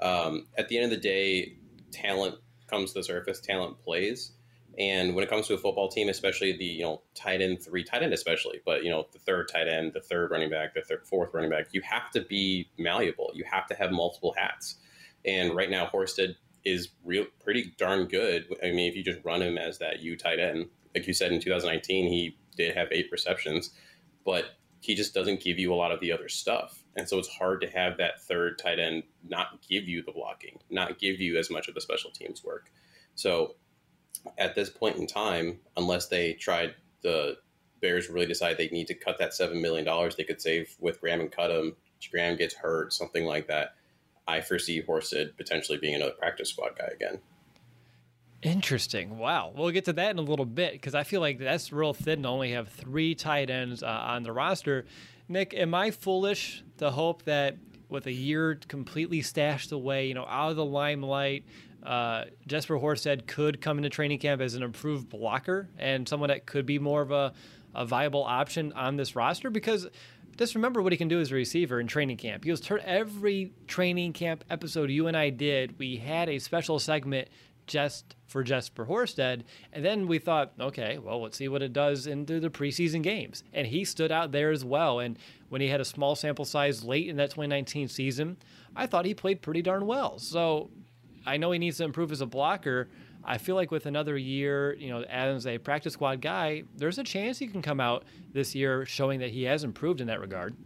Um, 0.00 0.46
at 0.56 0.68
the 0.68 0.76
end 0.76 0.84
of 0.84 0.90
the 0.90 0.96
day, 0.96 1.56
talent 1.90 2.36
comes 2.68 2.92
to 2.92 3.00
the 3.00 3.04
surface. 3.04 3.40
Talent 3.40 3.78
plays, 3.78 4.32
and 4.78 5.14
when 5.14 5.24
it 5.24 5.28
comes 5.28 5.46
to 5.48 5.54
a 5.54 5.58
football 5.58 5.88
team, 5.88 6.08
especially 6.08 6.56
the 6.56 6.64
you 6.64 6.82
know 6.82 7.02
tight 7.14 7.40
end 7.40 7.62
three, 7.62 7.84
tight 7.84 8.02
end 8.02 8.12
especially, 8.12 8.60
but 8.64 8.84
you 8.84 8.90
know 8.90 9.06
the 9.12 9.18
third 9.18 9.48
tight 9.52 9.68
end, 9.68 9.92
the 9.92 10.00
third 10.00 10.30
running 10.30 10.50
back, 10.50 10.74
the 10.74 10.82
third, 10.82 11.06
fourth 11.06 11.34
running 11.34 11.50
back, 11.50 11.68
you 11.72 11.82
have 11.82 12.10
to 12.12 12.22
be 12.22 12.68
malleable. 12.78 13.30
You 13.34 13.44
have 13.50 13.66
to 13.68 13.74
have 13.74 13.90
multiple 13.90 14.34
hats. 14.36 14.76
And 15.24 15.54
right 15.54 15.68
now, 15.68 15.86
Horsted 15.92 16.36
is 16.64 16.88
real 17.04 17.26
pretty 17.42 17.74
darn 17.78 18.06
good. 18.06 18.46
I 18.62 18.72
mean, 18.72 18.88
if 18.88 18.96
you 18.96 19.02
just 19.02 19.24
run 19.24 19.42
him 19.42 19.58
as 19.58 19.78
that 19.78 20.00
U 20.00 20.16
tight 20.16 20.38
end, 20.38 20.68
like 20.94 21.06
you 21.06 21.12
said 21.12 21.32
in 21.32 21.40
2019, 21.40 22.06
he 22.06 22.36
did 22.56 22.76
have 22.76 22.88
eight 22.90 23.08
receptions, 23.10 23.70
but 24.24 24.56
he 24.80 24.94
just 24.94 25.14
doesn't 25.14 25.40
give 25.40 25.58
you 25.58 25.72
a 25.72 25.76
lot 25.76 25.92
of 25.92 26.00
the 26.00 26.12
other 26.12 26.28
stuff. 26.28 26.79
And 26.96 27.08
so 27.08 27.18
it's 27.18 27.28
hard 27.28 27.60
to 27.60 27.70
have 27.70 27.98
that 27.98 28.20
third 28.22 28.58
tight 28.58 28.78
end 28.78 29.04
not 29.28 29.60
give 29.68 29.88
you 29.88 30.02
the 30.02 30.12
blocking, 30.12 30.58
not 30.70 30.98
give 30.98 31.20
you 31.20 31.38
as 31.38 31.50
much 31.50 31.68
of 31.68 31.74
the 31.74 31.80
special 31.80 32.10
teams 32.10 32.42
work. 32.42 32.70
So 33.14 33.54
at 34.38 34.54
this 34.54 34.70
point 34.70 34.96
in 34.96 35.06
time, 35.06 35.60
unless 35.76 36.08
they 36.08 36.34
tried 36.34 36.74
the 37.02 37.38
Bears 37.80 38.10
really 38.10 38.26
decide 38.26 38.58
they 38.58 38.68
need 38.68 38.88
to 38.88 38.94
cut 38.94 39.18
that 39.18 39.30
$7 39.30 39.60
million 39.60 39.86
they 40.16 40.24
could 40.24 40.40
save 40.40 40.74
with 40.80 41.00
Graham 41.00 41.20
and 41.20 41.32
cut 41.32 41.50
him, 41.50 41.76
Graham 42.10 42.36
gets 42.36 42.54
hurt, 42.54 42.92
something 42.92 43.24
like 43.24 43.46
that, 43.48 43.74
I 44.26 44.40
foresee 44.40 44.82
Horsted 44.82 45.36
potentially 45.36 45.78
being 45.78 45.94
another 45.94 46.12
practice 46.12 46.50
squad 46.50 46.78
guy 46.78 46.88
again. 46.94 47.20
Interesting. 48.42 49.18
Wow. 49.18 49.52
We'll 49.54 49.70
get 49.70 49.84
to 49.86 49.92
that 49.94 50.10
in 50.10 50.18
a 50.18 50.22
little 50.22 50.46
bit 50.46 50.72
because 50.72 50.94
I 50.94 51.02
feel 51.02 51.20
like 51.20 51.38
that's 51.38 51.72
real 51.72 51.92
thin 51.92 52.22
to 52.22 52.28
only 52.28 52.52
have 52.52 52.68
three 52.68 53.14
tight 53.14 53.50
ends 53.50 53.82
uh, 53.82 53.86
on 53.86 54.22
the 54.22 54.32
roster. 54.32 54.86
Nick, 55.30 55.54
am 55.54 55.74
I 55.76 55.92
foolish 55.92 56.64
to 56.78 56.90
hope 56.90 57.22
that 57.22 57.56
with 57.88 58.06
a 58.06 58.12
year 58.12 58.58
completely 58.66 59.22
stashed 59.22 59.70
away, 59.70 60.08
you 60.08 60.14
know, 60.14 60.26
out 60.28 60.50
of 60.50 60.56
the 60.56 60.64
limelight, 60.64 61.44
uh, 61.84 62.24
Jesper 62.48 62.76
Horsted 62.76 63.28
could 63.28 63.60
come 63.60 63.78
into 63.78 63.90
training 63.90 64.18
camp 64.18 64.40
as 64.40 64.54
an 64.54 64.64
improved 64.64 65.08
blocker 65.08 65.68
and 65.78 66.08
someone 66.08 66.30
that 66.30 66.46
could 66.46 66.66
be 66.66 66.80
more 66.80 67.00
of 67.00 67.12
a, 67.12 67.32
a 67.76 67.86
viable 67.86 68.24
option 68.24 68.72
on 68.72 68.96
this 68.96 69.14
roster? 69.14 69.50
Because 69.50 69.86
just 70.36 70.56
remember 70.56 70.82
what 70.82 70.90
he 70.90 70.98
can 70.98 71.06
do 71.06 71.20
as 71.20 71.30
a 71.30 71.36
receiver 71.36 71.78
in 71.78 71.86
training 71.86 72.16
camp. 72.16 72.42
He 72.42 72.50
was 72.50 72.60
tur- 72.60 72.80
every 72.84 73.52
training 73.68 74.14
camp 74.14 74.42
episode 74.50 74.90
you 74.90 75.06
and 75.06 75.16
I 75.16 75.30
did. 75.30 75.78
We 75.78 75.96
had 75.96 76.28
a 76.28 76.40
special 76.40 76.80
segment 76.80 77.28
just 77.70 78.16
for 78.26 78.42
Jesper 78.42 78.84
Horsted. 78.84 79.44
And 79.72 79.84
then 79.84 80.08
we 80.08 80.18
thought, 80.18 80.52
okay, 80.60 80.98
well, 80.98 81.22
let's 81.22 81.38
see 81.38 81.48
what 81.48 81.62
it 81.62 81.72
does 81.72 82.06
into 82.06 82.40
the 82.40 82.50
preseason 82.50 83.00
games. 83.00 83.44
And 83.54 83.66
he 83.66 83.84
stood 83.84 84.10
out 84.10 84.32
there 84.32 84.50
as 84.50 84.64
well. 84.64 84.98
And 84.98 85.18
when 85.48 85.60
he 85.60 85.68
had 85.68 85.80
a 85.80 85.84
small 85.84 86.16
sample 86.16 86.44
size 86.44 86.84
late 86.84 87.08
in 87.08 87.16
that 87.16 87.30
2019 87.30 87.88
season, 87.88 88.36
I 88.74 88.86
thought 88.86 89.06
he 89.06 89.14
played 89.14 89.40
pretty 89.40 89.62
darn 89.62 89.86
well. 89.86 90.18
So 90.18 90.70
I 91.24 91.36
know 91.36 91.52
he 91.52 91.58
needs 91.58 91.78
to 91.78 91.84
improve 91.84 92.10
as 92.10 92.20
a 92.20 92.26
blocker. 92.26 92.88
I 93.22 93.38
feel 93.38 93.54
like 93.54 93.70
with 93.70 93.86
another 93.86 94.18
year, 94.18 94.74
you 94.74 94.88
know, 94.88 95.02
as 95.02 95.46
a 95.46 95.58
practice 95.58 95.92
squad 95.92 96.20
guy, 96.20 96.64
there's 96.76 96.98
a 96.98 97.04
chance 97.04 97.38
he 97.38 97.46
can 97.46 97.62
come 97.62 97.78
out 97.80 98.04
this 98.32 98.54
year 98.54 98.84
showing 98.84 99.20
that 99.20 99.30
he 99.30 99.44
has 99.44 99.62
improved 99.62 100.00
in 100.00 100.08
that 100.08 100.20
regard. 100.20 100.56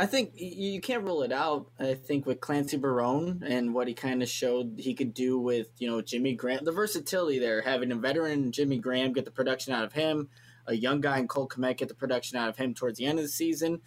I 0.00 0.06
think 0.06 0.32
you 0.34 0.80
can't 0.80 1.04
rule 1.04 1.22
it 1.22 1.30
out. 1.30 1.66
I 1.78 1.92
think 1.92 2.24
with 2.24 2.40
Clancy 2.40 2.78
Barone 2.78 3.42
and 3.44 3.74
what 3.74 3.86
he 3.86 3.92
kind 3.92 4.22
of 4.22 4.30
showed 4.30 4.76
he 4.78 4.94
could 4.94 5.12
do 5.12 5.38
with 5.38 5.68
you 5.76 5.90
know 5.90 6.00
Jimmy 6.00 6.32
Graham, 6.32 6.64
the 6.64 6.72
versatility 6.72 7.38
there, 7.38 7.60
having 7.60 7.92
a 7.92 7.96
veteran 7.96 8.50
Jimmy 8.50 8.78
Graham 8.78 9.12
get 9.12 9.26
the 9.26 9.30
production 9.30 9.74
out 9.74 9.84
of 9.84 9.92
him, 9.92 10.30
a 10.66 10.74
young 10.74 11.02
guy 11.02 11.18
in 11.18 11.28
Cole 11.28 11.46
Kmet 11.46 11.76
get 11.76 11.88
the 11.88 11.94
production 11.94 12.38
out 12.38 12.48
of 12.48 12.56
him 12.56 12.72
towards 12.72 12.96
the 12.96 13.04
end 13.04 13.18
of 13.18 13.26
the 13.26 13.28
season. 13.28 13.82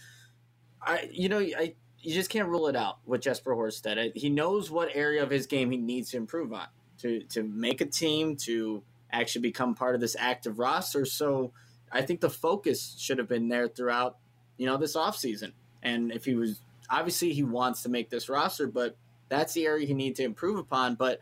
I 0.79 1.09
you 1.11 1.29
know 1.29 1.39
I 1.39 1.73
you 1.97 2.13
just 2.13 2.29
can't 2.29 2.47
rule 2.47 2.67
it 2.67 2.75
out 2.75 2.99
with 3.07 3.21
Jesper 3.21 3.55
Horsted. 3.55 4.15
He 4.15 4.29
knows 4.29 4.69
what 4.69 4.89
area 4.93 5.23
of 5.23 5.31
his 5.31 5.47
game 5.47 5.71
he 5.71 5.77
needs 5.77 6.11
to 6.11 6.17
improve 6.17 6.53
on 6.53 6.67
to 6.99 7.23
to 7.29 7.41
make 7.41 7.81
a 7.81 7.87
team 7.87 8.35
to 8.43 8.83
actually 9.11 9.41
become 9.41 9.73
part 9.73 9.95
of 9.95 10.01
this 10.01 10.15
active 10.19 10.59
roster. 10.59 11.05
So 11.05 11.53
I 11.91 12.03
think 12.03 12.21
the 12.21 12.29
focus 12.29 12.95
should 12.99 13.17
have 13.17 13.27
been 13.27 13.47
there 13.47 13.67
throughout, 13.67 14.17
you 14.57 14.67
know, 14.67 14.77
this 14.77 14.95
offseason. 14.95 15.53
And 15.83 16.11
if 16.11 16.25
he 16.25 16.35
was 16.35 16.59
obviously 16.89 17.33
he 17.33 17.43
wants 17.43 17.83
to 17.83 17.89
make 17.89 18.09
this 18.09 18.29
roster, 18.29 18.67
but 18.67 18.95
that's 19.29 19.53
the 19.53 19.65
area 19.65 19.85
he 19.85 19.93
needs 19.93 20.17
to 20.17 20.23
improve 20.23 20.57
upon. 20.57 20.95
But 20.95 21.19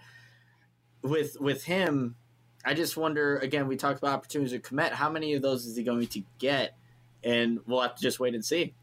with 1.02 1.40
with 1.40 1.64
him, 1.64 2.16
I 2.64 2.74
just 2.74 2.96
wonder 2.98 3.38
again, 3.38 3.68
we 3.68 3.76
talked 3.76 4.00
about 4.00 4.14
opportunities 4.14 4.54
with 4.54 4.64
Kmet. 4.64 4.92
How 4.92 5.10
many 5.10 5.34
of 5.34 5.42
those 5.42 5.66
is 5.66 5.76
he 5.76 5.84
going 5.84 6.08
to 6.08 6.24
get? 6.40 6.78
And 7.24 7.60
we'll 7.68 7.82
have 7.82 7.96
to 7.96 8.02
just 8.02 8.20
wait 8.20 8.34
and 8.34 8.44
see. 8.44 8.74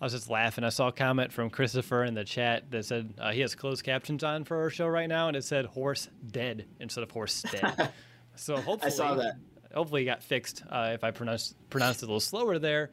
I 0.00 0.06
was 0.06 0.12
just 0.14 0.30
laughing. 0.30 0.64
I 0.64 0.70
saw 0.70 0.88
a 0.88 0.92
comment 0.92 1.30
from 1.30 1.50
Christopher 1.50 2.04
in 2.04 2.14
the 2.14 2.24
chat 2.24 2.70
that 2.70 2.86
said 2.86 3.12
uh, 3.18 3.32
he 3.32 3.42
has 3.42 3.54
closed 3.54 3.84
captions 3.84 4.24
on 4.24 4.44
for 4.44 4.62
our 4.62 4.70
show 4.70 4.86
right 4.86 5.08
now, 5.08 5.28
and 5.28 5.36
it 5.36 5.44
said 5.44 5.66
"horse 5.66 6.08
dead" 6.26 6.64
instead 6.80 7.02
of 7.02 7.10
"horse 7.10 7.42
dead." 7.52 7.90
so 8.34 8.56
hopefully, 8.56 8.92
I 8.92 8.94
saw 8.94 9.14
that. 9.16 9.36
Hopefully, 9.74 10.02
it 10.02 10.06
got 10.06 10.22
fixed. 10.22 10.62
Uh, 10.68 10.92
if 10.94 11.04
I 11.04 11.10
pronounced 11.10 11.54
pronounced 11.68 12.02
it 12.02 12.06
a 12.06 12.08
little 12.08 12.20
slower 12.20 12.58
there. 12.58 12.90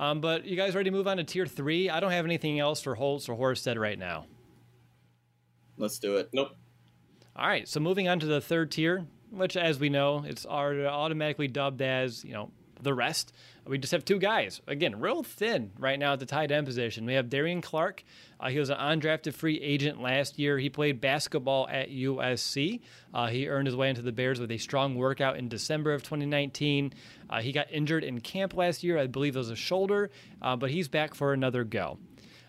Um, 0.00 0.22
but 0.22 0.46
you 0.46 0.56
guys 0.56 0.74
ready 0.74 0.88
to 0.88 0.96
move 0.96 1.06
on 1.06 1.18
to 1.18 1.24
tier 1.24 1.44
three? 1.44 1.90
I 1.90 2.00
don't 2.00 2.10
have 2.12 2.24
anything 2.24 2.58
else 2.58 2.80
for 2.80 2.94
Holtz 2.94 3.28
or 3.28 3.36
Horsted 3.36 3.78
right 3.78 3.98
now. 3.98 4.24
Let's 5.76 5.98
do 5.98 6.16
it. 6.16 6.30
Nope. 6.32 6.52
All 7.36 7.46
right. 7.46 7.68
So 7.68 7.80
moving 7.80 8.08
on 8.08 8.18
to 8.20 8.26
the 8.26 8.40
third 8.40 8.70
tier, 8.70 9.04
which, 9.30 9.58
as 9.58 9.78
we 9.78 9.90
know, 9.90 10.24
it's 10.26 10.46
automatically 10.46 11.48
dubbed 11.48 11.82
as 11.82 12.24
you 12.24 12.32
know 12.32 12.50
the 12.82 12.94
rest. 12.94 13.34
We 13.70 13.78
just 13.78 13.92
have 13.92 14.04
two 14.04 14.18
guys. 14.18 14.60
Again, 14.66 14.98
real 14.98 15.22
thin 15.22 15.70
right 15.78 15.96
now 15.96 16.14
at 16.14 16.18
the 16.18 16.26
tight 16.26 16.50
end 16.50 16.66
position. 16.66 17.06
We 17.06 17.14
have 17.14 17.30
Darion 17.30 17.62
Clark. 17.62 18.02
Uh, 18.40 18.48
he 18.48 18.58
was 18.58 18.68
an 18.68 18.78
undrafted 18.78 19.32
free 19.32 19.60
agent 19.60 20.02
last 20.02 20.40
year. 20.40 20.58
He 20.58 20.68
played 20.68 21.00
basketball 21.00 21.68
at 21.68 21.88
USC. 21.88 22.80
Uh, 23.14 23.28
he 23.28 23.46
earned 23.46 23.68
his 23.68 23.76
way 23.76 23.88
into 23.88 24.02
the 24.02 24.10
Bears 24.10 24.40
with 24.40 24.50
a 24.50 24.58
strong 24.58 24.96
workout 24.96 25.36
in 25.36 25.48
December 25.48 25.94
of 25.94 26.02
2019. 26.02 26.92
Uh, 27.30 27.40
he 27.40 27.52
got 27.52 27.70
injured 27.70 28.02
in 28.02 28.20
camp 28.20 28.54
last 28.54 28.82
year. 28.82 28.98
I 28.98 29.06
believe 29.06 29.36
it 29.36 29.38
was 29.38 29.50
a 29.50 29.56
shoulder, 29.56 30.10
uh, 30.42 30.56
but 30.56 30.72
he's 30.72 30.88
back 30.88 31.14
for 31.14 31.32
another 31.32 31.62
go. 31.62 32.00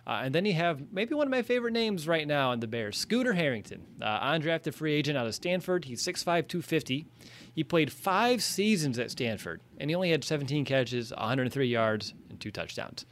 Uh, 0.06 0.22
and 0.24 0.34
then 0.34 0.46
you 0.46 0.54
have 0.54 0.92
maybe 0.92 1.14
one 1.14 1.28
of 1.28 1.32
my 1.32 1.42
favorite 1.42 1.74
names 1.74 2.08
right 2.08 2.28
now 2.28 2.52
in 2.52 2.60
the 2.60 2.68
Bears, 2.68 2.98
Scooter 2.98 3.34
Harrington, 3.34 3.86
uh, 4.02 4.20
undrafted 4.32 4.74
free 4.74 4.94
agent 4.94 5.18
out 5.18 5.28
of 5.28 5.36
Stanford. 5.36 5.86
He's 5.86 6.02
6'5, 6.04 6.48
250. 6.48 7.06
He 7.54 7.64
played 7.64 7.92
five 7.92 8.42
seasons 8.42 8.98
at 8.98 9.12
Stanford, 9.12 9.62
and 9.78 9.90
he 9.90 9.96
only 9.96 10.12
had 10.12 10.24
17 10.24 10.66
catches, 10.66 11.12
103 11.12 11.68
yards, 11.68 12.14
and 12.30 12.40
two 12.40 12.52
touchdowns. 12.52 13.06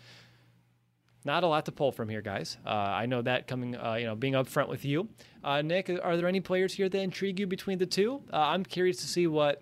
Not 1.25 1.43
a 1.43 1.47
lot 1.47 1.65
to 1.65 1.71
pull 1.71 1.91
from 1.91 2.09
here, 2.09 2.21
guys. 2.21 2.57
Uh, 2.65 2.69
I 2.69 3.05
know 3.05 3.21
that 3.21 3.45
coming, 3.45 3.75
uh, 3.75 3.95
you 3.95 4.05
know, 4.05 4.15
being 4.15 4.33
upfront 4.33 4.69
with 4.69 4.85
you, 4.85 5.09
uh, 5.43 5.61
Nick. 5.61 5.89
Are 5.89 6.15
there 6.15 6.27
any 6.27 6.39
players 6.39 6.73
here 6.73 6.87
that 6.87 6.99
intrigue 6.99 7.39
you 7.39 7.45
between 7.45 7.77
the 7.77 7.85
two? 7.85 8.21
Uh, 8.31 8.37
I'm 8.37 8.63
curious 8.63 8.97
to 8.97 9.07
see 9.07 9.27
what 9.27 9.61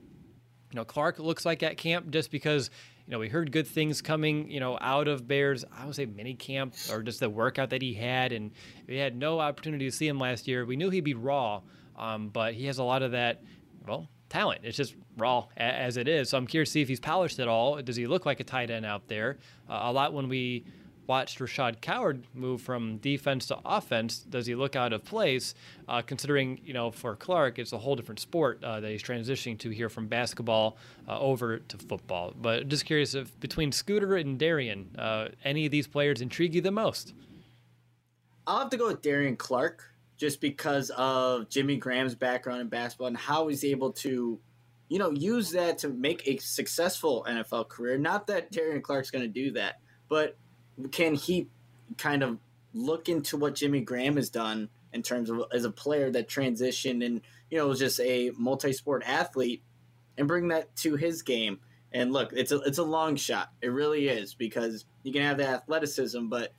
you 0.72 0.76
know 0.76 0.86
Clark 0.86 1.18
looks 1.18 1.46
like 1.46 1.64
at 1.64 1.78
camp, 1.78 2.12
just 2.12 2.30
because 2.30 2.70
you 3.08 3.12
know 3.14 3.20
we 3.20 3.30
heard 3.30 3.54
good 3.54 3.68
things 3.68 4.02
coming, 4.02 4.52
you 4.52 4.60
know, 4.60 4.78
out 4.82 5.08
of 5.08 5.28
Bears. 5.28 5.64
I 5.76 5.86
would 5.86 5.96
say 5.96 6.06
mini 6.06 6.34
camp 6.34 6.76
or 6.92 7.02
just 7.02 7.22
the 7.22 7.30
workout 7.30 7.70
that 7.70 7.82
he 7.82 7.94
had, 7.94 8.34
and 8.34 8.52
we 8.86 8.98
had 8.98 9.16
no 9.16 9.40
opportunity 9.40 9.86
to 9.86 9.96
see 9.96 10.08
him 10.08 10.20
last 10.20 10.48
year. 10.48 10.66
We 10.66 10.76
knew 10.76 10.90
he'd 10.90 11.02
be 11.02 11.14
raw, 11.14 11.62
um, 11.98 12.28
but 12.28 12.54
he 12.54 12.66
has 12.66 12.80
a 12.80 12.84
lot 12.84 13.04
of 13.04 13.12
that. 13.12 13.42
Well, 13.88 14.10
talent. 14.28 14.62
It's 14.64 14.76
just 14.76 14.94
raw 15.16 15.48
as 15.56 15.96
it 15.96 16.10
is. 16.10 16.30
So 16.30 16.38
I'm 16.38 16.48
curious 16.48 16.70
to 16.70 16.74
see 16.74 16.82
if 16.82 16.90
he's 16.90 17.00
polished 17.00 17.40
at 17.40 17.48
all. 17.48 17.82
Does 17.82 17.96
he 17.96 18.08
look 18.08 18.26
like 18.26 18.42
a 18.42 18.44
tight 18.44 18.70
end 18.70 18.86
out 18.86 19.08
there? 19.08 19.38
Uh, 19.70 19.80
a 19.84 19.92
lot 19.94 20.12
when 20.12 20.28
we 20.28 20.66
watched 21.08 21.40
Rashaad 21.40 21.82
Coward 21.82 22.24
move 22.34 22.62
from 22.62 22.98
defense 22.98 23.48
to 23.48 23.58
offense, 23.66 24.20
does 24.20 24.46
he 24.46 24.56
look 24.56 24.76
out 24.76 24.94
of 24.94 25.04
place? 25.04 25.56
Uh, 25.88 26.02
considering, 26.02 26.60
you 26.64 26.74
know, 26.74 26.92
for 26.92 27.16
Clark, 27.16 27.60
it's 27.60 27.72
a 27.72 27.78
whole 27.78 27.96
different 27.96 28.20
sport 28.20 28.64
uh, 28.64 28.80
that 28.82 28.92
he's 28.92 29.02
transitioning 29.02 29.58
to 29.60 29.70
here 29.70 29.90
from 29.90 30.08
basketball 30.08 30.78
uh, 31.08 31.20
over 31.20 31.60
to 31.60 31.78
football. 31.78 32.34
But 32.40 32.68
just 32.68 32.86
curious 32.86 33.16
if 33.16 33.38
between 33.40 33.72
Scooter 33.72 34.18
and 34.18 34.38
Darion, 34.38 34.88
uh, 35.00 35.30
any 35.44 35.66
of 35.66 35.72
these 35.72 35.88
players 35.88 36.22
intrigue 36.22 36.54
you 36.54 36.62
the 36.62 36.72
most? 36.72 37.14
I'll 38.46 38.60
have 38.60 38.70
to 38.70 38.78
go 38.78 38.88
with 38.88 39.02
Darion 39.02 39.38
Clark 39.38 39.84
just 40.18 40.42
because 40.42 40.90
of 40.92 41.50
Jimmy 41.50 41.78
Graham's 41.78 42.16
background 42.16 42.62
in 42.62 42.68
basketball 42.68 43.08
and 43.08 43.18
how 43.18 43.48
he's 43.48 43.64
able 43.64 43.92
to, 43.94 44.40
you 44.90 45.00
know, 45.00 45.12
use 45.12 45.52
that 45.52 45.78
to 45.80 45.90
make 45.90 46.28
a 46.28 46.38
successful 46.38 47.26
NFL 47.30 47.70
career. 47.70 47.98
Not 47.98 48.28
that 48.28 48.52
Darion 48.52 48.82
Clark's 48.82 49.12
going 49.12 49.24
to 49.24 49.28
do 49.28 49.52
that, 49.52 49.80
but 50.10 50.36
can 50.92 51.16
he 51.16 51.48
kind 51.98 52.24
of 52.24 52.38
look 52.74 53.10
into 53.10 53.38
what 53.38 53.56
Jimmy 53.56 53.82
Graham 53.82 54.16
has 54.16 54.30
done 54.30 54.70
in 54.94 55.02
terms 55.04 55.30
of 55.30 55.44
as 55.52 55.66
a 55.66 55.72
player 55.72 56.12
that 56.12 56.28
transitioned 56.28 57.06
and 57.06 57.22
you 57.50 57.58
know 57.58 57.68
was 57.68 57.80
just 57.80 58.00
a 58.00 58.32
multi-sport 58.38 59.04
athlete 59.06 59.62
and 60.18 60.28
bring 60.28 60.50
that 60.50 60.76
to 60.78 60.96
his 60.96 61.22
game? 61.22 61.60
And 61.92 62.12
look, 62.12 62.34
it's 62.34 62.52
a 62.52 62.60
it's 62.62 62.78
a 62.78 62.84
long 62.84 63.16
shot. 63.16 63.52
It 63.62 63.70
really 63.70 64.08
is 64.08 64.34
because 64.34 64.86
you 65.04 65.14
can 65.14 65.22
have 65.24 65.38
the 65.38 65.48
athleticism, 65.48 66.28
but 66.28 66.54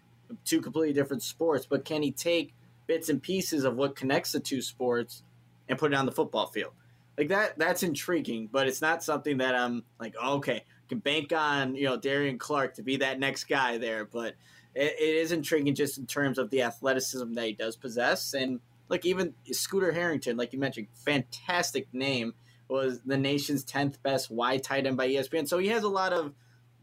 two 0.44 0.60
completely 0.60 0.94
different 0.94 1.22
sports. 1.22 1.66
But 1.68 1.84
can 1.84 2.02
he 2.02 2.10
take 2.10 2.54
bits 2.88 3.08
and 3.08 3.22
pieces 3.22 3.62
of 3.62 3.76
what 3.76 3.94
connects 3.94 4.32
the 4.32 4.40
two 4.40 4.60
sports 4.60 5.22
and 5.68 5.78
put 5.78 5.92
it 5.92 5.96
on 5.96 6.06
the 6.06 6.12
football 6.12 6.46
field. 6.46 6.72
Like 7.16 7.28
that 7.28 7.58
that's 7.58 7.84
intriguing, 7.84 8.48
but 8.50 8.66
it's 8.66 8.80
not 8.80 9.04
something 9.04 9.38
that 9.38 9.54
I'm 9.54 9.84
like, 10.00 10.14
okay, 10.16 10.64
can 10.88 10.98
bank 10.98 11.32
on, 11.32 11.74
you 11.74 11.84
know, 11.84 11.98
Darion 11.98 12.38
Clark 12.38 12.74
to 12.74 12.82
be 12.82 12.98
that 12.98 13.18
next 13.18 13.44
guy 13.44 13.78
there, 13.78 14.04
but 14.04 14.34
it, 14.74 14.94
it 14.98 15.16
is 15.16 15.32
intriguing 15.32 15.74
just 15.74 15.98
in 15.98 16.06
terms 16.06 16.38
of 16.38 16.50
the 16.50 16.62
athleticism 16.62 17.32
that 17.34 17.46
he 17.46 17.52
does 17.52 17.76
possess 17.76 18.34
and 18.34 18.60
like 18.88 19.04
even 19.04 19.34
Scooter 19.50 19.92
Harrington, 19.92 20.38
like 20.38 20.54
you 20.54 20.58
mentioned, 20.58 20.86
fantastic 21.04 21.92
name, 21.92 22.32
was 22.68 23.00
the 23.04 23.18
nation's 23.18 23.62
10th 23.64 24.02
best 24.02 24.30
wide 24.30 24.62
tight 24.62 24.86
end 24.86 24.96
by 24.96 25.08
ESPN. 25.08 25.46
So 25.46 25.58
he 25.58 25.68
has 25.68 25.82
a 25.82 25.88
lot 25.88 26.14
of 26.14 26.32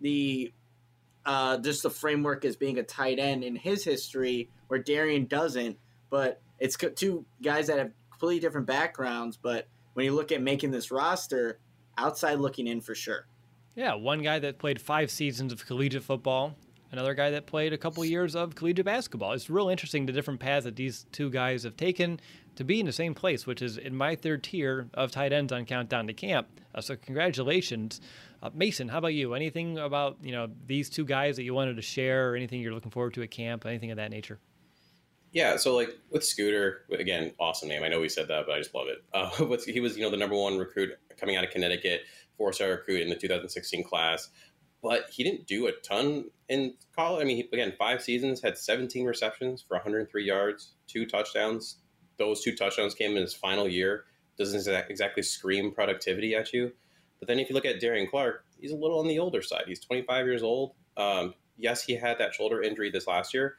the 0.01 0.53
uh, 1.25 1.57
just 1.57 1.81
the 1.81 1.89
framework 1.89 2.45
as 2.45 2.55
being 2.55 2.77
a 2.77 2.83
tight 2.83 3.17
end 3.17 3.43
in 3.43 3.55
his 3.55 3.83
history, 3.83 4.49
where 4.67 4.79
Darion 4.79 5.27
doesn't 5.27 5.77
but 6.09 6.39
it's 6.59 6.77
two 6.95 7.25
guys 7.41 7.67
that 7.67 7.77
have 7.77 7.91
completely 8.09 8.39
different 8.39 8.67
backgrounds. 8.67 9.37
But 9.37 9.67
when 9.93 10.05
you 10.05 10.13
look 10.13 10.31
at 10.31 10.41
making 10.41 10.71
this 10.71 10.91
roster, 10.91 11.59
outside 11.97 12.39
looking 12.39 12.67
in 12.67 12.81
for 12.81 12.95
sure. 12.95 13.27
Yeah, 13.75 13.95
one 13.95 14.21
guy 14.21 14.39
that 14.39 14.57
played 14.57 14.81
five 14.81 15.11
seasons 15.11 15.51
of 15.51 15.65
collegiate 15.65 16.03
football, 16.03 16.55
another 16.91 17.13
guy 17.13 17.31
that 17.31 17.45
played 17.45 17.73
a 17.73 17.77
couple 17.77 18.05
years 18.05 18.33
of 18.33 18.55
collegiate 18.55 18.85
basketball. 18.85 19.33
It's 19.33 19.49
real 19.49 19.67
interesting 19.67 20.05
the 20.05 20.13
different 20.13 20.39
paths 20.39 20.63
that 20.63 20.77
these 20.77 21.05
two 21.11 21.29
guys 21.29 21.63
have 21.63 21.75
taken 21.75 22.21
to 22.55 22.63
be 22.63 22.79
in 22.79 22.85
the 22.85 22.93
same 22.93 23.13
place, 23.13 23.45
which 23.45 23.61
is 23.61 23.77
in 23.77 23.93
my 23.93 24.15
third 24.15 24.43
tier 24.43 24.87
of 24.93 25.11
tight 25.11 25.33
ends 25.33 25.51
on 25.51 25.65
Countdown 25.65 26.07
to 26.07 26.13
Camp. 26.13 26.47
Uh, 26.73 26.79
so 26.79 26.95
congratulations, 26.95 27.99
uh, 28.41 28.49
Mason. 28.53 28.87
How 28.87 28.99
about 28.99 29.13
you? 29.13 29.33
Anything 29.33 29.77
about 29.77 30.17
you 30.21 30.31
know 30.31 30.47
these 30.65 30.89
two 30.89 31.03
guys 31.03 31.35
that 31.35 31.43
you 31.43 31.53
wanted 31.53 31.75
to 31.75 31.81
share, 31.81 32.31
or 32.31 32.35
anything 32.37 32.61
you're 32.61 32.73
looking 32.73 32.91
forward 32.91 33.13
to 33.15 33.23
at 33.23 33.31
camp, 33.31 33.65
anything 33.65 33.91
of 33.91 33.97
that 33.97 34.09
nature? 34.09 34.39
Yeah, 35.33 35.57
so 35.57 35.75
like 35.75 35.89
with 36.11 36.23
Scooter, 36.23 36.83
again, 36.97 37.33
awesome 37.41 37.67
name. 37.67 37.83
I 37.83 37.89
know 37.89 37.99
we 37.99 38.07
said 38.07 38.29
that, 38.29 38.45
but 38.47 38.55
I 38.55 38.57
just 38.57 38.73
love 38.73 38.87
it. 38.87 39.03
Uh, 39.13 39.57
he 39.67 39.81
was, 39.81 39.97
you 39.97 40.03
know, 40.03 40.09
the 40.09 40.15
number 40.15 40.35
one 40.35 40.57
recruit 40.57 40.97
coming 41.19 41.35
out 41.35 41.43
of 41.43 41.49
Connecticut, 41.49 42.03
four-star 42.37 42.69
recruit 42.69 43.01
in 43.01 43.09
the 43.09 43.15
2016 43.15 43.83
class, 43.83 44.29
but 44.81 45.09
he 45.09 45.23
didn't 45.23 45.47
do 45.47 45.67
a 45.67 45.71
ton 45.83 46.25
in 46.49 46.75
college. 46.95 47.21
I 47.21 47.25
mean, 47.25 47.37
he, 47.37 47.49
again, 47.51 47.73
five 47.77 48.01
seasons, 48.01 48.41
had 48.41 48.57
17 48.57 49.05
receptions 49.05 49.63
for 49.67 49.75
103 49.75 50.23
yards, 50.23 50.73
two 50.87 51.05
touchdowns. 51.05 51.77
Those 52.17 52.41
two 52.41 52.55
touchdowns 52.55 52.93
came 52.93 53.11
in 53.11 53.21
his 53.21 53.33
final 53.33 53.67
year. 53.67 54.05
Doesn't 54.37 54.67
exactly 54.89 55.23
scream 55.23 55.71
productivity 55.71 56.35
at 56.35 56.53
you. 56.53 56.71
But 57.19 57.27
then 57.27 57.39
if 57.39 57.49
you 57.49 57.55
look 57.55 57.65
at 57.65 57.81
Darion 57.81 58.09
Clark, 58.09 58.45
he's 58.59 58.71
a 58.71 58.75
little 58.75 58.99
on 58.99 59.07
the 59.07 59.19
older 59.19 59.41
side. 59.41 59.63
He's 59.67 59.79
25 59.79 60.25
years 60.25 60.43
old. 60.43 60.73
Um, 60.97 61.33
yes, 61.57 61.83
he 61.83 61.95
had 61.95 62.19
that 62.19 62.33
shoulder 62.33 62.61
injury 62.61 62.91
this 62.91 63.07
last 63.07 63.33
year, 63.33 63.57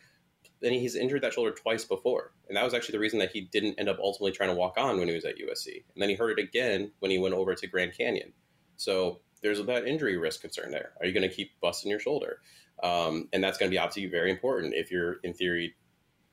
then 0.61 0.73
he's 0.73 0.97
injured 0.97 1.23
that 1.23 1.33
shoulder 1.33 1.53
twice 1.53 1.85
before. 1.85 2.33
And 2.49 2.57
that 2.57 2.65
was 2.65 2.75
actually 2.75 2.93
the 2.93 3.01
reason 3.01 3.19
that 3.19 3.33
he 3.33 3.43
didn't 3.43 3.79
end 3.79 3.89
up 3.89 3.99
ultimately 4.01 4.33
trying 4.33 4.51
to 4.51 4.57
walk 4.57 4.79
on 4.79 4.99
when 4.99 5.09
he 5.09 5.15
was 5.15 5.25
at 5.25 5.39
USC. 5.39 5.85
And 5.95 6.03
then 6.03 6.09
he 6.09 6.15
hurt 6.15 6.39
it 6.39 6.43
again 6.43 6.93
when 7.01 7.11
he 7.11 7.19
went 7.19 7.35
over 7.35 7.55
to 7.55 7.67
Grand 7.67 7.97
Canyon. 7.97 8.33
So 8.77 9.21
there's 9.43 9.63
that 9.65 9.87
injury 9.87 10.17
risk 10.17 10.41
concern 10.41 10.71
there. 10.71 10.93
Are 11.01 11.07
you 11.07 11.13
going 11.13 11.29
to 11.29 11.35
keep 11.35 11.59
busting 11.61 11.91
your 11.91 12.01
shoulder? 12.01 12.41
Um, 12.83 13.29
and 13.33 13.43
that's 13.43 13.59
going 13.59 13.71
to 13.71 13.75
be 13.75 13.79
obviously 13.79 14.07
very 14.07 14.31
important 14.31 14.75
if 14.75 14.91
you're, 14.91 15.15
in 15.23 15.33
theory, 15.33 15.75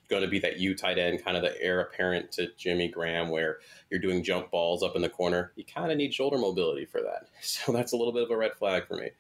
going 0.10 0.22
to 0.22 0.28
be 0.28 0.40
that 0.40 0.60
U 0.60 0.76
tight 0.76 0.98
end, 0.98 1.24
kind 1.24 1.38
of 1.38 1.44
the 1.44 1.60
heir 1.62 1.82
apparent 1.82 2.32
to 2.34 2.48
Jimmy 2.58 2.88
Graham, 2.88 3.30
where 3.30 3.60
you're 3.90 4.00
doing 4.00 4.24
jump 4.24 4.52
balls 4.52 4.84
up 4.84 4.96
in 4.96 5.02
the 5.02 5.10
corner. 5.10 5.54
You 5.56 5.64
kind 5.66 5.92
of 5.92 5.98
need 5.98 6.14
shoulder 6.14 6.38
mobility 6.38 6.86
for 6.86 7.02
that. 7.02 7.28
So 7.42 7.72
that's 7.72 7.94
a 7.94 7.98
little 7.98 8.14
bit 8.14 8.24
of 8.24 8.32
a 8.32 8.38
red 8.38 8.54
flag 8.56 8.88
for 8.88 8.96
me. 8.96 9.12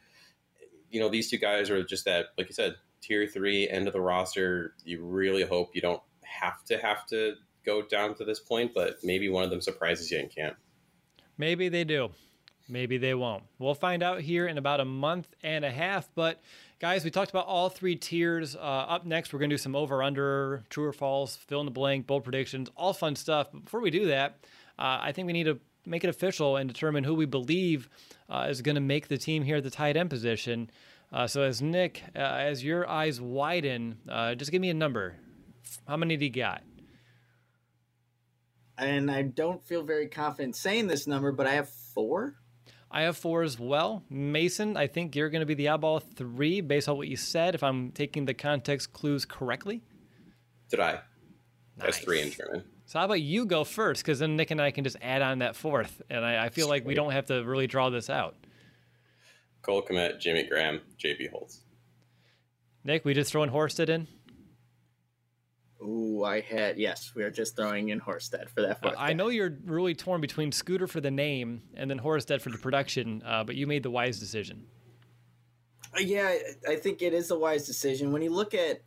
You 0.89 0.99
know, 0.99 1.09
these 1.09 1.29
two 1.29 1.37
guys 1.37 1.69
are 1.69 1.83
just 1.83 2.05
that, 2.05 2.27
like 2.37 2.47
you 2.49 2.53
said, 2.53 2.75
tier 3.01 3.25
three 3.27 3.67
end 3.67 3.87
of 3.87 3.93
the 3.93 4.01
roster. 4.01 4.75
You 4.83 5.03
really 5.03 5.43
hope 5.43 5.75
you 5.75 5.81
don't 5.81 6.01
have 6.21 6.63
to 6.65 6.77
have 6.77 7.05
to 7.07 7.35
go 7.65 7.81
down 7.81 8.15
to 8.15 8.25
this 8.25 8.39
point, 8.39 8.73
but 8.73 8.97
maybe 9.03 9.29
one 9.29 9.43
of 9.43 9.49
them 9.49 9.61
surprises 9.61 10.11
you 10.11 10.19
and 10.19 10.29
can't. 10.29 10.55
Maybe 11.37 11.69
they 11.69 11.83
do. 11.83 12.11
Maybe 12.69 12.97
they 12.97 13.13
won't. 13.13 13.43
We'll 13.59 13.73
find 13.73 14.01
out 14.01 14.21
here 14.21 14.47
in 14.47 14.57
about 14.57 14.79
a 14.79 14.85
month 14.85 15.27
and 15.43 15.65
a 15.65 15.71
half. 15.71 16.09
But 16.15 16.41
guys, 16.79 17.03
we 17.03 17.11
talked 17.11 17.29
about 17.29 17.45
all 17.45 17.69
three 17.69 17.95
tiers. 17.95 18.55
Uh, 18.55 18.59
up 18.59 19.05
next, 19.05 19.33
we're 19.33 19.39
going 19.39 19.49
to 19.49 19.55
do 19.55 19.61
some 19.61 19.75
over 19.75 20.01
under, 20.01 20.63
true 20.69 20.85
or 20.85 20.93
false, 20.93 21.35
fill 21.35 21.59
in 21.59 21.65
the 21.65 21.71
blank, 21.71 22.07
bold 22.07 22.23
predictions, 22.23 22.69
all 22.75 22.93
fun 22.93 23.15
stuff. 23.15 23.49
But 23.51 23.65
before 23.65 23.81
we 23.81 23.91
do 23.91 24.07
that, 24.07 24.37
uh, 24.79 24.99
I 25.01 25.11
think 25.11 25.27
we 25.27 25.33
need 25.33 25.43
to 25.43 25.59
make 25.85 26.03
it 26.03 26.09
official 26.09 26.55
and 26.55 26.69
determine 26.69 27.03
who 27.03 27.13
we 27.15 27.25
believe 27.25 27.89
uh, 28.29 28.47
is 28.49 28.61
going 28.61 28.75
to 28.75 28.81
make 28.81 29.09
the 29.09 29.17
team 29.17 29.43
here 29.43 29.57
at 29.57 29.63
the 29.63 29.69
tight 29.69 29.97
end 29.97 30.09
position. 30.09 30.69
Uh, 31.11 31.27
so, 31.27 31.41
as 31.41 31.61
Nick, 31.61 32.01
uh, 32.15 32.19
as 32.19 32.63
your 32.63 32.89
eyes 32.89 33.21
widen, 33.21 33.99
uh, 34.09 34.33
just 34.35 34.51
give 34.51 34.61
me 34.61 34.69
a 34.69 34.73
number. 34.73 35.15
How 35.87 35.97
many 35.97 36.17
do 36.17 36.25
you 36.25 36.31
got? 36.31 36.63
And 38.77 39.11
I 39.11 39.21
don't 39.21 39.63
feel 39.63 39.83
very 39.83 40.07
confident 40.07 40.55
saying 40.55 40.87
this 40.87 41.05
number, 41.05 41.31
but 41.31 41.45
I 41.45 41.53
have 41.53 41.69
four. 41.69 42.35
I 42.95 43.01
have 43.01 43.17
four 43.17 43.41
as 43.41 43.59
well. 43.59 44.03
Mason, 44.07 44.77
I 44.77 44.85
think 44.85 45.15
you're 45.15 45.31
going 45.31 45.39
to 45.39 45.47
be 45.47 45.55
the 45.55 45.69
eyeball 45.69 45.99
three 45.99 46.61
based 46.61 46.87
on 46.87 46.95
what 46.95 47.07
you 47.07 47.17
said, 47.17 47.55
if 47.55 47.63
I'm 47.63 47.89
taking 47.91 48.25
the 48.25 48.35
context 48.35 48.93
clues 48.93 49.25
correctly. 49.25 49.81
Did 50.69 50.79
I? 50.79 50.91
Nice. 50.91 51.01
That's 51.77 51.97
three 51.97 52.21
in 52.21 52.29
German. 52.29 52.63
So 52.85 52.99
how 52.99 53.05
about 53.05 53.21
you 53.21 53.47
go 53.47 53.63
first? 53.63 54.03
Because 54.03 54.19
then 54.19 54.35
Nick 54.35 54.51
and 54.51 54.61
I 54.61 54.69
can 54.69 54.83
just 54.83 54.97
add 55.01 55.23
on 55.23 55.39
that 55.39 55.55
fourth, 55.55 56.03
and 56.11 56.23
I, 56.23 56.45
I 56.45 56.49
feel 56.49 56.69
like 56.69 56.85
we 56.85 56.93
don't 56.93 57.11
have 57.11 57.25
to 57.25 57.43
really 57.43 57.65
draw 57.65 57.89
this 57.89 58.11
out. 58.11 58.35
Cole 59.63 59.81
Kmet, 59.81 60.19
Jimmy 60.19 60.43
Graham, 60.43 60.81
JP 61.03 61.31
Holtz. 61.31 61.61
Nick, 62.83 63.05
we 63.05 63.15
just 63.15 63.31
throwing 63.31 63.49
Horsted 63.49 63.89
in? 63.89 64.07
Ooh, 65.83 66.23
I 66.23 66.39
had 66.39 66.77
yes. 66.77 67.11
We 67.13 67.23
are 67.23 67.31
just 67.31 67.55
throwing 67.55 67.89
in 67.89 67.99
Horsted 67.99 68.49
for 68.49 68.61
that. 68.61 68.79
Uh, 68.83 68.93
I 68.97 69.13
know 69.13 69.27
you're 69.27 69.57
really 69.65 69.93
torn 69.93 70.21
between 70.21 70.51
Scooter 70.51 70.87
for 70.87 71.01
the 71.01 71.11
name 71.11 71.63
and 71.75 71.89
then 71.89 71.99
Horsted 71.99 72.41
for 72.41 72.49
the 72.49 72.57
production, 72.57 73.21
uh, 73.25 73.43
but 73.43 73.55
you 73.55 73.67
made 73.67 73.83
the 73.83 73.91
wise 73.91 74.19
decision. 74.19 74.65
Uh, 75.95 75.99
yeah, 75.99 76.35
I 76.67 76.75
think 76.77 77.01
it 77.01 77.13
is 77.13 77.31
a 77.31 77.37
wise 77.37 77.67
decision 77.67 78.11
when 78.13 78.21
you 78.21 78.29
look 78.29 78.53
at 78.53 78.81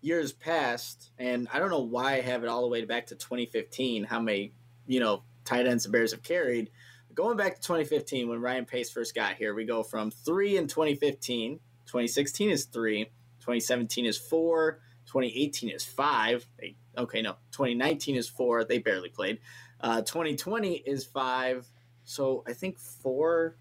years 0.00 0.32
past, 0.32 1.10
and 1.18 1.48
I 1.52 1.58
don't 1.58 1.70
know 1.70 1.82
why 1.82 2.14
I 2.14 2.20
have 2.20 2.44
it 2.44 2.48
all 2.48 2.62
the 2.62 2.68
way 2.68 2.84
back 2.84 3.06
to 3.06 3.16
2015. 3.16 4.04
How 4.04 4.20
many 4.20 4.52
you 4.86 5.00
know 5.00 5.24
tight 5.44 5.66
ends 5.66 5.84
the 5.84 5.90
Bears 5.90 6.12
have 6.12 6.22
carried? 6.22 6.70
Going 7.14 7.36
back 7.36 7.56
to 7.56 7.60
2015 7.62 8.28
when 8.28 8.40
Ryan 8.40 8.64
Pace 8.64 8.90
first 8.90 9.12
got 9.12 9.34
here, 9.34 9.54
we 9.54 9.64
go 9.64 9.82
from 9.82 10.12
three 10.12 10.56
in 10.56 10.68
2015. 10.68 11.58
2016 11.86 12.50
is 12.50 12.66
three. 12.66 13.06
2017 13.40 14.06
is 14.06 14.16
four. 14.16 14.80
2018 15.08 15.70
is 15.70 15.84
five. 15.84 16.46
They, 16.60 16.76
okay, 16.96 17.22
no. 17.22 17.32
2019 17.52 18.16
is 18.16 18.28
four. 18.28 18.64
They 18.64 18.78
barely 18.78 19.08
played. 19.08 19.40
Uh, 19.80 20.02
2020 20.02 20.76
is 20.76 21.04
five. 21.04 21.66
So 22.04 22.44
I 22.46 22.52
think 22.52 22.78
four 22.78 23.56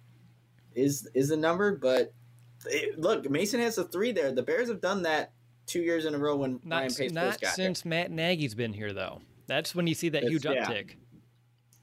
is 0.75 1.09
is 1.13 1.29
the 1.29 1.37
number. 1.37 1.75
But 1.75 2.13
it, 2.65 2.99
look, 2.99 3.29
Mason 3.29 3.59
has 3.61 3.77
a 3.77 3.85
three 3.85 4.11
there. 4.11 4.31
The 4.31 4.43
Bears 4.43 4.67
have 4.67 4.81
done 4.81 5.03
that 5.03 5.31
two 5.65 5.81
years 5.81 6.05
in 6.05 6.13
a 6.13 6.17
row 6.17 6.35
when 6.35 6.59
not, 6.63 6.77
Ryan 6.77 6.93
Pace 6.93 7.11
not 7.11 7.25
first 7.25 7.41
got 7.41 7.55
since 7.55 7.81
here. 7.83 7.89
Matt 7.89 8.11
Nagy's 8.11 8.55
been 8.55 8.73
here 8.73 8.93
though. 8.93 9.21
That's 9.47 9.73
when 9.73 9.87
you 9.87 9.95
see 9.95 10.09
that 10.09 10.23
It's- 10.23 10.31
huge 10.31 10.45
yeah. 10.45 10.65
uptick. 10.65 10.95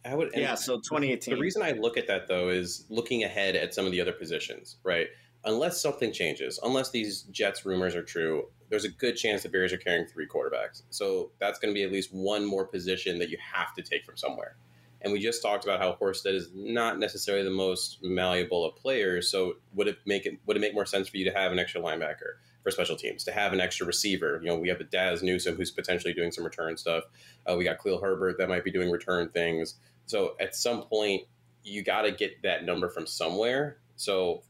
I 0.06 0.14
would. 0.14 0.32
Yeah, 0.34 0.54
so 0.54 0.76
2018. 0.76 1.34
The 1.34 1.40
reason 1.40 1.62
I 1.62 1.70
look 1.72 1.96
at 1.96 2.06
that 2.08 2.28
though 2.28 2.50
is 2.50 2.84
looking 2.90 3.24
ahead 3.24 3.56
at 3.56 3.72
some 3.72 3.86
of 3.86 3.92
the 3.92 4.02
other 4.02 4.12
positions, 4.12 4.76
right? 4.82 5.06
Unless 5.46 5.80
something 5.80 6.12
changes, 6.12 6.60
unless 6.62 6.90
these 6.90 7.22
Jets 7.30 7.64
rumors 7.64 7.94
are 7.94 8.02
true, 8.02 8.48
there's 8.70 8.84
a 8.84 8.88
good 8.88 9.16
chance 9.16 9.42
the 9.42 9.48
Bears 9.48 9.72
are 9.72 9.78
carrying 9.78 10.06
three 10.06 10.26
quarterbacks. 10.26 10.82
So 10.90 11.30
that's 11.38 11.58
going 11.58 11.72
to 11.72 11.78
be 11.78 11.84
at 11.84 11.92
least 11.92 12.12
one 12.12 12.44
more 12.44 12.66
position 12.66 13.18
that 13.18 13.30
you 13.30 13.38
have 13.54 13.74
to 13.74 13.82
take 13.82 14.04
from 14.04 14.16
somewhere. 14.16 14.56
And 15.04 15.12
we 15.12 15.20
just 15.20 15.42
talked 15.42 15.64
about 15.64 15.80
how 15.80 15.98
Horsted 16.00 16.34
is 16.34 16.48
not 16.54 16.98
necessarily 16.98 17.44
the 17.44 17.50
most 17.50 18.02
malleable 18.02 18.64
of 18.64 18.74
players. 18.76 19.30
So 19.30 19.56
would 19.74 19.86
it 19.86 19.98
make 20.06 20.24
it 20.24 20.38
would 20.46 20.56
it 20.56 20.60
make 20.60 20.72
more 20.72 20.86
sense 20.86 21.08
for 21.08 21.18
you 21.18 21.26
to 21.26 21.32
have 21.32 21.52
an 21.52 21.58
extra 21.58 21.80
linebacker 21.80 22.38
for 22.62 22.70
special 22.70 22.96
teams, 22.96 23.22
to 23.24 23.32
have 23.32 23.52
an 23.52 23.60
extra 23.60 23.86
receiver? 23.86 24.40
You 24.42 24.48
know, 24.48 24.56
we 24.56 24.70
have 24.70 24.80
a 24.80 24.84
Dazz 24.84 25.22
Newsome 25.22 25.56
who's 25.56 25.70
potentially 25.70 26.14
doing 26.14 26.32
some 26.32 26.42
return 26.42 26.78
stuff. 26.78 27.04
Uh, 27.46 27.54
we 27.56 27.64
got 27.64 27.82
Khalil 27.82 28.00
Herbert 28.00 28.38
that 28.38 28.48
might 28.48 28.64
be 28.64 28.70
doing 28.70 28.90
return 28.90 29.28
things. 29.28 29.74
So 30.06 30.36
at 30.40 30.54
some 30.56 30.84
point, 30.84 31.24
you 31.62 31.82
got 31.82 32.02
to 32.02 32.12
get 32.12 32.42
that 32.42 32.64
number 32.64 32.88
from 32.88 33.06
somewhere. 33.06 33.78
So 33.96 34.42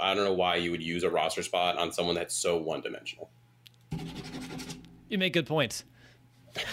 I 0.00 0.14
don't 0.14 0.24
know 0.24 0.32
why 0.34 0.56
you 0.56 0.70
would 0.70 0.82
use 0.82 1.02
a 1.02 1.10
roster 1.10 1.42
spot 1.42 1.78
on 1.78 1.92
someone 1.92 2.14
that's 2.14 2.34
so 2.34 2.56
one 2.56 2.80
dimensional. 2.80 3.30
You 5.08 5.18
make 5.18 5.32
good 5.32 5.46
points. 5.46 5.84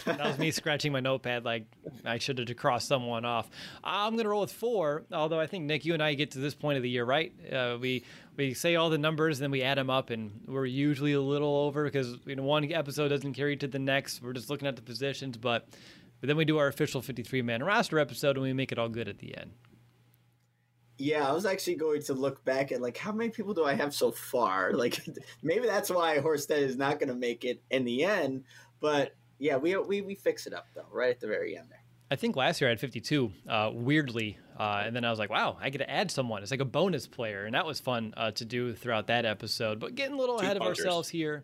that 0.06 0.20
was 0.20 0.38
me 0.38 0.52
scratching 0.52 0.92
my 0.92 1.00
notepad 1.00 1.46
like 1.46 1.66
I 2.04 2.18
should 2.18 2.40
have 2.40 2.58
crossed 2.58 2.88
someone 2.88 3.26
off. 3.26 3.50
I'm 3.84 4.14
going 4.14 4.24
to 4.24 4.30
roll 4.30 4.42
with 4.42 4.52
four, 4.52 5.04
although 5.12 5.40
I 5.40 5.48
think 5.48 5.66
Nick, 5.66 5.86
you 5.86 5.94
and 5.94 6.02
I 6.02 6.14
get 6.14 6.32
to 6.32 6.40
this 6.40 6.56
point 6.56 6.78
of 6.78 6.84
the 6.84 6.90
year, 6.90 7.06
right? 7.06 7.34
Uh, 7.52 7.78
we 7.80 8.04
we 8.36 8.54
say 8.54 8.76
all 8.76 8.90
the 8.90 8.98
numbers, 8.98 9.40
and 9.40 9.44
then 9.44 9.52
we 9.52 9.64
add 9.64 9.78
them 9.78 9.90
up, 9.90 10.10
and 10.10 10.42
we're 10.48 10.66
usually 10.66 11.14
a 11.14 11.22
little 11.22 11.56
over 11.58 11.84
because 11.84 12.18
you 12.26 12.36
know 12.36 12.44
one 12.44 12.72
episode 12.72 13.10
doesn't 13.10 13.34
carry 13.34 13.56
to 13.58 13.68
the 13.68 13.80
next. 13.80 14.22
We're 14.22 14.34
just 14.34 14.50
looking 14.50 14.68
at 14.68 14.76
the 14.76 14.82
positions, 14.82 15.38
but 15.38 15.68
but 16.20 16.28
then 16.28 16.38
we 16.38 16.46
do 16.46 16.58
our 16.58 16.68
official 16.68 17.02
53 17.02 17.42
man 17.42 17.64
roster 17.64 18.00
episode, 18.00 18.36
and 18.36 18.44
we 18.44 18.54
make 18.54 18.72
it 18.72 18.80
all 18.80 18.90
good 18.90 19.08
at 19.08 19.20
the 19.20 19.38
end. 19.38 19.52
Yeah, 20.98 21.28
I 21.28 21.32
was 21.32 21.46
actually 21.46 21.76
going 21.76 22.02
to 22.04 22.14
look 22.14 22.44
back 22.44 22.72
at 22.72 22.82
like 22.82 22.98
how 22.98 23.12
many 23.12 23.30
people 23.30 23.54
do 23.54 23.64
I 23.66 23.74
have 23.74 23.94
so 23.94 24.12
far? 24.12 24.72
Like 24.78 25.00
maybe 25.44 25.68
that's 25.68 25.90
why 25.90 26.18
Horsted 26.20 26.60
is 26.60 26.78
not 26.78 27.00
going 27.00 27.10
to 27.10 27.16
make 27.16 27.46
it 27.46 27.62
in 27.70 27.86
the 27.86 28.04
end. 28.04 28.44
But 28.80 29.16
yeah, 29.40 29.58
we 29.58 29.76
we 29.78 30.02
we 30.02 30.16
fix 30.16 30.48
it 30.48 30.54
up 30.54 30.68
though, 30.76 30.88
right 30.92 31.10
at 31.10 31.20
the 31.20 31.28
very 31.28 31.58
end 31.58 31.68
there. 31.70 31.82
I 32.10 32.16
think 32.16 32.36
last 32.36 32.62
year 32.62 32.70
I 32.70 32.72
had 32.72 32.80
52, 32.80 33.32
uh, 33.50 33.72
weirdly. 33.74 34.38
Uh, 34.58 34.84
and 34.86 34.96
then 34.96 35.04
I 35.04 35.10
was 35.10 35.20
like, 35.20 35.30
wow, 35.30 35.58
I 35.60 35.70
get 35.70 35.80
to 35.80 35.90
add 35.90 36.10
someone. 36.10 36.42
It's 36.42 36.52
like 36.52 36.62
a 36.62 36.66
bonus 36.66 37.06
player. 37.06 37.46
And 37.46 37.54
that 37.54 37.66
was 37.66 37.80
fun 37.80 38.14
uh, 38.16 38.32
to 38.32 38.46
do 38.46 38.74
throughout 38.74 39.08
that 39.08 39.26
episode. 39.26 39.80
But 39.80 39.96
getting 39.96 40.16
a 40.16 40.18
little 40.18 40.38
Two 40.38 40.46
ahead 40.46 40.56
of 40.56 40.64
ourselves 40.64 41.10
here. 41.10 41.44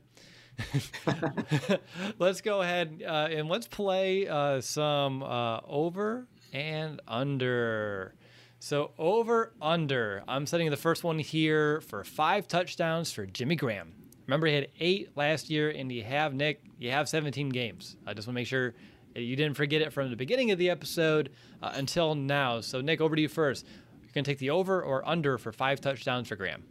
let's 2.20 2.41
go 2.41 2.62
ahead 2.62 3.04
uh, 3.06 3.28
and 3.32 3.49
let's 3.49 3.68
play 3.68 4.28
uh, 4.28 4.62
some 4.62 5.22
uh, 5.24 5.60
over 5.68 6.28
and 6.54 7.01
under. 7.08 8.16
So, 8.64 8.91
over 8.97 9.51
under. 9.61 10.24
I'm 10.26 10.45
setting 10.45 10.70
the 10.70 10.78
first 10.78 11.03
one 11.03 11.20
here 11.20 11.82
for 11.82 12.05
five 12.05 12.47
touchdowns 12.47 13.11
for 13.11 13.26
Jimmy 13.26 13.57
Graham. 13.57 13.93
Remember, 14.26 14.47
he 14.47 14.53
had 14.53 14.70
eight 14.80 15.09
last 15.18 15.49
year, 15.49 15.70
and 15.72 15.91
you 15.91 16.01
have, 16.03 16.34
Nick, 16.34 16.64
you 16.80 16.89
have 16.89 17.09
17 17.09 17.49
games. 17.49 17.97
I 18.07 18.14
just 18.14 18.26
want 18.26 18.36
to 18.36 18.39
make 18.39 18.47
sure 18.47 18.74
you 19.18 19.36
didn't 19.36 19.57
forget 19.57 19.82
it 19.82 19.91
from 19.91 20.09
the 20.09 20.16
beginning 20.16 20.51
of 20.51 20.59
the 20.59 20.70
episode 20.70 21.32
uh, 21.61 21.74
until 21.74 22.16
now. 22.16 22.61
So, 22.61 22.80
Nick, 22.80 23.01
over 23.01 23.18
to 23.18 23.22
you 23.22 23.28
first. 23.28 23.66
You're 24.01 24.14
going 24.14 24.24
to 24.24 24.32
take 24.32 24.39
the 24.39 24.51
over 24.51 24.82
or 24.82 25.05
under 25.05 25.38
for 25.38 25.51
five 25.51 25.82
touchdowns 25.82 26.30
for 26.30 26.38
Graham. 26.38 26.64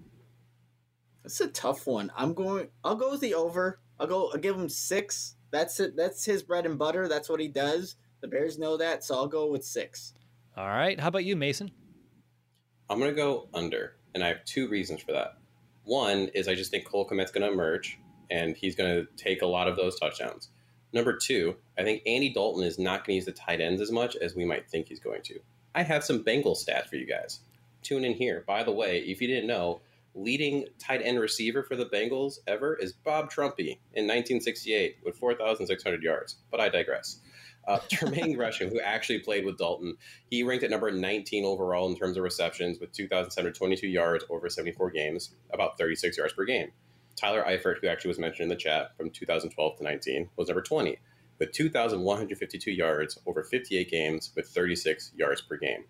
That's 1.22 1.42
a 1.42 1.48
tough 1.48 1.86
one. 1.86 2.10
I'm 2.16 2.32
going. 2.32 2.68
I'll 2.84 2.96
go 2.96 3.10
with 3.10 3.20
the 3.20 3.34
over. 3.34 3.80
I'll 4.00 4.06
go. 4.06 4.30
I'll 4.32 4.40
give 4.40 4.56
him 4.56 4.70
six. 4.70 5.36
That's 5.50 5.78
it. 5.78 5.94
That's 5.94 6.24
his 6.24 6.42
bread 6.42 6.64
and 6.64 6.78
butter. 6.78 7.06
That's 7.06 7.28
what 7.28 7.38
he 7.38 7.48
does. 7.48 7.96
The 8.22 8.28
Bears 8.28 8.58
know 8.58 8.78
that, 8.78 9.04
so 9.04 9.14
I'll 9.14 9.28
go 9.28 9.50
with 9.50 9.62
six. 9.62 10.14
All 10.56 10.68
right. 10.68 10.98
How 10.98 11.08
about 11.08 11.24
you, 11.26 11.36
Mason? 11.36 11.70
I'm 12.92 12.98
going 12.98 13.10
to 13.10 13.16
go 13.16 13.48
under, 13.54 13.94
and 14.14 14.22
I 14.22 14.28
have 14.28 14.44
two 14.44 14.68
reasons 14.68 15.00
for 15.00 15.12
that. 15.12 15.38
One 15.84 16.28
is 16.34 16.46
I 16.46 16.54
just 16.54 16.70
think 16.70 16.84
Cole 16.84 17.08
Kmet's 17.08 17.32
going 17.32 17.46
to 17.46 17.50
emerge, 17.50 17.98
and 18.30 18.54
he's 18.54 18.76
going 18.76 18.94
to 18.94 19.06
take 19.16 19.40
a 19.40 19.46
lot 19.46 19.66
of 19.66 19.76
those 19.76 19.98
touchdowns. 19.98 20.50
Number 20.92 21.16
two, 21.16 21.56
I 21.78 21.84
think 21.84 22.02
Andy 22.04 22.34
Dalton 22.34 22.64
is 22.64 22.78
not 22.78 23.06
going 23.06 23.14
to 23.14 23.14
use 23.14 23.24
the 23.24 23.32
tight 23.32 23.62
ends 23.62 23.80
as 23.80 23.90
much 23.90 24.14
as 24.16 24.36
we 24.36 24.44
might 24.44 24.68
think 24.68 24.88
he's 24.88 25.00
going 25.00 25.22
to. 25.22 25.40
I 25.74 25.82
have 25.84 26.04
some 26.04 26.22
Bengals 26.22 26.62
stats 26.62 26.88
for 26.88 26.96
you 26.96 27.06
guys. 27.06 27.40
Tune 27.82 28.04
in 28.04 28.12
here. 28.12 28.44
By 28.46 28.62
the 28.62 28.72
way, 28.72 28.98
if 28.98 29.22
you 29.22 29.26
didn't 29.26 29.46
know, 29.46 29.80
leading 30.14 30.66
tight 30.78 31.00
end 31.02 31.18
receiver 31.18 31.62
for 31.62 31.76
the 31.76 31.86
Bengals 31.86 32.40
ever 32.46 32.74
is 32.74 32.92
Bob 32.92 33.32
Trumpy 33.32 33.78
in 33.94 34.04
1968 34.06 34.98
with 35.02 35.16
4,600 35.16 36.02
yards. 36.02 36.36
But 36.50 36.60
I 36.60 36.68
digress. 36.68 37.20
Uh, 37.66 37.78
Gresham, 38.34 38.70
who 38.70 38.80
actually 38.80 39.20
played 39.20 39.44
with 39.44 39.58
Dalton, 39.58 39.96
he 40.30 40.42
ranked 40.42 40.64
at 40.64 40.70
number 40.70 40.90
19 40.90 41.44
overall 41.44 41.88
in 41.88 41.96
terms 41.96 42.16
of 42.16 42.22
receptions 42.22 42.78
with 42.80 42.92
2,722 42.92 43.86
yards 43.86 44.24
over 44.30 44.48
74 44.48 44.90
games, 44.90 45.34
about 45.52 45.78
36 45.78 46.18
yards 46.18 46.32
per 46.32 46.44
game. 46.44 46.72
Tyler 47.14 47.44
Eifert, 47.44 47.76
who 47.80 47.88
actually 47.88 48.08
was 48.08 48.18
mentioned 48.18 48.44
in 48.44 48.48
the 48.48 48.56
chat 48.56 48.96
from 48.96 49.10
2012 49.10 49.78
to 49.78 49.84
19, 49.84 50.30
was 50.36 50.48
number 50.48 50.62
20 50.62 50.98
with 51.38 51.52
2,152 51.52 52.70
yards 52.70 53.18
over 53.26 53.42
58 53.42 53.90
games 53.90 54.30
with 54.36 54.46
36 54.46 55.12
yards 55.16 55.40
per 55.40 55.56
game. 55.56 55.84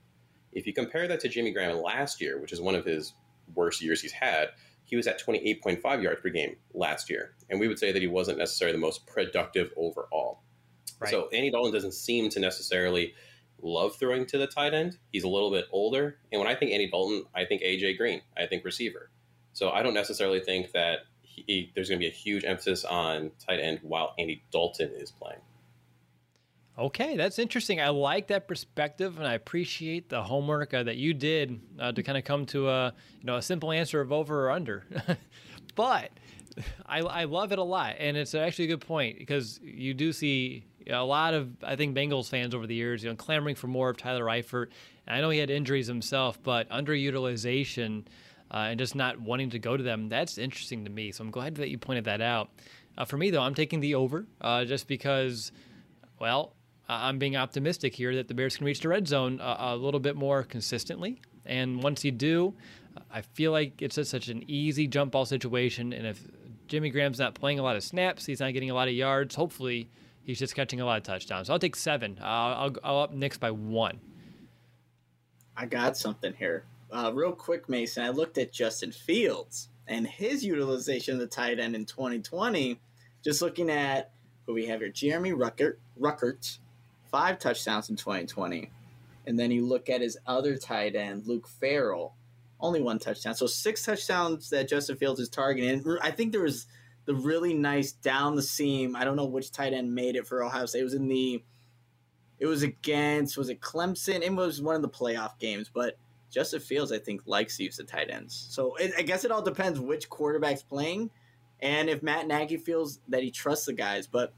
If 0.53 0.67
you 0.67 0.73
compare 0.73 1.07
that 1.09 1.21
to 1.21 1.29
Jimmy 1.29 1.53
Graham 1.53 1.77
last 1.83 2.21
year, 2.21 2.41
which 2.41 2.53
is 2.53 2.61
one 2.61 2.75
of 2.75 2.85
his 2.85 3.13
worst 3.55 3.83
years 3.83 4.01
he's 4.01 4.13
had, 4.13 4.49
he 4.85 4.97
was 4.97 5.07
at 5.07 5.23
28.5 5.23 6.03
yards 6.03 6.21
per 6.21 6.29
game 6.31 6.57
last 6.75 7.11
year. 7.11 7.35
And 7.51 7.61
we 7.61 7.69
would 7.69 7.79
say 7.79 7.93
that 7.93 8.03
he 8.03 8.09
wasn't 8.09 8.39
necessarily 8.39 8.77
the 8.77 8.81
most 8.81 9.07
productive 9.07 9.71
overall. 9.77 10.41
Right. 11.03 11.11
So 11.11 11.29
Andy 11.33 11.51
Dalton 11.51 11.73
doesn't 11.73 11.95
seem 11.95 12.31
to 12.31 12.41
necessarily 12.41 13.15
love 13.63 13.97
throwing 13.97 14.27
to 14.27 14.39
the 14.39 14.47
tight 14.47 14.75
end. 14.75 14.99
He's 15.13 15.25
a 15.25 15.29
little 15.29 15.51
bit 15.51 15.67
older. 15.71 16.19
And 16.31 16.41
when 16.41 16.49
I 16.49 16.55
think 16.55 16.73
Andy 16.73 16.91
Dalton, 16.91 17.25
I 17.35 17.45
think 17.45 17.63
AJ 17.63 17.99
Green. 17.99 18.23
I 18.37 18.47
think 18.47 18.65
receiver. 18.65 19.11
So 19.53 19.71
I 19.71 19.83
don't 19.83 19.95
necessarily 19.95 20.41
think 20.41 20.73
that 20.73 21.01
he, 21.23 21.73
there's 21.75 21.89
going 21.89 21.99
to 21.99 22.05
be 22.05 22.09
a 22.09 22.15
huge 22.15 22.45
emphasis 22.45 22.85
on 22.85 23.31
tight 23.39 23.61
end 23.61 23.81
while 23.83 24.15
Andy 24.19 24.43
Dalton 24.51 24.91
is 24.97 25.11
playing. 25.11 25.41
Okay, 26.79 27.17
that's 27.17 27.39
interesting. 27.39 27.83
I 27.83 27.91
like 27.91 28.29
that 28.29 28.49
perspective, 28.49 29.19
and 29.19 29.27
I 29.27 29.35
appreciate 29.35 30.09
the 30.09 30.23
homework 30.23 30.73
uh, 30.73 30.83
that 30.85 30.97
you 30.97 31.13
did 31.13 31.61
uh, 31.79 31.93
to 31.93 32.03
kind 32.03 32.17
of 32.17 32.25
come 32.25 32.47
to 32.47 32.71
a 32.71 32.95
you 33.21 33.27
know 33.27 33.37
a 33.37 33.43
simple 33.43 33.73
answer 33.73 34.01
of 34.01 34.11
over 34.11 34.47
or 34.47 34.51
under. 34.51 34.87
but 35.75 36.11
I, 36.87 37.01
I 37.01 37.25
love 37.25 37.53
it 37.53 37.59
a 37.59 37.63
lot, 37.63 37.97
and 37.99 38.17
it's 38.17 38.35
actually 38.35 38.67
a 38.67 38.69
good 38.69 38.81
point 38.81 39.19
because 39.19 39.61
you 39.63 39.93
do 39.93 40.13
see 40.13 40.65
You 40.87 40.93
know, 40.93 41.03
a 41.03 41.05
lot 41.05 41.35
of 41.35 41.51
I 41.63 41.77
think 41.77 41.97
Bengals 41.97 42.29
fans 42.29 42.55
over 42.55 42.67
the 42.67 42.75
years, 42.75 43.03
you 43.03 43.11
know, 43.11 43.17
clamoring 43.17 43.57
for 43.57 43.67
more 43.67 43.91
of 43.91 43.97
Tyler 43.97 44.25
Eifert. 44.25 44.69
And 45.07 45.17
I 45.17 45.21
know 45.21 45.31
he 45.31 45.39
had 45.39 45.51
injuries 45.51 45.87
himself, 45.87 46.43
but 46.43 46.69
underutilization 46.71 48.07
uh, 48.51 48.69
and 48.71 48.79
just 48.79 48.95
not 48.95 49.21
wanting 49.21 49.51
to 49.51 49.59
go 49.59 49.77
to 49.77 49.83
them, 49.83 50.09
that's 50.09 50.39
interesting 50.39 50.85
to 50.85 50.91
me. 50.91 51.11
So 51.13 51.25
I'm 51.25 51.31
glad 51.31 51.55
that 51.57 51.71
you 51.71 51.79
pointed 51.79 52.05
that 52.05 52.21
out. 52.21 52.51
Uh, 52.97 53.05
for 53.05 53.17
me, 53.17 53.31
though, 53.31 53.41
I'm 53.41 53.55
taking 53.55 53.81
the 53.81 53.95
over 53.95 54.27
uh, 54.41 54.65
just 54.65 54.87
because, 54.87 55.53
well, 56.21 56.55
I'm 56.89 57.19
being 57.19 57.37
optimistic 57.37 57.95
here 57.95 58.15
that 58.17 58.29
the 58.29 58.35
Bears 58.35 58.57
can 58.57 58.67
reach 58.67 58.81
the 58.81 58.89
red 58.89 59.09
zone 59.09 59.41
a, 59.41 59.57
a 59.59 59.77
little 59.77 60.01
bit 60.01 60.17
more 60.17 60.43
consistently. 60.43 61.23
And 61.47 61.83
once 61.83 62.05
you 62.05 62.11
do, 62.11 62.55
I 63.11 63.23
feel 63.23 63.53
like 63.53 63.81
it's 63.81 63.95
such 64.09 64.29
an 64.29 64.45
easy 64.49 64.87
jump 64.87 65.13
ball 65.13 65.25
situation. 65.25 65.95
And 65.95 66.07
if 66.07 66.21
Jimmy 66.69 66.91
Graham's 66.91 67.19
not 67.19 67.35
playing 67.35 67.59
a 67.59 67.63
lot 67.63 67.77
of 67.77 67.83
snaps, 67.83 68.27
he's 68.27 68.41
not 68.41 68.53
getting 68.53 68.71
a 68.71 68.75
lot 68.75 68.89
of 68.89 68.95
yards, 68.95 69.35
hopefully 69.35 69.89
he's 70.25 70.39
just 70.39 70.55
catching 70.55 70.81
a 70.81 70.85
lot 70.85 70.99
of 70.99 71.03
touchdowns. 71.03 71.47
So 71.47 71.53
I'll 71.53 71.59
take 71.59 71.77
seven. 71.77 72.19
I'll, 72.23 72.75
I'll 72.83 72.99
up 73.01 73.13
Nick's 73.13 73.39
by 73.39 73.51
one. 73.51 74.01
I 75.57 75.67
got 75.67 75.97
something 75.97 76.33
here. 76.35 76.65
Uh, 76.91 77.11
real 77.15 77.33
quick, 77.33 77.69
Mason. 77.69 78.05
I 78.05 78.11
looked 78.11 78.39
at 78.39 78.53
Justin 78.53 78.93
Fields 78.93 79.69
and 79.87 80.07
his 80.07 80.45
utilization 80.45 81.15
of 81.15 81.21
the 81.21 81.27
tight 81.27 81.59
end 81.59 81.75
in 81.75 81.85
2020. 81.85 82.79
Just 83.23 83.43
looking 83.43 83.71
at 83.71 84.11
who 84.47 84.55
we 84.55 84.67
have 84.67 84.81
here, 84.81 84.89
Jeremy 84.89 85.33
Ruckert, 85.33 85.77
Ruckert, 86.01 86.59
five 87.11 87.39
touchdowns 87.39 87.91
in 87.91 87.97
2020. 87.97 88.71
And 89.27 89.39
then 89.39 89.51
you 89.51 89.65
look 89.65 89.89
at 89.89 90.01
his 90.01 90.19
other 90.27 90.57
tight 90.57 90.97
end, 90.97 91.27
Luke 91.27 91.47
Farrell, 91.47 92.15
only 92.61 92.81
one 92.81 92.99
touchdown. 92.99 93.35
So 93.35 93.47
six 93.47 93.85
touchdowns 93.85 94.51
that 94.51 94.69
Justin 94.69 94.97
Fields 94.97 95.21
is 95.21 95.29
targeting. 95.29 95.85
I 96.03 96.11
think 96.11 96.33
there 96.33 96.43
was 96.43 96.67
the 97.05 97.15
really 97.15 97.55
nice 97.55 97.93
down 97.93 98.37
the 98.37 98.43
seam. 98.43 98.95
I 98.97 99.05
don't 99.05 99.17
know 99.17 99.25
which 99.25 99.51
tight 99.51 99.73
end 99.73 99.95
made 99.95 100.17
it 100.17 100.27
for 100.27 100.43
Ohio 100.45 100.67
State. 100.67 100.81
It 100.81 100.85
was 100.85 100.95
in 100.95 101.09
the. 101.09 101.43
It 102.39 102.47
was 102.47 102.63
against 102.63 103.37
was 103.37 103.51
it 103.51 103.61
Clemson? 103.61 104.21
It 104.23 104.35
was 104.35 104.61
one 104.61 104.75
of 104.75 104.83
the 104.83 104.89
playoff 104.89 105.39
games, 105.39 105.71
but 105.73 105.97
Justin 106.29 106.61
Fields 106.61 106.91
I 106.91 106.99
think 106.99 107.23
likes 107.27 107.57
to 107.59 107.65
use 107.65 107.77
the 107.77 107.85
tight 107.85 108.11
ends. 108.11 108.49
So 108.51 108.75
it, 108.77 108.93
I 108.99 109.03
guess 109.03 109.25
it 109.25 109.31
all 109.31 109.43
depends 109.43 109.79
which 109.79 110.09
quarterback's 110.09 110.63
playing, 110.63 111.11
and 111.61 111.89
if 111.89 112.03
Matt 112.03 112.27
Nagy 112.27 112.57
feels 112.57 112.99
that 113.09 113.23
he 113.23 113.31
trusts 113.31 113.67
the 113.67 113.73
guys. 113.73 114.09
But 114.09 114.35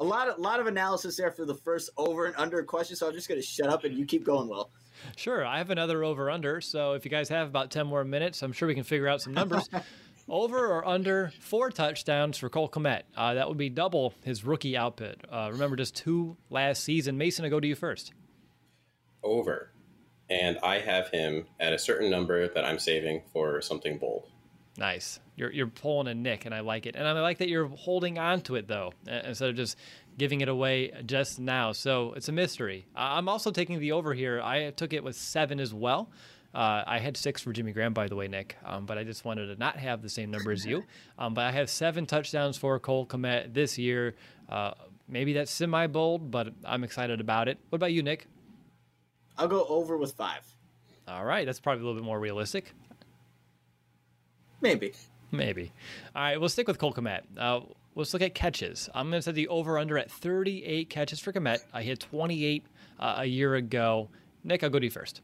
a 0.00 0.04
lot 0.04 0.28
of 0.28 0.38
lot 0.38 0.58
of 0.58 0.66
analysis 0.66 1.16
there 1.16 1.30
for 1.30 1.44
the 1.44 1.54
first 1.54 1.90
over 1.96 2.26
and 2.26 2.34
under 2.36 2.62
question. 2.62 2.96
So 2.96 3.06
I'm 3.06 3.14
just 3.14 3.28
going 3.28 3.40
to 3.40 3.46
shut 3.46 3.68
up 3.68 3.84
and 3.84 3.96
you 3.96 4.04
keep 4.04 4.24
going, 4.24 4.48
Will. 4.48 4.70
Sure, 5.16 5.44
I 5.44 5.58
have 5.58 5.70
another 5.70 6.04
over 6.04 6.30
under. 6.30 6.60
So 6.60 6.92
if 6.92 7.04
you 7.04 7.10
guys 7.10 7.28
have 7.28 7.48
about 7.48 7.70
ten 7.70 7.86
more 7.86 8.04
minutes, 8.04 8.42
I'm 8.42 8.52
sure 8.52 8.66
we 8.66 8.74
can 8.74 8.84
figure 8.84 9.08
out 9.08 9.20
some 9.20 9.34
numbers. 9.34 9.68
over 10.28 10.66
or 10.66 10.86
under 10.86 11.32
four 11.40 11.70
touchdowns 11.70 12.38
for 12.38 12.48
Cole 12.48 12.68
Kmet. 12.68 13.02
Uh, 13.16 13.34
that 13.34 13.48
would 13.48 13.58
be 13.58 13.68
double 13.68 14.14
his 14.22 14.44
rookie 14.44 14.76
output. 14.76 15.16
Uh, 15.30 15.50
remember, 15.52 15.76
just 15.76 15.94
two 15.94 16.36
last 16.50 16.82
season. 16.82 17.18
Mason, 17.18 17.44
I 17.44 17.48
go 17.48 17.60
to 17.60 17.66
you 17.66 17.74
first. 17.74 18.12
Over. 19.22 19.70
And 20.30 20.58
I 20.62 20.78
have 20.78 21.08
him 21.08 21.46
at 21.60 21.72
a 21.72 21.78
certain 21.78 22.10
number 22.10 22.48
that 22.48 22.64
I'm 22.64 22.78
saving 22.78 23.22
for 23.32 23.60
something 23.60 23.98
bold. 23.98 24.28
Nice. 24.76 25.20
You're, 25.36 25.52
you're 25.52 25.66
pulling 25.68 26.08
a 26.08 26.14
Nick, 26.14 26.46
and 26.46 26.54
I 26.54 26.60
like 26.60 26.86
it. 26.86 26.96
And 26.96 27.06
I 27.06 27.12
like 27.12 27.38
that 27.38 27.48
you're 27.48 27.68
holding 27.68 28.18
on 28.18 28.40
to 28.42 28.56
it, 28.56 28.66
though, 28.66 28.92
instead 29.06 29.50
of 29.50 29.56
just 29.56 29.76
giving 30.16 30.40
it 30.40 30.48
away 30.48 30.92
just 31.06 31.38
now. 31.38 31.72
So 31.72 32.12
it's 32.14 32.28
a 32.28 32.32
mystery. 32.32 32.86
I'm 32.96 33.28
also 33.28 33.50
taking 33.50 33.78
the 33.78 33.92
over 33.92 34.14
here. 34.14 34.40
I 34.40 34.70
took 34.70 34.92
it 34.92 35.04
with 35.04 35.16
seven 35.16 35.60
as 35.60 35.74
well. 35.74 36.10
Uh, 36.54 36.84
I 36.86 36.98
had 36.98 37.16
six 37.16 37.42
for 37.42 37.52
Jimmy 37.52 37.72
Graham, 37.72 37.92
by 37.92 38.06
the 38.06 38.14
way, 38.14 38.28
Nick, 38.28 38.56
um, 38.64 38.86
but 38.86 38.96
I 38.96 39.02
just 39.02 39.24
wanted 39.24 39.46
to 39.46 39.56
not 39.56 39.76
have 39.76 40.02
the 40.02 40.08
same 40.08 40.30
number 40.30 40.52
as 40.52 40.64
you. 40.64 40.84
Um, 41.16 41.32
but 41.32 41.44
I 41.44 41.52
have 41.52 41.70
seven 41.70 42.06
touchdowns 42.06 42.56
for 42.56 42.78
Cole 42.80 43.06
Kmet 43.06 43.54
this 43.54 43.78
year. 43.78 44.16
Uh, 44.48 44.72
maybe 45.06 45.32
that's 45.34 45.50
semi 45.50 45.86
bold, 45.86 46.30
but 46.30 46.52
I'm 46.64 46.82
excited 46.82 47.20
about 47.20 47.46
it. 47.46 47.58
What 47.68 47.76
about 47.76 47.92
you, 47.92 48.02
Nick? 48.02 48.26
I'll 49.38 49.46
go 49.46 49.64
over 49.66 49.96
with 49.96 50.12
five. 50.12 50.42
All 51.06 51.24
right, 51.24 51.46
that's 51.46 51.60
probably 51.60 51.82
a 51.82 51.84
little 51.86 52.00
bit 52.00 52.04
more 52.04 52.18
realistic. 52.18 52.74
Maybe. 54.60 54.92
Maybe. 55.30 55.72
All 56.16 56.22
right, 56.22 56.40
we'll 56.40 56.48
stick 56.48 56.66
with 56.66 56.78
Cole 56.78 56.92
Kmet. 56.92 57.20
Uh, 57.38 57.60
let's 57.94 58.12
look 58.12 58.22
at 58.22 58.34
catches. 58.34 58.88
I'm 58.94 59.10
going 59.10 59.18
to 59.18 59.22
set 59.22 59.34
the 59.34 59.48
over 59.48 59.78
under 59.78 59.98
at 59.98 60.10
38 60.10 60.90
catches 60.90 61.20
for 61.20 61.32
Kmet. 61.32 61.60
I 61.72 61.82
hit 61.82 62.00
28 62.00 62.64
uh, 62.98 63.14
a 63.18 63.24
year 63.24 63.54
ago. 63.54 64.08
Nick, 64.42 64.64
I'll 64.64 64.70
go 64.70 64.78
to 64.78 64.84
you 64.84 64.90
first. 64.90 65.20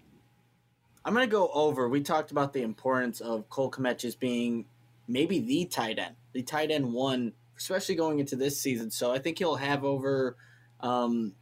I'm 1.05 1.15
going 1.15 1.27
to 1.27 1.31
go 1.31 1.51
over. 1.53 1.89
We 1.89 2.03
talked 2.03 2.31
about 2.31 2.53
the 2.53 2.63
importance 2.63 3.21
of 3.21 3.49
Cole 3.49 3.71
Kmet 3.71 3.99
just 3.99 4.21
being 4.21 4.67
maybe 5.09 5.39
the 5.39 5.65
tight 5.65 5.99
end, 5.99 6.17
the 6.33 6.43
tight 6.43 6.71
end 6.71 6.93
one, 6.93 7.33
especially 7.57 7.95
going 7.95 8.19
into 8.19 8.37
this 8.37 8.61
season. 8.61 8.91
So 8.91 9.13
I 9.13 9.19
think 9.19 9.39
he'll 9.39 9.57
have 9.57 9.85
over 9.85 10.37
um, 10.81 11.35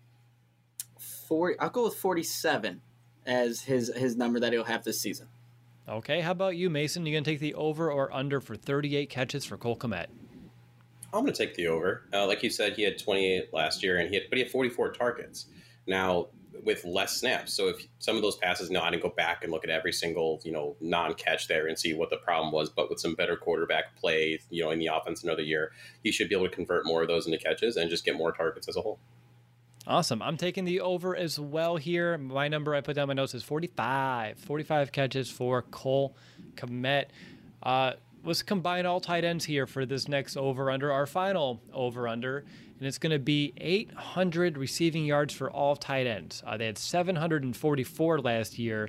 40. 0.98 1.59
I'll 1.59 1.70
go 1.70 1.84
with 1.84 1.96
47 1.96 2.80
as 3.26 3.61
his 3.61 3.92
his 3.94 4.16
number 4.16 4.40
that 4.40 4.52
he'll 4.52 4.64
have 4.64 4.84
this 4.84 5.00
season. 5.00 5.28
Okay, 5.88 6.20
how 6.20 6.32
about 6.32 6.56
you, 6.56 6.70
Mason? 6.70 7.04
You 7.04 7.14
gonna 7.14 7.24
take 7.24 7.40
the 7.40 7.54
over 7.54 7.90
or 7.90 8.12
under 8.12 8.40
for 8.40 8.56
38 8.56 9.11
catches 9.11 9.44
for 9.44 9.56
Cole 9.56 9.76
Kmet? 9.76 10.06
I'm 11.12 11.22
going 11.22 11.32
to 11.32 11.46
take 11.46 11.54
the 11.54 11.68
over. 11.68 12.02
Uh, 12.12 12.26
like 12.26 12.42
you 12.42 12.50
said, 12.50 12.74
he 12.74 12.82
had 12.82 12.98
28 12.98 13.52
last 13.54 13.82
year, 13.82 13.98
and 13.98 14.11
he 14.11 14.16
had, 14.16 14.24
but 14.28 14.36
he 14.36 14.44
had 14.44 14.52
44 14.52 14.92
targets. 14.92 15.46
Now 15.86 16.26
with 16.64 16.84
less 16.84 17.16
snaps. 17.16 17.54
So 17.54 17.68
if 17.68 17.86
some 17.98 18.16
of 18.16 18.22
those 18.22 18.36
passes, 18.36 18.70
no, 18.70 18.80
I 18.82 18.90
didn't 18.90 19.02
go 19.02 19.11
back 19.11 19.44
and 19.44 19.52
look 19.52 19.64
at 19.64 19.70
every 19.70 19.92
single 19.92 20.40
you 20.44 20.52
know 20.52 20.76
non-catch 20.80 21.48
there 21.48 21.66
and 21.66 21.78
see 21.78 21.94
what 21.94 22.11
the 22.11 22.16
problem 22.18 22.52
was. 22.52 22.70
But 22.70 22.90
with 22.90 23.00
some 23.00 23.14
better 23.14 23.36
quarterback 23.36 23.96
play, 23.96 24.40
you 24.50 24.64
know, 24.64 24.70
in 24.70 24.78
the 24.78 24.86
offense 24.86 25.24
another 25.24 25.42
year, 25.42 25.72
he 26.02 26.12
should 26.12 26.28
be 26.28 26.34
able 26.34 26.48
to 26.48 26.54
convert 26.54 26.86
more 26.86 27.02
of 27.02 27.09
those 27.09 27.26
into 27.26 27.38
catches 27.38 27.76
and 27.76 27.90
just 27.90 28.04
get 28.04 28.16
more 28.16 28.32
targets 28.32 28.68
as 28.68 28.76
a 28.76 28.80
whole. 28.80 28.98
Awesome. 29.86 30.20
I'm 30.20 30.36
taking 30.36 30.66
the 30.66 30.82
over 30.82 31.16
as 31.16 31.40
well 31.40 31.76
here. 31.76 32.18
My 32.18 32.46
number 32.46 32.74
I 32.74 32.82
put 32.82 32.94
down 32.94 33.09
my 33.09 33.14
notes 33.14 33.34
is 33.34 33.42
45. 33.42 34.38
45 34.38 34.92
catches 34.92 35.30
for 35.30 35.62
Cole 35.62 36.14
Kmet. 36.56 37.06
Uh, 37.62 37.94
let's 38.22 38.42
combine 38.42 38.84
all 38.84 39.00
tight 39.00 39.24
ends 39.24 39.46
here 39.46 39.66
for 39.66 39.86
this 39.86 40.06
next 40.06 40.36
over 40.36 40.70
under, 40.70 40.92
our 40.92 41.06
final 41.06 41.62
over 41.72 42.06
under 42.06 42.44
and 42.78 42.86
it's 42.86 42.98
going 42.98 43.12
to 43.12 43.18
be 43.18 43.52
800 43.56 44.56
receiving 44.56 45.04
yards 45.04 45.34
for 45.34 45.50
all 45.50 45.74
tight 45.76 46.06
ends. 46.06 46.42
Uh, 46.46 46.56
they 46.56 46.66
had 46.66 46.78
744 46.78 48.20
last 48.20 48.58
year. 48.58 48.88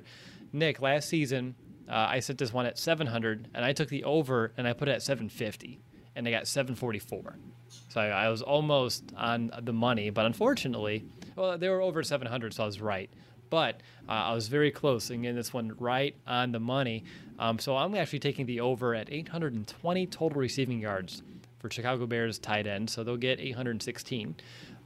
Nick, 0.52 0.80
last 0.80 1.08
season, 1.08 1.54
uh, 1.88 2.06
I 2.08 2.20
set 2.20 2.38
this 2.38 2.52
one 2.52 2.66
at 2.66 2.78
700, 2.78 3.48
and 3.52 3.64
I 3.64 3.72
took 3.72 3.88
the 3.88 4.04
over 4.04 4.52
and 4.56 4.66
I 4.66 4.72
put 4.72 4.88
it 4.88 4.92
at 4.92 5.02
750, 5.02 5.80
and 6.14 6.24
they 6.24 6.30
got 6.30 6.46
744. 6.46 7.36
So 7.88 8.00
I, 8.00 8.06
I 8.06 8.28
was 8.28 8.42
almost 8.42 9.12
on 9.16 9.50
the 9.62 9.72
money, 9.72 10.10
but 10.10 10.24
unfortunately, 10.24 11.04
well, 11.34 11.58
they 11.58 11.68
were 11.68 11.80
over 11.80 12.02
700, 12.02 12.54
so 12.54 12.62
I 12.62 12.66
was 12.66 12.80
right. 12.80 13.10
But 13.48 13.80
uh, 14.08 14.12
I 14.12 14.34
was 14.34 14.46
very 14.46 14.70
close 14.70 15.10
and 15.10 15.22
getting 15.22 15.34
this 15.34 15.52
one 15.52 15.74
right 15.80 16.14
on 16.24 16.52
the 16.52 16.60
money. 16.60 17.02
Um, 17.40 17.58
so 17.58 17.76
I'm 17.76 17.96
actually 17.96 18.20
taking 18.20 18.46
the 18.46 18.60
over 18.60 18.94
at 18.94 19.10
820 19.10 20.06
total 20.06 20.40
receiving 20.40 20.78
yards 20.78 21.22
for 21.60 21.70
Chicago 21.70 22.06
Bears 22.06 22.38
tight 22.38 22.66
end, 22.66 22.90
so 22.90 23.04
they'll 23.04 23.16
get 23.16 23.38
816. 23.38 24.34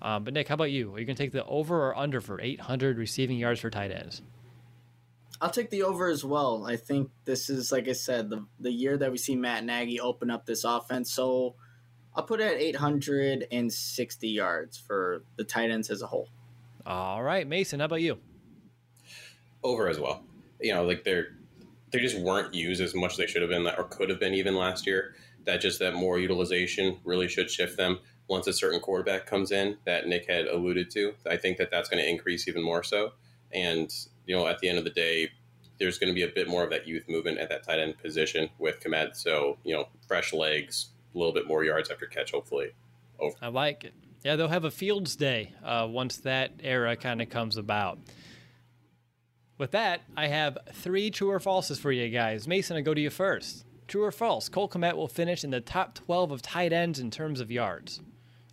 Um, 0.02 0.24
but 0.24 0.34
Nick, 0.34 0.48
how 0.48 0.54
about 0.54 0.70
you? 0.70 0.94
Are 0.94 0.98
you 0.98 1.06
going 1.06 1.16
to 1.16 1.22
take 1.22 1.32
the 1.32 1.44
over 1.46 1.88
or 1.88 1.96
under 1.96 2.20
for 2.20 2.40
800 2.40 2.98
receiving 2.98 3.38
yards 3.38 3.60
for 3.60 3.70
tight 3.70 3.90
ends? 3.90 4.20
I'll 5.40 5.50
take 5.50 5.70
the 5.70 5.82
over 5.82 6.08
as 6.08 6.24
well. 6.24 6.66
I 6.66 6.76
think 6.76 7.10
this 7.24 7.48
is, 7.48 7.72
like 7.72 7.88
I 7.88 7.92
said, 7.92 8.30
the 8.30 8.46
the 8.60 8.70
year 8.70 8.96
that 8.96 9.10
we 9.10 9.18
see 9.18 9.36
Matt 9.36 9.64
Nagy 9.64 10.00
open 10.00 10.30
up 10.30 10.46
this 10.46 10.64
offense. 10.64 11.12
So 11.12 11.56
I'll 12.14 12.22
put 12.22 12.40
it 12.40 12.54
at 12.54 12.60
860 12.60 14.28
yards 14.28 14.78
for 14.78 15.24
the 15.36 15.44
tight 15.44 15.70
ends 15.70 15.90
as 15.90 16.02
a 16.02 16.06
whole. 16.06 16.28
All 16.86 17.22
right, 17.22 17.46
Mason, 17.46 17.80
how 17.80 17.86
about 17.86 18.02
you? 18.02 18.18
Over 19.62 19.88
as 19.88 19.98
well. 19.98 20.22
You 20.60 20.74
know, 20.74 20.84
like 20.84 21.04
they're 21.04 21.28
they 21.90 22.00
just 22.00 22.18
weren't 22.18 22.54
used 22.54 22.80
as 22.80 22.94
much 22.94 23.12
as 23.12 23.18
they 23.18 23.26
should 23.26 23.42
have 23.42 23.50
been 23.50 23.66
or 23.66 23.84
could 23.84 24.10
have 24.10 24.20
been 24.20 24.34
even 24.34 24.56
last 24.56 24.86
year 24.86 25.14
that 25.44 25.60
just 25.60 25.78
that 25.78 25.94
more 25.94 26.18
utilization 26.18 26.98
really 27.04 27.28
should 27.28 27.50
shift 27.50 27.76
them 27.76 27.98
once 28.28 28.46
a 28.46 28.52
certain 28.52 28.80
quarterback 28.80 29.26
comes 29.26 29.52
in 29.52 29.76
that 29.84 30.06
Nick 30.06 30.28
had 30.28 30.46
alluded 30.46 30.90
to. 30.90 31.14
I 31.28 31.36
think 31.36 31.58
that 31.58 31.70
that's 31.70 31.88
going 31.88 32.02
to 32.02 32.08
increase 32.08 32.48
even 32.48 32.62
more 32.62 32.82
so. 32.82 33.12
And, 33.52 33.92
you 34.26 34.34
know, 34.34 34.46
at 34.46 34.58
the 34.60 34.68
end 34.68 34.78
of 34.78 34.84
the 34.84 34.90
day, 34.90 35.30
there's 35.78 35.98
going 35.98 36.08
to 36.08 36.14
be 36.14 36.22
a 36.22 36.28
bit 36.28 36.48
more 36.48 36.64
of 36.64 36.70
that 36.70 36.86
youth 36.86 37.08
movement 37.08 37.38
at 37.38 37.48
that 37.50 37.64
tight 37.64 37.80
end 37.80 37.98
position 37.98 38.48
with 38.58 38.80
Kmet. 38.80 39.16
So, 39.16 39.58
you 39.64 39.74
know, 39.74 39.88
fresh 40.06 40.32
legs, 40.32 40.88
a 41.14 41.18
little 41.18 41.34
bit 41.34 41.46
more 41.46 41.64
yards 41.64 41.90
after 41.90 42.06
catch, 42.06 42.32
hopefully. 42.32 42.68
Over. 43.18 43.36
I 43.42 43.48
like 43.48 43.84
it. 43.84 43.94
Yeah, 44.24 44.36
they'll 44.36 44.48
have 44.48 44.64
a 44.64 44.70
Fields 44.70 45.16
Day 45.16 45.52
uh, 45.62 45.86
once 45.88 46.16
that 46.18 46.52
era 46.62 46.96
kind 46.96 47.20
of 47.20 47.28
comes 47.28 47.56
about. 47.56 47.98
With 49.58 49.72
that, 49.72 50.00
I 50.16 50.28
have 50.28 50.58
three 50.72 51.10
true 51.10 51.30
or 51.30 51.38
falses 51.38 51.78
for 51.78 51.92
you 51.92 52.08
guys. 52.08 52.48
Mason, 52.48 52.76
I 52.76 52.80
go 52.80 52.94
to 52.94 53.00
you 53.00 53.10
first. 53.10 53.64
True 53.86 54.04
or 54.04 54.12
false? 54.12 54.48
Cole 54.48 54.68
Kmet 54.68 54.96
will 54.96 55.08
finish 55.08 55.44
in 55.44 55.50
the 55.50 55.60
top 55.60 55.94
12 55.94 56.30
of 56.30 56.42
tight 56.42 56.72
ends 56.72 56.98
in 56.98 57.10
terms 57.10 57.40
of 57.40 57.50
yards. 57.50 58.00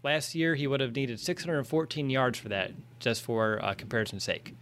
Last 0.03 0.35
year, 0.35 0.55
he 0.55 0.67
would 0.67 0.79
have 0.79 0.95
needed 0.95 1.19
614 1.19 2.09
yards 2.09 2.39
for 2.39 2.49
that, 2.49 2.71
just 2.99 3.21
for 3.21 3.63
uh, 3.63 3.73
comparison's 3.75 4.23
sake. 4.23 4.55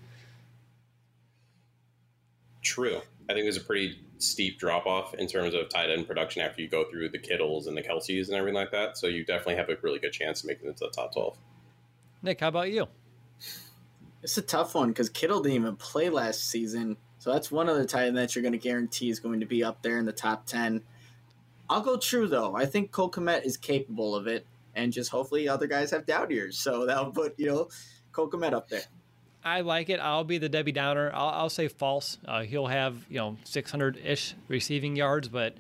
True. 2.62 3.02
I 3.30 3.34
think 3.34 3.46
there's 3.46 3.58
a 3.58 3.62
pretty 3.62 4.00
steep 4.18 4.60
drop 4.60 4.86
off 4.86 5.14
in 5.14 5.28
terms 5.28 5.54
of 5.54 5.70
tight 5.70 5.90
end 5.90 6.06
production 6.08 6.42
after 6.42 6.62
you 6.62 6.68
go 6.68 6.84
through 6.90 7.10
the 7.10 7.18
Kittles 7.18 7.68
and 7.68 7.78
the 7.78 7.82
Kelces 7.82 8.28
and 8.28 8.36
everything 8.36 8.56
like 8.56 8.72
that. 8.72 8.98
So 8.98 9.08
you 9.08 9.24
definitely 9.24 9.56
have 9.56 9.70
a 9.70 9.78
really 9.82 10.00
good 10.00 10.12
chance 10.12 10.42
to 10.42 10.48
make 10.48 10.62
it 10.62 10.68
into 10.68 10.80
the 10.80 10.90
top 10.90 11.14
12. 11.14 11.38
Nick, 12.22 12.42
how 12.42 12.50
about 12.50 12.70
you? 12.72 12.88
It's 14.22 14.38
a 14.38 14.42
tough 14.42 14.76
one 14.76 14.90
because 14.90 15.10
Kittle 15.10 15.42
didn't 15.42 15.56
even 15.56 15.76
play 15.78 16.10
last 16.10 16.50
season. 16.50 16.98
So 17.20 17.34
that's 17.34 17.52
one 17.52 17.70
other 17.70 17.86
tight 17.86 18.08
end 18.08 18.18
that 18.18 18.34
you're 18.34 18.42
going 18.42 18.54
to 18.54 18.58
guarantee 18.58 19.10
is 19.10 19.20
going 19.20 19.42
to 19.42 19.46
be 19.46 19.64
up 19.64 19.82
there 19.82 20.00
in 20.00 20.06
the 20.06 20.14
top 20.14 20.46
10. 20.46 20.82
I'll 21.70 21.82
go 21.82 21.98
true, 21.98 22.28
though. 22.28 22.56
I 22.56 22.66
think 22.66 22.92
Cole 22.92 23.12
Kmet 23.12 23.46
is 23.46 23.58
capable 23.58 24.16
of 24.16 24.26
it. 24.26 24.46
And 24.74 24.94
just 24.94 25.12
hopefully 25.12 25.50
other 25.50 25.68
guys 25.68 25.92
have 25.92 26.06
down 26.06 26.32
years. 26.32 26.58
So 26.58 26.86
that'll 26.86 27.12
put, 27.12 27.38
you 27.38 27.48
know, 27.48 27.68
Cole 28.14 28.30
Kmet 28.30 28.54
up 28.54 28.70
there. 28.70 28.84
I 29.44 29.62
like 29.62 29.90
it. 29.90 30.00
I'll 30.00 30.24
be 30.24 30.38
the 30.38 30.50
Debbie 30.50 30.72
Downer. 30.72 31.12
I'll, 31.14 31.30
I'll 31.30 31.50
say 31.50 31.68
false. 31.68 32.18
Uh, 32.26 32.44
he'll 32.44 32.68
have, 32.68 33.06
you 33.10 33.18
know, 33.18 33.38
600 33.44 33.98
ish 33.98 34.36
receiving 34.48 34.96
yards, 34.96 35.28
but 35.28 35.56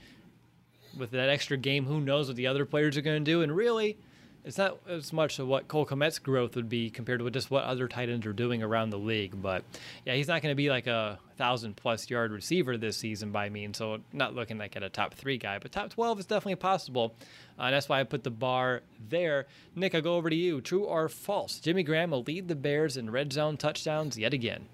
with 0.97 1.11
that 1.11 1.29
extra 1.29 1.57
game, 1.57 1.85
who 1.85 1.99
knows 1.99 2.27
what 2.27 2.35
the 2.37 2.47
other 2.47 2.65
players 2.65 2.97
are 2.97 3.01
going 3.01 3.23
to 3.23 3.31
do? 3.31 3.41
And 3.41 3.55
really, 3.55 3.97
it's 4.45 4.57
not 4.57 4.79
as 4.87 5.11
much 5.11 5.37
of 5.39 5.47
what 5.47 5.67
Cole 5.67 5.85
Kmet's 5.85 6.19
growth 6.19 6.55
would 6.55 6.69
be 6.69 6.89
compared 6.89 7.19
to 7.19 7.29
just 7.29 7.51
what 7.51 7.65
other 7.65 7.87
tight 7.87 8.09
ends 8.09 8.25
are 8.25 8.33
doing 8.33 8.63
around 8.63 8.89
the 8.89 8.97
league. 8.97 9.41
But 9.41 9.63
yeah, 10.05 10.13
he's 10.13 10.27
not 10.27 10.41
going 10.41 10.51
to 10.51 10.55
be 10.55 10.69
like 10.69 10.87
a 10.87 11.19
thousand 11.37 11.75
plus 11.75 12.09
yard 12.09 12.31
receiver 12.31 12.77
this 12.77 12.97
season 12.97 13.31
by 13.31 13.49
me. 13.49 13.65
And 13.65 13.75
so 13.75 13.99
not 14.13 14.35
looking 14.35 14.57
like 14.57 14.75
at 14.75 14.83
a 14.83 14.89
top 14.89 15.13
three 15.13 15.37
guy, 15.37 15.59
but 15.59 15.71
top 15.71 15.89
12 15.89 16.19
is 16.19 16.25
definitely 16.25 16.55
possible. 16.55 17.13
Uh, 17.59 17.63
and 17.63 17.73
that's 17.73 17.89
why 17.89 17.99
I 17.99 18.03
put 18.03 18.23
the 18.23 18.31
bar 18.31 18.81
there. 19.09 19.45
Nick, 19.75 19.93
I'll 19.93 20.01
go 20.01 20.15
over 20.15 20.29
to 20.29 20.35
you. 20.35 20.61
True 20.61 20.85
or 20.85 21.09
false? 21.09 21.59
Jimmy 21.59 21.83
Graham 21.83 22.11
will 22.11 22.23
lead 22.23 22.47
the 22.47 22.55
Bears 22.55 22.95
in 22.97 23.09
red 23.09 23.33
zone 23.33 23.57
touchdowns 23.57 24.17
yet 24.17 24.33
again. 24.33 24.67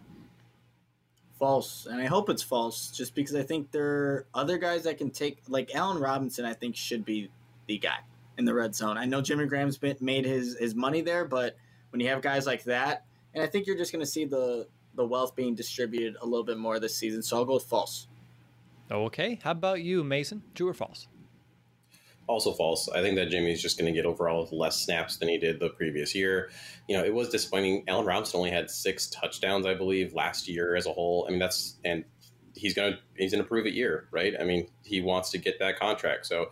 False. 1.40 1.88
And 1.90 2.00
I 2.00 2.06
hope 2.06 2.30
it's 2.30 2.44
false 2.44 2.92
just 2.92 3.16
because 3.16 3.36
I 3.36 3.44
think 3.44 3.72
there 3.72 3.86
are 3.86 4.26
other 4.34 4.58
guys 4.58 4.84
that 4.84 5.00
can 5.00 5.10
take, 5.10 5.40
like 5.50 5.74
Allen 5.74 6.00
Robinson, 6.00 6.46
I 6.46 6.54
think 6.54 6.76
should 6.76 7.04
be 7.04 7.30
the 7.68 7.80
guy 7.80 7.98
in 8.38 8.46
the 8.46 8.54
red 8.54 8.76
zone. 8.76 8.98
I 8.98 9.06
know 9.06 9.22
Jimmy 9.22 9.46
Graham's 9.46 9.78
been, 9.78 9.98
made 10.02 10.26
his 10.26 10.58
his 10.58 10.76
money 10.76 11.02
there, 11.02 11.26
but 11.26 11.56
when 11.90 12.00
you 12.00 12.10
have 12.10 12.22
guys 12.22 12.46
like 12.46 12.64
that, 12.66 13.06
and 13.34 13.44
I 13.44 13.48
think 13.48 13.68
you're 13.68 13.78
just 13.78 13.92
going 13.92 14.04
to 14.04 14.10
see 14.10 14.26
the 14.26 14.68
the 14.96 15.06
wealth 15.06 15.36
being 15.36 15.56
distributed 15.56 16.16
a 16.22 16.26
little 16.26 16.46
bit 16.46 16.58
more 16.58 16.80
this 16.80 16.96
season. 16.96 17.22
So 17.22 17.38
I'll 17.38 17.46
go 17.46 17.56
with 17.56 17.64
false. 17.64 18.08
Okay. 18.92 19.40
How 19.44 19.52
about 19.52 19.82
you, 19.82 20.04
Mason? 20.04 20.44
True 20.54 20.70
or 20.70 20.74
false? 20.74 21.08
Also 22.28 22.54
false. 22.54 22.90
I 22.90 23.02
think 23.02 23.16
that 23.18 23.30
Jimmy's 23.30 23.62
just 23.62 23.78
going 23.78 23.94
to 23.94 23.98
get 23.98 24.06
overall 24.06 24.48
less 24.52 24.78
snaps 24.78 25.18
than 25.18 25.30
he 25.30 25.38
did 25.38 25.60
the 25.60 25.70
previous 25.70 26.16
year. 26.16 26.50
You 26.88 26.98
know, 26.98 27.04
it 27.04 27.14
was 27.14 27.30
disappointing. 27.30 27.84
Allen 27.88 28.06
Robinson 28.06 28.38
only 28.38 28.52
had 28.52 28.70
six 28.70 29.08
touchdowns, 29.08 29.66
I 29.66 29.74
believe, 29.74 30.14
last 30.14 30.48
year 30.48 30.76
as 30.76 30.86
a 30.88 30.94
whole. 30.94 31.26
I 31.28 31.32
mean, 31.32 31.40
that's 31.40 31.76
and 31.84 32.04
he's 32.56 32.74
gonna 32.74 32.98
he's 33.16 33.32
gonna 33.32 33.44
prove 33.44 33.68
it 33.68 33.74
year, 33.74 34.08
right? 34.12 34.34
I 34.40 34.44
mean, 34.44 34.68
he 34.84 35.02
wants 35.02 35.30
to 35.32 35.38
get 35.38 35.60
that 35.60 35.78
contract. 35.78 36.26
So 36.26 36.48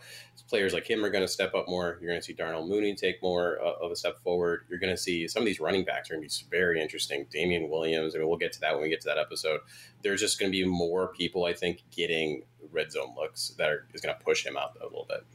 players 0.54 0.72
like 0.72 0.88
him 0.88 1.04
are 1.04 1.10
going 1.10 1.24
to 1.24 1.26
step 1.26 1.52
up 1.52 1.68
more. 1.68 1.98
You're 2.00 2.08
going 2.08 2.20
to 2.20 2.24
see 2.24 2.32
Darnell 2.32 2.64
Mooney 2.64 2.94
take 2.94 3.20
more 3.20 3.58
uh, 3.60 3.84
of 3.84 3.90
a 3.90 3.96
step 3.96 4.20
forward. 4.22 4.66
You're 4.70 4.78
going 4.78 4.94
to 4.94 4.96
see 4.96 5.26
some 5.26 5.42
of 5.42 5.46
these 5.46 5.58
running 5.58 5.84
backs 5.84 6.08
are 6.08 6.14
going 6.14 6.28
to 6.28 6.44
be 6.44 6.48
very 6.48 6.80
interesting. 6.80 7.26
Damien 7.28 7.68
Williams. 7.68 8.14
I 8.14 8.18
mean, 8.18 8.28
we'll 8.28 8.38
get 8.38 8.52
to 8.52 8.60
that 8.60 8.72
when 8.72 8.84
we 8.84 8.88
get 8.88 9.00
to 9.00 9.08
that 9.08 9.18
episode. 9.18 9.62
There's 10.02 10.20
just 10.20 10.38
going 10.38 10.52
to 10.52 10.56
be 10.56 10.64
more 10.64 11.08
people, 11.08 11.44
I 11.44 11.54
think, 11.54 11.82
getting 11.90 12.44
red 12.70 12.92
zone 12.92 13.16
looks 13.16 13.48
that 13.58 13.68
are, 13.68 13.88
is 13.94 14.00
going 14.00 14.16
to 14.16 14.24
push 14.24 14.46
him 14.46 14.56
out 14.56 14.76
a 14.80 14.84
little 14.84 15.06
bit. 15.08 15.26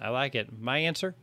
I 0.00 0.08
like 0.08 0.34
it. 0.34 0.48
My 0.58 0.78
answer, 0.78 1.14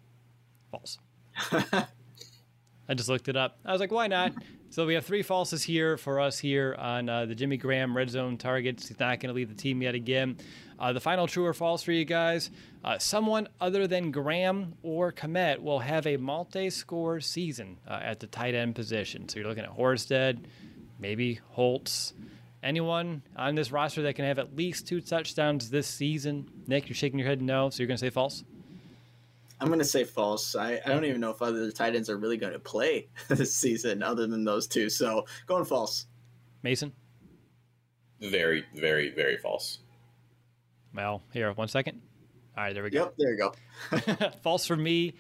false. 0.72 0.98
I 1.52 2.94
just 2.96 3.10
looked 3.10 3.28
it 3.28 3.36
up. 3.36 3.60
I 3.66 3.74
was 3.74 3.82
like, 3.82 3.92
why 3.92 4.08
not? 4.08 4.32
So 4.72 4.86
we 4.86 4.94
have 4.94 5.06
three 5.06 5.22
falses 5.22 5.62
here 5.62 5.98
for 5.98 6.22
us 6.22 6.40
here 6.40 6.78
on 6.80 7.10
uh, 7.10 7.26
the 7.26 7.36
Jimmy 7.36 7.58
Graham 7.58 7.96
red 7.96 8.10
zone 8.10 8.38
targets. 8.38 8.88
He's 8.88 8.98
not 9.02 9.20
going 9.20 9.28
to 9.28 9.34
lead 9.34 9.50
the 9.50 9.62
team 9.62 9.82
yet 9.82 9.96
again. 9.96 10.38
Uh, 10.80 10.94
the 10.94 11.02
final 11.02 11.28
true 11.28 11.46
or 11.46 11.54
false 11.54 11.84
for 11.84 11.92
you 11.92 12.06
guys 12.06 12.50
uh, 12.86 12.98
someone 12.98 13.50
other 13.60 13.86
than 13.86 14.12
Graham 14.12 14.76
or 14.82 15.12
Kmet 15.12 15.60
will 15.60 15.80
have 15.80 16.08
a 16.08 16.16
multi 16.16 16.70
score 16.70 17.20
season 17.20 17.80
uh, 17.86 18.00
at 18.02 18.22
the 18.22 18.28
tight 18.28 18.56
end 18.56 18.74
position. 18.74 19.28
So 19.28 19.40
you're 19.40 19.50
looking 19.50 19.66
at 19.66 19.76
Horsted, 19.78 20.46
maybe 20.98 21.42
Holtz. 21.50 22.14
Anyone 22.64 23.24
on 23.36 23.56
this 23.56 23.74
roster 23.74 24.04
that 24.04 24.14
can 24.14 24.24
have 24.24 24.40
at 24.40 24.56
least 24.56 24.88
two 24.88 25.02
touchdowns 25.02 25.70
this 25.70 25.88
season? 25.88 26.50
Nick, 26.66 26.88
you're 26.88 26.96
shaking 26.96 27.20
your 27.20 27.28
head 27.28 27.42
no, 27.42 27.70
so 27.70 27.84
you're 27.84 27.88
going 27.88 27.98
to 27.98 28.06
say 28.06 28.10
false? 28.10 28.46
I'm 29.62 29.68
going 29.68 29.80
to 29.80 29.86
say 29.86 30.04
false. 30.04 30.56
I, 30.56 30.82
I 30.84 30.90
don't 30.90 31.06
even 31.06 31.22
know 31.22 31.30
if 31.30 31.40
other 31.40 31.70
tight 31.72 31.96
ends 31.96 32.10
are 32.10 32.18
really 32.18 32.38
going 32.38 32.54
to 32.54 32.60
play 32.60 33.08
this 33.28 33.56
season 33.56 34.02
other 34.02 34.26
than 34.26 34.44
those 34.44 34.68
two. 34.68 34.90
So 34.90 35.26
going 35.46 35.66
false. 35.66 36.08
Mason? 36.64 36.92
Very, 38.20 38.66
very, 38.76 39.12
very 39.12 39.38
false. 39.38 39.80
Well, 40.96 41.22
here, 41.32 41.52
one 41.54 41.68
second. 41.68 42.02
All 42.58 42.64
right, 42.64 42.74
there 42.74 42.84
we 42.84 42.90
go. 42.90 43.04
Yep, 43.04 43.14
there 43.18 43.32
you 43.32 43.38
go. 43.38 44.30
false 44.42 44.66
for 44.66 44.76
me 44.76 45.14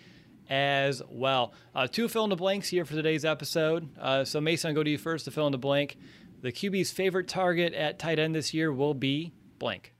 as 0.49 1.03
well. 1.07 1.53
Uh, 1.75 1.87
two 1.87 2.09
fill 2.09 2.23
in 2.23 2.31
the 2.31 2.35
blanks 2.35 2.67
here 2.67 2.83
for 2.83 2.93
today's 2.93 3.23
episode. 3.23 3.89
Uh, 3.97 4.25
so, 4.25 4.41
Mason, 4.41 4.69
I'll 4.69 4.75
go 4.75 4.83
to 4.83 4.89
you 4.89 4.97
first 4.97 5.25
to 5.25 5.31
fill 5.31 5.45
in 5.45 5.51
the 5.51 5.57
blank. 5.59 5.97
The 6.41 6.51
QB's 6.51 6.89
favorite 6.91 7.27
target 7.27 7.73
at 7.73 7.99
tight 7.99 8.17
end 8.17 8.33
this 8.33 8.55
year 8.55 8.73
will 8.73 8.95
be 8.95 9.33
blank. 9.59 9.93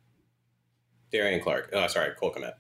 Darion 1.14 1.42
Clark. 1.42 1.70
Oh, 1.74 1.86
sorry, 1.88 2.16
Cole 2.16 2.34
Kmet. 2.34 2.54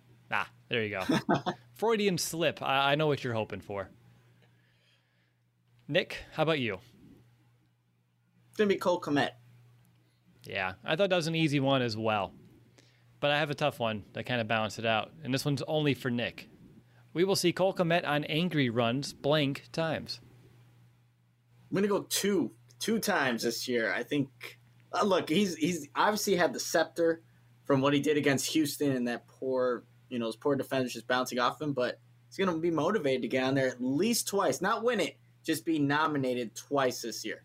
There 0.72 0.86
you 0.86 0.90
go. 0.90 1.04
Freudian 1.76 2.18
slip. 2.18 2.62
I, 2.62 2.94
I 2.94 2.96
know 2.96 3.08
what 3.08 3.26
you're 3.26 3.34
hoping 3.34 3.60
for. 3.60 3.90
Nick, 5.90 6.20
how 6.32 6.44
about 6.44 6.60
you? 6.60 6.76
It's 8.48 8.58
going 8.58 8.70
to 8.70 8.76
be 8.76 8.80
Cole 8.80 9.02
Kmet. 9.02 9.32
Yeah, 10.46 10.74
I 10.86 10.96
thought 10.96 11.10
that 11.10 11.16
was 11.18 11.28
an 11.28 11.36
easy 11.36 11.60
one 11.60 11.82
as 11.82 11.98
well. 11.98 12.32
But 13.20 13.32
I 13.32 13.40
have 13.40 13.50
a 13.50 13.54
tough 13.54 13.82
one 13.82 14.06
that 14.14 14.26
kind 14.26 14.40
of 14.40 14.48
balance 14.48 14.80
it 14.80 14.86
out. 14.86 15.12
And 15.26 15.34
this 15.34 15.44
one's 15.44 15.62
only 15.64 15.94
for 15.94 16.10
Nick. 16.10 16.48
We 17.14 17.26
will 17.26 17.36
see 17.36 17.52
Cole 17.52 17.74
Kmet 17.74 18.08
on 18.08 18.24
angry 18.24 18.70
runs 18.70 19.12
blank 19.12 19.66
times. 19.74 20.22
I'm 21.70 21.76
going 21.76 21.84
to 21.84 21.90
go 21.90 22.04
two. 22.10 22.54
Two 22.80 23.00
times 23.00 23.44
this 23.44 23.68
year. 23.68 23.94
I 23.94 24.04
think. 24.04 24.30
Uh, 24.94 25.04
look, 25.04 25.28
he's 25.28 25.56
he's 25.56 25.90
obviously 25.98 26.38
had 26.38 26.54
the 26.54 26.62
scepter 26.62 27.24
from 27.66 27.82
what 27.82 27.94
he 27.94 28.00
did 28.00 28.16
against 28.16 28.54
Houston 28.54 28.94
and 28.94 29.08
that 29.10 29.28
poor, 29.28 29.84
you 30.12 30.20
know, 30.20 30.26
those 30.26 30.36
poor 30.36 30.56
defense 30.56 30.94
just 30.94 31.08
bouncing 31.08 31.40
off 31.40 31.62
him. 31.62 31.74
But 31.74 32.00
he's 32.28 32.38
going 32.38 32.50
to 32.50 32.62
be 32.62 32.72
motivated 32.72 33.24
to 33.24 33.28
get 33.28 33.44
on 33.44 33.56
there 33.56 33.68
at 33.68 33.82
least 33.82 34.28
twice, 34.28 34.62
not 34.62 34.84
win 34.84 35.00
it, 35.00 35.18
just 35.44 35.66
be 35.66 35.80
nominated 35.80 36.54
twice 36.56 37.02
this 37.02 37.26
year. 37.26 37.44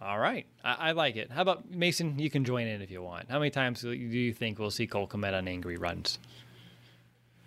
All 0.00 0.18
right, 0.18 0.46
I, 0.64 0.88
I, 0.88 0.92
like 0.92 1.14
it. 1.14 1.30
How 1.30 1.42
about 1.42 1.70
Mason? 1.70 2.18
You 2.18 2.28
can 2.28 2.44
join 2.44 2.66
in 2.66 2.82
if 2.82 2.90
you 2.90 3.02
want. 3.02 3.30
How 3.30 3.38
many 3.38 3.50
times 3.50 3.82
do 3.82 3.92
you 3.92 4.32
think 4.32 4.58
we'll 4.58 4.72
see 4.72 4.88
Cole 4.88 5.06
Kmet 5.06 5.32
on 5.32 5.46
angry 5.46 5.76
runs? 5.76 6.18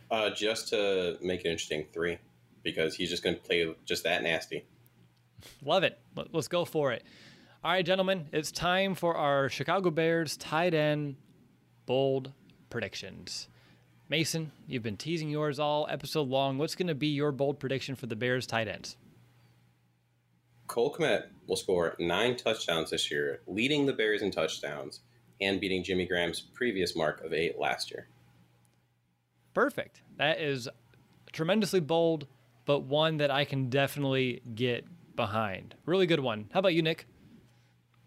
Uh, 0.09 0.29
just 0.29 0.69
to 0.69 1.17
make 1.21 1.41
it 1.41 1.47
interesting, 1.47 1.85
three, 1.91 2.17
because 2.63 2.95
he's 2.95 3.09
just 3.09 3.23
going 3.23 3.35
to 3.35 3.41
play 3.41 3.75
just 3.83 4.05
that 4.05 4.23
nasty. 4.23 4.63
Love 5.65 5.83
it. 5.83 5.99
Let's 6.31 6.47
go 6.47 6.63
for 6.63 6.93
it. 6.93 7.03
All 7.61 7.71
right, 7.71 7.85
gentlemen, 7.85 8.29
it's 8.31 8.51
time 8.51 8.95
for 8.95 9.15
our 9.15 9.49
Chicago 9.49 9.89
Bears 9.89 10.37
tight 10.37 10.73
end 10.73 11.17
bold 11.85 12.31
predictions. 12.69 13.49
Mason, 14.07 14.51
you've 14.67 14.83
been 14.83 14.97
teasing 14.97 15.29
yours 15.29 15.57
all 15.57 15.87
episode 15.89 16.27
long. 16.27 16.59
What's 16.59 16.75
going 16.75 16.87
to 16.87 16.95
be 16.95 17.07
your 17.07 17.31
bold 17.31 17.59
prediction 17.59 17.95
for 17.95 18.05
the 18.05 18.15
Bears 18.15 18.45
tight 18.45 18.67
ends? 18.67 18.97
Cole 20.67 20.93
Kmet 20.93 21.23
will 21.47 21.55
score 21.55 21.95
nine 21.99 22.35
touchdowns 22.35 22.91
this 22.91 23.09
year, 23.09 23.41
leading 23.47 23.87
the 23.87 23.93
Bears 23.93 24.21
in 24.21 24.29
touchdowns 24.29 24.99
and 25.41 25.59
beating 25.59 25.83
Jimmy 25.83 26.05
Graham's 26.05 26.39
previous 26.39 26.95
mark 26.95 27.23
of 27.23 27.33
eight 27.33 27.57
last 27.57 27.89
year. 27.89 28.07
Perfect. 29.55 30.01
That 30.17 30.39
is 30.39 30.69
tremendously 31.31 31.79
bold, 31.79 32.27
but 32.65 32.81
one 32.81 33.17
that 33.17 33.31
I 33.31 33.43
can 33.43 33.69
definitely 33.69 34.41
get 34.53 34.85
behind. 35.15 35.73
Really 35.85 36.05
good 36.05 36.19
one. 36.19 36.49
How 36.53 36.59
about 36.59 36.73
you, 36.73 36.83
Nick? 36.83 37.07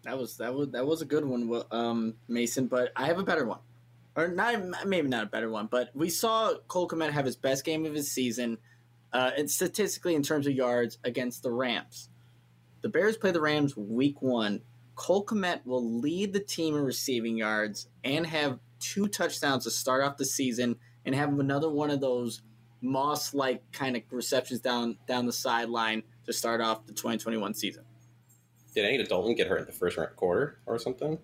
That 0.03 0.17
was 0.17 0.37
that 0.37 0.53
was 0.53 0.69
that 0.69 0.85
was 0.85 1.01
a 1.01 1.05
good 1.05 1.25
one, 1.25 1.61
um, 1.71 2.15
Mason. 2.29 2.67
But 2.67 2.93
I 2.95 3.05
have 3.07 3.19
a 3.19 3.23
better 3.23 3.45
one, 3.45 3.59
or 4.19 4.27
not 4.27 4.87
maybe 4.87 5.07
not 5.07 5.23
a 5.23 5.27
better 5.27 5.49
one. 5.49 5.67
But 5.67 5.89
we 5.93 6.09
saw 6.09 6.53
Cole 6.67 6.87
Kmet 6.87 7.11
have 7.11 7.25
his 7.25 7.35
best 7.35 7.65
game 7.65 7.85
of 7.85 7.93
his 7.93 8.11
season, 8.11 8.57
uh, 9.13 9.31
and 9.37 9.49
statistically 9.49 10.15
in 10.15 10.23
terms 10.23 10.47
of 10.47 10.53
yards 10.53 10.97
against 11.03 11.43
the 11.43 11.51
Rams. 11.51 12.09
The 12.81 12.89
Bears 12.89 13.17
play 13.17 13.31
the 13.31 13.41
Rams 13.41 13.75
week 13.75 14.21
one. 14.21 14.61
Cole 14.95 15.25
Kmet 15.25 15.65
will 15.65 15.99
lead 15.99 16.33
the 16.33 16.39
team 16.39 16.75
in 16.75 16.83
receiving 16.83 17.37
yards 17.37 17.87
and 18.03 18.27
have 18.27 18.59
two 18.79 19.07
touchdowns 19.07 19.63
to 19.63 19.71
start 19.71 20.03
off 20.03 20.17
the 20.17 20.25
season 20.25 20.75
and 21.05 21.15
have 21.15 21.37
another 21.39 21.69
one 21.69 21.89
of 21.89 22.01
those 22.01 22.41
Moss 22.81 23.33
like 23.33 23.69
kind 23.71 23.97
of 23.97 24.03
receptions 24.11 24.61
down 24.61 24.97
down 25.05 25.25
the 25.25 25.33
sideline 25.33 26.03
to 26.25 26.33
start 26.33 26.61
off 26.61 26.85
the 26.85 26.93
2021 26.93 27.53
season. 27.53 27.83
Did 28.73 28.85
Andy 28.85 29.03
Dalton 29.03 29.35
get 29.35 29.47
hurt 29.47 29.59
in 29.59 29.65
the 29.65 29.71
first 29.71 29.97
quarter 30.15 30.59
or 30.65 30.79
something? 30.79 31.17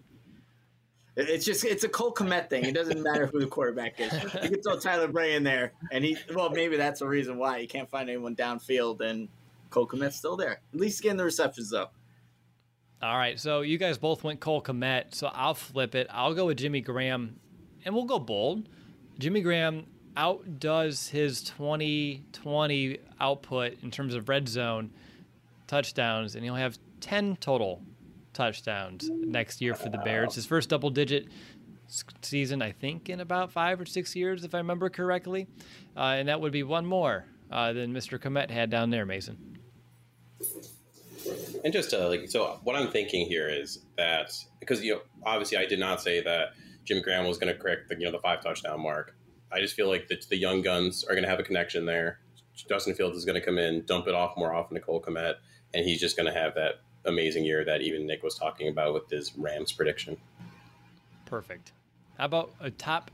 It's 1.18 1.46
just 1.46 1.64
it's 1.64 1.84
a 1.86 1.90
Cole 1.90 2.14
Kmet 2.14 2.50
thing. 2.50 2.66
It 2.66 2.74
doesn't 2.74 3.02
matter 3.02 3.28
who 3.28 3.40
the 3.40 3.48
quarterback 3.48 4.00
is. 4.00 4.12
You 4.12 4.50
can 4.50 4.62
throw 4.62 4.78
Tyler 4.78 5.08
Bray 5.08 5.36
in 5.36 5.44
there, 5.44 5.72
and 5.92 6.04
he 6.04 6.18
well 6.34 6.50
maybe 6.50 6.76
that's 6.76 7.00
the 7.00 7.08
reason 7.08 7.38
why 7.38 7.62
he 7.62 7.68
can't 7.68 7.90
find 7.90 8.10
anyone 8.10 8.36
downfield, 8.36 9.00
and 9.02 9.30
Cole 9.70 9.88
Kmet's 9.88 10.18
still 10.18 10.36
there. 10.36 10.60
At 10.74 10.80
least 10.80 11.02
getting 11.02 11.18
the 11.18 11.24
receptions 11.24 11.70
though. 11.70 11.88
All 13.02 13.18
right, 13.18 13.40
so 13.40 13.62
you 13.62 13.78
guys 13.78 13.98
both 13.98 14.24
went 14.24 14.40
Cole 14.40 14.62
Kmet, 14.62 15.14
so 15.14 15.28
I'll 15.34 15.54
flip 15.54 15.96
it. 15.96 16.08
I'll 16.10 16.34
go 16.34 16.48
with 16.48 16.58
Jimmy 16.58 16.82
Graham, 16.82 17.40
and 17.86 17.94
we'll 17.94 18.06
go 18.06 18.20
bold. 18.20 18.68
Jimmy 19.20 19.42
Graham 19.42 19.86
outdoes 20.18 21.10
his 21.10 21.44
2020 21.44 23.00
output 23.20 23.78
in 23.84 23.92
terms 23.92 24.16
of 24.16 24.28
red 24.28 24.48
zone 24.48 24.92
touchdowns, 25.68 26.36
and 26.36 26.44
he'll 26.44 26.56
have 26.56 26.78
10 27.02 27.38
total 27.38 27.82
touchdowns 28.36 29.10
next 29.10 29.62
year 29.62 29.74
for 29.74 29.90
the 29.90 29.98
Bears. 29.98 30.36
His 30.36 30.46
first 30.46 30.70
double 30.70 30.92
digit 30.92 31.28
season, 32.22 32.62
I 32.62 32.72
think, 32.72 33.10
in 33.10 33.20
about 33.20 33.52
five 33.52 33.80
or 33.80 33.86
six 33.86 34.16
years, 34.16 34.44
if 34.44 34.54
I 34.54 34.60
remember 34.60 34.90
correctly. 34.90 35.48
Uh, 35.96 36.16
and 36.18 36.28
that 36.28 36.42
would 36.42 36.52
be 36.52 36.64
one 36.64 36.86
more 36.86 37.26
uh, 37.52 37.74
than 37.74 37.94
Mr. 37.94 38.20
Kmet 38.20 38.52
had 38.52 38.70
down 38.70 38.90
there, 38.90 39.06
Mason. 39.06 39.58
And 41.64 41.74
just 41.74 41.94
uh, 41.94 42.08
like 42.08 42.30
so, 42.30 42.60
what 42.64 42.76
I'm 42.76 42.92
thinking 42.92 43.26
here 43.26 43.50
is 43.50 43.80
that 43.98 44.32
because 44.60 44.84
you 44.84 44.94
know, 44.94 45.02
obviously, 45.26 45.58
I 45.58 45.66
did 45.66 45.80
not 45.80 46.00
say 46.00 46.22
that 46.22 46.50
Jim 46.84 47.02
Graham 47.02 47.26
was 47.26 47.40
going 47.40 47.52
to 47.52 47.60
correct 47.60 47.90
the 47.90 47.96
you 47.96 48.06
know 48.06 48.12
the 48.12 48.20
five 48.20 48.44
touchdown 48.44 48.82
mark. 48.82 49.16
I 49.52 49.60
just 49.60 49.76
feel 49.76 49.88
like 49.88 50.08
the, 50.08 50.22
the 50.30 50.38
young 50.38 50.62
guns 50.62 51.04
are 51.06 51.14
going 51.14 51.24
to 51.24 51.30
have 51.30 51.40
a 51.40 51.44
connection 51.44 51.86
there. 51.86 52.20
Justin 52.54 52.94
Fields 52.94 53.18
is 53.18 53.26
going 53.26 53.40
to 53.40 53.46
come 53.46 53.58
in, 53.58 53.84
dump 53.86 54.08
it 54.08 54.14
off 54.14 54.38
more 54.38 54.54
often 54.54 54.76
to 54.76 54.82
Cole 54.82 55.02
Kmet, 55.02 55.36
and 55.74 55.86
he's 55.86 56.00
just 56.00 56.16
going 56.16 56.32
to 56.32 56.40
have 56.40 56.54
that 56.56 56.82
amazing 57.06 57.46
year 57.46 57.64
that 57.66 57.82
even 57.82 58.06
Nick 58.06 58.24
was 58.24 58.36
talking 58.36 58.70
about 58.70 58.94
with 58.94 59.10
his 59.10 59.36
Rams 59.38 59.72
prediction. 59.72 60.18
Perfect. 61.26 61.72
How 62.18 62.26
about 62.26 62.54
a 62.60 62.72
top 62.72 63.12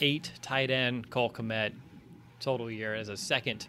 eight 0.00 0.32
tight 0.42 0.70
end, 0.70 1.10
Cole 1.10 1.30
Kmet, 1.30 1.72
total 2.40 2.70
year 2.70 2.94
as 2.94 3.08
a 3.08 3.16
second 3.16 3.68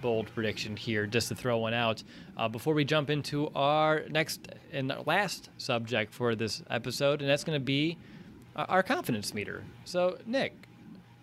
bold 0.00 0.32
prediction 0.34 0.76
here, 0.76 1.06
just 1.06 1.28
to 1.28 1.34
throw 1.34 1.58
one 1.58 1.74
out. 1.74 2.02
Uh, 2.36 2.48
before 2.48 2.74
we 2.74 2.84
jump 2.84 3.10
into 3.10 3.50
our 3.54 4.04
next 4.08 4.48
and 4.72 4.92
last 5.06 5.50
subject 5.58 6.12
for 6.12 6.34
this 6.34 6.62
episode, 6.70 7.20
and 7.20 7.30
that's 7.30 7.44
going 7.44 7.58
to 7.58 7.64
be 7.64 7.98
our 8.56 8.82
confidence 8.82 9.32
meter. 9.34 9.64
So, 9.84 10.18
Nick, 10.26 10.54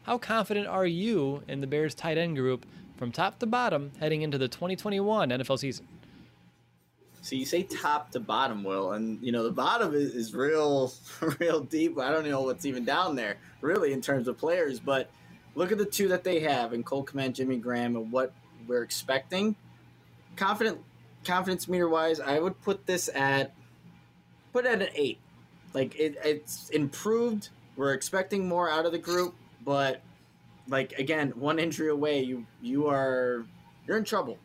how 0.03 0.17
confident 0.17 0.67
are 0.67 0.85
you 0.85 1.43
in 1.47 1.61
the 1.61 1.67
Bears 1.67 1.93
tight 1.93 2.17
end 2.17 2.35
group 2.35 2.65
from 2.97 3.11
top 3.11 3.39
to 3.39 3.45
bottom 3.45 3.91
heading 3.99 4.21
into 4.21 4.37
the 4.37 4.47
2021 4.47 5.29
NFL 5.29 5.59
season? 5.59 5.87
So 7.27 7.35
you 7.35 7.45
say 7.45 7.63
top 7.63 8.11
to 8.11 8.21
bottom, 8.21 8.63
Will, 8.63 8.93
and 8.93 9.21
you 9.21 9.33
know 9.33 9.43
the 9.43 9.51
bottom 9.51 9.93
is, 9.93 10.15
is 10.15 10.33
real, 10.33 10.93
real 11.39 11.59
deep. 11.59 11.99
I 11.99 12.09
don't 12.09 12.25
know 12.25 12.43
what's 12.43 12.65
even 12.65 12.85
down 12.85 13.17
there, 13.17 13.35
really, 13.59 13.91
in 13.91 13.99
terms 13.99 14.29
of 14.29 14.37
players. 14.37 14.79
But 14.79 15.09
look 15.53 15.73
at 15.73 15.77
the 15.77 15.85
two 15.85 16.07
that 16.07 16.23
they 16.23 16.39
have 16.39 16.71
and 16.71 16.85
Cole 16.85 17.05
Kmet, 17.05 17.33
Jimmy 17.33 17.57
Graham, 17.57 17.97
and 17.97 18.13
what 18.13 18.31
we're 18.65 18.81
expecting. 18.81 19.57
Confident, 20.37 20.79
confidence 21.25 21.67
meter 21.67 21.89
wise, 21.89 22.21
I 22.21 22.39
would 22.39 22.61
put 22.61 22.85
this 22.85 23.09
at 23.13 23.53
put 24.53 24.65
it 24.65 24.69
at 24.69 24.81
an 24.83 24.95
eight. 24.95 25.17
Like 25.73 25.99
it, 25.99 26.17
it's 26.23 26.69
improved. 26.69 27.49
We're 27.75 27.93
expecting 27.93 28.47
more 28.47 28.69
out 28.69 28.85
of 28.85 28.93
the 28.93 28.99
group, 28.99 29.35
but 29.65 30.01
like 30.69 30.93
again, 30.93 31.33
one 31.35 31.59
injury 31.59 31.89
away, 31.89 32.23
you 32.23 32.45
you 32.61 32.87
are 32.87 33.45
you're 33.85 33.97
in 33.97 34.05
trouble. 34.05 34.37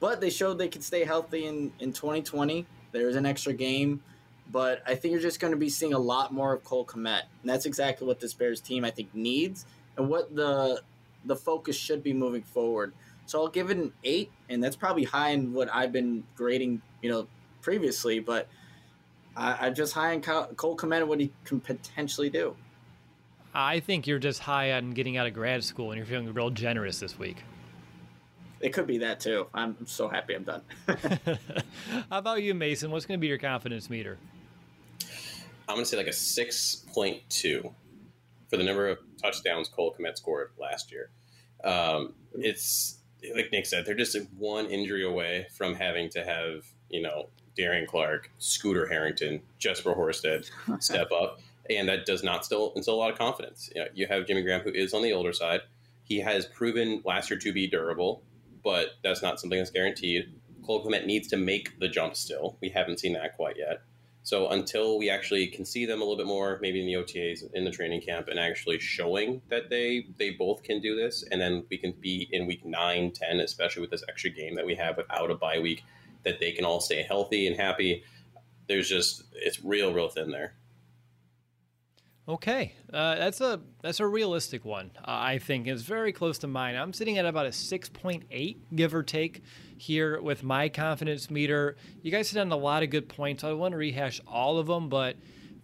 But 0.00 0.20
they 0.20 0.30
showed 0.30 0.58
they 0.58 0.68
could 0.68 0.84
stay 0.84 1.04
healthy 1.04 1.46
in, 1.46 1.72
in 1.80 1.92
2020. 1.92 2.66
There's 2.92 3.16
an 3.16 3.26
extra 3.26 3.52
game. 3.52 4.02
But 4.50 4.82
I 4.86 4.94
think 4.94 5.12
you're 5.12 5.20
just 5.20 5.40
going 5.40 5.50
to 5.52 5.58
be 5.58 5.68
seeing 5.68 5.92
a 5.92 5.98
lot 5.98 6.32
more 6.32 6.54
of 6.54 6.64
Cole 6.64 6.86
Kmet. 6.86 7.22
And 7.42 7.50
that's 7.50 7.66
exactly 7.66 8.06
what 8.06 8.20
this 8.20 8.32
Bears 8.32 8.60
team, 8.60 8.84
I 8.84 8.90
think, 8.90 9.14
needs 9.14 9.66
and 9.96 10.08
what 10.08 10.34
the 10.34 10.82
the 11.24 11.36
focus 11.36 11.76
should 11.76 12.02
be 12.02 12.14
moving 12.14 12.42
forward. 12.42 12.92
So 13.26 13.42
I'll 13.42 13.48
give 13.48 13.70
it 13.70 13.76
an 13.76 13.92
eight, 14.04 14.30
and 14.48 14.62
that's 14.62 14.76
probably 14.76 15.04
high 15.04 15.30
in 15.30 15.52
what 15.52 15.68
I've 15.74 15.92
been 15.92 16.24
grading, 16.34 16.80
you 17.02 17.10
know, 17.10 17.26
previously. 17.60 18.20
But 18.20 18.48
I, 19.36 19.66
am 19.66 19.74
just 19.74 19.92
high 19.92 20.14
on 20.14 20.22
Cole 20.22 20.76
Kmet 20.76 21.00
and 21.00 21.08
what 21.08 21.20
he 21.20 21.30
can 21.44 21.60
potentially 21.60 22.30
do. 22.30 22.56
I 23.52 23.80
think 23.80 24.06
you're 24.06 24.18
just 24.18 24.40
high 24.40 24.72
on 24.72 24.92
getting 24.92 25.18
out 25.18 25.26
of 25.26 25.34
grad 25.34 25.62
school, 25.62 25.90
and 25.90 25.98
you're 25.98 26.06
feeling 26.06 26.32
real 26.32 26.50
generous 26.50 27.00
this 27.00 27.18
week. 27.18 27.42
It 28.60 28.70
could 28.70 28.86
be 28.86 28.98
that 28.98 29.20
too. 29.20 29.46
I'm 29.54 29.86
so 29.86 30.08
happy 30.08 30.34
I'm 30.34 30.44
done. 30.44 30.62
How 32.10 32.18
about 32.18 32.42
you, 32.42 32.54
Mason? 32.54 32.90
What's 32.90 33.06
going 33.06 33.18
to 33.18 33.20
be 33.20 33.28
your 33.28 33.38
confidence 33.38 33.88
meter? 33.88 34.18
I'm 35.68 35.76
going 35.76 35.84
to 35.84 35.90
say 35.90 35.96
like 35.96 36.06
a 36.06 36.10
6.2 36.10 37.72
for 38.48 38.56
the 38.56 38.64
number 38.64 38.88
of 38.88 38.98
touchdowns 39.22 39.68
Cole 39.68 39.94
Kmet 39.98 40.16
scored 40.16 40.50
last 40.58 40.90
year. 40.90 41.10
Um, 41.62 42.14
it's 42.34 42.98
like 43.34 43.50
Nick 43.52 43.66
said, 43.66 43.84
they're 43.84 43.94
just 43.94 44.16
one 44.38 44.66
injury 44.66 45.04
away 45.04 45.46
from 45.52 45.74
having 45.74 46.08
to 46.10 46.24
have 46.24 46.64
you 46.88 47.02
know 47.02 47.28
Darion 47.56 47.86
Clark, 47.86 48.30
Scooter 48.38 48.86
Harrington, 48.86 49.42
Jesper 49.58 49.94
Horsted 49.94 50.50
step 50.80 51.10
up, 51.12 51.40
and 51.68 51.88
that 51.88 52.06
does 52.06 52.22
not 52.22 52.44
still 52.44 52.72
instill 52.76 52.94
a 52.94 52.96
lot 52.96 53.10
of 53.10 53.18
confidence. 53.18 53.70
You, 53.74 53.82
know, 53.82 53.88
you 53.94 54.06
have 54.06 54.26
Jimmy 54.26 54.42
Graham, 54.42 54.60
who 54.60 54.70
is 54.70 54.94
on 54.94 55.02
the 55.02 55.12
older 55.12 55.32
side. 55.32 55.60
He 56.04 56.20
has 56.20 56.46
proven 56.46 57.02
last 57.04 57.28
year 57.28 57.38
to 57.40 57.52
be 57.52 57.66
durable 57.66 58.22
but 58.62 58.96
that's 59.02 59.22
not 59.22 59.40
something 59.40 59.58
that's 59.58 59.70
guaranteed. 59.70 60.34
Cole 60.64 60.84
Kmet 60.84 61.06
needs 61.06 61.28
to 61.28 61.36
make 61.36 61.78
the 61.78 61.88
jump 61.88 62.14
still. 62.16 62.58
We 62.60 62.68
haven't 62.68 63.00
seen 63.00 63.14
that 63.14 63.36
quite 63.36 63.56
yet. 63.56 63.82
So 64.22 64.50
until 64.50 64.98
we 64.98 65.08
actually 65.08 65.46
can 65.46 65.64
see 65.64 65.86
them 65.86 66.02
a 66.02 66.04
little 66.04 66.18
bit 66.18 66.26
more, 66.26 66.58
maybe 66.60 66.80
in 66.80 66.86
the 66.86 67.02
OTAs, 67.02 67.50
in 67.54 67.64
the 67.64 67.70
training 67.70 68.02
camp, 68.02 68.28
and 68.28 68.38
actually 68.38 68.78
showing 68.78 69.40
that 69.48 69.70
they 69.70 70.06
they 70.18 70.32
both 70.32 70.62
can 70.62 70.82
do 70.82 70.94
this, 70.94 71.24
and 71.30 71.40
then 71.40 71.64
we 71.70 71.78
can 71.78 71.92
be 71.92 72.28
in 72.30 72.46
week 72.46 72.62
9, 72.62 73.12
10, 73.12 73.40
especially 73.40 73.80
with 73.80 73.90
this 73.90 74.04
extra 74.06 74.28
game 74.28 74.54
that 74.56 74.66
we 74.66 74.74
have 74.74 74.98
without 74.98 75.30
a 75.30 75.34
bye 75.34 75.58
week, 75.58 75.82
that 76.24 76.40
they 76.40 76.52
can 76.52 76.66
all 76.66 76.80
stay 76.80 77.02
healthy 77.02 77.46
and 77.46 77.56
happy. 77.56 78.04
There's 78.66 78.90
just 78.90 79.22
it's 79.32 79.64
real, 79.64 79.94
real 79.94 80.10
thin 80.10 80.30
there. 80.30 80.52
Okay, 82.28 82.74
uh, 82.92 83.14
that's 83.14 83.40
a 83.40 83.58
that's 83.80 84.00
a 84.00 84.06
realistic 84.06 84.62
one. 84.62 84.90
Uh, 84.98 85.04
I 85.06 85.38
think 85.38 85.66
it's 85.66 85.80
very 85.80 86.12
close 86.12 86.36
to 86.40 86.46
mine. 86.46 86.76
I'm 86.76 86.92
sitting 86.92 87.16
at 87.16 87.24
about 87.24 87.46
a 87.46 87.48
6.8, 87.48 88.56
give 88.74 88.94
or 88.94 89.02
take, 89.02 89.42
here 89.78 90.20
with 90.20 90.42
my 90.42 90.68
confidence 90.68 91.30
meter. 91.30 91.76
You 92.02 92.10
guys 92.10 92.30
hit 92.30 92.38
on 92.38 92.52
a 92.52 92.56
lot 92.56 92.82
of 92.82 92.90
good 92.90 93.08
points. 93.08 93.44
I 93.44 93.52
want 93.52 93.72
to 93.72 93.78
rehash 93.78 94.20
all 94.26 94.58
of 94.58 94.66
them, 94.66 94.90
but 94.90 95.16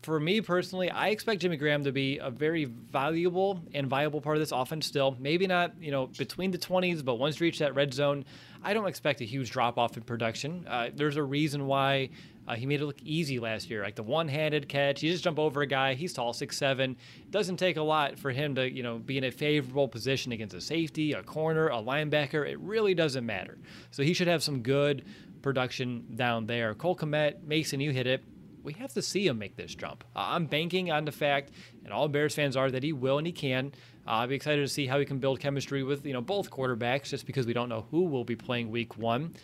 for 0.04 0.18
me 0.18 0.40
personally, 0.40 0.90
I 0.90 1.08
expect 1.08 1.42
Jimmy 1.42 1.58
Graham 1.58 1.84
to 1.84 1.92
be 1.92 2.16
a 2.16 2.30
very 2.30 2.64
valuable 2.64 3.60
and 3.74 3.86
viable 3.86 4.22
part 4.22 4.36
of 4.36 4.40
this 4.40 4.52
offense 4.52 4.86
still. 4.86 5.16
Maybe 5.18 5.46
not, 5.46 5.72
you 5.82 5.90
know, 5.90 6.06
between 6.06 6.50
the 6.50 6.58
20s, 6.58 7.04
but 7.04 7.16
once 7.16 7.40
you 7.40 7.44
reach 7.44 7.58
that 7.58 7.74
red 7.74 7.92
zone, 7.92 8.24
I 8.62 8.72
don't 8.72 8.86
expect 8.86 9.20
a 9.20 9.24
huge 9.24 9.50
drop 9.50 9.78
off 9.78 9.96
in 9.96 10.02
production. 10.02 10.66
Uh, 10.66 10.90
there's 10.94 11.16
a 11.16 11.22
reason 11.22 11.66
why 11.66 12.10
uh, 12.46 12.54
he 12.54 12.66
made 12.66 12.80
it 12.80 12.86
look 12.86 13.00
easy 13.02 13.38
last 13.38 13.70
year, 13.70 13.82
like 13.82 13.94
the 13.94 14.02
one-handed 14.02 14.68
catch. 14.68 15.02
You 15.02 15.10
just 15.10 15.24
jump 15.24 15.38
over 15.38 15.62
a 15.62 15.66
guy. 15.66 15.94
He's 15.94 16.12
tall, 16.12 16.32
six 16.32 16.56
seven. 16.56 16.96
Doesn't 17.30 17.56
take 17.56 17.76
a 17.76 17.82
lot 17.82 18.18
for 18.18 18.30
him 18.30 18.54
to, 18.56 18.70
you 18.70 18.82
know, 18.82 18.98
be 18.98 19.18
in 19.18 19.24
a 19.24 19.30
favorable 19.30 19.88
position 19.88 20.32
against 20.32 20.54
a 20.54 20.60
safety, 20.60 21.12
a 21.12 21.22
corner, 21.22 21.68
a 21.68 21.76
linebacker. 21.76 22.48
It 22.48 22.58
really 22.60 22.94
doesn't 22.94 23.24
matter. 23.24 23.58
So 23.90 24.02
he 24.02 24.12
should 24.12 24.28
have 24.28 24.42
some 24.42 24.62
good 24.62 25.04
production 25.42 26.06
down 26.16 26.46
there. 26.46 26.74
Cole 26.74 26.96
Kmet, 26.96 27.44
Mason, 27.44 27.80
you 27.80 27.92
hit 27.92 28.06
it. 28.06 28.24
We 28.62 28.72
have 28.74 28.94
to 28.94 29.02
see 29.02 29.26
him 29.26 29.38
make 29.38 29.56
this 29.56 29.74
jump. 29.74 30.04
Uh, 30.16 30.20
I'm 30.28 30.46
banking 30.46 30.90
on 30.90 31.04
the 31.04 31.12
fact, 31.12 31.50
and 31.84 31.92
all 31.92 32.08
Bears 32.08 32.34
fans 32.34 32.56
are, 32.56 32.70
that 32.70 32.82
he 32.82 32.94
will 32.94 33.18
and 33.18 33.26
he 33.26 33.32
can. 33.32 33.72
Uh, 34.06 34.10
I'll 34.10 34.26
be 34.26 34.34
excited 34.34 34.62
to 34.62 34.68
see 34.68 34.86
how 34.86 34.98
he 34.98 35.04
can 35.04 35.18
build 35.18 35.38
chemistry 35.40 35.82
with 35.82 36.06
you 36.06 36.14
know 36.14 36.22
both 36.22 36.50
quarterbacks, 36.50 37.10
just 37.10 37.26
because 37.26 37.46
we 37.46 37.52
don't 37.52 37.68
know 37.68 37.86
who 37.90 38.04
will 38.04 38.24
be 38.24 38.36
playing 38.36 38.70
Week 38.70 38.96
One. 38.96 39.34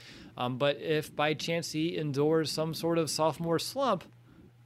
Um, 0.40 0.56
but 0.56 0.78
if 0.80 1.14
by 1.14 1.34
chance 1.34 1.70
he 1.70 1.98
endures 1.98 2.50
some 2.50 2.72
sort 2.72 2.96
of 2.96 3.10
sophomore 3.10 3.58
slump, 3.58 4.04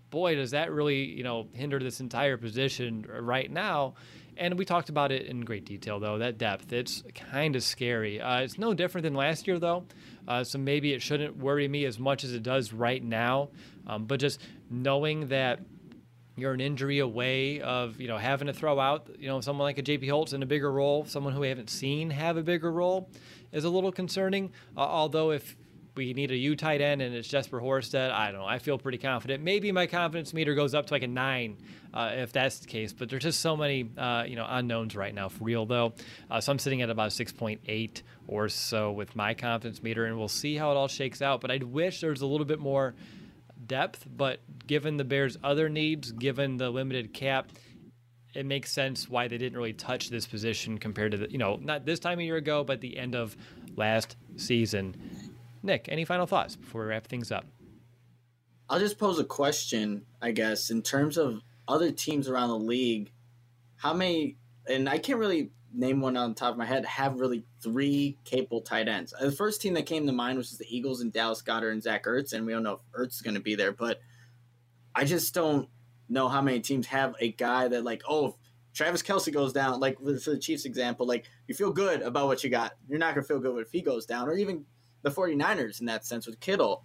boy, 0.09 0.37
does 0.37 0.53
that 0.53 0.70
really 0.70 1.05
you 1.05 1.25
know 1.25 1.49
hinder 1.53 1.81
this 1.81 1.99
entire 1.99 2.37
position 2.37 3.05
right 3.09 3.51
now. 3.51 3.95
And 4.37 4.57
we 4.57 4.64
talked 4.64 4.89
about 4.89 5.11
it 5.11 5.27
in 5.27 5.41
great 5.41 5.64
detail, 5.64 5.99
though 5.99 6.18
that 6.18 6.39
depth 6.39 6.72
it's 6.72 7.03
kind 7.16 7.57
of 7.57 7.64
scary. 7.64 8.20
Uh, 8.20 8.43
it's 8.43 8.57
no 8.57 8.72
different 8.72 9.03
than 9.03 9.14
last 9.14 9.49
year, 9.49 9.59
though. 9.59 9.85
Uh, 10.29 10.45
so 10.45 10.59
maybe 10.59 10.93
it 10.93 11.03
shouldn't 11.03 11.37
worry 11.39 11.66
me 11.66 11.85
as 11.87 11.99
much 11.99 12.22
as 12.22 12.33
it 12.33 12.45
does 12.45 12.72
right 12.72 13.03
now. 13.03 13.49
Um, 13.89 14.05
but 14.05 14.20
just 14.20 14.41
knowing 14.70 15.27
that 15.29 15.59
you're 16.37 16.53
an 16.53 16.61
injury 16.61 17.01
away 17.01 17.61
of 17.61 18.01
you 18.01 18.07
know 18.07 18.16
having 18.16 18.47
to 18.47 18.53
throw 18.53 18.79
out 18.79 19.09
you 19.18 19.27
know 19.27 19.41
someone 19.41 19.65
like 19.65 19.78
a 19.78 19.82
JP 19.82 20.09
Holtz 20.09 20.32
in 20.35 20.44
a 20.44 20.47
bigger 20.47 20.70
role, 20.70 21.05
someone 21.05 21.32
who 21.32 21.40
we 21.40 21.49
haven't 21.49 21.70
seen 21.70 22.11
have 22.11 22.36
a 22.36 22.44
bigger 22.44 22.70
role, 22.70 23.11
is 23.51 23.65
a 23.65 23.69
little 23.69 23.90
concerning. 23.90 24.53
Uh, 24.77 24.81
although 24.81 25.32
if 25.32 25.57
we 25.97 26.12
need 26.12 26.31
a 26.31 26.37
U 26.37 26.57
tight 26.57 26.81
end 26.81 27.03
and 27.03 27.15
it's 27.15 27.29
Jesper 27.29 27.61
Horsted. 27.61 28.11
I 28.11 28.31
don't 28.31 28.41
know. 28.41 28.47
I 28.47 28.59
feel 28.59 28.79
pretty 28.79 28.99
confident. 28.99 29.43
Maybe 29.43 29.71
my 29.71 29.87
confidence 29.87 30.35
meter 30.35 30.55
goes 30.55 30.75
up 30.75 30.87
to 30.87 30.95
like 30.95 31.03
a 31.03 31.09
nine 31.09 31.59
uh, 31.93 32.11
if 32.15 32.33
that's 32.33 32.59
the 32.59 32.66
case. 32.66 32.93
But 32.93 33.09
there's 33.09 33.23
just 33.23 33.41
so 33.41 33.57
many 33.57 33.91
uh, 33.97 34.25
you 34.27 34.37
know 34.37 34.47
unknowns 34.49 34.97
right 34.97 35.15
now 35.15 35.29
for 35.29 35.45
real 35.45 35.66
though. 35.66 35.95
Uh, 36.31 36.41
so 36.41 36.53
I'm 36.53 36.59
sitting 36.59 36.83
at 36.83 36.91
about 36.91 37.11
6.8 37.11 38.03
or 38.27 38.49
so 38.49 38.93
with 38.93 39.15
my 39.15 39.35
confidence 39.35 39.83
meter, 39.83 40.07
and 40.07 40.19
we'll 40.19 40.29
see 40.29 40.57
how 40.57 40.71
it 40.73 40.75
all 40.75 40.89
shakes 40.89 41.23
out. 41.23 41.41
But 41.41 41.51
I'd 41.51 41.62
wish 41.62 42.01
there 42.01 42.11
was 42.11 42.23
a 42.23 42.27
little 42.27 42.47
bit 42.47 42.59
more 42.59 42.95
depth. 43.66 44.07
But 44.16 44.41
given 44.66 44.97
the 44.97 45.05
Bears' 45.05 45.39
other 45.45 45.69
needs, 45.69 46.12
given 46.12 46.57
the 46.57 46.71
limited 46.71 47.15
cap. 47.15 47.51
It 48.35 48.47
makes 48.47 48.73
sense 48.73 49.09
why 49.09 49.29
they 49.29 49.39
didn't 49.39 49.57
really 49.57 49.75
touch 49.75 50.11
this 50.11 50.27
position 50.27 50.79
compared 50.79 51.12
to 51.12 51.19
the, 51.19 51.31
you 51.31 51.39
know, 51.39 51.55
not 51.62 51.87
this 51.87 52.01
time 52.01 52.19
a 52.19 52.25
year 52.25 52.35
ago, 52.35 52.65
but 52.65 52.81
the 52.81 52.99
end 52.99 53.15
of 53.15 53.37
last 53.77 54.16
season. 54.37 54.97
Nick, 55.65 55.89
any 55.89 56.05
final 56.05 56.27
thoughts 56.27 56.57
before 56.57 56.82
we 56.82 56.89
wrap 56.89 57.07
things 57.07 57.32
up? 57.32 57.47
I'll 58.69 58.78
just 58.78 58.99
pose 58.99 59.19
a 59.19 59.24
question, 59.24 60.05
I 60.20 60.31
guess, 60.31 60.70
in 60.70 60.82
terms 60.82 61.16
of 61.16 61.41
other 61.66 61.91
teams 61.91 62.28
around 62.28 62.51
the 62.51 62.59
league. 62.59 63.11
How 63.77 63.95
many, 63.95 64.36
and 64.69 64.89
I 64.89 64.99
can't 64.99 65.19
really 65.19 65.51
name 65.73 66.01
one 66.01 66.19
on 66.19 66.35
top 66.35 66.53
of 66.53 66.59
my 66.59 66.66
head, 66.66 66.85
have 66.85 67.19
really 67.19 67.45
three 67.62 68.19
capable 68.24 68.61
tight 68.61 68.89
ends. 68.89 69.15
The 69.19 69.32
first 69.32 69.62
team 69.62 69.74
that 69.74 69.86
came 69.86 70.07
to 70.07 70.12
mind 70.12 70.36
was 70.36 70.57
the 70.57 70.66
Eagles 70.69 71.01
and 71.01 71.12
Dallas 71.12 71.43
Goedert 71.43 71.73
and 71.73 71.82
Zach 71.82 72.05
Ertz, 72.05 72.35
and 72.35 72.45
we 72.45 72.53
don't 72.53 72.62
know 72.62 72.74
if 72.74 73.01
Ertz 73.01 73.15
is 73.15 73.23
going 73.23 73.35
to 73.35 73.41
be 73.41 73.55
there, 73.55 73.73
but 73.73 74.01
I 74.95 75.05
just 75.05 75.35
don't 75.35 75.69
know 76.09 76.28
how 76.28 76.43
many 76.43 76.61
teams 76.61 76.86
have 76.89 77.15
a 77.20 77.32
guy 77.32 77.69
that 77.69 77.85
like, 77.85 78.03
oh, 78.09 78.36
Travis 78.74 79.03
Kelce 79.03 79.32
goes 79.32 79.53
down, 79.53 79.81
like 79.81 79.99
for 79.99 80.31
the 80.31 80.39
Chiefs 80.39 80.65
example, 80.66 81.07
like 81.07 81.24
you 81.49 81.55
feel 81.55 81.73
good 81.73 82.03
about 82.03 82.27
what 82.27 82.45
you 82.45 82.51
got. 82.51 82.73
You're 82.86 82.99
not 82.99 83.15
to 83.15 83.23
feel 83.23 83.41
good 83.41 83.57
if 83.59 83.73
he 83.73 83.81
goes 83.81 84.05
down, 84.05 84.28
or 84.28 84.36
even 84.36 84.65
the 85.05 85.10
49ers 85.10 85.78
in 85.78 85.86
that 85.86 86.05
sense 86.05 86.26
with 86.26 86.40
Kittle. 86.40 86.82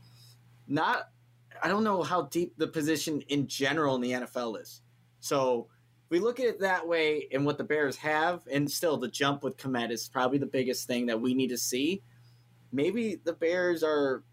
Not, 0.67 1.09
I 1.63 1.67
don't 1.67 1.83
know 1.83 2.03
how 2.03 2.23
deep 2.23 2.53
the 2.57 2.67
position 2.67 3.21
in 3.29 3.47
general 3.47 3.95
in 3.95 4.01
the 4.01 4.11
NFL 4.11 4.61
is. 4.61 4.81
So 5.21 5.67
we 6.09 6.19
look 6.19 6.39
at 6.39 6.45
it 6.45 6.59
that 6.59 6.87
way 6.87 7.27
and 7.31 7.45
what 7.45 7.57
the 7.57 7.63
Bears 7.63 7.95
have, 7.97 8.41
and 8.51 8.69
still 8.69 8.97
the 8.97 9.07
jump 9.07 9.43
with 9.43 9.57
Kmet 9.57 9.89
is 9.89 10.09
probably 10.09 10.37
the 10.37 10.45
biggest 10.45 10.85
thing 10.85 11.07
that 11.07 11.19
we 11.19 11.33
need 11.33 11.49
to 11.49 11.57
see. 11.57 12.03
Maybe 12.71 13.19
the 13.23 13.33
Bears 13.33 13.83
are 13.83 14.23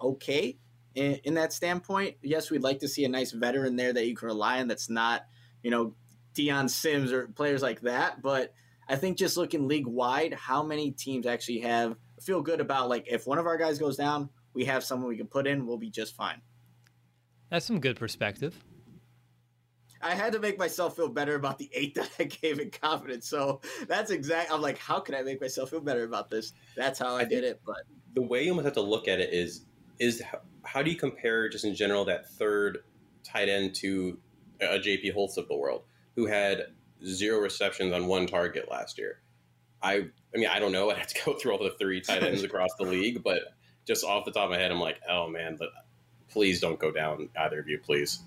okay 0.00 0.58
in, 0.94 1.14
in 1.24 1.34
that 1.34 1.52
standpoint. 1.52 2.16
Yes, 2.22 2.50
we'd 2.50 2.62
like 2.62 2.80
to 2.80 2.88
see 2.88 3.04
a 3.04 3.08
nice 3.08 3.30
veteran 3.30 3.76
there 3.76 3.92
that 3.92 4.06
you 4.06 4.16
can 4.16 4.26
rely 4.26 4.60
on 4.60 4.68
that's 4.68 4.90
not, 4.90 5.22
you 5.62 5.70
know, 5.70 5.94
Dion 6.34 6.68
Sims 6.68 7.12
or 7.12 7.28
players 7.28 7.62
like 7.62 7.80
that. 7.82 8.22
But 8.22 8.52
I 8.88 8.96
think 8.96 9.16
just 9.16 9.36
looking 9.36 9.68
league 9.68 9.86
wide, 9.86 10.34
how 10.34 10.62
many 10.62 10.90
teams 10.90 11.26
actually 11.26 11.60
have 11.60 11.96
feel 12.26 12.42
good 12.42 12.60
about 12.60 12.88
like 12.88 13.06
if 13.06 13.26
one 13.26 13.38
of 13.38 13.46
our 13.46 13.56
guys 13.56 13.78
goes 13.78 13.96
down, 13.96 14.28
we 14.52 14.64
have 14.64 14.82
someone 14.82 15.08
we 15.08 15.16
can 15.16 15.28
put 15.28 15.46
in, 15.46 15.64
we'll 15.66 15.78
be 15.78 15.90
just 15.90 16.16
fine. 16.16 16.42
That's 17.50 17.64
some 17.64 17.80
good 17.80 17.96
perspective. 17.96 18.58
I 20.02 20.14
had 20.14 20.32
to 20.32 20.40
make 20.40 20.58
myself 20.58 20.96
feel 20.96 21.08
better 21.08 21.36
about 21.36 21.58
the 21.58 21.70
eight 21.72 21.94
that 21.96 22.10
I 22.18 22.24
gave 22.24 22.58
in 22.58 22.70
confidence. 22.70 23.28
So 23.28 23.60
that's 23.86 24.10
exact. 24.10 24.52
I'm 24.52 24.60
like, 24.60 24.78
how 24.78 24.98
can 25.00 25.14
I 25.14 25.22
make 25.22 25.40
myself 25.40 25.70
feel 25.70 25.80
better 25.80 26.04
about 26.04 26.28
this? 26.28 26.52
That's 26.76 26.98
how 26.98 27.16
I, 27.16 27.20
I 27.20 27.24
did 27.24 27.44
it. 27.44 27.60
But 27.64 27.76
the 28.14 28.22
way 28.22 28.42
you 28.42 28.50
almost 28.50 28.64
have 28.64 28.74
to 28.74 28.82
look 28.82 29.08
at 29.08 29.20
it 29.20 29.32
is 29.32 29.64
is 29.98 30.20
how, 30.20 30.40
how, 30.64 30.82
do 30.82 30.90
you 30.90 30.96
compare 30.96 31.48
just 31.48 31.64
in 31.64 31.74
general 31.74 32.04
that 32.04 32.28
third 32.28 32.78
tight 33.24 33.48
end 33.48 33.74
to 33.76 34.18
a 34.60 34.78
JP 34.78 35.14
Holtz 35.14 35.38
of 35.38 35.48
the 35.48 35.56
world 35.56 35.84
who 36.16 36.26
had 36.26 36.66
zero 37.06 37.40
receptions 37.40 37.94
on 37.94 38.06
one 38.06 38.26
target 38.26 38.70
last 38.70 38.98
year? 38.98 39.20
I 39.86 40.06
I 40.34 40.38
mean 40.38 40.48
I 40.48 40.58
don't 40.58 40.72
know. 40.72 40.90
I 40.92 40.94
have 40.94 41.06
to 41.08 41.24
go 41.24 41.34
through 41.34 41.52
all 41.52 41.62
the 41.62 41.74
three 41.78 42.00
tight 42.00 42.22
ends 42.22 42.42
across 42.50 42.70
the 42.78 42.84
league, 42.84 43.22
but 43.22 43.54
just 43.86 44.04
off 44.04 44.24
the 44.24 44.32
top 44.32 44.44
of 44.44 44.50
my 44.50 44.58
head, 44.58 44.70
I'm 44.70 44.80
like, 44.80 45.00
oh 45.08 45.28
man, 45.28 45.56
but 45.58 45.70
please 46.28 46.60
don't 46.60 46.78
go 46.78 46.90
down 46.90 47.28
either 47.38 47.60
of 47.60 47.68
you, 47.68 47.78
please. 47.78 48.20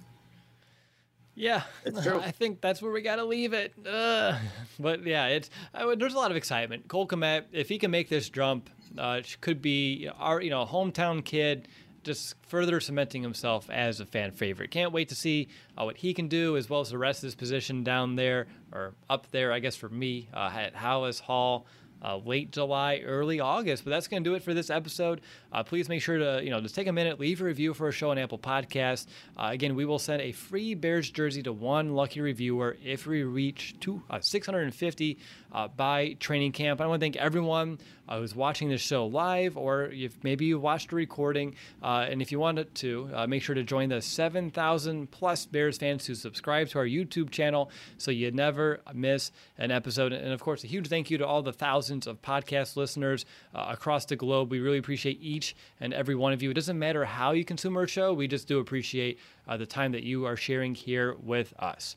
Yeah, 1.35 1.63
I 1.85 2.31
think 2.31 2.59
that's 2.59 2.81
where 2.81 2.91
we 2.91 3.01
got 3.01 3.15
to 3.15 3.23
leave 3.23 3.53
it. 3.53 3.73
Ugh. 3.87 4.35
But 4.77 5.05
yeah, 5.05 5.27
it's 5.27 5.49
I, 5.73 5.95
there's 5.95 6.13
a 6.13 6.17
lot 6.17 6.31
of 6.31 6.37
excitement. 6.37 6.89
Cole 6.89 7.07
Kmet, 7.07 7.45
if 7.53 7.69
he 7.69 7.77
can 7.77 7.91
make 7.91 8.09
this 8.09 8.29
jump, 8.29 8.69
uh, 8.97 9.21
could 9.39 9.61
be 9.61 10.09
our 10.17 10.41
you 10.41 10.49
know 10.49 10.65
hometown 10.65 11.23
kid, 11.23 11.69
just 12.03 12.35
further 12.47 12.79
cementing 12.79 13.21
himself 13.21 13.69
as 13.69 13.99
a 13.99 14.05
fan 14.05 14.31
favorite. 14.31 14.71
Can't 14.71 14.91
wait 14.91 15.09
to 15.09 15.15
see 15.15 15.47
uh, 15.77 15.83
what 15.83 15.97
he 15.97 16.13
can 16.13 16.27
do 16.27 16.57
as 16.57 16.69
well 16.69 16.81
as 16.81 16.89
the 16.89 16.97
rest 16.97 17.19
of 17.23 17.27
his 17.27 17.35
position 17.35 17.83
down 17.83 18.15
there 18.15 18.47
or 18.71 18.93
up 19.09 19.29
there. 19.31 19.51
I 19.51 19.59
guess 19.59 19.75
for 19.75 19.89
me 19.89 20.29
uh, 20.33 20.51
at 20.53 20.75
Halas 20.75 21.19
Hall 21.19 21.65
uh, 22.03 22.17
late 22.17 22.51
July, 22.51 23.01
early 23.05 23.39
August. 23.39 23.83
But 23.83 23.91
that's 23.91 24.07
going 24.07 24.23
to 24.23 24.29
do 24.29 24.35
it 24.35 24.43
for 24.43 24.53
this 24.53 24.69
episode. 24.69 25.21
Uh, 25.51 25.63
please 25.63 25.89
make 25.89 26.01
sure 26.01 26.17
to 26.17 26.43
you 26.43 26.49
know 26.49 26.61
just 26.61 26.75
take 26.75 26.87
a 26.87 26.93
minute, 26.93 27.19
leave 27.19 27.41
a 27.41 27.43
review 27.43 27.73
for 27.73 27.87
a 27.87 27.91
show 27.91 28.11
on 28.11 28.17
Apple 28.17 28.39
Podcast. 28.39 29.07
Uh, 29.37 29.49
again, 29.51 29.75
we 29.75 29.85
will 29.85 29.99
send 29.99 30.21
a 30.21 30.31
free 30.31 30.73
Bears 30.73 31.09
jersey 31.09 31.43
to 31.43 31.53
one 31.53 31.93
lucky 31.93 32.21
reviewer 32.21 32.77
if 32.83 33.05
we 33.05 33.23
reach 33.23 33.75
two, 33.79 34.01
uh, 34.09 34.19
650 34.19 35.17
uh, 35.51 35.67
by 35.67 36.13
training 36.19 36.51
camp. 36.51 36.81
I 36.81 36.87
want 36.87 36.99
to 36.99 37.03
thank 37.03 37.15
everyone 37.15 37.79
uh, 38.07 38.19
who's 38.19 38.35
watching 38.35 38.69
this 38.69 38.81
show 38.81 39.05
live, 39.05 39.57
or 39.57 39.85
if 39.85 40.23
maybe 40.23 40.45
you 40.45 40.59
watched 40.59 40.91
a 40.91 40.95
recording. 40.95 41.55
and 41.81 42.21
if 42.21 42.31
you 42.31 42.39
wanted 42.39 42.73
to, 42.75 43.09
make 43.27 43.43
sure 43.43 43.55
to 43.55 43.63
join 43.63 43.89
the 43.89 44.01
7,000 44.01 45.11
plus 45.11 45.45
Bears 45.45 45.77
fans 45.77 46.05
who 46.05 46.15
subscribe 46.15 46.69
to 46.69 46.79
our 46.79 46.85
YouTube 46.85 47.29
channel 47.29 47.69
so 47.97 48.09
you 48.09 48.31
never 48.31 48.81
miss 48.93 49.31
an 49.57 49.71
episode. 49.71 50.11
And 50.11 50.33
of 50.33 50.41
course, 50.41 50.63
a 50.63 50.67
huge 50.67 50.87
thank 50.87 51.11
you 51.11 51.19
to 51.19 51.27
all 51.27 51.43
the 51.43 51.53
thousands 51.53 52.07
of 52.07 52.21
podcast 52.21 52.75
listeners 52.75 53.25
across 53.53 54.05
the 54.05 54.15
globe. 54.15 54.49
We 54.49 54.59
really 54.59 54.79
appreciate 54.79 55.19
each 55.21 55.39
each 55.39 55.55
and 55.79 55.93
every 55.93 56.15
one 56.15 56.33
of 56.33 56.41
you. 56.41 56.51
It 56.51 56.55
doesn't 56.55 56.77
matter 56.77 57.05
how 57.05 57.31
you 57.31 57.45
consume 57.45 57.77
our 57.77 57.87
show, 57.87 58.13
we 58.13 58.27
just 58.27 58.47
do 58.47 58.59
appreciate 58.59 59.19
uh, 59.47 59.57
the 59.57 59.65
time 59.65 59.93
that 59.93 60.03
you 60.03 60.25
are 60.25 60.35
sharing 60.35 60.75
here 60.75 61.15
with 61.15 61.53
us. 61.59 61.95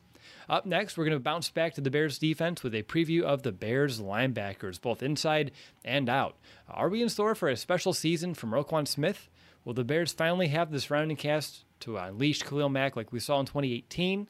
Up 0.48 0.66
next, 0.66 0.96
we're 0.96 1.04
going 1.04 1.16
to 1.16 1.20
bounce 1.20 1.50
back 1.50 1.74
to 1.74 1.80
the 1.80 1.90
Bears 1.90 2.18
defense 2.18 2.62
with 2.62 2.74
a 2.74 2.82
preview 2.82 3.22
of 3.22 3.42
the 3.42 3.52
Bears 3.52 4.00
linebackers, 4.00 4.80
both 4.80 5.02
inside 5.02 5.52
and 5.84 6.08
out. 6.08 6.36
Are 6.68 6.88
we 6.88 7.02
in 7.02 7.08
store 7.08 7.34
for 7.34 7.48
a 7.48 7.56
special 7.56 7.92
season 7.92 8.34
from 8.34 8.50
Roquan 8.50 8.86
Smith? 8.86 9.28
Will 9.64 9.74
the 9.74 9.84
Bears 9.84 10.12
finally 10.12 10.48
have 10.48 10.70
the 10.70 10.80
surrounding 10.80 11.16
cast 11.16 11.64
to 11.80 11.96
unleash 11.96 12.42
Khalil 12.42 12.68
Mack 12.68 12.96
like 12.96 13.12
we 13.12 13.20
saw 13.20 13.40
in 13.40 13.46
2018? 13.46 14.28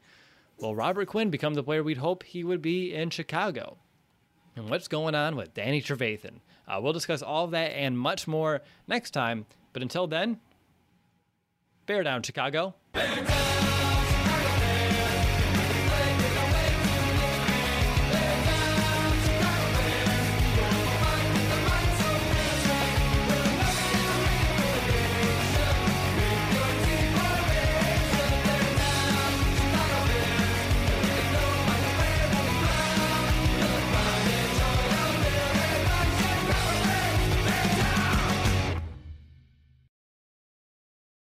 Will 0.59 0.75
Robert 0.75 1.09
Quinn 1.09 1.31
become 1.31 1.55
the 1.55 1.63
player 1.63 1.83
we'd 1.83 1.99
hope 1.99 2.23
he 2.23 2.45
would 2.45 2.63
be 2.63 2.95
in 2.95 3.11
Chicago? 3.11 3.79
And 4.55 4.69
what's 4.69 4.89
going 4.89 5.15
on 5.15 5.37
with 5.37 5.55
Danny 5.55 5.81
Trevathan? 5.81 6.41
Uh, 6.69 6.79
we'll 6.81 6.93
discuss 6.93 7.23
all 7.23 7.49
that 7.49 7.69
and 7.69 7.99
much 7.99 8.29
more 8.29 8.61
next 8.87 9.13
time. 9.13 9.47
But 9.73 9.83
until 9.83 10.07
then, 10.07 10.39
bear 11.87 12.03
down, 12.03 12.23
Chicago. 12.23 12.75
Bear 12.93 13.25
down! 13.25 13.72